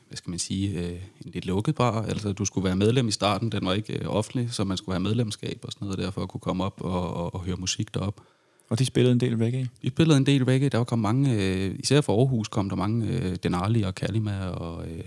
hvad 0.07 0.17
skal 0.17 0.29
man 0.29 0.39
sige, 0.39 0.79
øh, 0.79 0.91
en 1.25 1.31
lidt 1.33 1.45
lukket 1.45 1.75
bar. 1.75 2.01
Altså, 2.01 2.33
du 2.33 2.45
skulle 2.45 2.65
være 2.65 2.75
medlem 2.75 3.07
i 3.07 3.11
starten, 3.11 3.51
den 3.51 3.65
var 3.65 3.73
ikke 3.73 3.93
øh, 3.93 4.07
offentlig, 4.07 4.53
så 4.53 4.63
man 4.63 4.77
skulle 4.77 4.93
have 4.95 5.03
medlemskab 5.03 5.59
og 5.63 5.71
sådan 5.71 5.85
noget 5.85 5.99
der, 5.99 6.11
for 6.11 6.21
at 6.21 6.29
kunne 6.29 6.41
komme 6.41 6.63
op 6.63 6.81
og, 6.81 7.13
og, 7.13 7.33
og 7.35 7.41
høre 7.41 7.55
musik 7.55 7.93
derop. 7.93 8.21
Og 8.69 8.79
de 8.79 8.85
spillede 8.85 9.13
en 9.13 9.19
del 9.19 9.35
reggae. 9.37 9.69
Vi 9.81 9.89
spillede 9.89 10.17
en 10.17 10.25
del 10.25 10.43
reggae, 10.45 10.69
der 10.69 10.83
kom 10.83 10.99
mange, 10.99 11.33
øh, 11.33 11.75
især 11.79 12.01
fra 12.01 12.13
Aarhus 12.13 12.47
kom 12.47 12.69
der 12.69 12.75
mange, 12.75 13.07
øh, 13.07 13.35
Denali 13.43 13.81
og 13.81 13.95
Kalima 13.95 14.47
og 14.47 14.87
øh, 14.87 15.03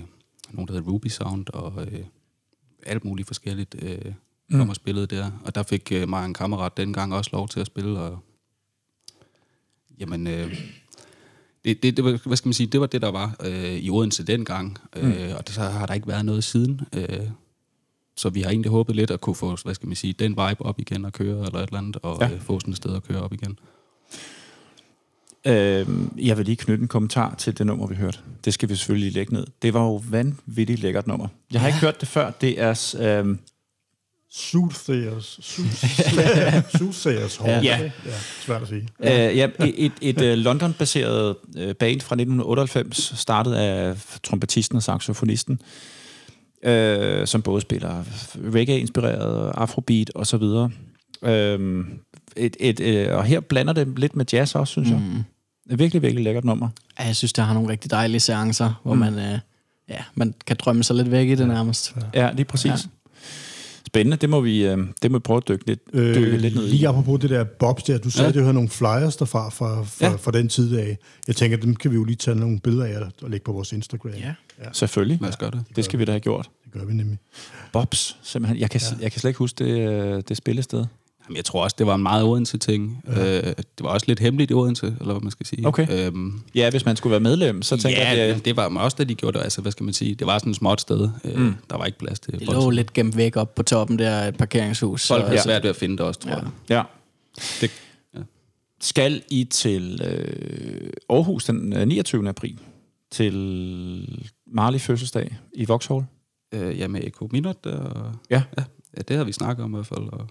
nogen, 0.50 0.68
der 0.68 0.74
hedder 0.74 0.90
Ruby 0.90 1.06
Sound 1.06 1.46
og 1.52 1.72
øh, 1.92 1.98
alt 2.88 3.04
muligt 3.04 3.26
forskelligt 3.26 3.76
øh, 3.82 3.98
kom 4.50 4.60
Mm. 4.60 4.68
og 4.68 4.76
spillede 4.76 5.06
der. 5.06 5.30
Og 5.44 5.54
der 5.54 5.62
fik 5.62 5.92
øh, 5.92 6.08
mig 6.08 6.20
og 6.20 6.26
en 6.26 6.34
kammerat 6.34 6.76
dengang 6.76 7.14
også 7.14 7.30
lov 7.32 7.48
til 7.48 7.60
at 7.60 7.66
spille, 7.66 7.98
og 8.00 8.18
jamen, 10.00 10.26
øh, 10.26 10.60
det, 11.64 11.82
det, 11.82 11.96
det, 11.96 12.04
var, 12.04 12.20
hvad 12.26 12.36
skal 12.36 12.48
man 12.48 12.52
sige, 12.54 12.66
det 12.66 12.80
var 12.80 12.86
det, 12.86 13.02
der 13.02 13.10
var 13.10 13.36
øh, 13.44 13.74
i 13.74 13.90
Odense 13.90 14.24
dengang, 14.24 14.78
øh, 14.96 15.34
og 15.36 15.42
så 15.46 15.60
har 15.60 15.86
der 15.86 15.94
ikke 15.94 16.06
været 16.08 16.24
noget 16.24 16.44
siden. 16.44 16.80
Øh, 16.96 17.30
så 18.16 18.28
vi 18.28 18.42
har 18.42 18.50
egentlig 18.50 18.70
håbet 18.70 18.96
lidt 18.96 19.10
at 19.10 19.20
kunne 19.20 19.36
få, 19.36 19.56
hvad 19.64 19.74
skal 19.74 19.86
man 19.86 19.96
sige, 19.96 20.12
den 20.12 20.30
vibe 20.30 20.62
op 20.62 20.80
igen 20.80 21.04
og 21.04 21.12
køre, 21.12 21.46
eller 21.46 21.58
et 21.58 21.66
eller 21.66 21.78
andet, 21.78 21.96
og 22.02 22.18
ja. 22.20 22.30
øh, 22.34 22.40
få 22.40 22.60
sådan 22.60 22.70
et 22.72 22.76
sted 22.76 22.96
at 22.96 23.02
køre 23.02 23.20
op 23.22 23.32
igen. 23.32 23.58
Øh, 25.46 25.86
jeg 26.16 26.38
vil 26.38 26.46
lige 26.46 26.56
knytte 26.56 26.82
en 26.82 26.88
kommentar 26.88 27.34
til 27.34 27.58
det 27.58 27.66
nummer, 27.66 27.86
vi 27.86 27.94
hørte. 27.94 28.18
Det 28.44 28.54
skal 28.54 28.68
vi 28.68 28.74
selvfølgelig 28.74 29.12
lægge 29.12 29.34
ned. 29.34 29.46
Det 29.62 29.74
var 29.74 29.82
jo 29.82 30.02
vanvittigt 30.10 30.80
lækkert 30.80 31.06
nummer. 31.06 31.28
Jeg 31.52 31.60
har 31.60 31.68
ja. 31.68 31.74
ikke 31.74 31.86
hørt 31.86 32.00
det 32.00 32.08
før. 32.08 32.30
Det 32.30 32.60
er... 32.60 32.94
Øh, 33.00 33.36
Soothsayers. 34.30 35.40
Soothsayers 36.78 37.36
hår. 37.36 37.48
Ja. 37.48 37.60
Ja. 37.62 37.82
ja. 37.82 38.12
Svært 38.40 38.62
at 38.62 38.68
sige. 38.68 38.88
Øh, 39.00 39.36
ja, 39.36 39.48
et, 39.60 39.74
et, 39.76 39.92
et 40.00 40.22
øh, 40.22 40.38
London-baseret 40.38 41.36
øh, 41.56 41.74
band 41.74 42.00
fra 42.00 42.14
1998, 42.14 43.12
startet 43.16 43.54
af 43.54 43.96
trompetisten 44.22 44.76
og 44.76 44.82
saxofonisten, 44.82 45.60
øh, 46.64 47.26
som 47.26 47.42
både 47.42 47.60
spiller 47.60 48.04
reggae-inspireret, 48.54 49.52
afrobeat 49.54 50.10
og 50.14 50.26
så 50.26 50.36
videre. 50.36 50.70
Øh, 51.22 51.84
et, 52.38 52.56
et, 52.60 52.80
øh, 52.80 53.16
og 53.16 53.24
her 53.24 53.40
blander 53.40 53.72
det 53.72 53.98
lidt 53.98 54.16
med 54.16 54.24
jazz 54.32 54.54
også, 54.54 54.70
synes 54.72 54.90
jeg. 54.90 54.98
Mm. 54.98 55.72
Et 55.72 55.78
virkelig, 55.78 56.02
virkelig 56.02 56.24
lækkert 56.24 56.44
nummer. 56.44 56.68
Ja, 57.00 57.04
jeg 57.04 57.16
synes, 57.16 57.32
der 57.32 57.42
har 57.42 57.54
nogle 57.54 57.68
rigtig 57.68 57.90
dejlige 57.90 58.20
seancer, 58.20 58.80
hvor 58.82 58.94
mm. 58.94 59.00
man, 59.00 59.18
øh, 59.18 59.38
ja, 59.88 60.02
man 60.14 60.34
kan 60.46 60.56
drømme 60.60 60.82
sig 60.84 60.96
lidt 60.96 61.10
væk 61.10 61.28
i 61.28 61.34
det 61.34 61.48
nærmest. 61.48 61.94
Ja, 62.14 62.30
lige 62.32 62.44
præcis. 62.44 62.66
Ja. 62.66 62.72
Ja. 62.72 62.78
Spændende, 63.86 64.16
det 64.16 64.30
må 64.30 64.40
vi, 64.40 64.66
øh, 64.66 64.78
det 65.02 65.10
må 65.10 65.18
vi 65.18 65.22
prøve 65.22 65.36
at 65.36 65.48
dykke 65.48 65.66
lidt, 65.66 65.80
dykke 65.94 66.20
Øh, 66.20 66.40
lidt 66.40 66.54
ned 66.54 66.66
i. 66.66 66.70
lige 66.70 66.88
apropos 66.88 67.20
det 67.20 67.30
der 67.30 67.44
Bobs 67.44 67.82
der, 67.82 67.98
du 67.98 68.10
sagde, 68.10 68.22
Ja. 68.22 68.28
ja. 68.28 68.32
det 68.32 68.42
havde 68.42 68.54
nogle 68.54 68.68
flyers 68.68 69.16
derfra 69.16 69.48
fra, 69.50 69.82
fra, 69.82 70.06
Ja. 70.06 70.10
ja. 70.10 70.16
fra 70.16 70.30
den 70.30 70.48
tid 70.48 70.76
af. 70.78 70.98
Jeg 71.26 71.36
tænker, 71.36 71.56
dem 71.56 71.76
kan 71.76 71.90
vi 71.90 71.96
jo 71.96 72.04
lige 72.04 72.16
tage 72.16 72.36
nogle 72.36 72.60
billeder 72.60 72.84
af 72.84 73.10
og 73.22 73.30
lægge 73.30 73.44
på 73.44 73.52
vores 73.52 73.72
Instagram. 73.72 74.10
Ja. 74.12 74.34
Selvfølgelig. 74.72 75.18
Lad 75.20 75.28
os 75.28 75.36
gøre 75.36 75.50
det. 75.50 75.64
Det 75.76 75.84
skal 75.84 75.98
vi 75.98 76.04
da 76.04 76.12
have 76.12 76.20
gjort. 76.20 76.48
Det 76.64 76.72
gør 76.72 76.84
vi 76.84 76.94
nemlig. 76.94 77.18
Bobs, 77.72 78.16
simpelthen. 78.22 78.60
Jeg 78.60 78.70
kan, 78.70 78.80
ja. 78.90 79.02
jeg 79.02 79.12
kan 79.12 79.20
slet 79.20 79.28
ikke 79.30 79.38
huske 79.38 79.64
det, 79.64 79.90
øh, 79.90 80.22
det 80.28 80.36
spillested. 80.36 80.84
Jamen, 81.28 81.36
jeg 81.36 81.44
tror 81.44 81.62
også, 81.64 81.76
det 81.78 81.86
var 81.86 81.94
en 81.94 82.02
meget 82.02 82.24
Odense-ting. 82.24 83.02
Ja. 83.06 83.36
Øh, 83.38 83.42
det 83.46 83.56
var 83.80 83.88
også 83.88 84.04
lidt 84.08 84.20
hemmeligt 84.20 84.50
i 84.50 84.54
Odense, 84.54 84.86
eller 85.00 85.12
hvad 85.12 85.20
man 85.22 85.30
skal 85.30 85.46
sige. 85.46 85.66
Okay. 85.66 86.06
Øhm, 86.06 86.40
Ja, 86.54 86.70
hvis 86.70 86.84
man 86.84 86.96
skulle 86.96 87.10
være 87.10 87.20
medlem, 87.20 87.62
så 87.62 87.76
tænker 87.76 88.00
ja, 88.00 88.08
jeg, 88.26 88.34
det, 88.34 88.44
det 88.44 88.56
var 88.56 88.68
også 88.78 88.96
det, 89.00 89.08
de 89.08 89.14
gjorde 89.14 89.38
det. 89.38 89.44
Altså, 89.44 89.60
hvad 89.62 89.72
skal 89.72 89.84
man 89.84 89.94
sige? 89.94 90.14
Det 90.14 90.26
var 90.26 90.38
sådan 90.38 90.50
et 90.50 90.56
småt 90.56 90.80
sted. 90.80 91.08
Øh, 91.24 91.38
Mm. 91.40 91.54
Der 91.70 91.76
var 91.76 91.84
ikke 91.84 91.98
plads 91.98 92.20
til 92.20 92.32
Det 92.32 92.42
lå 92.48 92.70
lidt 92.70 92.92
gemt 92.92 93.16
væk 93.16 93.36
op 93.36 93.54
på 93.54 93.62
toppen 93.62 93.98
der 93.98 94.10
et 94.28 94.36
parkeringshus. 94.36 95.08
Folk 95.08 95.26
bliver 95.26 95.42
svært 95.42 95.62
ved 95.62 95.70
at 95.70 95.76
finde 95.76 95.96
det 95.96 96.06
også, 96.06 96.20
tror 96.20 96.30
Ja. 96.30 96.36
jeg. 96.36 96.48
Ja. 96.70 96.82
Det, 97.60 97.70
ja. 98.14 98.20
Skal 98.80 99.22
I 99.30 99.44
til 99.44 100.00
øh, 100.04 100.90
Aarhus 101.10 101.44
den 101.44 101.72
øh, 101.72 101.86
29. 101.88 102.28
april 102.28 102.58
til 103.10 103.34
Marley 104.46 104.78
fødselsdag 104.78 105.36
i 105.54 105.68
Vauxhall? 105.68 106.04
Øh, 106.54 106.78
ja, 106.78 106.88
med 106.88 107.00
Eko 107.04 107.28
Minot. 107.32 107.66
Og, 107.66 108.12
Ja. 108.30 108.42
ja. 108.58 108.62
Ja, 108.96 109.02
det 109.08 109.16
har 109.16 109.24
vi 109.24 109.32
snakket 109.32 109.64
om 109.64 109.70
i 109.70 109.74
hvert 109.74 109.86
fald. 109.86 110.08
Og, 110.12 110.26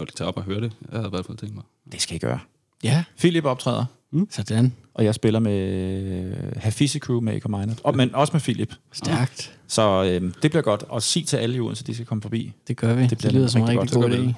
vil 0.00 0.12
tage 0.14 0.28
op 0.28 0.36
og 0.36 0.42
høre 0.42 0.60
det. 0.60 0.72
Jeg 0.92 0.96
havde 0.96 1.06
i 1.06 1.10
hvert 1.10 1.26
fald 1.26 1.38
tænkt 1.38 1.54
mig. 1.54 1.64
Det 1.92 2.02
skal 2.02 2.16
I 2.16 2.18
gøre. 2.18 2.38
Ja, 2.84 3.04
Philip 3.18 3.44
optræder, 3.44 3.84
sådan. 4.30 4.74
og 4.94 5.04
jeg 5.04 5.14
spiller 5.14 5.40
med 5.40 5.72
øh, 5.72 6.52
Hafizi 6.56 6.98
Crew 6.98 7.20
med 7.20 7.36
Eko 7.36 7.48
Minor, 7.48 7.74
og, 7.84 7.96
men 7.96 8.14
også 8.14 8.32
med 8.32 8.40
Philip. 8.40 8.74
Stærkt. 8.92 9.58
Så 9.66 10.04
øh, 10.04 10.32
det 10.42 10.50
bliver 10.50 10.62
godt. 10.62 10.82
Og 10.88 11.02
sig 11.02 11.26
til 11.26 11.36
alle 11.36 11.56
i 11.56 11.60
Odense, 11.60 11.84
de 11.84 11.94
skal 11.94 12.06
komme 12.06 12.22
forbi. 12.22 12.52
Det 12.68 12.76
gør 12.76 12.94
vi. 12.94 13.02
Det 13.06 13.18
bliver 13.18 13.30
det 13.30 13.32
lyder 13.32 13.46
som 13.48 13.60
en 13.62 13.68
rigtig 13.68 13.82
rigtig 13.82 14.00
godt. 14.02 14.12
god 14.12 14.18
idé. 14.18 14.34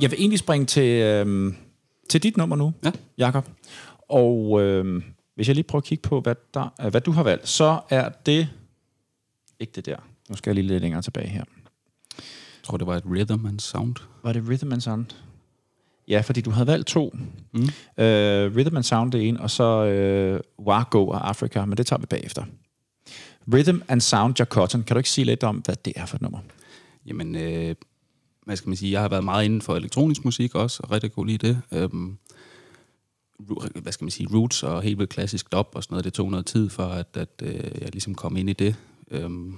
Jeg 0.00 0.10
vil 0.10 0.18
egentlig 0.20 0.38
springe 0.38 0.66
til, 0.66 1.02
øh, 1.02 1.52
til 2.08 2.22
dit 2.22 2.36
nummer 2.36 2.56
nu, 2.56 2.72
Ja. 2.84 2.90
Jakob. 3.18 3.48
Og 4.08 4.62
øh, 4.62 5.02
hvis 5.34 5.48
jeg 5.48 5.54
lige 5.54 5.64
prøver 5.64 5.80
at 5.80 5.86
kigge 5.86 6.08
på, 6.08 6.20
hvad, 6.20 6.34
der, 6.54 6.74
øh, 6.80 6.90
hvad 6.90 7.00
du 7.00 7.10
har 7.12 7.22
valgt, 7.22 7.48
så 7.48 7.80
er 7.90 8.08
det... 8.26 8.48
Ikke 9.60 9.72
det 9.74 9.86
der. 9.86 9.96
Nu 10.28 10.36
skal 10.36 10.50
jeg 10.50 10.54
lige 10.54 10.66
lidt 10.66 10.82
længere 10.82 11.02
tilbage 11.02 11.28
her. 11.28 11.44
Jeg 12.62 12.66
tror, 12.66 12.76
det 12.76 12.86
var 12.86 12.96
et 12.96 13.04
rhythm 13.06 13.46
and 13.46 13.60
sound. 13.60 13.94
Var 14.22 14.32
det 14.32 14.48
Rhythm 14.48 14.72
and 14.72 14.80
Sound? 14.80 15.06
Ja, 16.08 16.20
fordi 16.20 16.40
du 16.40 16.50
havde 16.50 16.66
valgt 16.66 16.88
to. 16.88 17.16
Mm. 17.52 17.60
Uh, 17.62 17.68
Rhythm 18.56 18.76
and 18.76 18.84
Sound 18.84 19.12
det 19.12 19.28
ene, 19.28 19.40
og 19.40 19.50
så 19.50 20.42
uh, 20.58 20.66
Wargo 20.66 21.08
og 21.08 21.28
Africa, 21.28 21.64
men 21.64 21.76
det 21.76 21.86
tager 21.86 22.00
vi 22.00 22.06
bagefter. 22.06 22.44
Rhythm 23.52 23.78
and 23.88 24.00
Sound 24.00 24.34
Jack 24.38 24.50
Cotton. 24.50 24.82
Kan 24.82 24.94
du 24.94 24.98
ikke 24.98 25.10
sige 25.10 25.24
lidt 25.24 25.44
om, 25.44 25.56
hvad 25.56 25.76
det 25.84 25.92
er 25.96 26.06
for 26.06 26.16
et 26.16 26.22
nummer? 26.22 26.38
Jamen, 27.06 27.34
øh, 27.34 27.74
hvad 28.44 28.56
skal 28.56 28.68
man 28.68 28.76
sige, 28.76 28.92
jeg 28.92 29.00
har 29.00 29.08
været 29.08 29.24
meget 29.24 29.44
inden 29.44 29.62
for 29.62 29.76
elektronisk 29.76 30.24
musik 30.24 30.54
også, 30.54 30.80
og 30.82 30.90
rigtig 30.90 31.12
god 31.12 31.26
lide 31.26 31.46
det. 31.46 31.60
Øhm, 31.72 32.18
hvad 33.82 33.92
skal 33.92 34.04
man 34.04 34.10
sige, 34.10 34.28
roots 34.32 34.62
og 34.62 34.82
helt 34.82 34.98
vildt 34.98 35.10
klassisk 35.10 35.52
dub 35.52 35.68
og 35.74 35.82
sådan 35.82 35.94
noget, 35.94 36.04
det 36.04 36.12
tog 36.12 36.30
noget 36.30 36.46
tid 36.46 36.68
for, 36.68 36.84
at, 36.84 37.16
at 37.16 37.42
øh, 37.42 37.54
jeg 37.54 37.88
ligesom 37.92 38.14
kom 38.14 38.36
ind 38.36 38.50
i 38.50 38.52
det. 38.52 38.76
Øhm, 39.10 39.56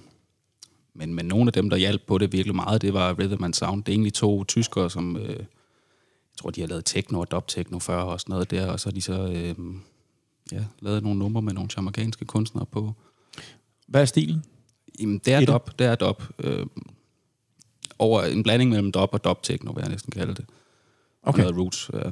men, 0.95 1.15
men 1.15 1.27
nogle 1.27 1.49
af 1.49 1.53
dem, 1.53 1.71
der 1.71 1.77
hjalp 1.77 2.03
på 2.07 2.19
det 2.19 2.33
virkelig 2.33 2.55
meget, 2.55 2.83
det 2.83 2.95
var 2.95 3.19
Rhythm 3.19 3.45
and 3.45 3.55
Sound. 3.55 3.85
Det 3.85 3.93
er 3.93 3.95
egentlig 3.95 4.15
to 4.15 4.45
tyskere, 4.45 4.91
som, 4.91 5.17
øh, 5.17 5.29
jeg 5.29 5.47
tror, 6.37 6.51
de 6.51 6.61
har 6.61 6.69
lavet 6.69 6.85
techno 6.85 7.21
og 7.21 7.31
dub-techno 7.31 7.79
før 7.79 7.97
og 7.97 8.21
sådan 8.21 8.33
noget 8.33 8.51
der, 8.51 8.67
og 8.67 8.81
så 8.81 8.89
har 8.89 8.93
de 8.93 9.01
så 9.01 9.13
øh, 9.13 9.55
ja, 10.53 10.65
lavet 10.81 11.03
nogle 11.03 11.19
numre 11.19 11.43
med 11.43 11.53
nogle 11.53 11.71
jamaikanske 11.77 12.25
kunstnere 12.25 12.67
på. 12.67 12.93
Hvad 13.87 14.01
er 14.01 14.05
stilen? 14.05 14.45
Jamen, 15.01 15.19
det 15.19 15.35
er 15.35 15.45
dub, 15.45 15.79
det 15.79 15.87
er 15.87 15.95
dub. 15.95 16.23
Øh, 16.39 16.67
over 17.99 18.23
en 18.23 18.43
blanding 18.43 18.71
mellem 18.71 18.93
dub 18.93 19.09
og 19.13 19.25
dub 19.25 19.43
techno, 19.43 19.73
vil 19.73 19.81
jeg 19.83 19.91
næsten 19.91 20.13
kalde 20.13 20.35
det. 20.35 20.45
Okay. 21.23 21.45
Og 21.45 21.51
noget 21.51 21.63
roots. 21.63 21.91
Ja. 21.93 22.11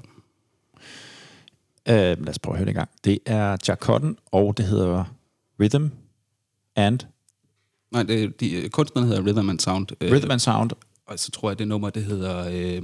Uh, 1.89 2.25
lad 2.25 2.29
os 2.29 2.39
prøve 2.39 2.55
at 2.55 2.59
høre 2.59 2.67
det 2.67 2.73
i 2.73 2.75
gang. 2.75 2.91
Det 3.05 3.19
er 3.27 3.57
Jack 3.69 3.81
Cotton, 3.81 4.19
og 4.33 4.57
det 4.57 4.65
hedder 4.65 5.05
Rhythm 5.61 5.87
and, 6.77 6.99
Nej, 7.93 8.03
det, 8.03 8.41
de, 8.41 8.53
øh, 8.53 8.69
kunstneren 8.71 9.09
hedder 9.09 9.23
Rhythm 9.23 9.49
and 9.51 9.61
Sound. 9.61 9.87
Øh, 10.01 10.13
Rhythm 10.13 10.31
and 10.31 10.41
Sound. 10.41 10.71
Og 11.07 11.19
så 11.19 11.31
tror 11.31 11.51
jeg, 11.51 11.59
det 11.59 11.69
nummer, 11.69 11.91
det 11.91 12.05
hedder... 12.05 12.49
Øh, 12.53 12.83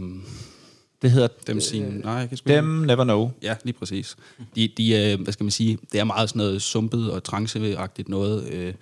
Det 1.03 1.11
hedder 1.11 1.29
dem 1.47 1.61
sin... 1.61 1.83
Nej, 1.83 2.13
jeg 2.13 2.29
kan. 2.29 2.39
Dem 2.47 2.65
Never 2.65 3.05
Know. 3.05 3.31
Ja, 3.43 3.57
lige 3.65 3.75
præcis. 3.79 4.17
De, 4.57 4.69
de 4.77 5.13
øh, 5.13 5.21
hvad 5.23 5.33
skal 5.33 5.45
man 5.45 5.51
sige, 5.51 5.79
det 5.93 6.01
er 6.01 6.05
meget 6.05 6.29
sådan 6.29 6.39
noget 6.41 6.63
sumpet 6.63 7.13
og 7.13 7.25
tranceagtigt 7.25 8.09
noget, 8.09 8.49
øh, 8.53 8.75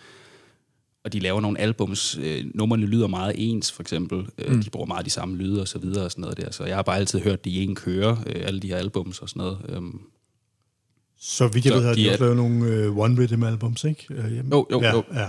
og 1.05 1.12
de 1.12 1.19
laver 1.20 1.40
nogle 1.40 1.61
albums, 1.61 2.19
øh, 2.23 2.44
numrene 2.55 2.86
lyder 2.86 3.07
meget 3.07 3.32
ens, 3.36 3.73
for 3.73 3.82
eksempel. 3.82 4.27
Øh, 4.39 4.53
mm. 4.55 4.62
De 4.62 4.70
bruger 4.70 4.86
meget 4.86 5.05
de 5.05 5.11
samme 5.11 5.36
lyde 5.36 5.61
og 5.61 5.69
så 5.69 5.78
videre 5.78 6.05
og 6.05 6.11
sådan 6.11 6.23
noget 6.23 6.36
der, 6.36 6.51
så 6.51 6.65
jeg 6.65 6.77
har 6.77 6.82
bare 6.82 6.97
altid 6.97 7.19
hørt 7.20 7.44
de 7.44 7.62
en 7.62 7.74
køre, 7.74 8.19
øh, 8.27 8.43
alle 8.47 8.61
de 8.61 8.69
her 8.69 8.77
albums 8.77 9.19
og 9.19 9.28
sådan 9.28 9.40
noget. 9.40 9.59
Øhm, 9.69 10.01
Så 11.20 11.48
vidt 11.48 11.65
jeg 11.65 11.73
Så 11.73 11.78
ved, 11.78 11.86
har 11.86 11.94
de 11.94 12.05
de 12.05 12.11
også 12.11 12.23
lavet 12.24 12.36
nogle 12.36 12.66
øh, 12.66 12.98
One 12.98 13.20
Rhythm 13.23 13.43
albums, 13.43 13.85
ikke? 13.85 14.07
Øh. 14.11 14.39
Jo, 14.53 14.66
jo, 14.70 14.81
ja, 14.82 14.93
jo. 14.93 15.03
Ja. 15.15 15.28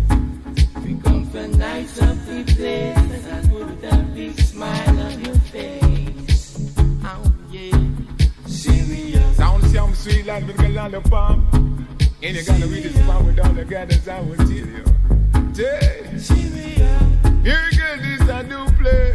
Different 1.31 1.59
nights 1.59 1.97
of 2.01 2.25
the 2.25 2.43
place, 2.43 2.97
I 3.31 3.47
put 3.47 3.81
that 3.83 4.13
big 4.13 4.37
smile 4.37 4.99
on 4.99 5.23
your 5.23 5.35
face. 5.35 6.75
Oh 7.05 7.33
yeah, 7.49 7.71
serious. 8.45 9.37
Sound 9.37 9.63
some 9.67 9.95
sweet 9.95 10.25
like 10.25 10.45
with 10.45 10.57
galala 10.57 11.01
pump. 11.09 11.53
In 12.21 12.35
the 12.35 12.43
gallery, 12.43 12.81
this 12.81 12.97
is 12.97 13.07
why 13.07 13.21
we 13.21 13.33
don't 13.33 13.55
look 13.55 13.71
at 13.71 13.93
us, 13.93 14.09
I 14.09 14.19
will 14.19 14.35
tell 14.35 14.49
you. 14.49 14.83
Yeah. 15.55 16.17
Serious. 16.17 17.09
Here 17.45 17.63
again, 17.71 18.01
this 18.01 18.29
I 18.29 18.43
do 18.43 18.65
play. 18.75 19.13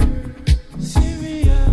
Serious. 0.81 1.69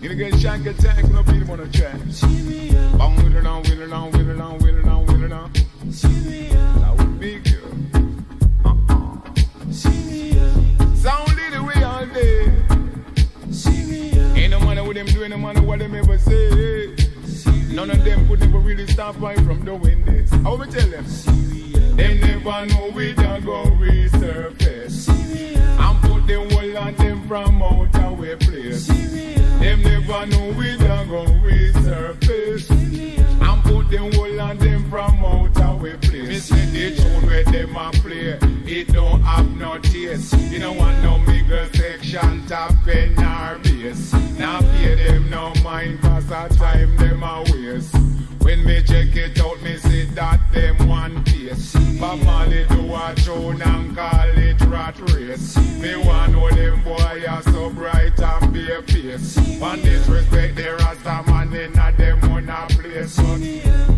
Here 0.00 0.10
again, 0.10 0.38
shank 0.40 0.66
attack, 0.66 1.08
no 1.08 1.22
people 1.22 1.46
wanna 1.46 1.68
track. 1.70 2.00
Serious. 2.10 2.96
Bong, 2.96 3.14
wheel 3.14 3.38
along, 3.38 3.62
wheel 3.62 3.84
along, 3.84 4.10
wheel 4.10 4.32
along, 4.32 4.58
wheel 4.58 4.80
along, 4.80 5.06
wheel 5.06 5.24
along. 5.26 5.54
Serious. 5.92 6.56
I 6.56 6.94
will 6.98 7.06
be 7.20 7.51
serious, 11.02 11.54
the 11.54 11.62
way 11.62 11.82
all 11.82 12.06
day. 12.06 13.52
serious, 13.52 14.36
Ain't 14.36 14.50
no 14.52 14.60
matter 14.60 14.84
what 14.84 14.94
them 14.94 15.06
do, 15.06 15.22
ain't 15.22 15.30
no 15.30 15.38
matter 15.38 15.62
what 15.62 15.78
them 15.80 15.94
ever 15.94 16.18
say. 16.18 16.94
None 17.72 17.90
of 17.90 18.04
them 18.04 18.28
could 18.28 18.40
never 18.40 18.58
really 18.58 18.86
stop 18.86 19.20
right 19.20 19.38
from 19.40 19.64
doing 19.64 20.04
this. 20.04 20.32
I 20.32 20.48
will 20.50 20.66
tell 20.66 20.88
them. 20.88 21.04
Them 21.96 22.20
never 22.20 22.66
know 22.66 22.90
we 22.94 23.14
done 23.14 23.44
go 23.44 23.64
resurface. 23.64 25.08
And 25.08 26.02
put 26.02 26.26
the 26.26 26.36
whole 26.36 26.78
of 26.78 26.96
them 26.98 27.26
from 27.26 27.62
out 27.62 28.18
way 28.18 28.36
place. 28.36 28.86
Them 28.86 29.82
never 29.82 30.26
know 30.26 30.54
we 30.56 30.76
done 30.76 31.08
go 31.08 31.24
resurface. 31.24 32.70
And 32.70 33.62
put 33.64 33.90
the 33.90 33.98
whole 33.98 34.40
of 34.40 34.58
them 34.60 34.90
from 34.90 35.24
out 35.24 35.80
way 35.80 35.96
place. 35.96 36.28
Me 36.28 36.38
say 36.38 36.66
the 36.66 36.96
tune 37.02 37.26
where 37.26 37.44
them 37.44 37.76
a 37.76 37.90
play, 37.92 38.38
it 38.72 38.88
don't 38.88 39.20
have 39.22 39.50
no 39.56 39.78
taste. 39.78 40.32
You 40.50 40.58
don't 40.58 40.78
want 40.78 41.02
no 41.02 41.20
bigger 41.26 41.68
section 41.74 42.46
top 42.46 42.86
in 42.88 43.18
our 43.18 43.58
base. 43.58 44.12
Now 44.38 44.60
pay 44.60 44.94
them 44.94 45.28
no 45.28 45.52
mind 45.62 46.00
cause 46.00 46.30
a 46.30 46.48
time 46.48 46.96
them 46.96 47.22
a 47.22 47.44
waste. 47.52 47.94
When 48.40 48.64
me 48.64 48.82
check 48.82 49.14
it 49.14 49.38
out, 49.40 49.60
me 49.62 49.76
see 49.76 50.04
that 50.16 50.40
them 50.52 50.88
one 50.88 51.22
piece. 51.24 51.74
But 52.00 52.16
Molly 52.16 52.64
do 52.68 52.94
a 52.94 53.14
tune 53.16 53.62
and 53.62 53.94
call 53.94 54.38
it 54.38 54.60
rat 54.62 54.98
race. 55.12 55.56
Me 55.78 55.96
want 55.96 56.32
know 56.32 56.48
them 56.50 56.82
boy 56.82 57.24
are 57.28 57.42
so 57.42 57.70
bright 57.70 58.18
and 58.18 58.52
bare 58.52 58.82
face. 58.82 59.36
One 59.60 59.82
disrespect 59.82 60.56
the 60.56 60.76
Rasta 60.78 61.30
man 61.30 61.54
in 61.54 61.78
a 61.78 61.92
them 61.92 62.20
one 62.30 62.48
a 62.48 62.66
place. 62.68 63.12
So 63.12 63.91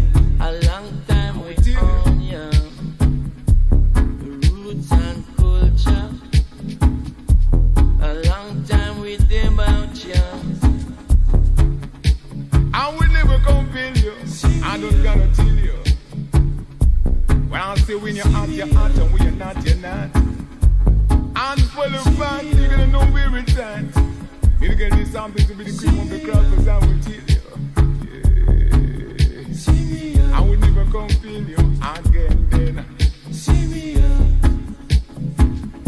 I 12.84 12.88
will 12.90 13.08
never 13.14 13.38
compel 13.38 13.96
you. 13.96 14.12
I 14.62 14.76
don't 14.78 15.02
gotta 15.02 15.26
tell 15.34 15.46
you. 15.46 15.72
When 17.48 17.58
I 17.58 17.76
say 17.76 17.94
when 17.94 18.14
you're 18.14 18.28
hot, 18.28 18.50
you're 18.50 18.66
and 18.66 19.10
when 19.10 19.22
you're 19.22 19.32
not, 19.32 19.64
you're 19.64 19.76
not. 19.76 20.14
And 20.14 21.62
for 21.70 21.88
the 21.88 22.14
fact, 22.18 22.44
you're 22.44 22.68
gonna 22.68 22.88
know 22.88 23.06
where 23.06 23.34
it's 23.38 23.56
at. 23.56 23.84
You're 24.60 24.74
gonna 24.74 24.96
do 24.96 25.06
something 25.06 25.46
to 25.46 25.54
be 25.54 25.64
the 25.64 25.78
cream 25.78 25.98
of 25.98 26.10
the 26.10 26.20
crop, 26.26 26.44
cause 26.44 26.68
I 26.68 26.76
will 26.76 27.00
tell 27.00 27.14
you. 27.14 27.40
Yeah. 30.12 30.36
I 30.36 30.40
will 30.42 30.58
never 30.58 30.84
compel 30.84 31.42
you 31.42 31.56
again 31.96 32.48
then. 32.50 32.84
See 33.32 33.66
me. 33.66 33.96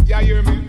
Yeah, 0.06 0.23
hear 0.23 0.43
me? 0.44 0.65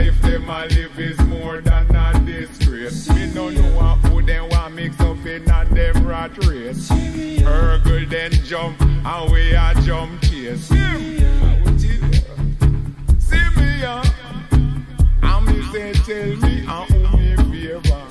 Life 0.00 0.22
them 0.22 0.48
a 0.48 0.64
live 0.64 0.98
is 0.98 1.18
more 1.26 1.60
than 1.60 1.94
a 1.94 2.18
disgrace. 2.24 3.06
Me 3.10 3.30
no 3.34 3.50
know 3.50 3.96
who 4.08 4.22
them 4.22 4.48
want 4.48 4.74
mix 4.74 4.98
up 4.98 5.26
in 5.26 5.42
a 5.42 5.66
them 5.66 6.06
rat 6.06 6.32
race. 6.46 6.88
Hurgle 6.88 8.06
then 8.08 8.32
jump 8.46 8.80
and 8.80 9.30
we 9.30 9.52
a 9.52 9.74
jump 9.82 10.22
chase. 10.22 10.72
I. 10.72 11.76
See 13.18 13.44
me, 13.56 13.80
yeah. 13.82 14.02
And 15.22 15.46
me 15.46 15.62
say, 15.70 15.92
tell 15.92 16.36
me, 16.48 16.64
and 16.66 16.90
who 16.90 17.18
me 17.18 17.36
favor. 17.52 18.06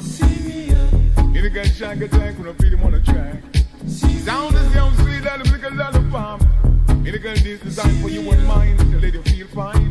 In 1.36 1.42
the 1.42 1.50
gun 1.52 1.66
shank 1.66 2.04
attack 2.04 2.38
when 2.38 2.50
I 2.50 2.54
feed 2.54 2.74
him 2.74 2.84
on 2.84 2.92
the 2.92 3.00
track. 3.00 3.42
Sound 3.88 4.54
is 4.54 4.76
young, 4.76 4.94
sweet, 4.98 5.24
that 5.24 5.44
the 5.44 5.52
little 5.52 5.74
lollipop. 5.76 6.42
In 6.90 7.12
the 7.14 7.18
gun 7.18 7.36
this 7.42 7.60
design 7.62 8.00
for 8.00 8.10
you 8.10 8.30
and 8.30 8.46
mine, 8.46 8.78
to 8.78 9.00
let 9.00 9.12
you 9.12 9.24
feel 9.24 9.48
fine. 9.48 9.89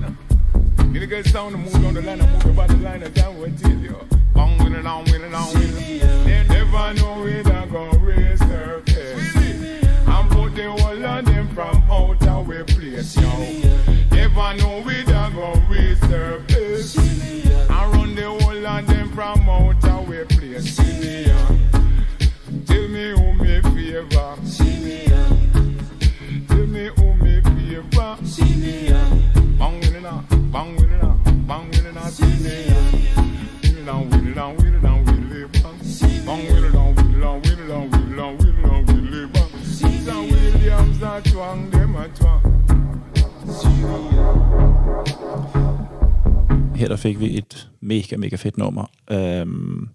In 0.98 1.08
the 1.08 1.14
gun 1.14 1.22
sound, 1.22 1.54
the 1.54 1.58
move 1.58 1.86
on 1.86 1.94
the 1.94 2.02
line, 2.02 2.20
I 2.20 2.26
move 2.26 2.46
about 2.46 2.68
the 2.70 2.76
line, 2.78 3.04
I 3.04 3.28
will 3.28 3.52
tell 3.56 3.70
you. 3.70 3.96
Bang, 4.34 4.58
winning 4.58 4.84
on, 4.84 5.04
winning 5.04 5.32
on, 5.32 5.54
winning. 5.54 6.00
They 6.00 6.44
never 6.48 6.92
know 6.94 7.20
where 7.22 7.40
they 7.40 7.66
go 7.70 7.88
raise 7.98 8.40
their 8.40 8.80
face. 8.80 9.36
And 9.36 10.28
put 10.28 10.56
the 10.56 10.64
whole 10.76 11.06
of 11.06 11.24
them 11.24 11.48
from 11.50 11.84
out 11.88 12.26
of 12.26 12.48
way 12.48 12.64
place, 12.64 13.16
yo. 13.16 13.30
Never 14.10 14.54
know 14.56 14.82
where 14.82 15.04
they 15.04 15.30
go 15.36 15.52
raise 15.70 16.00
their 16.00 16.40
face. 16.48 16.96
And 16.96 17.70
run 17.94 18.16
the 18.16 18.24
whole 18.24 18.66
of 18.66 18.86
them 18.88 19.12
from 19.12 19.48
out 19.48 19.84
of 19.84 20.08
way 20.08 20.24
place. 20.24 20.76
Tell 22.66 22.88
me 22.88 23.10
who 23.10 23.34
me 23.34 23.62
favor. 23.62 24.36
Tell 26.48 26.66
me 26.66 26.90
who 26.96 27.14
me 27.14 27.40
favor. 27.40 28.18
Bang 29.58 29.78
with 29.80 29.94
it 29.94 30.02
now, 30.02 30.24
bang 30.52 30.77
down, 34.38 34.56
with 34.56 34.76
it 34.76 34.82
down, 34.82 35.04
with 35.04 35.32
it 35.32 35.52
bang. 35.52 35.78
Bang 36.26 36.46
with 36.46 36.64
it 36.64 36.72
down, 36.72 36.94
with 36.94 37.14
it 37.14 37.20
down, 37.20 37.40
with 37.42 37.58
it 37.58 37.68
down, 37.68 37.90
with 37.90 38.08
it 38.08 38.16
down, 38.16 38.36
with 38.38 38.48
it 38.48 38.62
down, 38.62 38.86
with 38.86 39.14
it 39.14 39.32
bang. 39.32 39.50
Sam 40.04 40.22
Williams 40.30 41.02
a 41.02 41.20
twang, 41.30 41.70
them 41.70 41.96
a 41.96 42.08
twang. 42.08 42.42
Her 46.76 46.88
der 46.88 46.96
fik 46.96 47.20
vi 47.20 47.38
et 47.38 47.68
mega, 47.80 48.16
mega 48.16 48.36
fedt 48.36 48.58
nummer. 48.58 48.90
Øhm, 49.10 49.88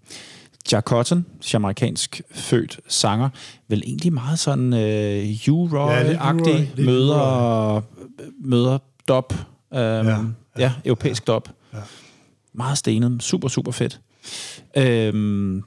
Jack 0.72 0.86
Cotton, 0.86 1.26
jamaikansk 1.52 2.20
født 2.30 2.80
sanger, 2.88 3.28
vel 3.68 3.82
egentlig 3.86 4.12
meget 4.12 4.38
sådan 4.38 4.72
øh, 4.72 5.46
Ja, 5.46 5.52
U-Roy-agtig, 5.52 6.54
U-Roy, 6.54 6.76
lidt 6.76 6.86
møder, 6.86 7.80
møder 8.44 8.78
dop, 9.08 9.32
øhm, 9.74 10.06
ja, 10.06 10.18
Ja, 10.58 10.62
ja, 10.62 10.72
europæisk 10.84 11.26
dop. 11.26 11.48
Meget 12.52 12.78
stenet, 12.78 13.22
super, 13.22 13.48
super 13.48 13.72
fedt. 13.72 14.00
Øhm, 14.76 15.62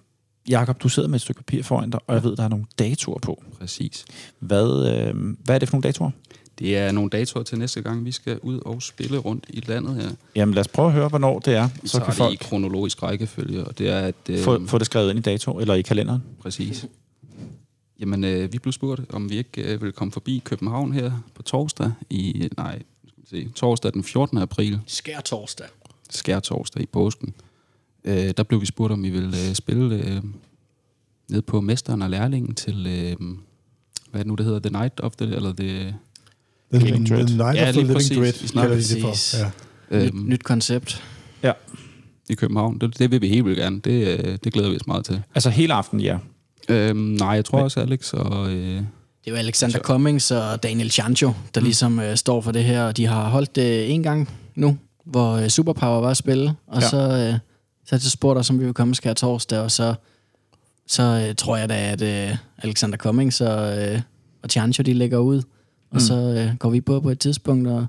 Jakob, 0.50 0.84
du 0.84 0.90
sidder 0.90 1.10
med 1.10 1.16
et 1.16 1.22
stykke 1.22 1.38
papir 1.38 1.64
foran 1.64 1.90
dig, 1.90 2.00
og 2.08 2.16
jeg 2.16 2.24
ved, 2.24 2.36
der 2.36 2.44
er 2.44 2.48
nogle 2.48 2.66
datoer 2.80 3.20
på. 3.20 3.44
Præcis. 3.60 4.06
Hvad, 4.40 4.94
øh, 4.94 5.36
hvad 5.44 5.56
er 5.56 5.60
det 5.60 5.70
for 5.70 5.76
nogle 5.76 5.84
datoer? 5.84 6.12
Det 6.60 6.78
er 6.78 6.92
nogle 6.92 7.10
datoer 7.10 7.44
til 7.44 7.60
næste 7.60 7.82
gang, 7.82 8.06
vi 8.06 8.12
skal 8.12 8.40
ud 8.40 8.60
og 8.60 8.82
spille 8.82 9.18
rundt 9.18 9.46
i 9.50 9.64
landet 9.68 9.96
her. 9.96 10.10
Jamen 10.36 10.56
lad 10.56 10.62
os 10.62 10.68
prøve 10.68 10.88
at 10.88 10.94
høre, 10.94 11.10
hvornår 11.10 11.40
det 11.40 11.56
er. 11.56 11.70
Så 11.86 12.00
kan 12.00 12.08
det 12.08 12.16
folk 12.16 12.34
i 12.34 12.36
kronologisk 12.36 13.04
rækkefølge, 13.04 13.64
og 13.64 13.78
det 13.78 13.90
er, 13.90 14.00
at... 14.00 14.16
Øh, 14.30 14.40
få, 14.40 14.66
få 14.68 14.78
det 14.78 14.86
skrevet 14.86 15.10
ind 15.10 15.20
i 15.20 15.22
dato, 15.22 15.60
eller 15.60 15.74
i 15.74 15.82
kalenderen. 15.82 16.24
Præcis. 16.40 16.86
Jamen, 18.00 18.24
øh, 18.24 18.54
vi 18.54 18.60
blev 18.60 18.72
spurgt, 18.72 19.02
om 19.10 19.30
vi 19.30 19.38
ikke 19.38 19.62
øh, 19.62 19.82
ville 19.82 19.92
komme 19.92 20.12
forbi 20.12 20.42
København 20.46 20.92
her 20.92 21.12
på 21.36 21.44
torsdag 21.44 21.92
i... 22.10 22.50
Nej, 22.58 22.80
se, 23.30 23.50
torsdag 23.56 23.94
den 23.94 24.04
14. 24.04 24.38
april, 24.38 24.80
Skær 24.88 25.20
torsdag. 25.22 25.68
skær 26.10 26.40
torsdag 26.40 26.84
i 26.84 26.86
påsken. 26.86 27.34
Øh, 28.04 28.34
der 28.38 28.44
blev 28.44 28.62
vi 28.62 28.66
spurgt, 28.66 28.94
om 28.94 29.04
vi 29.04 29.10
ville 29.10 29.28
øh, 29.50 29.56
spille 29.56 29.96
øh, 29.96 30.22
ned 31.30 31.42
på 31.42 31.62
Mesteren 31.62 32.02
og 32.02 32.10
Lærlingen 32.10 32.56
til... 32.56 32.88
Øh, 32.88 33.28
hvad 34.12 34.20
er 34.22 34.24
det 34.24 34.28
nu, 34.28 34.36
det 34.36 34.46
hedder? 34.46 34.60
The 34.60 34.70
Night 34.80 35.00
of 35.00 35.16
the... 35.16 35.36
Eller 35.36 35.54
the, 35.54 35.96
The, 36.74 36.86
Living 36.86 37.10
Dread. 37.10 37.28
the 37.28 37.38
Night 37.38 37.56
Ja, 37.56 37.68
of 37.68 37.68
the 37.68 37.72
lige 37.72 37.82
Living 37.82 37.94
præcis. 37.96 38.18
Dread, 38.18 38.34
Vi 38.42 38.48
snakker 38.48 38.76
det 38.76 39.02
for. 39.02 39.38
Ja. 39.38 39.52
Nyt, 40.06 40.14
øh, 40.14 40.20
nyt 40.26 40.44
koncept. 40.44 41.04
Ja. 41.44 41.52
i 42.30 42.34
København. 42.34 42.78
Det, 42.82 43.00
det 43.00 43.12
vil 43.12 43.22
vi 43.22 43.28
helt 43.28 43.46
vildt 43.46 43.58
gerne. 43.60 43.80
Det, 43.80 44.08
øh, 44.26 44.38
det 44.44 44.54
glæder 44.54 44.70
vi 44.70 44.76
os 44.76 44.88
meget 44.88 45.06
til. 45.06 45.22
Altså 45.36 45.50
hele 45.50 45.74
aften, 45.74 46.00
ja. 46.02 46.18
Øhm, 46.70 46.98
nej, 47.00 47.30
jeg 47.30 47.46
tror 47.46 47.60
også, 47.62 47.80
Alex 47.80 48.14
og... 48.14 48.52
Øh, 48.54 48.82
Det 49.28 49.34
er 49.34 49.38
jo 49.38 49.40
Alexander 49.40 49.80
Cummings 49.80 50.32
og 50.32 50.64
Daniel 50.64 50.92
Chancho, 50.92 51.32
der 51.56 51.62
ligesom 51.62 52.00
øh, 52.00 52.16
står 52.18 52.42
for 52.42 52.52
det 52.52 52.64
her, 52.64 52.84
og 52.84 52.98
de 52.98 53.06
har 53.06 53.30
holdt 53.30 53.56
det 53.56 53.92
en 53.94 54.04
gang 54.04 54.30
nu, 54.56 54.78
hvor 55.06 55.32
øh, 55.34 55.48
Superpower 55.48 56.02
var 56.02 56.10
at 56.10 56.18
spille, 56.18 56.54
og 56.68 56.82
Ja. 56.82 56.88
så, 56.90 56.98
øh, 56.98 57.40
så 57.86 57.96
er 57.96 58.00
det 58.00 58.12
spurgt 58.12 58.40
os, 58.40 58.50
om 58.50 58.60
vi 58.60 58.66
vil 58.66 58.74
komme 58.74 58.96
skær 58.96 59.14
torsdag, 59.14 59.60
og 59.60 59.72
så, 59.72 59.94
så 60.88 61.26
øh, 61.30 61.36
tror 61.36 61.58
jeg 61.58 61.70
da, 61.70 61.92
at 61.92 62.02
øh, 62.02 62.38
Alexander 62.58 62.98
Cummings 62.98 63.42
og, 63.42 63.78
øh, 63.88 64.02
og 64.44 64.50
Chancho, 64.50 64.82
de 64.84 64.94
lægger 64.94 65.18
ud, 65.18 65.38
og 65.38 65.44
Mm. 65.94 66.00
så 66.00 66.14
øh, 66.16 66.58
går 66.58 66.70
vi 66.70 66.82
på 66.82 67.00
på 67.00 67.10
et 67.10 67.20
tidspunkt 67.20 67.68
og, 67.68 67.86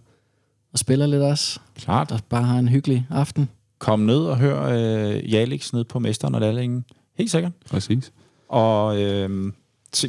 og 0.72 0.78
spiller 0.78 1.06
lidt 1.06 1.22
også, 1.22 1.60
Klart. 1.76 2.08
der 2.10 2.18
bare 2.28 2.42
har 2.42 2.58
en 2.58 2.68
hyggelig 2.68 3.06
aften. 3.10 3.48
Kom 3.78 4.00
ned 4.00 4.18
og 4.20 4.36
hør 4.38 4.62
øh, 4.62 5.32
Jalix 5.32 5.72
ned 5.72 5.84
på 5.84 5.98
Mesteren 5.98 6.34
og 6.34 6.40
Lærlingen. 6.40 6.84
Helt 7.18 7.30
sikkert. 7.30 7.52
præcis. 7.70 8.12
Og, 8.48 9.00
øh, 9.00 9.52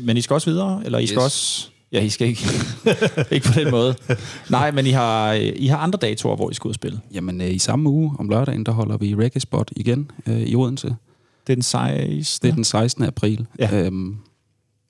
men 0.01 0.17
I 0.17 0.21
skal 0.21 0.33
også 0.33 0.49
videre, 0.49 0.81
eller 0.85 0.99
I 0.99 1.07
skal 1.07 1.17
Yes. 1.17 1.23
også... 1.25 1.67
Ja, 1.91 2.01
I 2.01 2.09
skal 2.09 2.27
ikke. 2.27 2.47
ikke 3.31 3.47
på 3.47 3.59
den 3.59 3.71
måde. 3.71 3.95
Nej, 4.49 4.71
men 4.71 4.85
I 4.85 4.89
har, 4.89 5.33
I 5.33 5.67
har 5.67 5.77
andre 5.77 5.99
datoer, 6.01 6.35
hvor 6.35 6.51
I 6.51 6.53
skal 6.53 6.67
ud 6.67 6.71
og 6.71 6.75
spille. 6.75 6.99
Jamen, 7.13 7.41
øh, 7.41 7.51
i 7.55 7.59
samme 7.59 7.89
uge 7.89 8.15
om 8.19 8.29
lørdagen, 8.29 8.65
der 8.65 8.71
holder 8.71 8.97
vi 8.97 9.15
Reggae 9.15 9.39
Spot 9.41 9.71
igen 9.75 10.11
øh, 10.27 10.39
i 10.41 10.55
Odense. 10.55 10.87
Det 11.47 11.53
er 11.53 11.55
den 11.55 11.63
16. 11.63 12.39
Det 12.41 12.49
er 12.51 12.55
den 12.55 12.63
16. 12.63 13.03
april. 13.03 13.45
Ja. 13.59 13.69
Øhm, 13.73 14.15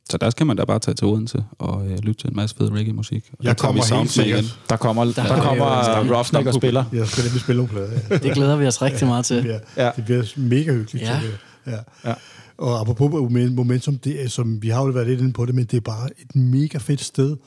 så 0.09 0.17
der 0.17 0.29
skal 0.29 0.45
man 0.45 0.57
da 0.57 0.65
bare 0.65 0.79
tage 0.79 0.95
til 0.95 1.07
Odense 1.07 1.43
og 1.59 1.87
øh, 1.87 1.97
lytte 1.99 2.21
til 2.21 2.29
en 2.29 2.35
masse 2.35 2.55
fed 2.55 2.71
reggae-musik. 2.71 3.23
Og 3.39 3.45
Jeg 3.45 3.57
kommer 3.57 3.95
helt 3.99 4.11
sikkert. 4.11 4.59
Der 4.69 4.75
kommer, 4.77 5.05
der, 5.05 5.11
der 5.13 5.21
er 5.23 5.41
kommer 5.41 6.05
jo- 6.05 6.15
Roughneck 6.15 6.47
og 6.47 6.53
spiller. 6.53 6.83
Jeg 6.93 7.07
skal 7.07 7.23
nemlig 7.23 7.41
spille 7.41 7.57
nogle 7.65 7.71
plader. 7.73 7.99
Ja. 8.09 8.17
Det 8.17 8.33
glæder 8.33 8.55
vi 8.55 8.67
os 8.67 8.81
rigtig 8.81 9.07
meget 9.07 9.25
til. 9.25 9.35
Det 9.35 9.43
bliver, 9.43 9.59
Ja. 9.77 9.85
ja. 9.85 9.91
det 9.95 10.05
bliver 10.05 10.23
mega 10.35 10.71
hyggeligt. 10.73 11.05
Ja. 11.07 11.19
Så 11.21 11.25
det, 11.27 11.71
ja. 12.03 12.09
Ja. 12.09 12.13
Og 12.59 12.79
apropos 12.79 13.09
momen- 13.09 13.55
momentum, 13.55 13.97
det 13.97 14.23
er, 14.23 14.27
som 14.27 14.61
vi 14.61 14.69
har 14.69 14.85
jo 14.85 14.91
været 14.91 15.07
lidt 15.07 15.19
inde 15.19 15.33
på 15.33 15.45
det, 15.45 15.55
men 15.55 15.65
det 15.65 15.77
er 15.77 15.81
bare 15.81 16.09
et 16.17 16.35
mega 16.35 16.77
fedt 16.77 17.01
sted, 17.01 17.37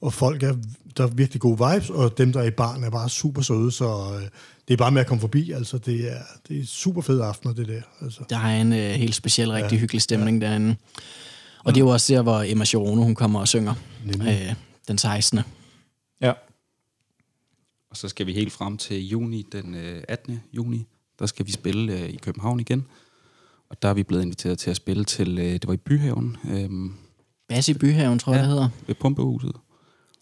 og 0.00 0.12
folk 0.12 0.42
er, 0.42 0.54
der 0.96 1.04
er 1.04 1.08
virkelig 1.08 1.40
gode 1.40 1.58
vibes, 1.58 1.90
og 1.90 2.18
dem, 2.18 2.32
der 2.32 2.40
er 2.40 2.44
i 2.44 2.50
barn, 2.50 2.84
er 2.84 2.90
bare 2.90 3.08
super 3.08 3.42
søde, 3.42 3.72
så 3.72 4.14
øh, 4.14 4.28
det 4.68 4.74
er 4.74 4.78
bare 4.78 4.90
med 4.90 5.00
at 5.00 5.06
komme 5.06 5.20
forbi, 5.20 5.50
altså 5.50 5.78
det 5.78 6.12
er, 6.12 6.22
det 6.48 6.60
er 6.60 6.66
super 6.66 7.00
fede 7.00 7.24
aftener, 7.24 7.54
det 7.54 7.68
der. 7.68 7.82
Altså. 8.00 8.24
Der 8.30 8.38
er 8.38 8.60
en 8.60 8.72
øh, 8.72 8.90
helt 8.90 9.14
speciel, 9.14 9.50
rigtig 9.50 9.72
ja. 9.72 9.80
hyggelig 9.80 10.02
stemning 10.02 10.42
ja. 10.42 10.48
derinde. 10.48 10.76
Og 11.64 11.74
det 11.74 11.80
er 11.80 11.84
jo 11.84 11.90
også 11.90 12.14
der, 12.14 12.22
hvor 12.22 12.42
Emma 12.46 12.64
Chirono, 12.64 13.02
hun 13.02 13.14
kommer 13.14 13.40
og 13.40 13.48
synger 13.48 13.74
øh, 14.06 14.54
den 14.88 14.98
16. 14.98 15.40
Ja. 16.20 16.32
Og 17.90 17.96
så 17.96 18.08
skal 18.08 18.26
vi 18.26 18.32
helt 18.32 18.52
frem 18.52 18.76
til 18.76 19.08
juni, 19.08 19.46
den 19.52 19.74
øh, 19.74 20.02
18. 20.08 20.40
juni. 20.52 20.86
Der 21.18 21.26
skal 21.26 21.46
vi 21.46 21.52
spille 21.52 21.92
øh, 21.92 22.08
i 22.08 22.16
København 22.16 22.60
igen. 22.60 22.84
Og 23.70 23.82
der 23.82 23.88
er 23.88 23.94
vi 23.94 24.02
blevet 24.02 24.22
inviteret 24.22 24.58
til 24.58 24.70
at 24.70 24.76
spille 24.76 25.04
til, 25.04 25.38
øh, 25.38 25.44
det 25.44 25.66
var 25.66 25.72
i 25.74 25.76
Byhaven, 25.76 26.36
øh, 26.50 26.70
Bas 27.48 27.68
i 27.68 27.74
Byhaven, 27.74 28.18
tror 28.18 28.32
jeg, 28.32 28.38
Ja. 28.38 28.42
det 28.42 28.50
hedder. 28.52 28.68
ved 28.86 28.94
Pumpehuset. 28.94 29.52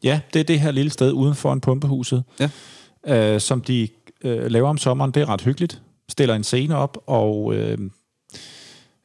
Ja, 0.05 0.21
det 0.33 0.41
er 0.41 0.45
det 0.45 0.61
her 0.61 0.71
lille 0.71 0.91
sted 0.91 1.13
uden 1.13 1.35
for 1.35 1.53
en 1.53 1.61
pumpehuset, 1.61 2.25
Ja. 2.41 3.35
øh, 3.35 3.41
som 3.41 3.61
de 3.61 3.89
øh, 4.25 4.51
laver 4.51 4.69
om 4.69 4.79
sommeren. 4.79 5.11
Det 5.11 5.21
er 5.23 5.29
ret 5.29 5.41
hyggeligt. 5.41 5.83
Stiller 6.09 6.35
en 6.35 6.45
scene 6.45 6.77
op, 6.77 6.99
og 7.07 7.55
øh, 7.55 7.79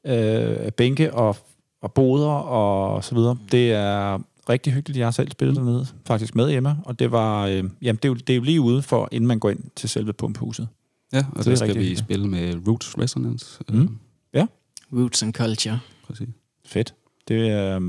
øh, 0.08 0.72
bænke 0.72 1.14
og, 1.14 1.36
og 1.82 1.94
boder 1.94 2.28
og 2.30 3.04
så 3.04 3.16
videre. 3.16 3.38
Det 3.52 3.72
er 3.72 4.20
rigtig 4.50 4.74
hyggeligt. 4.74 4.98
Jeg 5.00 5.06
har 5.06 5.12
selv 5.12 5.32
spillet 5.32 5.56
dernede, 5.58 5.88
faktisk 6.06 6.36
med 6.36 6.52
Emma, 6.52 6.76
og 6.86 7.00
det 7.00 7.12
var, 7.12 7.46
øh, 7.48 7.64
jamen, 7.82 7.96
det 8.04 8.06
er, 8.06 8.10
jo, 8.10 8.14
det 8.14 8.30
er 8.30 8.36
jo 8.36 8.42
lige 8.44 8.62
ude 8.62 8.82
for, 8.82 9.10
inden 9.12 9.28
man 9.28 9.40
går 9.40 9.50
ind 9.50 9.60
til 9.76 9.90
selve 9.90 10.14
pumpehuset. 10.14 10.68
Ja, 11.14 11.26
og 11.32 11.44
Så 11.44 11.50
det 11.50 11.52
er 11.52 11.56
så 11.56 11.66
skal 11.66 11.68
vi 11.76 11.80
hyggeligt. 11.80 12.00
spille 12.00 12.28
med 12.28 12.68
Roots 12.68 12.98
Resonance. 12.98 13.60
Mm. 13.70 13.98
Roots 14.94 15.24
and 15.24 15.34
Culture. 15.34 15.80
præcis. 16.08 16.28
Fedt. 16.66 16.94
Det, 17.28 17.36
øh, 17.36 17.82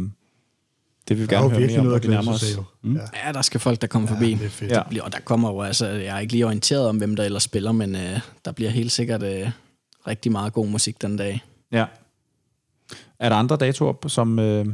det 1.08 1.18
vil 1.18 1.18
vi 1.18 1.26
Der 1.26 1.36
er 1.36 1.40
gerne 1.40 1.54
jo 1.54 1.58
høre 1.58 1.66
mere 1.68 1.78
om, 1.78 1.84
når 1.84 1.90
noget 1.90 2.02
vi 2.02 2.08
nærmer 2.08 2.32
os. 2.32 2.58
Mm. 2.82 2.96
Ja, 2.96 3.26
Ja, 3.26 3.32
der 3.32 3.42
skal 3.42 3.60
folk, 3.60 3.80
der 3.80 3.86
kommer 3.86 4.08
forbi. 4.08 4.30
ja, 4.30 4.36
det 4.36 4.44
er 4.44 4.48
fedt. 4.48 4.70
Ja. 4.72 4.82
Ja. 4.94 5.02
Og 5.04 5.12
der 5.12 5.18
kommer 5.24 5.50
jo, 5.50 5.60
altså, 5.62 5.86
jeg 5.86 6.16
er 6.16 6.18
ikke 6.18 6.32
lige 6.32 6.46
orienteret 6.46 6.86
om, 6.88 6.96
hvem 6.96 7.16
der 7.16 7.24
ellers 7.24 7.42
spiller, 7.42 7.72
men 7.72 7.96
øh, 7.96 8.20
der 8.44 8.52
bliver 8.52 8.70
helt 8.70 8.92
sikkert 8.92 9.22
øh, 9.22 9.50
rigtig 10.06 10.32
meget 10.32 10.52
god 10.52 10.66
musik 10.68 11.02
den 11.02 11.16
dag. 11.16 11.40
Ja. 11.72 11.84
Er 13.18 13.28
der 13.28 13.36
andre 13.36 13.56
datoer, 13.56 14.08
som... 14.08 14.38
Øh, 14.38 14.66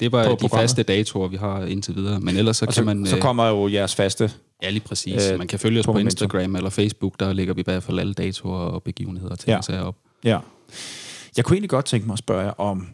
Det 0.00 0.12
var 0.12 0.24
På 0.24 0.30
de 0.32 0.36
programmet. 0.36 0.50
faste 0.70 0.82
datoer, 0.82 1.28
vi 1.28 1.36
har 1.36 1.64
indtil 1.64 1.94
videre. 1.96 2.20
Men 2.20 2.36
ellers 2.36 2.56
så 2.56 2.64
og 2.64 2.68
kan 2.68 2.74
så, 2.74 2.84
man... 2.84 3.06
så 3.06 3.16
øh, 3.16 3.22
kommer 3.22 3.46
jo 3.48 3.68
jeres 3.68 3.94
faste... 3.94 4.30
Ja, 4.62 4.70
lige 4.70 4.80
præcis. 4.84 5.30
øh, 5.30 5.38
Man 5.38 5.46
kan 5.46 5.58
følge 5.58 5.80
os 5.80 5.86
på 5.86 5.92
på. 5.92 5.98
Instagram 5.98 6.56
eller 6.56 6.70
Facebook. 6.70 7.20
Der 7.20 7.32
lægger 7.32 7.54
vi 7.54 7.60
i 7.60 7.64
hvert 7.64 7.82
fald 7.82 7.98
alle 7.98 8.14
datoer 8.14 8.58
og 8.58 8.82
begivenheder 8.82 9.34
til 9.36 9.50
Ja. 9.50 9.54
ja. 9.56 9.62
sager 9.62 9.80
op. 9.82 9.96
Ja. 10.24 10.38
Jeg 11.40 11.44
kunne 11.44 11.54
egentlig 11.56 11.70
godt 11.70 11.84
tænke 11.84 12.06
mig 12.06 12.12
at 12.12 12.18
spørge 12.18 12.44
jer 12.44 12.60
om, 12.60 12.88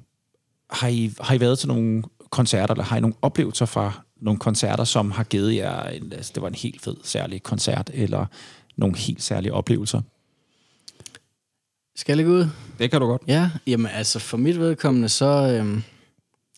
har 0.70 0.88
I, 0.88 1.12
har 1.20 1.34
I 1.34 1.40
været 1.40 1.58
til 1.58 1.68
nogle 1.68 2.02
koncerter, 2.30 2.74
eller 2.74 2.84
har 2.84 2.96
I 2.96 3.00
nogle 3.00 3.16
oplevelser 3.22 3.66
fra 3.66 4.02
nogle 4.20 4.38
koncerter, 4.38 4.84
som 4.84 5.10
har 5.10 5.24
givet 5.24 5.56
jer, 5.56 5.82
en, 5.82 6.12
altså 6.12 6.32
det 6.34 6.42
var 6.42 6.48
en 6.48 6.54
helt 6.54 6.82
fed, 6.82 6.96
særlig 7.04 7.42
koncert, 7.42 7.90
eller 7.94 8.26
nogle 8.76 8.96
helt 8.96 9.22
særlige 9.22 9.52
oplevelser? 9.52 10.00
Skal 11.96 12.12
jeg 12.12 12.16
lægge 12.16 12.32
ud? 12.32 12.46
Det 12.78 12.90
kan 12.90 13.00
du 13.00 13.06
godt. 13.06 13.22
Ja, 13.26 13.50
jamen 13.66 13.86
altså 13.86 14.18
for 14.18 14.36
mit 14.36 14.60
vedkommende, 14.60 15.08
så... 15.08 15.26
Øhm, 15.26 15.74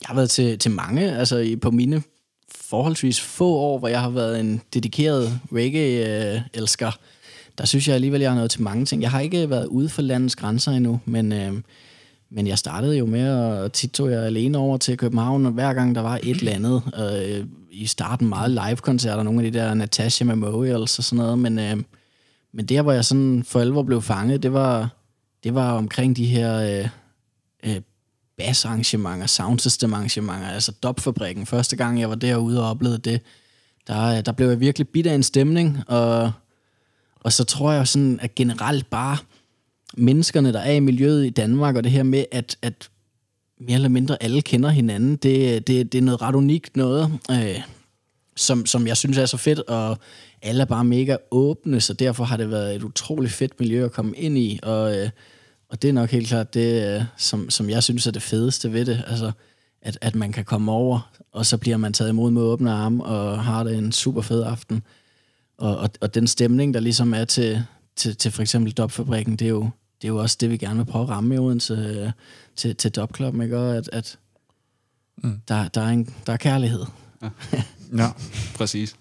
jeg 0.01 0.07
har 0.07 0.15
været 0.15 0.31
til, 0.31 0.59
til 0.59 0.71
mange, 0.71 1.19
altså 1.19 1.39
i, 1.39 1.57
på 1.57 1.71
mine 1.71 2.03
forholdsvis 2.55 3.21
få 3.21 3.49
år, 3.49 3.79
hvor 3.79 3.89
jeg 3.89 4.01
har 4.01 4.11
været 4.11 4.41
en 4.41 4.63
dedikeret 4.75 5.41
reggae-elsker. 5.53 6.99
Der 7.59 7.65
synes 7.65 7.89
jeg 7.89 7.95
alligevel, 7.95 8.21
jeg 8.21 8.31
har 8.31 8.39
nået 8.39 8.51
til 8.51 8.63
mange 8.63 8.85
ting. 8.85 9.03
Jeg 9.03 9.11
har 9.11 9.21
ikke 9.21 9.51
været 9.51 9.67
ude 9.67 9.89
for 9.89 10.03
landets 10.03 10.37
grænser 10.37 10.73
endnu, 10.73 11.01
men, 11.05 11.33
øh, 11.33 11.53
men 12.31 12.47
jeg 12.47 12.59
startede 12.59 12.99
jo 12.99 13.07
med, 13.07 13.31
og 13.35 13.73
tit 13.73 13.91
tog 13.91 14.11
jeg 14.11 14.23
alene 14.23 14.59
over 14.59 14.77
til 14.77 14.97
København, 14.97 15.47
og 15.47 15.53
hver 15.53 15.75
gang 15.75 15.95
der 15.95 16.01
var 16.01 16.21
et 16.23 16.37
eller 16.37 16.53
andet, 16.53 16.83
øh, 16.99 17.47
i 17.71 17.87
starten 17.87 18.29
meget 18.29 18.51
live-koncerter, 18.51 19.23
nogle 19.23 19.45
af 19.45 19.53
de 19.53 19.59
der 19.59 19.75
Natasha 19.75 20.25
Memorials 20.25 20.99
og 20.99 21.05
sådan 21.05 21.25
noget, 21.25 21.39
men, 21.39 21.59
øh, 21.59 21.77
men 22.53 22.67
der, 22.67 22.83
hvor 22.83 22.93
jeg 22.93 23.05
sådan 23.05 23.45
for 23.47 23.61
alvor 23.61 23.83
blev 23.83 24.03
fanget, 24.03 24.43
det 24.43 24.53
var, 24.53 24.97
det 25.45 25.55
var 25.55 25.73
omkring 25.73 26.17
de 26.17 26.27
her 26.27 26.55
øh, 26.55 26.89
øh, 27.65 27.81
bassarrangementer, 28.39 29.27
soundsystem-arrangementer, 29.27 30.49
altså 30.49 30.73
Dopfabrikken. 30.73 31.47
Første 31.47 31.77
gang, 31.77 32.01
jeg 32.01 32.09
var 32.09 32.15
derude 32.15 32.63
og 32.63 32.71
oplevede 32.71 32.99
det, 32.99 33.21
der, 33.87 34.05
øh, 34.05 34.27
der 34.27 34.33
blev 34.33 34.49
jeg 34.49 34.61
virkelig 34.61 34.89
bidt 34.89 35.07
af 35.07 35.15
en 35.15 35.23
stemning, 35.23 35.79
og, 35.87 36.33
og 37.21 37.33
så 37.33 37.45
tror 37.45 37.73
jeg 37.73 37.89
sådan, 37.89 38.19
at 38.23 38.35
generelt 38.35 38.91
bare 38.91 39.17
menneskerne, 39.97 40.53
der 40.53 40.61
er 40.61 40.73
i 40.73 40.81
miljøet 40.81 41.27
i 41.27 41.31
Danmark, 41.31 41.77
og 41.77 41.85
det 41.85 41.93
her 41.93 42.03
med, 42.03 42.25
at, 42.33 42.57
at 42.63 42.91
mere 43.61 43.75
eller 43.75 43.89
mindre 43.89 44.23
alle 44.23 44.43
kender 44.43 44.69
hinanden, 44.69 45.17
det, 45.17 45.67
det, 45.67 45.93
det 45.93 45.99
er 45.99 46.03
noget 46.03 46.23
ret 46.23 46.35
unikt 46.35 46.77
noget, 46.77 47.19
øh, 47.31 47.61
som, 48.37 48.67
som 48.67 48.87
jeg 48.87 48.97
synes 48.97 49.19
er 49.19 49.27
så 49.27 49.37
fedt, 49.37 49.59
og 49.59 49.99
alle 50.43 50.61
er 50.61 50.67
bare 50.67 50.85
mega 50.85 51.17
åbne, 51.31 51.81
så 51.81 51.93
derfor 51.93 52.25
har 52.25 52.37
det 52.37 52.51
været 52.51 52.77
et 52.77 52.83
utroligt 52.83 53.33
fedt 53.33 53.61
miljø 53.61 53.85
at 53.85 53.93
komme 53.93 54.17
ind 54.17 54.39
i, 54.39 54.61
og, 54.63 54.97
øh, 54.97 55.11
og 55.69 55.83
det 55.83 55.89
er 55.89 55.93
nok 55.93 56.11
helt 56.11 56.29
klart 56.29 56.55
det, 56.55 56.97
øh, 56.97 57.03
som, 57.17 57.51
som 57.51 57.71
jeg 57.71 57.83
synes 57.83 58.07
er 58.07 58.11
det 58.11 58.23
fedeste 58.23 58.73
ved 58.73 58.85
det, 58.85 59.05
altså 59.07 59.33
at, 59.83 59.99
at 60.01 60.15
man 60.15 60.33
kan 60.33 60.45
komme 60.45 60.73
over, 60.73 61.11
og 61.33 61.47
så 61.47 61.57
bliver 61.57 61.77
man 61.77 61.93
taget 61.93 62.11
imod 62.11 62.31
med 62.31 62.43
åbne 62.43 62.73
arme, 62.73 63.05
og 63.05 63.45
har 63.45 63.65
det 63.65 63.79
en 63.79 63.93
super 63.93 64.23
fed 64.23 64.43
aften. 64.43 64.83
Og, 65.59 65.77
og, 65.77 65.91
og 66.01 66.15
den 66.15 66.27
stemning, 66.27 66.75
der 66.75 66.81
ligesom 66.81 67.15
er 67.15 67.25
til, 67.25 67.65
til, 67.97 68.17
til 68.17 68.33
for 68.33 68.43
eksempel 68.43 68.73
Dopfabrikken, 68.73 69.37
det 69.37 69.45
er 69.45 69.49
jo, 69.49 69.71
det 70.03 70.09
er 70.09 70.13
jo 70.13 70.17
også 70.17 70.37
det, 70.41 70.51
vi 70.51 70.57
gerne 70.57 70.77
vil 70.77 70.85
prøve 70.85 71.03
at 71.03 71.09
ramme 71.09 71.35
i 71.35 71.39
Odense 71.39 71.75
øh, 71.75 72.11
til, 72.57 72.77
til 72.77 72.91
Dopklubben, 72.91 73.43
ikke? 73.43 73.59
Og 73.59 73.77
at, 73.77 73.89
at 73.93 74.19
mm. 75.17 75.41
der, 75.49 75.69
der, 75.69 75.81
er 75.81 75.89
en, 75.89 76.15
der 76.27 76.33
er 76.33 76.37
kærlighed. 76.37 76.85
Ja. 77.97 78.09
Præcis. 78.59 78.97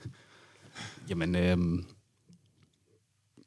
Jamen, 1.10 1.36
øhm, 1.36 1.86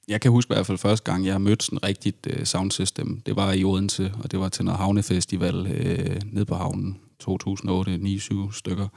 jeg 0.08 0.20
kan 0.20 0.30
huske 0.30 0.52
i 0.52 0.54
hvert 0.54 0.66
fald 0.66 0.78
første 0.78 1.12
gang, 1.12 1.24
jeg 1.24 1.34
har 1.34 1.38
mødt 1.38 1.62
sådan 1.62 1.84
rigtigt 1.84 2.26
øh, 2.30 2.46
soundsystem. 2.46 3.20
Det 3.20 3.36
var 3.36 3.52
i 3.52 3.64
Odense, 3.64 4.12
og 4.22 4.30
det 4.30 4.40
var 4.40 4.48
til 4.48 4.64
noget 4.64 4.78
havnefestival 4.78 5.66
øh, 5.66 6.20
nede 6.32 6.44
på 6.44 6.54
havnen 6.54 7.00
2008, 7.18 8.00
9-7 8.02 8.52
stykker. 8.52 8.88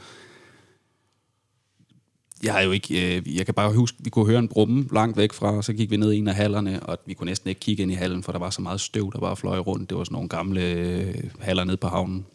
Jeg 2.43 2.53
har 2.53 2.61
jo 2.61 2.71
ikke, 2.71 3.17
øh, 3.17 3.35
jeg 3.35 3.45
kan 3.45 3.53
bare 3.53 3.73
huske, 3.73 3.97
vi 3.99 4.09
kunne 4.09 4.25
høre 4.25 4.39
en 4.39 4.47
brumme 4.47 4.85
langt 4.91 5.17
væk 5.17 5.33
fra, 5.33 5.51
og 5.57 5.63
så 5.63 5.73
gik 5.73 5.91
vi 5.91 5.97
ned 5.97 6.11
i 6.11 6.17
en 6.17 6.27
af 6.27 6.35
hallerne, 6.35 6.83
og 6.83 6.97
vi 7.05 7.13
kunne 7.13 7.25
næsten 7.25 7.49
ikke 7.49 7.59
kigge 7.61 7.83
ind 7.83 7.91
i 7.91 7.95
hallen, 7.95 8.23
for 8.23 8.31
der 8.31 8.39
var 8.39 8.49
så 8.49 8.61
meget 8.61 8.81
støv, 8.81 9.11
der 9.13 9.19
bare 9.19 9.37
fløj 9.37 9.57
rundt. 9.57 9.89
Det 9.89 9.97
var 9.97 10.03
sådan 10.03 10.13
nogle 10.13 10.29
gamle 10.29 10.61
øh, 10.61 11.15
haller 11.39 11.63
nede 11.63 11.77
på 11.77 11.87
havnen. 11.87 12.25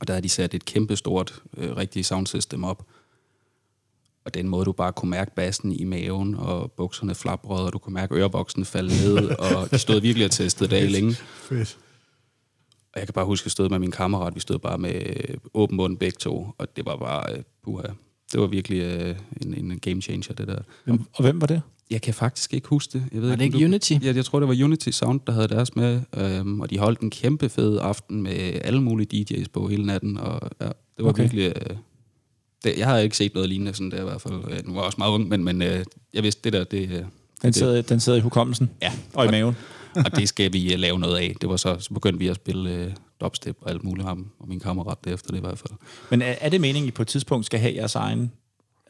Og 0.00 0.06
der 0.06 0.12
havde 0.12 0.22
de 0.22 0.28
sat 0.28 0.54
et 0.54 0.64
kæmpe 0.64 0.96
stort, 0.96 1.42
øh, 1.56 1.76
rigtigt 1.76 2.06
soundsystem 2.06 2.64
op. 2.64 2.86
Og 4.24 4.34
den 4.34 4.48
måde, 4.48 4.64
du 4.64 4.72
bare 4.72 4.92
kunne 4.92 5.10
mærke 5.10 5.34
bassen 5.34 5.72
i 5.72 5.84
maven, 5.84 6.34
og 6.34 6.72
bukserne 6.72 7.14
flaprede, 7.14 7.66
og 7.66 7.72
du 7.72 7.78
kunne 7.78 7.94
mærke 7.94 8.14
øreboksen 8.14 8.64
falde 8.64 8.88
ned, 8.88 9.28
og 9.46 9.70
de 9.70 9.78
stod 9.78 10.00
virkelig 10.00 10.24
og 10.24 10.30
testede 10.30 10.76
af 10.76 10.92
længe. 10.92 11.14
Fedt. 11.14 11.78
Og 12.92 13.00
jeg 13.00 13.06
kan 13.06 13.14
bare 13.14 13.24
huske, 13.24 13.42
at 13.42 13.46
jeg 13.46 13.52
stod 13.52 13.68
med 13.68 13.78
min 13.78 13.90
kammerat, 13.90 14.34
vi 14.34 14.40
stod 14.40 14.58
bare 14.58 14.78
med 14.78 15.02
åben 15.54 15.76
mund 15.76 15.98
begge 15.98 16.16
to, 16.18 16.46
og 16.58 16.76
det 16.76 16.86
var 16.86 16.96
bare, 16.96 17.32
øh, 17.32 17.42
puha, 17.64 17.86
det 18.32 18.40
var 18.40 18.46
virkelig 18.46 18.78
øh, 18.82 19.14
en, 19.42 19.54
en 19.54 19.78
game 19.78 20.02
changer, 20.02 20.34
det 20.34 20.48
der. 20.48 20.58
Og, 20.86 20.98
og 21.12 21.22
hvem 21.22 21.40
var 21.40 21.46
det? 21.46 21.62
Jeg 21.90 22.02
kan 22.02 22.14
faktisk 22.14 22.54
ikke 22.54 22.68
huske 22.68 22.92
det. 22.92 23.04
Jeg 23.12 23.22
ved 23.22 23.28
Var 23.28 23.36
det 23.36 23.44
ikke 23.44 23.58
du- 23.58 23.64
Unity? 23.64 23.92
Ja, 24.02 24.12
jeg 24.14 24.24
tror, 24.24 24.40
det 24.40 24.48
var 24.48 24.64
Unity 24.64 24.88
Sound, 24.88 25.20
der 25.26 25.32
havde 25.32 25.48
deres 25.48 25.76
med, 25.76 26.00
øhm, 26.16 26.60
og 26.60 26.70
de 26.70 26.78
holdt 26.78 27.00
en 27.00 27.10
kæmpe 27.10 27.48
fed 27.48 27.78
aften 27.82 28.22
med 28.22 28.60
alle 28.64 28.82
mulige 28.82 29.24
DJ's 29.36 29.44
på 29.52 29.68
hele 29.68 29.86
natten, 29.86 30.16
og 30.18 30.50
ja, 30.60 30.66
det 30.66 31.04
var 31.04 31.08
Okay. 31.08 31.22
virkelig... 31.22 31.44
Øh, 31.56 31.76
det, 32.64 32.78
jeg 32.78 32.86
har 32.86 32.98
ikke 32.98 33.16
set 33.16 33.34
noget 33.34 33.48
lignende 33.48 33.74
sådan 33.74 33.90
der 33.90 34.00
i 34.00 34.04
hvert 34.04 34.20
fald. 34.20 34.34
Øh, 34.34 34.66
Nu 34.66 34.72
var 34.72 34.80
jeg 34.80 34.86
også 34.86 34.98
meget 34.98 35.12
ung, 35.12 35.28
men, 35.28 35.44
men 35.44 35.62
øh, 35.62 35.84
jeg 36.14 36.22
vidste, 36.22 36.40
det 36.44 36.52
der, 36.52 36.64
det, 36.64 36.82
øh, 36.82 36.90
Den 36.90 37.04
det, 37.42 37.54
sidder, 37.54 37.82
den 37.82 38.00
sidder 38.00 38.18
i 38.18 38.22
hukommelsen 38.22 38.70
ja, 38.82 38.92
og 39.14 39.26
i 39.26 39.30
maven. 39.30 39.56
og 39.94 40.16
det 40.16 40.28
skal 40.28 40.52
vi 40.52 40.72
øh, 40.72 40.78
lave 40.78 40.98
noget 40.98 41.16
af. 41.16 41.34
Det 41.40 41.48
var 41.48 41.56
så, 41.56 41.76
så 41.80 41.94
begyndte 41.94 42.18
vi 42.18 42.28
at 42.28 42.36
spille 42.36 42.70
øh, 42.74 42.90
dubstep 43.20 43.56
og 43.60 43.70
alt 43.70 43.84
muligt 43.84 44.06
ham, 44.08 44.30
og 44.38 44.48
min 44.48 44.60
kammerat 44.60 44.98
derefter 45.04 45.30
det 45.30 45.36
i 45.38 45.40
hvert 45.40 45.58
fald. 45.58 45.72
Men 46.10 46.22
er, 46.22 46.34
er 46.40 46.48
det 46.48 46.60
meningen, 46.60 46.88
at 46.88 46.88
I 46.88 46.96
på 46.96 47.02
et 47.02 47.08
tidspunkt 47.08 47.46
skal 47.46 47.60
have 47.60 47.74
jeres 47.74 47.94
egen 47.94 48.32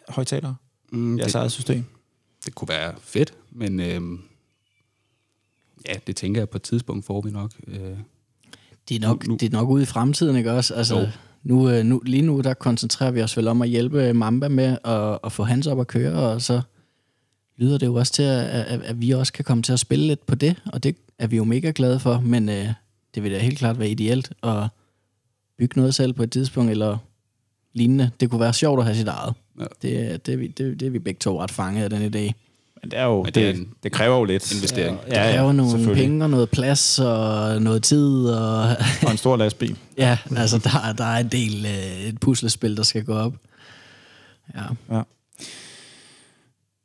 højtaler? 0.08 0.54
Mm, 0.92 1.18
Jeres 1.18 1.32
det, 1.32 1.38
eget 1.38 1.52
system? 1.52 1.84
det 2.46 2.54
kunne 2.54 2.68
være 2.68 2.94
fedt, 3.02 3.34
men 3.50 3.80
øh, 3.80 4.18
ja, 5.88 5.94
det 6.06 6.16
tænker 6.16 6.40
jeg 6.40 6.48
på 6.48 6.58
et 6.58 6.62
tidspunkt 6.62 7.06
får 7.06 7.20
vi 7.20 7.30
nok. 7.30 7.52
Øh, 7.66 7.80
Det 8.88 8.96
er 8.96 9.00
nok, 9.00 9.26
Nu- 9.26 9.32
nu- 9.32 9.36
det 9.36 9.46
er 9.46 9.50
nok 9.56 9.68
ude 9.68 9.82
i 9.82 9.86
fremtiden, 9.86 10.36
ikke 10.36 10.52
også? 10.52 10.74
Altså, 10.74 10.98
Jo. 10.98 11.06
nu, 11.42 11.70
øh, 11.70 11.84
nu, 11.84 12.00
lige 12.06 12.22
nu, 12.22 12.40
der 12.40 12.54
koncentrerer 12.54 13.10
vi 13.10 13.22
os 13.22 13.36
vel 13.36 13.48
om 13.48 13.62
at 13.62 13.68
hjælpe 13.68 14.12
Mamba 14.12 14.48
med 14.48 14.78
at, 14.84 15.18
at 15.24 15.32
få 15.32 15.42
hans 15.44 15.66
op 15.66 15.80
at 15.80 15.86
køre, 15.86 16.12
og 16.32 16.42
så 16.42 16.60
lyder 17.56 17.78
det 17.78 17.86
jo 17.86 17.94
også 17.94 18.12
til, 18.12 18.22
at, 18.22 18.44
at, 18.46 18.80
at 18.82 19.00
vi 19.00 19.10
også 19.10 19.32
kan 19.32 19.44
komme 19.44 19.62
til 19.62 19.72
at 19.72 19.80
spille 19.80 20.06
lidt 20.06 20.26
på 20.26 20.34
det, 20.34 20.62
og 20.72 20.82
det 20.82 20.96
er 21.18 21.26
vi 21.26 21.36
jo 21.36 21.44
mega 21.44 21.72
glade 21.74 22.00
for, 22.00 22.20
men 22.20 22.48
øh, 22.48 22.66
det 23.18 23.24
vil 23.24 23.32
da 23.32 23.38
helt 23.38 23.58
klart 23.58 23.78
være 23.78 23.88
ideelt 23.88 24.32
at 24.42 24.68
bygge 25.58 25.78
noget 25.80 25.94
selv 25.94 26.12
på 26.12 26.22
et 26.22 26.32
tidspunkt, 26.32 26.70
eller 26.70 26.98
lignende. 27.72 28.10
Det 28.20 28.30
kunne 28.30 28.40
være 28.40 28.52
sjovt 28.52 28.78
at 28.80 28.84
have 28.84 28.96
sit 28.96 29.08
eget. 29.08 29.34
Ja. 29.60 29.64
Det, 29.82 30.26
det, 30.26 30.32
er 30.34 30.38
vi- 30.38 30.46
det, 30.46 30.80
det 30.80 30.86
er 30.86 30.90
vi 30.90 30.98
begge 30.98 31.18
to 31.18 31.42
ret 31.42 31.50
fanget 31.50 31.84
af, 31.84 31.90
den 31.90 32.02
idé. 32.02 32.32
Men 32.82 32.90
det, 32.90 32.98
er 32.98 33.04
jo, 33.04 33.16
Men 33.16 33.24
det, 33.26 33.34
det 33.34 33.54
det, 33.54 33.60
en 33.60 33.72
det 33.82 33.92
kræver 33.92 34.16
jo 34.18 34.24
lidt 34.24 34.52
investering. 34.54 34.98
Ja, 35.08 35.14
Der 35.14 35.20
er 35.20 35.42
jo 35.42 35.52
nogle 35.52 35.94
penge 35.94 36.24
og 36.24 36.30
noget 36.30 36.50
plads 36.50 36.98
og 36.98 37.62
noget 37.62 37.82
tid, 37.82 38.26
og 38.26 38.62
Og 39.06 39.10
en 39.10 39.16
stor 39.16 39.36
lastbil. 39.36 39.76
Ja, 39.96 40.18
altså 40.36 40.58
der, 40.58 40.92
der 40.98 41.04
er 41.04 41.18
en 41.18 41.28
del 41.28 41.66
øh, 41.66 42.08
et 42.08 42.20
puslespil, 42.20 42.76
der 42.76 42.82
skal 42.82 43.04
gå 43.04 43.14
op. 43.14 43.34
Ja. 44.54 45.02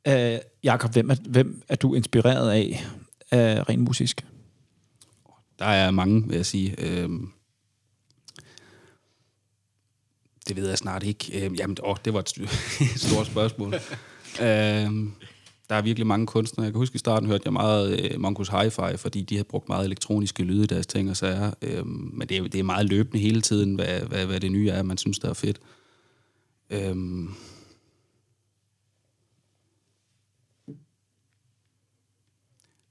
Uh, 0.08 0.38
Jakob, 0.64 0.92
hvem 0.92 1.10
er, 1.10 1.14
hvem 1.28 1.62
er 1.68 1.76
du 1.76 1.94
inspireret 1.94 2.50
af, 2.50 2.84
uh, 3.32 3.38
rent 3.68 3.82
musisk? 3.82 4.24
Der 5.58 5.64
er 5.64 5.90
mange, 5.90 6.28
vil 6.28 6.36
jeg 6.36 6.46
sige. 6.46 6.74
Øhm, 6.78 7.28
det 10.48 10.56
ved 10.56 10.68
jeg 10.68 10.78
snart 10.78 11.02
ikke. 11.02 11.44
Øhm, 11.44 11.54
jamen, 11.54 11.76
åh, 11.82 11.96
det 12.04 12.12
var 12.14 12.20
et, 12.20 12.28
st- 12.38 12.42
et 12.94 13.00
stort 13.00 13.26
spørgsmål. 13.26 13.74
øhm, 14.46 15.12
der 15.68 15.74
er 15.74 15.82
virkelig 15.82 16.06
mange 16.06 16.26
kunstnere. 16.26 16.64
Jeg 16.64 16.72
kan 16.72 16.78
huske, 16.78 16.94
i 16.94 16.98
starten 16.98 17.28
hørte 17.28 17.42
jeg 17.44 17.52
meget 17.52 18.00
øh, 18.00 18.20
Monkus 18.20 18.48
Hi-Fi, 18.48 18.96
fordi 18.96 19.22
de 19.22 19.34
havde 19.34 19.48
brugt 19.48 19.68
meget 19.68 19.84
elektroniske 19.84 20.42
lyde 20.42 20.64
i 20.64 20.66
deres 20.66 20.86
ting 20.86 21.10
og 21.10 21.16
sager. 21.16 21.52
Øhm, 21.62 22.10
men 22.12 22.28
det 22.28 22.36
er, 22.36 22.42
det 22.42 22.58
er 22.58 22.62
meget 22.62 22.88
løbende 22.88 23.18
hele 23.18 23.40
tiden, 23.40 23.74
hvad, 23.74 24.00
hvad, 24.00 24.26
hvad 24.26 24.40
det 24.40 24.52
nye 24.52 24.68
er, 24.68 24.82
man 24.82 24.98
synes, 24.98 25.18
der 25.18 25.30
er 25.30 25.34
fedt. 25.34 25.60
Øhm, 26.70 27.34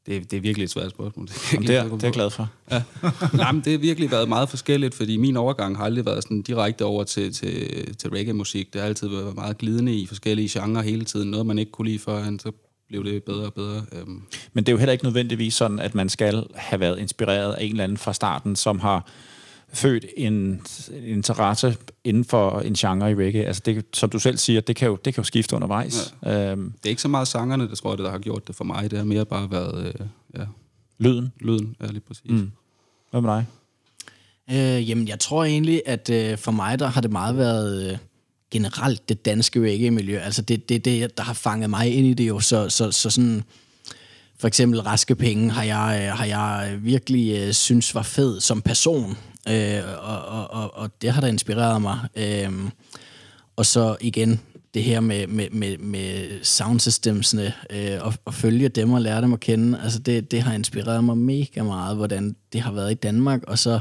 Det, 0.05 0.31
det 0.31 0.37
er 0.37 0.41
virkelig 0.41 0.63
et 0.63 0.69
svært 0.69 0.89
spørgsmål. 0.89 1.27
Det 1.27 1.53
er, 1.53 1.59
det, 1.59 1.75
er, 1.75 1.83
det 1.83 1.93
er 1.93 1.97
jeg 2.03 2.13
glad 2.13 2.29
for. 2.29 2.49
Ja. 2.71 2.83
Nej, 3.33 3.51
men 3.51 3.61
det 3.61 3.71
har 3.71 3.79
virkelig 3.79 4.11
været 4.11 4.29
meget 4.29 4.49
forskelligt, 4.49 4.95
fordi 4.95 5.17
min 5.17 5.37
overgang 5.37 5.77
har 5.77 5.85
aldrig 5.85 6.05
været 6.05 6.23
sådan 6.23 6.41
direkte 6.41 6.85
over 6.85 7.03
til, 7.03 7.33
til, 7.33 7.95
til 7.95 8.09
reggae-musik. 8.09 8.73
Det 8.73 8.81
har 8.81 8.87
altid 8.87 9.07
været 9.07 9.35
meget 9.35 9.57
glidende 9.57 9.95
i 9.95 10.05
forskellige 10.05 10.59
genrer 10.59 10.81
hele 10.81 11.05
tiden. 11.05 11.31
Noget, 11.31 11.45
man 11.45 11.59
ikke 11.59 11.71
kunne 11.71 11.87
lide 11.87 11.99
før, 11.99 12.37
så 12.39 12.51
blev 12.87 13.03
det 13.03 13.23
bedre 13.23 13.45
og 13.45 13.53
bedre. 13.53 13.85
Øhm. 13.91 14.21
Men 14.53 14.63
det 14.63 14.71
er 14.71 14.73
jo 14.73 14.77
heller 14.77 14.93
ikke 14.93 15.03
nødvendigvis 15.03 15.53
sådan, 15.53 15.79
at 15.79 15.95
man 15.95 16.09
skal 16.09 16.45
have 16.55 16.79
været 16.79 16.99
inspireret 16.99 17.53
af 17.53 17.63
en 17.63 17.71
eller 17.71 17.83
anden 17.83 17.97
fra 17.97 18.13
starten, 18.13 18.55
som 18.55 18.79
har 18.79 19.09
født 19.73 20.05
en 20.17 20.61
interesse 21.05 21.77
inden 22.03 22.25
for 22.25 22.59
en 22.59 22.73
genre 22.73 23.11
i 23.11 23.15
reggae. 23.15 23.45
Altså 23.45 23.61
det, 23.65 23.85
som 23.93 24.09
du 24.09 24.19
selv 24.19 24.37
siger, 24.37 24.61
det 24.61 24.75
kan 24.75 24.87
jo, 24.87 24.95
det 25.05 25.13
kan 25.13 25.21
jo 25.21 25.25
skifte 25.25 25.55
undervejs. 25.55 26.13
Ja. 26.25 26.51
Øhm, 26.51 26.71
det 26.71 26.85
er 26.85 26.89
ikke 26.89 27.01
så 27.01 27.07
meget 27.07 27.27
sangerne, 27.27 27.69
det 27.69 27.77
tror 27.77 27.91
jeg, 27.91 27.97
det, 27.97 28.05
der 28.05 28.11
har 28.11 28.19
gjort 28.19 28.47
det 28.47 28.55
for 28.55 28.63
mig. 28.63 28.91
Det 28.91 28.97
har 28.97 29.05
mere 29.05 29.25
bare 29.25 29.51
været 29.51 29.87
øh, 29.87 30.07
ja, 30.37 30.45
lyden. 30.97 31.33
Lyden, 31.39 31.75
ja 31.81 31.87
lige 31.87 31.99
præcis. 31.99 32.31
Mm. 32.31 32.51
Hvad 33.11 33.21
med 33.21 33.29
dig? 33.29 33.45
Øh, 34.51 34.89
jamen, 34.89 35.07
jeg 35.07 35.19
tror 35.19 35.43
egentlig, 35.43 35.81
at 35.85 36.09
øh, 36.09 36.37
for 36.37 36.51
mig, 36.51 36.79
der 36.79 36.87
har 36.87 37.01
det 37.01 37.11
meget 37.11 37.37
været 37.37 37.91
øh, 37.91 37.97
generelt 38.51 39.09
det 39.09 39.25
danske 39.25 39.59
reggae-miljø. 39.59 40.19
Altså, 40.19 40.41
det 40.41 40.69
det, 40.69 40.85
det, 40.85 41.17
der 41.17 41.23
har 41.23 41.33
fanget 41.33 41.69
mig 41.69 41.95
ind 41.97 42.07
i 42.07 42.13
det 42.13 42.27
jo. 42.27 42.39
Så, 42.39 42.69
så, 42.69 42.91
så 42.91 43.09
sådan, 43.09 43.43
for 44.39 44.47
eksempel 44.47 44.81
Raske 44.81 45.15
Penge 45.15 45.51
har 45.51 45.63
jeg, 45.63 46.01
øh, 46.01 46.17
har 46.17 46.25
jeg 46.25 46.77
virkelig 46.81 47.37
øh, 47.37 47.53
synes 47.53 47.95
var 47.95 48.01
fed 48.01 48.39
som 48.39 48.61
person. 48.61 49.17
Øh, 49.49 49.81
og, 49.97 50.25
og, 50.25 50.51
og, 50.51 50.77
og 50.77 51.01
det 51.01 51.11
har 51.11 51.21
da 51.21 51.27
inspireret 51.27 51.81
mig. 51.81 51.99
Øh, 52.15 52.51
og 53.55 53.65
så 53.65 53.97
igen, 54.01 54.39
det 54.73 54.83
her 54.83 54.99
med, 54.99 55.27
med, 55.27 55.49
med, 55.49 55.77
med 55.77 56.43
soundsystemsene, 56.43 57.53
øh, 57.69 57.97
og, 58.01 58.13
og 58.25 58.33
følge 58.33 58.69
dem 58.69 58.91
og 58.91 59.01
lære 59.01 59.21
dem 59.21 59.33
at 59.33 59.39
kende, 59.39 59.79
altså 59.83 59.99
det, 59.99 60.31
det 60.31 60.41
har 60.41 60.53
inspireret 60.53 61.03
mig 61.03 61.17
mega 61.17 61.63
meget, 61.63 61.95
hvordan 61.95 62.35
det 62.53 62.61
har 62.61 62.71
været 62.71 62.91
i 62.91 62.95
Danmark, 62.95 63.43
og 63.47 63.59
så 63.59 63.79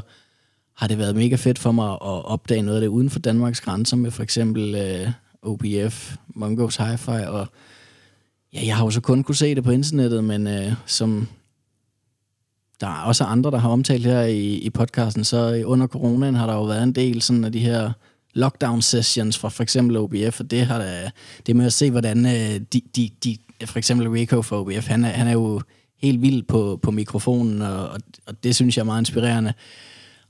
har 0.75 0.87
det 0.87 0.97
været 0.97 1.15
mega 1.15 1.35
fedt 1.35 1.59
for 1.59 1.71
mig 1.71 1.91
at 1.91 2.25
opdage 2.25 2.61
noget 2.61 2.77
af 2.77 2.81
det 2.81 2.87
uden 2.87 3.09
for 3.09 3.19
Danmarks 3.19 3.61
grænser, 3.61 3.97
med 3.97 4.11
for 4.11 4.23
eksempel 4.23 4.75
øh, 4.75 5.11
OBF, 5.41 6.15
Mongos 6.27 6.77
Hi-Fi, 6.77 7.27
og 7.27 7.47
ja, 8.53 8.65
jeg 8.65 8.75
har 8.75 8.83
jo 8.83 8.91
så 8.91 9.01
kun 9.01 9.23
kunne 9.23 9.35
se 9.35 9.55
det 9.55 9.63
på 9.63 9.71
internettet, 9.71 10.23
men 10.23 10.47
øh, 10.47 10.73
som 10.85 11.27
der 12.81 12.87
er 12.87 13.03
også 13.03 13.23
andre, 13.23 13.51
der 13.51 13.57
har 13.57 13.69
omtalt 13.69 14.05
her 14.05 14.21
i, 14.21 14.53
i 14.53 14.69
podcasten, 14.69 15.23
så 15.23 15.63
under 15.65 15.87
coronaen 15.87 16.35
har 16.35 16.47
der 16.47 16.53
jo 16.53 16.63
været 16.63 16.83
en 16.83 16.91
del 16.91 17.21
sådan 17.21 17.43
af 17.43 17.51
de 17.51 17.59
her 17.59 17.91
lockdown 18.33 18.81
sessions 18.81 19.37
fra 19.37 19.49
for 19.49 19.63
eksempel 19.63 19.97
OBF, 19.97 20.39
og 20.39 20.51
det 20.51 20.65
har 20.65 20.77
da, 20.77 21.11
det 21.45 21.55
med 21.55 21.65
at 21.65 21.73
se, 21.73 21.91
hvordan 21.91 22.25
øh, 22.25 22.61
de, 22.73 22.81
de, 22.95 23.09
de, 23.23 23.37
for 23.65 23.77
eksempel 23.77 24.09
Rico 24.09 24.41
fra 24.41 24.59
OBF, 24.59 24.87
han 24.87 25.05
er, 25.05 25.09
han 25.09 25.27
er 25.27 25.31
jo 25.31 25.61
helt 26.01 26.21
vild 26.21 26.43
på, 26.43 26.79
på 26.81 26.91
mikrofonen, 26.91 27.61
og, 27.61 27.89
og 28.27 28.43
det 28.43 28.55
synes 28.55 28.77
jeg 28.77 28.81
er 28.81 28.85
meget 28.85 29.01
inspirerende. 29.01 29.53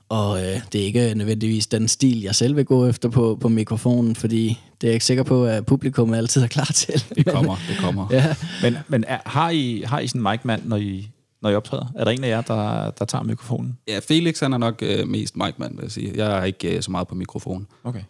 Og 0.08 0.38
øh, 0.38 0.60
det 0.72 0.80
er 0.80 0.84
ikke 0.84 1.14
nødvendigvis 1.14 1.66
den 1.66 1.88
stil, 1.88 2.20
jeg 2.20 2.34
selv 2.34 2.56
vil 2.56 2.64
gå 2.64 2.86
efter 2.88 3.08
på, 3.08 3.38
på 3.40 3.48
mikrofonen, 3.48 4.16
fordi 4.16 4.58
det 4.80 4.86
er 4.86 4.88
jeg 4.88 4.94
ikke 4.94 5.04
sikker 5.04 5.22
på, 5.22 5.46
at 5.46 5.66
publikum 5.66 6.14
altid 6.14 6.42
er 6.42 6.46
klar 6.46 6.70
til. 6.74 7.04
Det 7.16 7.26
kommer, 7.26 7.56
det 7.68 7.78
kommer. 7.78 8.06
ja. 8.10 8.34
Men, 8.62 8.76
men 8.88 9.04
er, 9.08 9.18
har, 9.26 9.50
I, 9.50 9.82
har 9.86 10.00
I 10.00 10.06
sådan 10.06 10.20
en 10.20 10.30
mic-mand, 10.30 10.62
når 10.64 10.76
I, 10.76 11.10
når 11.44 11.50
I 11.50 11.54
optræder? 11.54 11.86
Er 11.96 12.04
der 12.04 12.10
en 12.10 12.24
af 12.24 12.28
jer, 12.28 12.40
der, 12.40 12.90
der 12.90 13.04
tager 13.04 13.24
mikrofonen? 13.24 13.78
Ja, 13.88 13.98
Felix 14.08 14.40
han 14.40 14.52
er 14.52 14.58
nok 14.58 14.82
øh, 14.82 15.08
mest 15.08 15.36
mic-mand, 15.36 15.74
vil 15.76 15.82
jeg 15.82 15.90
sige. 15.90 16.12
Jeg 16.16 16.38
er 16.38 16.44
ikke 16.44 16.76
øh, 16.76 16.82
så 16.82 16.90
meget 16.90 17.08
på 17.08 17.14
mikrofonen. 17.14 17.66
Okay. 17.84 18.02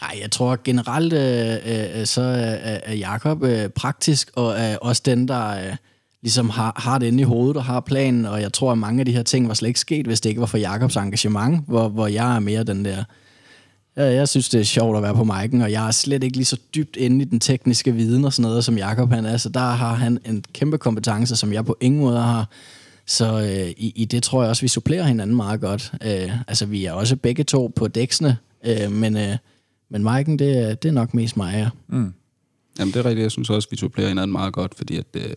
Nej, 0.00 0.18
jeg 0.22 0.30
tror 0.30 0.58
generelt, 0.64 1.12
øh, 1.12 2.00
øh, 2.00 2.06
så 2.06 2.22
er, 2.22 2.78
er 2.82 2.94
Jacob 2.94 3.42
øh, 3.42 3.68
praktisk, 3.68 4.30
og 4.36 4.52
er 4.58 4.76
også 4.76 5.02
den, 5.04 5.28
der 5.28 5.48
øh, 5.48 5.76
ligesom 6.22 6.50
har, 6.50 6.72
har 6.76 6.98
det 6.98 7.06
inde 7.06 7.20
i 7.20 7.24
hovedet 7.24 7.56
og 7.56 7.64
har 7.64 7.80
planen, 7.80 8.26
og 8.26 8.42
jeg 8.42 8.52
tror, 8.52 8.72
at 8.72 8.78
mange 8.78 9.00
af 9.00 9.06
de 9.06 9.12
her 9.12 9.22
ting 9.22 9.48
var 9.48 9.54
slet 9.54 9.68
ikke 9.68 9.80
sket, 9.80 10.06
hvis 10.06 10.20
det 10.20 10.28
ikke 10.28 10.40
var 10.40 10.46
for 10.46 10.58
Jakobs 10.58 10.96
engagement, 10.96 11.64
hvor, 11.68 11.88
hvor 11.88 12.06
jeg 12.06 12.36
er 12.36 12.40
mere 12.40 12.64
den 12.64 12.84
der... 12.84 13.04
Ja, 13.96 14.04
jeg 14.04 14.28
synes, 14.28 14.48
det 14.48 14.60
er 14.60 14.64
sjovt 14.64 14.96
at 14.96 15.02
være 15.02 15.14
på 15.14 15.22
mic'en, 15.22 15.62
og 15.62 15.72
jeg 15.72 15.86
er 15.86 15.90
slet 15.90 16.24
ikke 16.24 16.36
lige 16.36 16.44
så 16.44 16.56
dybt 16.74 16.96
inde 16.96 17.22
i 17.22 17.24
den 17.24 17.40
tekniske 17.40 17.92
viden 17.92 18.24
og 18.24 18.32
sådan 18.32 18.48
noget, 18.48 18.64
som 18.64 18.78
Jakob 18.78 19.12
han 19.12 19.24
er, 19.24 19.36
så 19.36 19.48
der 19.48 19.60
har 19.60 19.94
han 19.94 20.18
en 20.24 20.44
kæmpe 20.52 20.78
kompetence, 20.78 21.36
som 21.36 21.52
jeg 21.52 21.64
på 21.64 21.76
ingen 21.80 22.00
måde 22.00 22.18
har. 22.18 22.48
Så 23.06 23.40
øh, 23.40 23.68
i, 23.68 23.92
i 23.96 24.04
det 24.04 24.22
tror 24.22 24.42
jeg 24.42 24.50
også, 24.50 24.62
vi 24.62 24.68
supplerer 24.68 25.04
hinanden 25.04 25.36
meget 25.36 25.60
godt. 25.60 25.92
Øh, 26.04 26.48
altså, 26.48 26.66
vi 26.66 26.84
er 26.84 26.92
også 26.92 27.16
begge 27.16 27.44
to 27.44 27.72
på 27.76 27.88
dæksene, 27.88 28.36
øh, 28.66 28.92
men, 28.92 29.16
øh, 29.16 29.36
men 29.88 30.08
Mike'en, 30.08 30.36
det, 30.36 30.82
det 30.82 30.88
er 30.88 30.92
nok 30.92 31.14
mest 31.14 31.36
mig, 31.36 31.54
ja. 31.54 31.70
Mm. 31.88 32.12
Jamen, 32.78 32.94
det 32.94 33.00
er 33.00 33.04
rigtigt. 33.04 33.22
Jeg 33.22 33.30
synes 33.30 33.50
også, 33.50 33.68
vi 33.70 33.76
supplerer 33.76 34.08
hinanden 34.08 34.32
meget 34.32 34.52
godt, 34.52 34.74
fordi 34.74 34.96
at, 34.96 35.06
øh, 35.14 35.34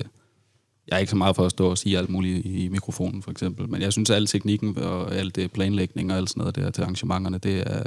jeg 0.87 0.95
er 0.95 0.97
ikke 0.97 1.09
så 1.09 1.15
meget 1.15 1.35
for 1.35 1.45
at 1.45 1.51
stå 1.51 1.69
og 1.69 1.77
sige 1.77 1.97
alt 1.97 2.09
muligt 2.09 2.45
i 2.45 2.67
mikrofonen, 2.67 3.21
for 3.21 3.31
eksempel. 3.31 3.69
Men 3.69 3.81
jeg 3.81 3.93
synes, 3.93 4.09
at 4.09 4.15
al 4.15 4.25
teknikken 4.25 4.77
og 4.77 5.15
alt 5.15 5.35
det 5.35 5.51
planlægning 5.51 6.11
og 6.11 6.17
alt 6.17 6.29
sådan 6.29 6.41
noget 6.41 6.55
der 6.55 6.69
til 6.69 6.81
arrangementerne, 6.81 7.37
det, 7.37 7.63
er, 7.65 7.83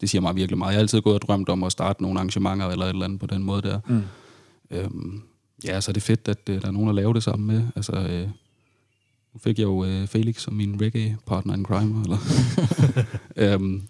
det 0.00 0.10
siger 0.10 0.22
mig 0.22 0.36
virkelig 0.36 0.58
meget. 0.58 0.70
Jeg 0.70 0.76
har 0.76 0.82
altid 0.82 1.00
gået 1.00 1.14
og 1.14 1.22
drømt 1.22 1.48
om 1.48 1.64
at 1.64 1.72
starte 1.72 2.02
nogle 2.02 2.18
arrangementer 2.18 2.68
eller 2.68 2.84
et 2.84 2.90
eller 2.90 3.04
andet 3.04 3.20
på 3.20 3.26
den 3.26 3.42
måde 3.42 3.62
der. 3.62 3.80
Mm. 3.88 4.02
Øhm, 4.70 5.22
ja, 5.64 5.80
så 5.80 5.90
er 5.90 5.92
det 5.92 6.02
fedt, 6.02 6.28
at 6.28 6.48
øh, 6.50 6.62
der 6.62 6.68
er 6.68 6.72
nogen, 6.72 6.88
der 6.88 6.94
laver 6.94 7.12
det 7.12 7.22
sammen 7.22 7.46
med. 7.46 7.62
Altså, 7.76 7.92
øh, 7.92 8.28
nu 9.34 9.38
fik 9.38 9.58
jeg 9.58 9.64
jo 9.64 9.84
øh, 9.84 10.06
Felix 10.06 10.40
som 10.40 10.54
min 10.54 10.82
reggae-partner 10.82 11.54
in 11.54 11.64
crime. 11.64 12.02
Eller? 12.04 12.18
øhm, 13.54 13.82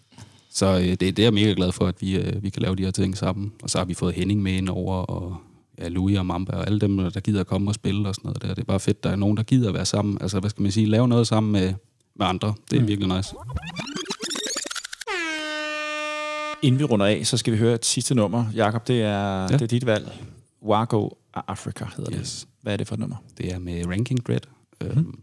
så 0.51 0.66
øh, 0.66 0.85
det, 0.85 1.01
det 1.01 1.19
er 1.19 1.23
jeg 1.23 1.35
mega 1.35 1.52
glad 1.56 1.73
for, 1.73 1.86
at 1.86 1.94
vi, 2.01 2.16
øh, 2.16 2.43
vi 2.43 2.51
kan 2.51 2.62
lave 2.62 2.77
de 2.77 2.85
her 2.85 2.90
ting 2.90 3.16
sammen. 3.16 3.52
Og 3.62 3.70
så 3.70 3.78
har 3.78 3.85
vi 3.85 3.94
fået 3.94 4.14
Henning 4.14 4.43
med 4.43 4.52
ind 4.52 4.69
over, 4.69 4.94
og 4.94 5.36
ja, 5.78 5.89
Louis 5.89 6.19
og 6.19 6.27
Mamba, 6.27 6.52
og 6.52 6.66
alle 6.66 6.81
dem, 6.81 6.97
der 6.97 7.20
gider 7.20 7.40
at 7.40 7.47
komme 7.47 7.70
og 7.70 7.74
spille 7.74 8.09
og 8.09 8.14
sådan 8.14 8.28
noget 8.28 8.43
der. 8.43 8.48
Det 8.48 8.59
er 8.59 8.64
bare 8.64 8.81
fedt, 8.81 9.05
der 9.05 9.10
er 9.10 9.16
nogen, 9.16 9.36
der 9.36 9.43
gider 9.43 9.69
at 9.69 9.74
være 9.74 9.86
sammen. 9.86 10.19
Altså, 10.20 10.40
hvad 10.40 10.51
skal 10.51 10.62
man 10.62 10.73
sige, 10.73 10.86
lave 10.86 11.09
noget 11.09 11.27
sammen 11.27 11.52
med, 11.52 11.74
med 12.16 12.27
andre. 12.27 12.55
Det 12.70 12.77
er 12.77 12.81
mm. 12.81 12.89
virkelig 12.89 13.16
nice. 13.16 13.35
Inden 16.62 16.78
vi 16.78 16.85
runder 16.85 17.06
af, 17.06 17.27
så 17.27 17.36
skal 17.36 17.52
vi 17.52 17.59
høre 17.59 17.74
et 17.74 17.85
sidste 17.85 18.14
nummer. 18.14 18.44
Jakob, 18.55 18.89
det 18.89 19.02
er, 19.02 19.40
ja. 19.40 19.47
det 19.47 19.62
er 19.62 19.66
dit 19.66 19.86
valg. 19.86 20.12
Wago 20.62 21.09
Africa 21.35 21.85
hedder 21.97 22.19
yes. 22.19 22.40
det. 22.40 22.48
Hvad 22.62 22.73
er 22.73 22.77
det 22.77 22.89
for 22.89 22.94
et 22.94 22.98
nummer? 23.01 23.16
Det 23.39 23.52
er 23.52 23.59
med 23.59 23.86
Ranking 23.86 24.27
Dread. 24.27 24.40
Mm. 24.81 25.19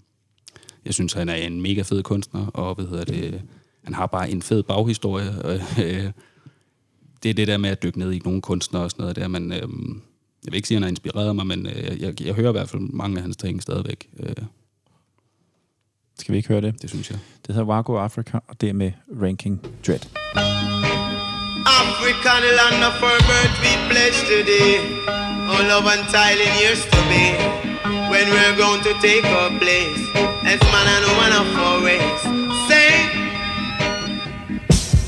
Jeg 0.86 0.94
synes, 0.94 1.14
han 1.14 1.30
er 1.30 1.36
en 1.36 1.62
mega 1.62 1.82
fed 1.82 2.04
kunstner, 2.04 2.46
og 2.46 2.76
hvad 2.76 2.86
hedder 2.86 3.06
det, 3.06 3.42
han 3.84 3.94
har 3.94 4.06
bare 4.06 4.30
en 4.30 4.42
fed 4.42 4.64
baghistorie. 4.64 5.36
Øh, 5.80 6.12
det 7.24 7.30
er 7.30 7.34
det 7.34 7.48
der 7.48 7.58
med 7.58 7.70
at 7.70 7.84
dykke 7.84 8.00
ned 8.00 8.12
i 8.12 8.22
nogle 8.26 8.42
kunstnere 8.42 8.84
og 8.84 8.92
sådan 8.92 9.04
noget 9.04 9.16
der, 9.16 9.28
men 9.28 9.52
øhm, 9.54 10.02
jeg 10.46 10.52
vil 10.52 10.56
ikke 10.56 10.68
sige, 10.68 10.76
at 10.76 10.80
han 10.80 10.84
har 10.84 10.90
inspireret 10.90 11.36
mig, 11.36 11.48
men 11.48 11.66
øh, 11.68 12.02
jeg, 12.02 12.22
jeg 12.22 12.34
hører 12.34 12.50
i 12.50 12.52
hvert 12.52 12.70
fald 12.70 12.82
mange 12.82 13.18
af 13.18 13.22
hans 13.22 13.38
ting 13.38 13.62
stadigvæk. 13.62 14.10
Øh. 14.20 14.36
Skal 16.20 16.34
vi 16.34 16.38
ikke 16.38 16.50
høre 16.50 16.62
det? 16.62 16.82
Det 16.82 16.90
synes 16.90 17.12
jeg. 17.12 17.20
Det 17.48 17.56
hedder 17.56 17.68
Wago 17.68 17.98
Africa, 17.98 18.40
og 18.48 18.62
det 18.62 18.70
er 18.70 18.74
med 18.74 18.92
Ranking 19.22 19.62
Dread. 19.88 20.00
Africa, 21.82 22.32
the 22.46 22.54
land 22.62 22.84
of 22.90 23.04
our 23.04 23.20
birth, 23.30 23.56
we 23.64 23.72
pledge 23.90 24.20
today. 24.34 24.74
All 25.52 25.64
love 25.72 25.88
and 25.94 26.04
tiling 26.16 26.54
years 26.62 26.82
to 26.94 27.00
be. 27.12 27.69
When 28.10 28.28
we're 28.32 28.58
going 28.58 28.82
to 28.84 28.94
take 29.02 29.26
our 29.26 29.50
place. 29.60 30.10
As 30.44 30.60
man 30.72 30.88
and 30.96 31.06
woman 31.08 31.32
of 31.42 31.58
our 31.58 31.86
race. 31.86 32.24
Say, 32.68 32.90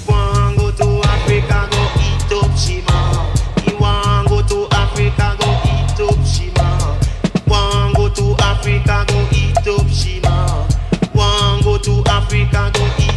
one 0.06 0.56
go 0.58 0.72
to 0.72 1.02
Africa, 1.10 1.68
go 1.72 1.84
eat 2.08 2.32
up 2.32 2.52
Shima. 2.58 3.34
You 3.68 3.78
want 3.80 4.30
go 4.30 4.42
to 4.42 4.68
Africa, 4.76 5.36
go 5.40 5.50
eat 5.66 6.00
up. 6.60 7.48
One 7.48 7.94
go 7.94 8.10
to 8.10 8.36
Africa, 8.44 9.06
go 9.08 9.28
eat 9.34 9.68
up. 10.28 10.72
One 11.16 11.62
go 11.64 11.78
to 11.78 12.04
Africa, 12.10 12.72
go 12.74 12.86
eat 13.00 13.11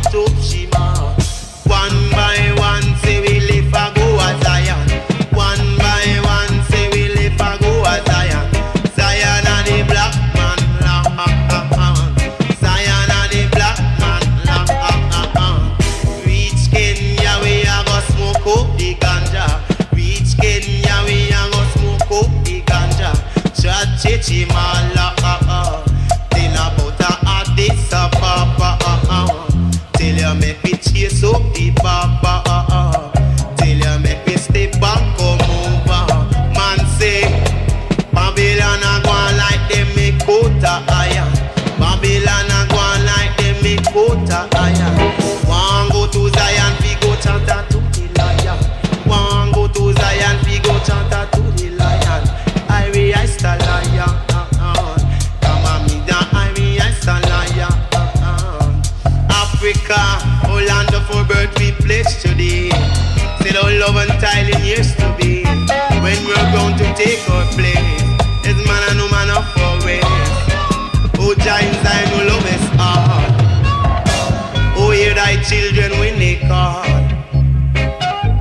Till 29.97 30.17
you 30.17 30.35
make 30.41 30.63
me 30.65 30.73
chase 30.73 31.23
up 31.25 31.43
the 31.55 31.71
baba 31.83 32.14
for 61.15 61.25
birth 61.31 61.55
we 61.61 61.71
pledge 61.87 62.11
today. 62.19 62.71
Still 63.39 63.57
our 63.63 63.73
love 63.79 63.97
and 64.03 64.11
tile 64.19 64.49
in 64.51 64.61
years 64.67 64.91
to 64.97 65.07
be. 65.19 65.47
When 66.03 66.19
we're 66.27 66.51
going 66.51 66.77
to 66.83 66.87
take 66.99 67.23
our 67.31 67.47
place, 67.55 68.03
as 68.51 68.59
man 68.67 68.83
and 68.91 68.99
woman 68.99 69.31
of 69.31 69.47
our 69.63 69.79
ways. 69.87 70.03
Oh, 71.23 71.35
giants, 71.39 71.83
I 71.87 72.01
know 72.11 72.23
love 72.33 72.47
is 72.57 72.67
hard. 72.81 73.33
Oh, 74.77 74.91
hear 74.91 75.15
thy 75.15 75.41
children 75.51 75.91
when 76.01 76.19
they 76.19 76.37
call. 76.49 76.83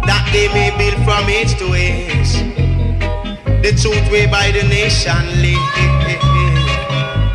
That 0.10 0.26
they 0.34 0.48
may 0.58 0.70
build 0.80 0.98
from 1.06 1.30
age 1.30 1.54
to 1.62 1.68
age. 1.74 2.34
The 3.64 3.72
truth 3.82 4.08
way 4.12 4.26
by 4.26 4.52
the 4.52 4.64
nation 4.68 5.24
lead. 5.44 5.62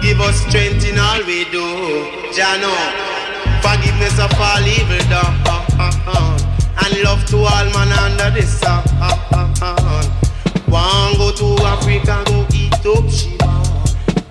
Give 0.02 0.20
us 0.20 0.36
strength 0.47 0.85
in 0.89 0.98
all 0.98 1.23
we 1.24 1.44
do. 1.51 1.65
Jano 2.35 3.18
forgiveness 3.63 4.19
of 4.19 4.33
all 4.39 4.67
evil 4.67 4.99
done. 5.09 5.35
And 6.85 7.03
love 7.03 7.25
to 7.27 7.37
all 7.39 7.67
man 7.75 7.93
under 8.05 8.31
the 8.31 8.43
sun. 8.47 8.83
One 10.69 11.15
go 11.17 11.33
to 11.33 11.65
Africa, 11.65 12.23
go 12.27 12.47
eat 12.55 12.87
up 12.87 13.11
Shima. 13.11 13.63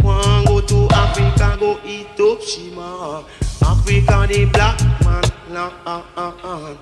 One 0.01 0.45
go 0.45 0.61
to 0.61 0.87
Africa, 0.93 1.57
go 1.59 1.79
eat 1.85 2.19
up 2.19 2.41
Shima. 2.41 3.25
Africa 3.61 4.27
the 4.27 4.45
black 4.51 4.79
man 5.03 5.23
land. 5.51 6.77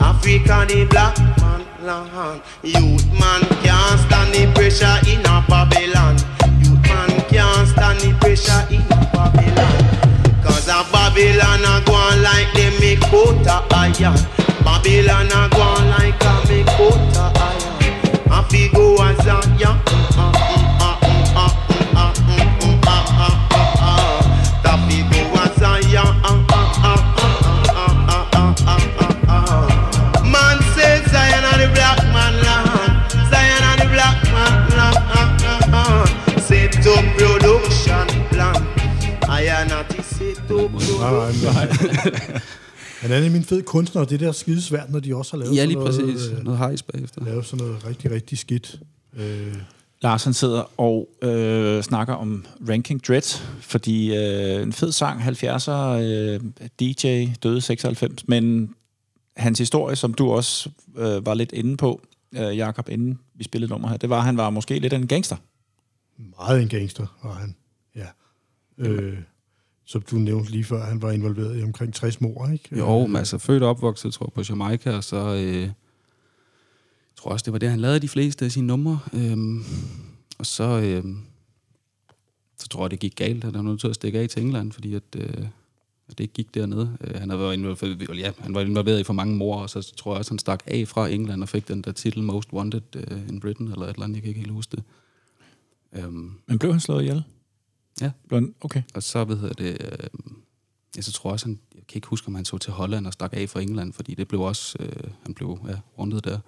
Africa 0.00 0.66
the 0.68 0.86
black 0.90 1.18
man 1.40 1.64
land. 1.84 2.42
Youth 2.62 3.06
man 3.18 3.42
can't 3.62 4.00
stand 4.00 4.34
the 4.34 4.52
pressure 4.54 4.98
in 5.10 5.20
a 5.20 5.44
Babylon. 5.48 6.16
Youth 6.62 6.82
man 6.88 7.10
can't 7.28 7.68
stand 7.68 8.00
the 8.00 8.16
pressure 8.20 8.66
in 8.70 8.82
a 8.82 9.10
Babylon. 9.12 10.07
Cause 10.48 10.68
a 10.68 10.84
Babylon 10.90 11.60
a 11.60 11.84
go 11.84 11.92
on 11.92 12.22
like 12.22 12.50
they 12.54 12.70
make 12.80 13.00
quota 13.10 13.62
iron. 13.70 14.16
Babylon 14.64 15.28
a 15.28 15.48
go 15.54 15.60
on 15.60 15.88
like 15.90 16.22
a 16.24 16.32
make 16.48 16.66
quota 16.76 17.30
iron. 17.36 18.32
A 18.32 18.42
fi 18.48 18.68
go 18.72 18.96
as 19.02 19.26
a 19.26 19.38
yeah. 19.58 20.27
Nej, 41.00 41.12
nej, 41.12 41.32
nej. 41.52 41.66
Men 43.02 43.10
han 43.10 43.24
er 43.26 43.30
min 43.30 43.44
fed 43.44 43.62
kunstner, 43.62 44.02
og 44.02 44.10
det 44.10 44.20
der 44.20 44.28
er 44.28 44.32
skide 44.32 44.62
svært, 44.62 44.90
når 44.90 45.00
de 45.00 45.14
også 45.16 45.32
har 45.32 45.38
lavet 45.38 45.56
Ja, 45.56 45.60
sådan 45.60 45.68
lige 45.68 45.78
noget, 45.78 46.14
præcis. 46.16 46.26
øh, 46.32 46.44
Noget 46.44 46.58
hejs 46.58 46.82
bagefter. 46.82 47.24
lavet 47.24 47.46
sådan 47.46 47.66
noget 47.66 47.86
rigtig, 47.86 48.10
rigtig 48.10 48.38
skidt. 48.38 48.80
Øh, 49.16 49.54
Lars 50.02 50.24
han 50.24 50.34
sidder 50.34 50.80
og 50.80 51.08
øh, 51.22 51.82
snakker 51.82 52.14
om 52.14 52.46
Ranking 52.68 53.06
Dread, 53.08 53.40
fordi 53.60 54.16
øh, 54.16 54.62
en 54.62 54.72
fed 54.72 54.92
sang, 54.92 55.20
70'er, 55.20 55.70
øh, 55.72 56.40
DJ, 56.80 57.26
døde 57.42 57.60
96, 57.60 58.28
men 58.28 58.74
hans 59.36 59.58
historie, 59.58 59.96
som 59.96 60.14
du 60.14 60.30
også 60.30 60.70
øh, 60.96 61.26
var 61.26 61.34
lidt 61.34 61.52
inde 61.52 61.76
på, 61.76 62.00
øh, 62.36 62.56
Jakob, 62.56 62.88
inden 62.88 63.18
vi 63.34 63.44
spillede 63.44 63.70
nummer 63.70 63.88
her, 63.88 63.96
det 63.96 64.10
var, 64.10 64.18
at 64.18 64.24
han 64.24 64.36
var 64.36 64.50
måske 64.50 64.78
lidt 64.78 64.92
af 64.92 64.96
en 64.98 65.06
gangster. 65.06 65.36
meget 66.38 66.62
en 66.62 66.68
gangster 66.68 67.06
var 67.24 67.32
han, 67.34 67.54
ja. 67.96 68.06
Øh, 68.78 69.18
som 69.88 70.02
du 70.02 70.16
nævnte 70.16 70.50
lige 70.50 70.64
før, 70.64 70.84
han 70.84 71.02
var 71.02 71.10
involveret 71.10 71.60
i 71.60 71.62
omkring 71.62 71.94
60 71.94 72.20
mor, 72.20 72.48
ikke? 72.52 72.78
Jo, 72.78 73.06
men 73.06 73.16
altså 73.16 73.38
født 73.38 73.62
og 73.62 73.68
opvokset, 73.70 74.12
tror 74.12 74.26
jeg, 74.26 74.32
på 74.32 74.42
Jamaica, 74.48 74.96
og 74.96 75.04
så 75.04 75.34
øh, 75.34 75.62
jeg 75.62 75.72
tror 77.16 77.30
også, 77.30 77.44
det 77.44 77.52
var 77.52 77.58
det, 77.58 77.70
han 77.70 77.80
lavede 77.80 78.00
de 78.00 78.08
fleste 78.08 78.44
af 78.44 78.52
sine 78.52 78.66
numre. 78.66 79.00
Øhm, 79.12 79.64
og 80.38 80.46
så, 80.46 80.64
øh, 80.64 81.04
så 82.58 82.68
tror 82.68 82.84
jeg, 82.84 82.90
det 82.90 82.98
gik 82.98 83.16
galt, 83.16 83.44
at 83.44 83.54
han 83.54 83.64
var 83.64 83.70
nødt 83.70 83.80
til 83.80 83.88
at 83.88 83.94
stikke 83.94 84.18
af 84.18 84.28
til 84.28 84.42
England, 84.42 84.72
fordi 84.72 84.94
at, 84.94 85.02
øh, 85.16 85.46
at 86.08 86.18
det 86.18 86.20
ikke 86.20 86.34
gik 86.34 86.54
dernede. 86.54 86.96
Øh, 87.00 87.14
han, 87.20 87.30
havde 87.30 87.42
været 87.42 87.54
involveret, 87.54 88.18
ja, 88.18 88.32
han 88.38 88.54
var 88.54 88.60
involveret 88.60 89.00
i 89.00 89.04
for 89.04 89.12
mange 89.12 89.36
mor, 89.36 89.56
og 89.60 89.70
så 89.70 89.94
tror 89.96 90.12
jeg 90.12 90.18
også, 90.18 90.30
han 90.30 90.38
stak 90.38 90.62
af 90.66 90.88
fra 90.88 91.08
England 91.08 91.42
og 91.42 91.48
fik 91.48 91.68
den 91.68 91.82
der 91.82 91.92
titel 91.92 92.22
Most 92.22 92.52
Wanted 92.52 92.96
uh, 92.96 93.28
in 93.28 93.40
Britain, 93.40 93.68
eller 93.68 93.86
et 93.86 93.90
eller 93.90 94.04
andet, 94.04 94.16
jeg 94.16 94.22
kan 94.22 94.28
ikke 94.28 94.40
helt 94.40 94.52
huske 94.52 94.76
det. 94.76 94.84
Øhm, 95.92 96.32
Men 96.46 96.58
blev 96.58 96.72
han 96.72 96.80
slået 96.80 97.02
ihjel? 97.02 97.24
Ja. 98.00 98.10
Han, 98.32 98.54
okay. 98.60 98.82
og 98.94 99.02
så, 99.02 99.24
hvad 99.24 99.36
hedder 99.36 99.54
det, 99.54 99.76
øh, 99.80 100.08
ja, 100.96 101.00
så 101.02 101.12
tror 101.12 101.30
jeg 101.30 101.32
også, 101.32 101.46
han, 101.46 101.58
jeg 101.74 101.82
kan 101.88 101.96
ikke 101.98 102.08
huske, 102.08 102.28
om 102.28 102.34
han 102.34 102.44
så 102.44 102.58
til 102.58 102.72
Holland 102.72 103.06
og 103.06 103.12
stak 103.12 103.30
af 103.32 103.48
fra 103.48 103.60
England, 103.60 103.92
fordi 103.92 104.14
det 104.14 104.28
blev 104.28 104.40
også, 104.40 104.76
øh, 104.80 105.10
han 105.22 105.34
blev 105.34 105.58
ja, 105.68 105.74
rundet 105.98 106.24
der. 106.24 106.38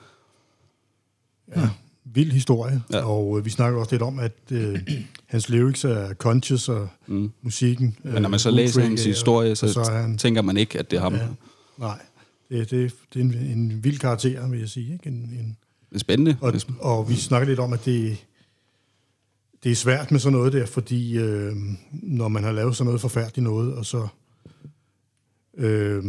Ja, 1.57 1.69
vild 2.05 2.33
historie, 2.33 2.83
ja. 2.93 2.97
Ja. 2.99 3.05
og 3.05 3.39
øh, 3.39 3.45
vi 3.45 3.51
snakker 3.51 3.81
også 3.81 3.93
lidt 3.95 4.03
om, 4.03 4.19
at 4.19 4.33
øh, 4.51 4.79
hans 5.27 5.49
lyrics 5.49 5.85
er 5.85 6.15
conscious, 6.15 6.69
og 6.69 6.89
mm. 7.07 7.33
musikken... 7.43 7.97
Men 8.03 8.23
når 8.23 8.29
man 8.29 8.39
så 8.41 8.49
øh, 8.49 8.55
læser 8.55 8.83
hans 8.83 9.01
og- 9.01 9.07
historie, 9.07 9.57
så, 9.57 9.73
så 9.73 9.93
han, 9.93 10.19
tænker 10.19 10.43
man 10.43 10.57
ikke, 10.57 10.79
at 10.79 10.91
det 10.91 10.97
er 10.97 11.01
ham. 11.01 11.15
Ja. 11.15 11.21
Ja. 11.23 11.29
Nej, 11.79 11.99
det, 12.49 12.71
det, 12.71 12.95
det 13.15 13.21
er 13.21 13.25
en, 13.25 13.35
en 13.35 13.85
vild 13.85 13.99
karakter, 13.99 14.49
vil 14.49 14.59
jeg 14.59 14.69
sige. 14.69 14.93
Ikke? 14.93 15.07
En, 15.09 15.15
en, 15.15 15.57
Det 15.91 15.95
er 15.95 15.99
spændende. 15.99 16.37
og, 16.41 16.55
og 16.81 17.09
vi 17.09 17.15
snakker 17.15 17.49
lidt 17.49 17.59
om, 17.61 17.73
at 17.73 17.85
det, 17.85 18.17
det 19.65 19.73
er 19.73 19.77
svært 19.77 20.11
med 20.11 20.21
sådan 20.21 20.39
noget 20.39 20.53
der, 20.53 20.67
fordi 20.67 21.19
øh, 21.19 21.57
når 21.93 22.29
man 22.29 22.45
har 22.45 22.53
lavet 22.53 22.77
sådan 22.77 22.87
noget 22.87 23.01
forfærdeligt 23.01 23.45
noget, 23.45 23.75
og 23.75 23.87
så... 23.87 24.09
Øh, 25.57 26.05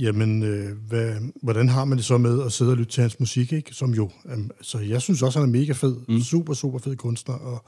jamen, 0.00 0.42
øh, 0.42 0.76
hvad, 0.88 1.14
hvordan 1.42 1.68
har 1.68 1.84
man 1.84 1.98
det 1.98 2.04
så 2.04 2.18
med 2.18 2.42
at 2.42 2.52
sidde 2.52 2.70
og 2.70 2.76
lytte 2.76 2.92
til 2.92 3.00
hans 3.00 3.20
musik, 3.20 3.52
ikke? 3.52 3.74
Som 3.74 3.94
jo, 3.94 4.10
um, 4.24 4.50
så 4.60 4.78
jeg 4.78 5.02
synes 5.02 5.22
også, 5.22 5.38
han 5.38 5.48
er 5.48 5.52
mega 5.52 5.72
fed. 5.72 5.96
Mm. 6.08 6.20
Super, 6.20 6.54
super 6.54 6.78
fed 6.78 6.96
kunstner, 6.96 7.34
og, 7.34 7.64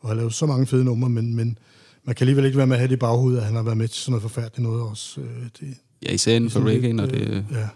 og 0.00 0.08
har 0.08 0.14
lavet 0.14 0.34
så 0.34 0.46
mange 0.46 0.66
fede 0.66 0.84
numre, 0.84 1.08
men, 1.10 1.36
men 1.36 1.58
man 2.04 2.14
kan 2.14 2.24
alligevel 2.24 2.44
ikke 2.44 2.58
være 2.58 2.66
med 2.66 2.76
at 2.76 2.80
have 2.80 2.88
det 2.88 2.96
i 2.96 2.98
baghovedet, 2.98 3.38
at 3.38 3.44
han 3.44 3.54
har 3.54 3.62
været 3.62 3.76
med 3.76 3.88
til 3.88 4.02
sådan 4.02 4.10
noget 4.10 4.22
forfærdeligt 4.22 4.62
noget 4.62 4.82
også. 4.82 5.20
Øh, 5.20 5.42
det, 5.60 5.76
Ja, 6.02 6.12
især 6.12 6.36
inden 6.36 6.50
for 6.50 6.60
reggae, 6.60 6.92
når 6.92 7.04
øh, 7.04 7.10
det... 7.10 7.46
Ja. 7.50 7.68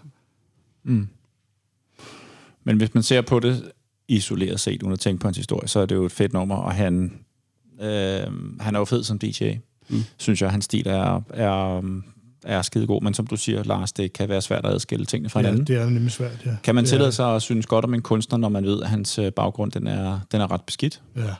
Men 2.63 2.77
hvis 2.77 2.93
man 2.93 3.03
ser 3.03 3.21
på 3.21 3.39
det 3.39 3.71
isoleret 4.11 4.59
set, 4.59 4.83
uden 4.83 4.93
at 4.93 4.99
tænke 4.99 5.21
på 5.21 5.27
hans 5.27 5.37
historie, 5.37 5.67
så 5.67 5.79
er 5.79 5.85
det 5.85 5.95
jo 5.95 6.05
et 6.05 6.11
fedt 6.11 6.33
nummer, 6.33 6.55
og 6.55 6.73
han, 6.73 7.19
øh, 7.81 8.59
han 8.59 8.75
er 8.75 8.79
jo 8.79 8.85
fed 8.85 9.03
som 9.03 9.19
DJ. 9.19 9.53
Mm. 9.89 10.03
Synes 10.17 10.41
jeg, 10.41 10.51
hans 10.51 10.65
stil 10.65 10.87
er, 10.87 11.21
er, 11.29 11.81
er 12.43 12.61
skide 12.61 12.87
god, 12.87 13.01
men 13.01 13.13
som 13.13 13.27
du 13.27 13.37
siger, 13.37 13.63
Lars, 13.63 13.91
det 13.91 14.13
kan 14.13 14.29
være 14.29 14.41
svært 14.41 14.65
at 14.65 14.73
adskille 14.73 15.05
tingene 15.05 15.29
fra 15.29 15.39
ja, 15.39 15.45
hinanden. 15.45 15.67
det 15.67 15.75
er 15.75 15.89
nemlig 15.89 16.11
svært, 16.11 16.45
ja. 16.45 16.55
Kan 16.63 16.75
man 16.75 16.83
Det 16.83 16.89
tillade 16.89 17.11
sig 17.11 17.35
at 17.35 17.41
synes 17.41 17.65
godt 17.65 17.85
om 17.85 17.93
en 17.93 18.01
kunstner, 18.01 18.37
når 18.37 18.49
man 18.49 18.63
ved, 18.63 18.81
at 18.81 18.89
hans 18.89 19.19
øh, 19.19 19.31
baggrund 19.31 19.71
den 19.71 19.87
er, 19.87 20.19
den 20.31 20.41
er 20.41 20.51
ret 20.51 20.61
beskidt? 20.61 21.01
Ja. 21.15 21.35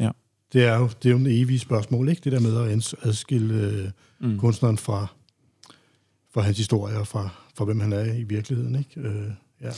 Ja. 0.00 0.10
Det 0.52 0.64
er 0.64 0.78
jo 0.78 0.90
det 1.02 1.08
er 1.08 1.10
jo 1.10 1.18
en 1.18 1.26
evig 1.26 1.60
spørgsmål, 1.60 2.08
ikke? 2.08 2.20
Det 2.24 2.32
der 2.32 2.40
med 2.40 2.56
at 2.56 2.94
adskille 3.02 3.54
øh, 3.54 3.90
mm. 4.20 4.38
kunstneren 4.38 4.78
fra, 4.78 5.06
fra 6.34 6.40
hans 6.40 6.56
historie 6.56 6.98
og 6.98 7.06
fra, 7.06 7.28
fra, 7.54 7.64
hvem 7.64 7.80
han 7.80 7.92
er 7.92 8.14
i 8.14 8.22
virkeligheden, 8.22 8.78
ikke? 8.78 9.08
Øh, 9.08 9.30
ja. 9.62 9.70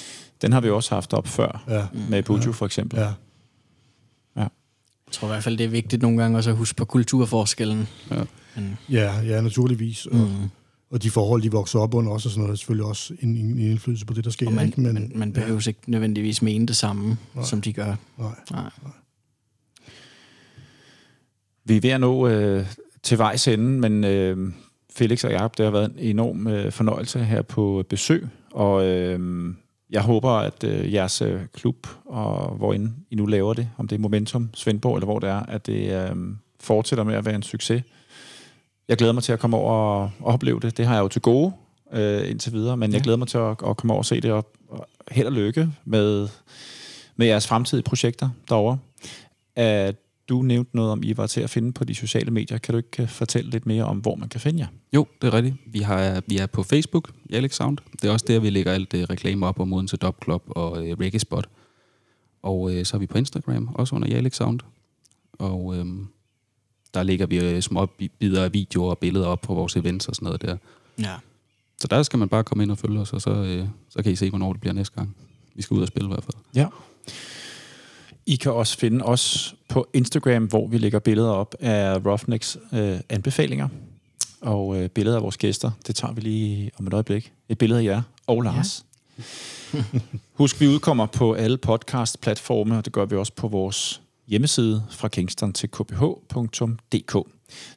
Den 0.43 0.53
har 0.53 0.61
vi 0.61 0.71
også 0.71 0.95
haft 0.95 1.13
op 1.13 1.27
før, 1.29 1.65
Ja. 1.69 1.87
med 2.11 2.23
Buju 2.23 2.53
for 2.53 2.67
eksempel. 2.67 2.99
ja. 2.99 3.13
Jeg 5.07 5.13
tror 5.15 5.29
i 5.29 5.31
hvert 5.31 5.45
fald, 5.45 5.59
det 5.59 5.65
er 5.65 5.69
vigtigt 5.69 6.03
nogle 6.03 6.23
gange 6.23 6.39
også 6.39 6.51
at 6.51 6.57
huske 6.57 6.77
på 6.77 6.85
kulturforskellen. 6.85 7.89
Ja. 8.11 8.23
Ja, 8.91 9.21
ja, 9.21 9.41
naturligvis. 9.41 10.07
Og, 10.07 10.17
mm. 10.17 10.49
og 10.91 11.03
de 11.03 11.11
forhold, 11.11 11.43
de 11.43 11.53
vokser 11.53 11.79
op 11.79 11.95
under 11.95 12.13
også, 12.13 12.29
og 12.29 12.31
sådan 12.31 12.41
noget, 12.43 12.53
er 12.53 12.57
selvfølgelig 12.57 12.85
også 12.87 13.15
en, 13.21 13.37
en 13.37 13.59
indflydelse 13.59 14.07
på 14.07 14.15
det, 14.15 14.25
der 14.25 14.31
sker. 14.31 14.47
Og 14.47 14.53
man, 14.53 14.67
ikke? 14.67 14.81
men, 14.81 14.95
man, 14.95 15.13
man 15.15 15.33
behøver 15.33 15.69
ikke 15.69 15.81
nødvendigvis 15.87 16.43
mene 16.43 16.67
det 16.67 16.77
samme, 16.77 17.17
Nej. 17.35 17.45
som 17.45 17.61
de 17.61 17.73
gør. 17.73 17.95
Nej. 18.19 18.29
Nej. 18.51 18.71
Vi 21.65 21.77
er 21.77 21.81
ved 21.81 21.91
at 21.91 22.01
nå 22.01 22.29
øh, 22.29 22.67
til 23.03 23.19
vejs 23.19 23.49
ende, 23.49 23.65
men 23.65 24.05
øh, 24.05 24.53
Felix 24.93 25.25
og 25.25 25.31
Jacob, 25.31 25.59
det 25.59 25.65
har 25.65 25.71
været 25.73 25.93
en 25.93 25.99
enorm 25.99 26.47
øh, 26.47 26.73
fornøjelse 26.73 27.25
her 27.25 27.43
på 27.43 27.85
besøg, 27.89 28.29
og 28.53 28.85
øh, 28.87 29.55
jeg 29.91 30.03
håber, 30.03 30.31
at 30.31 30.65
øh, 30.65 30.93
jeres 30.93 31.23
øh, 31.23 31.41
klub, 31.53 31.87
og 32.05 32.55
hvor 32.57 32.73
end 32.73 32.93
I 33.11 33.15
nu 33.15 33.27
laver 33.27 33.55
det, 33.55 33.69
om 33.79 33.89
det 33.89 33.97
er 33.97 34.01
Momentum, 34.01 34.51
Svendborg, 34.55 34.97
eller 34.97 35.07
hvor 35.07 35.19
det 35.19 35.29
er, 35.29 35.41
at 35.41 35.67
det 35.67 36.11
øh, 36.11 36.17
fortsætter 36.61 37.05
med 37.05 37.15
at 37.15 37.25
være 37.25 37.35
en 37.35 37.43
succes. 37.43 37.83
Jeg 38.89 38.97
glæder 38.97 39.13
mig 39.13 39.23
til 39.23 39.33
at 39.33 39.39
komme 39.39 39.57
over 39.57 39.73
og, 39.73 40.11
og 40.21 40.33
opleve 40.33 40.61
det. 40.61 40.77
Det 40.77 40.87
har 40.87 40.95
jeg 40.95 41.03
jo 41.03 41.09
til 41.09 41.23
gode 41.23 41.53
øh, 41.93 42.31
indtil 42.31 42.53
videre, 42.53 42.77
men 42.77 42.91
ja. 42.91 42.97
jeg 42.97 43.03
glæder 43.03 43.19
mig 43.19 43.29
til 43.29 43.39
at, 43.39 43.51
at 43.51 43.77
komme 43.77 43.93
over 43.93 44.01
og 44.01 44.07
se 44.07 44.21
det, 44.21 44.33
og, 44.33 44.47
og 44.69 44.87
held 45.11 45.27
og 45.27 45.33
lykke 45.33 45.69
med, 45.85 46.29
med 47.17 47.27
jeres 47.27 47.47
fremtidige 47.47 47.85
projekter 47.85 48.29
derovre. 48.49 48.79
At 49.57 49.97
du 50.31 50.43
nævnte 50.43 50.77
noget 50.77 50.93
om, 50.93 51.03
I 51.03 51.17
var 51.17 51.27
til 51.27 51.41
at 51.41 51.51
finde 51.51 51.73
på 51.73 51.85
de 51.85 51.95
sociale 51.95 52.31
medier. 52.31 52.59
Kan 52.59 52.73
du 52.73 52.77
ikke 52.77 53.03
øh, 53.03 53.09
fortælle 53.09 53.51
lidt 53.51 53.67
mere 53.67 53.85
om, 53.85 53.99
hvor 53.99 54.15
man 54.15 54.29
kan 54.29 54.41
finde 54.41 54.59
jer? 54.61 54.67
Jo, 54.93 55.07
det 55.23 55.29
er 55.29 55.35
rigtigt. 55.35 55.57
Vi, 55.67 55.79
har, 55.79 56.23
vi 56.27 56.37
er 56.37 56.47
på 56.47 56.63
Facebook, 56.63 57.11
Alex 57.33 57.55
Sound. 57.55 57.79
Det 58.03 58.09
er 58.09 58.13
også 58.13 58.25
der, 58.29 58.39
vi 58.41 58.51
lægger 58.51 58.73
alt 58.73 58.93
det 58.93 59.11
reklame 59.11 59.47
op 59.47 59.61
om 59.61 59.73
Odense 59.73 59.97
Dub 59.97 60.25
Club 60.25 60.43
og 60.47 60.87
øh, 60.89 60.97
Reggae 61.01 61.21
Spot. 61.21 61.49
Og 62.43 62.75
øh, 62.75 62.85
så 62.85 62.97
er 62.97 62.99
vi 62.99 63.07
på 63.07 63.19
Instagram, 63.19 63.69
også 63.75 63.95
under 63.95 64.17
Alex 64.17 64.35
Sound. 64.37 64.61
Og 65.33 65.77
øh, 65.77 65.87
der 66.95 67.03
lægger 67.03 67.27
vi 67.27 67.39
øh, 67.41 67.61
små 67.63 67.87
bi- 67.87 68.11
bidder 68.19 68.45
af 68.45 68.53
videoer 68.53 68.91
og 68.91 68.99
billeder 68.99 69.27
op 69.27 69.41
på 69.41 69.55
vores 69.55 69.77
events 69.77 70.09
og 70.09 70.15
sådan 70.15 70.27
noget 70.27 70.43
der. 70.43 70.57
Ja. 70.99 71.15
Så 71.79 71.89
der 71.89 72.03
skal 72.03 72.19
man 72.19 72.29
bare 72.29 72.45
komme 72.45 72.63
ind 72.63 72.71
og 72.71 72.79
følge 72.79 73.01
os, 73.01 73.13
og 73.13 73.21
så, 73.21 73.31
øh, 73.31 73.67
så 73.91 74.03
kan 74.03 74.13
I 74.13 74.17
se, 74.17 74.31
hvornår 74.31 74.53
det 74.53 74.61
bliver 74.61 74.75
næste 74.75 74.95
gang. 74.95 75.17
Vi 75.55 75.63
skal 75.63 75.75
ud 75.75 75.83
og 75.83 75.89
spille 75.89 76.07
i 76.09 76.13
hvert 76.13 76.25
fald. 76.25 76.37
Ja. 76.55 76.67
I 78.27 78.37
kan 78.37 78.53
også 78.53 78.79
finde 78.79 79.05
os 79.05 79.55
på 79.69 79.89
Instagram, 79.95 80.45
hvor 80.45 80.67
vi 80.69 80.79
lægger 80.79 80.99
billeder 80.99 81.31
op 81.31 81.55
af 81.61 82.07
Roughnecks 82.07 82.59
øh, 82.73 83.01
anbefalinger. 83.09 83.69
og 84.41 84.77
øh, 84.83 84.89
billeder 84.89 85.17
af 85.17 85.23
vores 85.23 85.37
gæster. 85.37 85.71
Det 85.87 85.97
tager 85.97 86.13
vi 86.15 86.21
lige 86.21 86.71
om 86.79 86.87
et 86.87 86.93
øjeblik. 86.95 87.33
Et 87.49 87.59
billede 87.59 87.81
af 87.81 87.85
jer 87.85 88.03
og 88.27 88.43
Lars. 88.43 88.85
Ja. 89.75 89.83
Husk, 90.41 90.61
vi 90.61 90.69
udkommer 90.69 91.07
på 91.07 91.33
alle 91.33 91.59
podcast-platforme, 91.59 92.77
og 92.77 92.85
det 92.85 92.93
gør 92.93 93.05
vi 93.05 93.17
også 93.17 93.33
på 93.37 93.49
vores 93.49 94.01
hjemmeside 94.27 94.83
fra 94.91 95.09
kingston 95.09 95.53
til 95.53 95.69
kph.dk. 95.69 97.17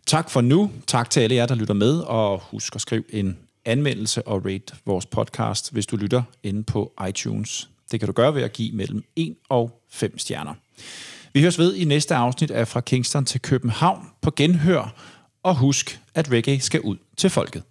Tak 0.05 0.29
for 0.29 0.41
nu. 0.41 0.71
Tak 0.87 1.09
til 1.09 1.19
alle 1.19 1.35
jer, 1.35 1.45
der 1.45 1.55
lytter 1.55 1.73
med, 1.73 1.99
og 1.99 2.41
husk 2.51 2.75
at 2.75 2.81
skrive 2.81 3.03
en 3.15 3.37
anmeldelse 3.65 4.27
og 4.27 4.45
rate 4.45 4.75
vores 4.85 5.05
podcast, 5.05 5.71
hvis 5.73 5.85
du 5.85 5.95
lytter 5.95 6.23
inde 6.43 6.63
på 6.63 6.93
iTunes. 7.09 7.69
Det 7.91 7.99
kan 7.99 8.07
du 8.07 8.13
gøre 8.13 8.35
ved 8.35 8.41
at 8.41 8.53
give 8.53 8.75
mellem 8.75 9.03
1 9.15 9.35
og 9.49 9.82
5 9.93 10.19
stjerner. 10.19 10.53
Vi 11.33 11.41
høres 11.41 11.59
ved 11.59 11.75
i 11.75 11.83
næste 11.85 12.15
afsnit 12.15 12.51
af 12.51 12.67
Fra 12.67 12.81
Kingston 12.81 13.25
til 13.25 13.41
København 13.41 14.09
på 14.21 14.31
genhør, 14.35 14.93
og 15.43 15.55
husk, 15.55 15.99
at 16.15 16.31
reggae 16.31 16.59
skal 16.59 16.81
ud 16.81 16.97
til 17.17 17.29
folket. 17.29 17.63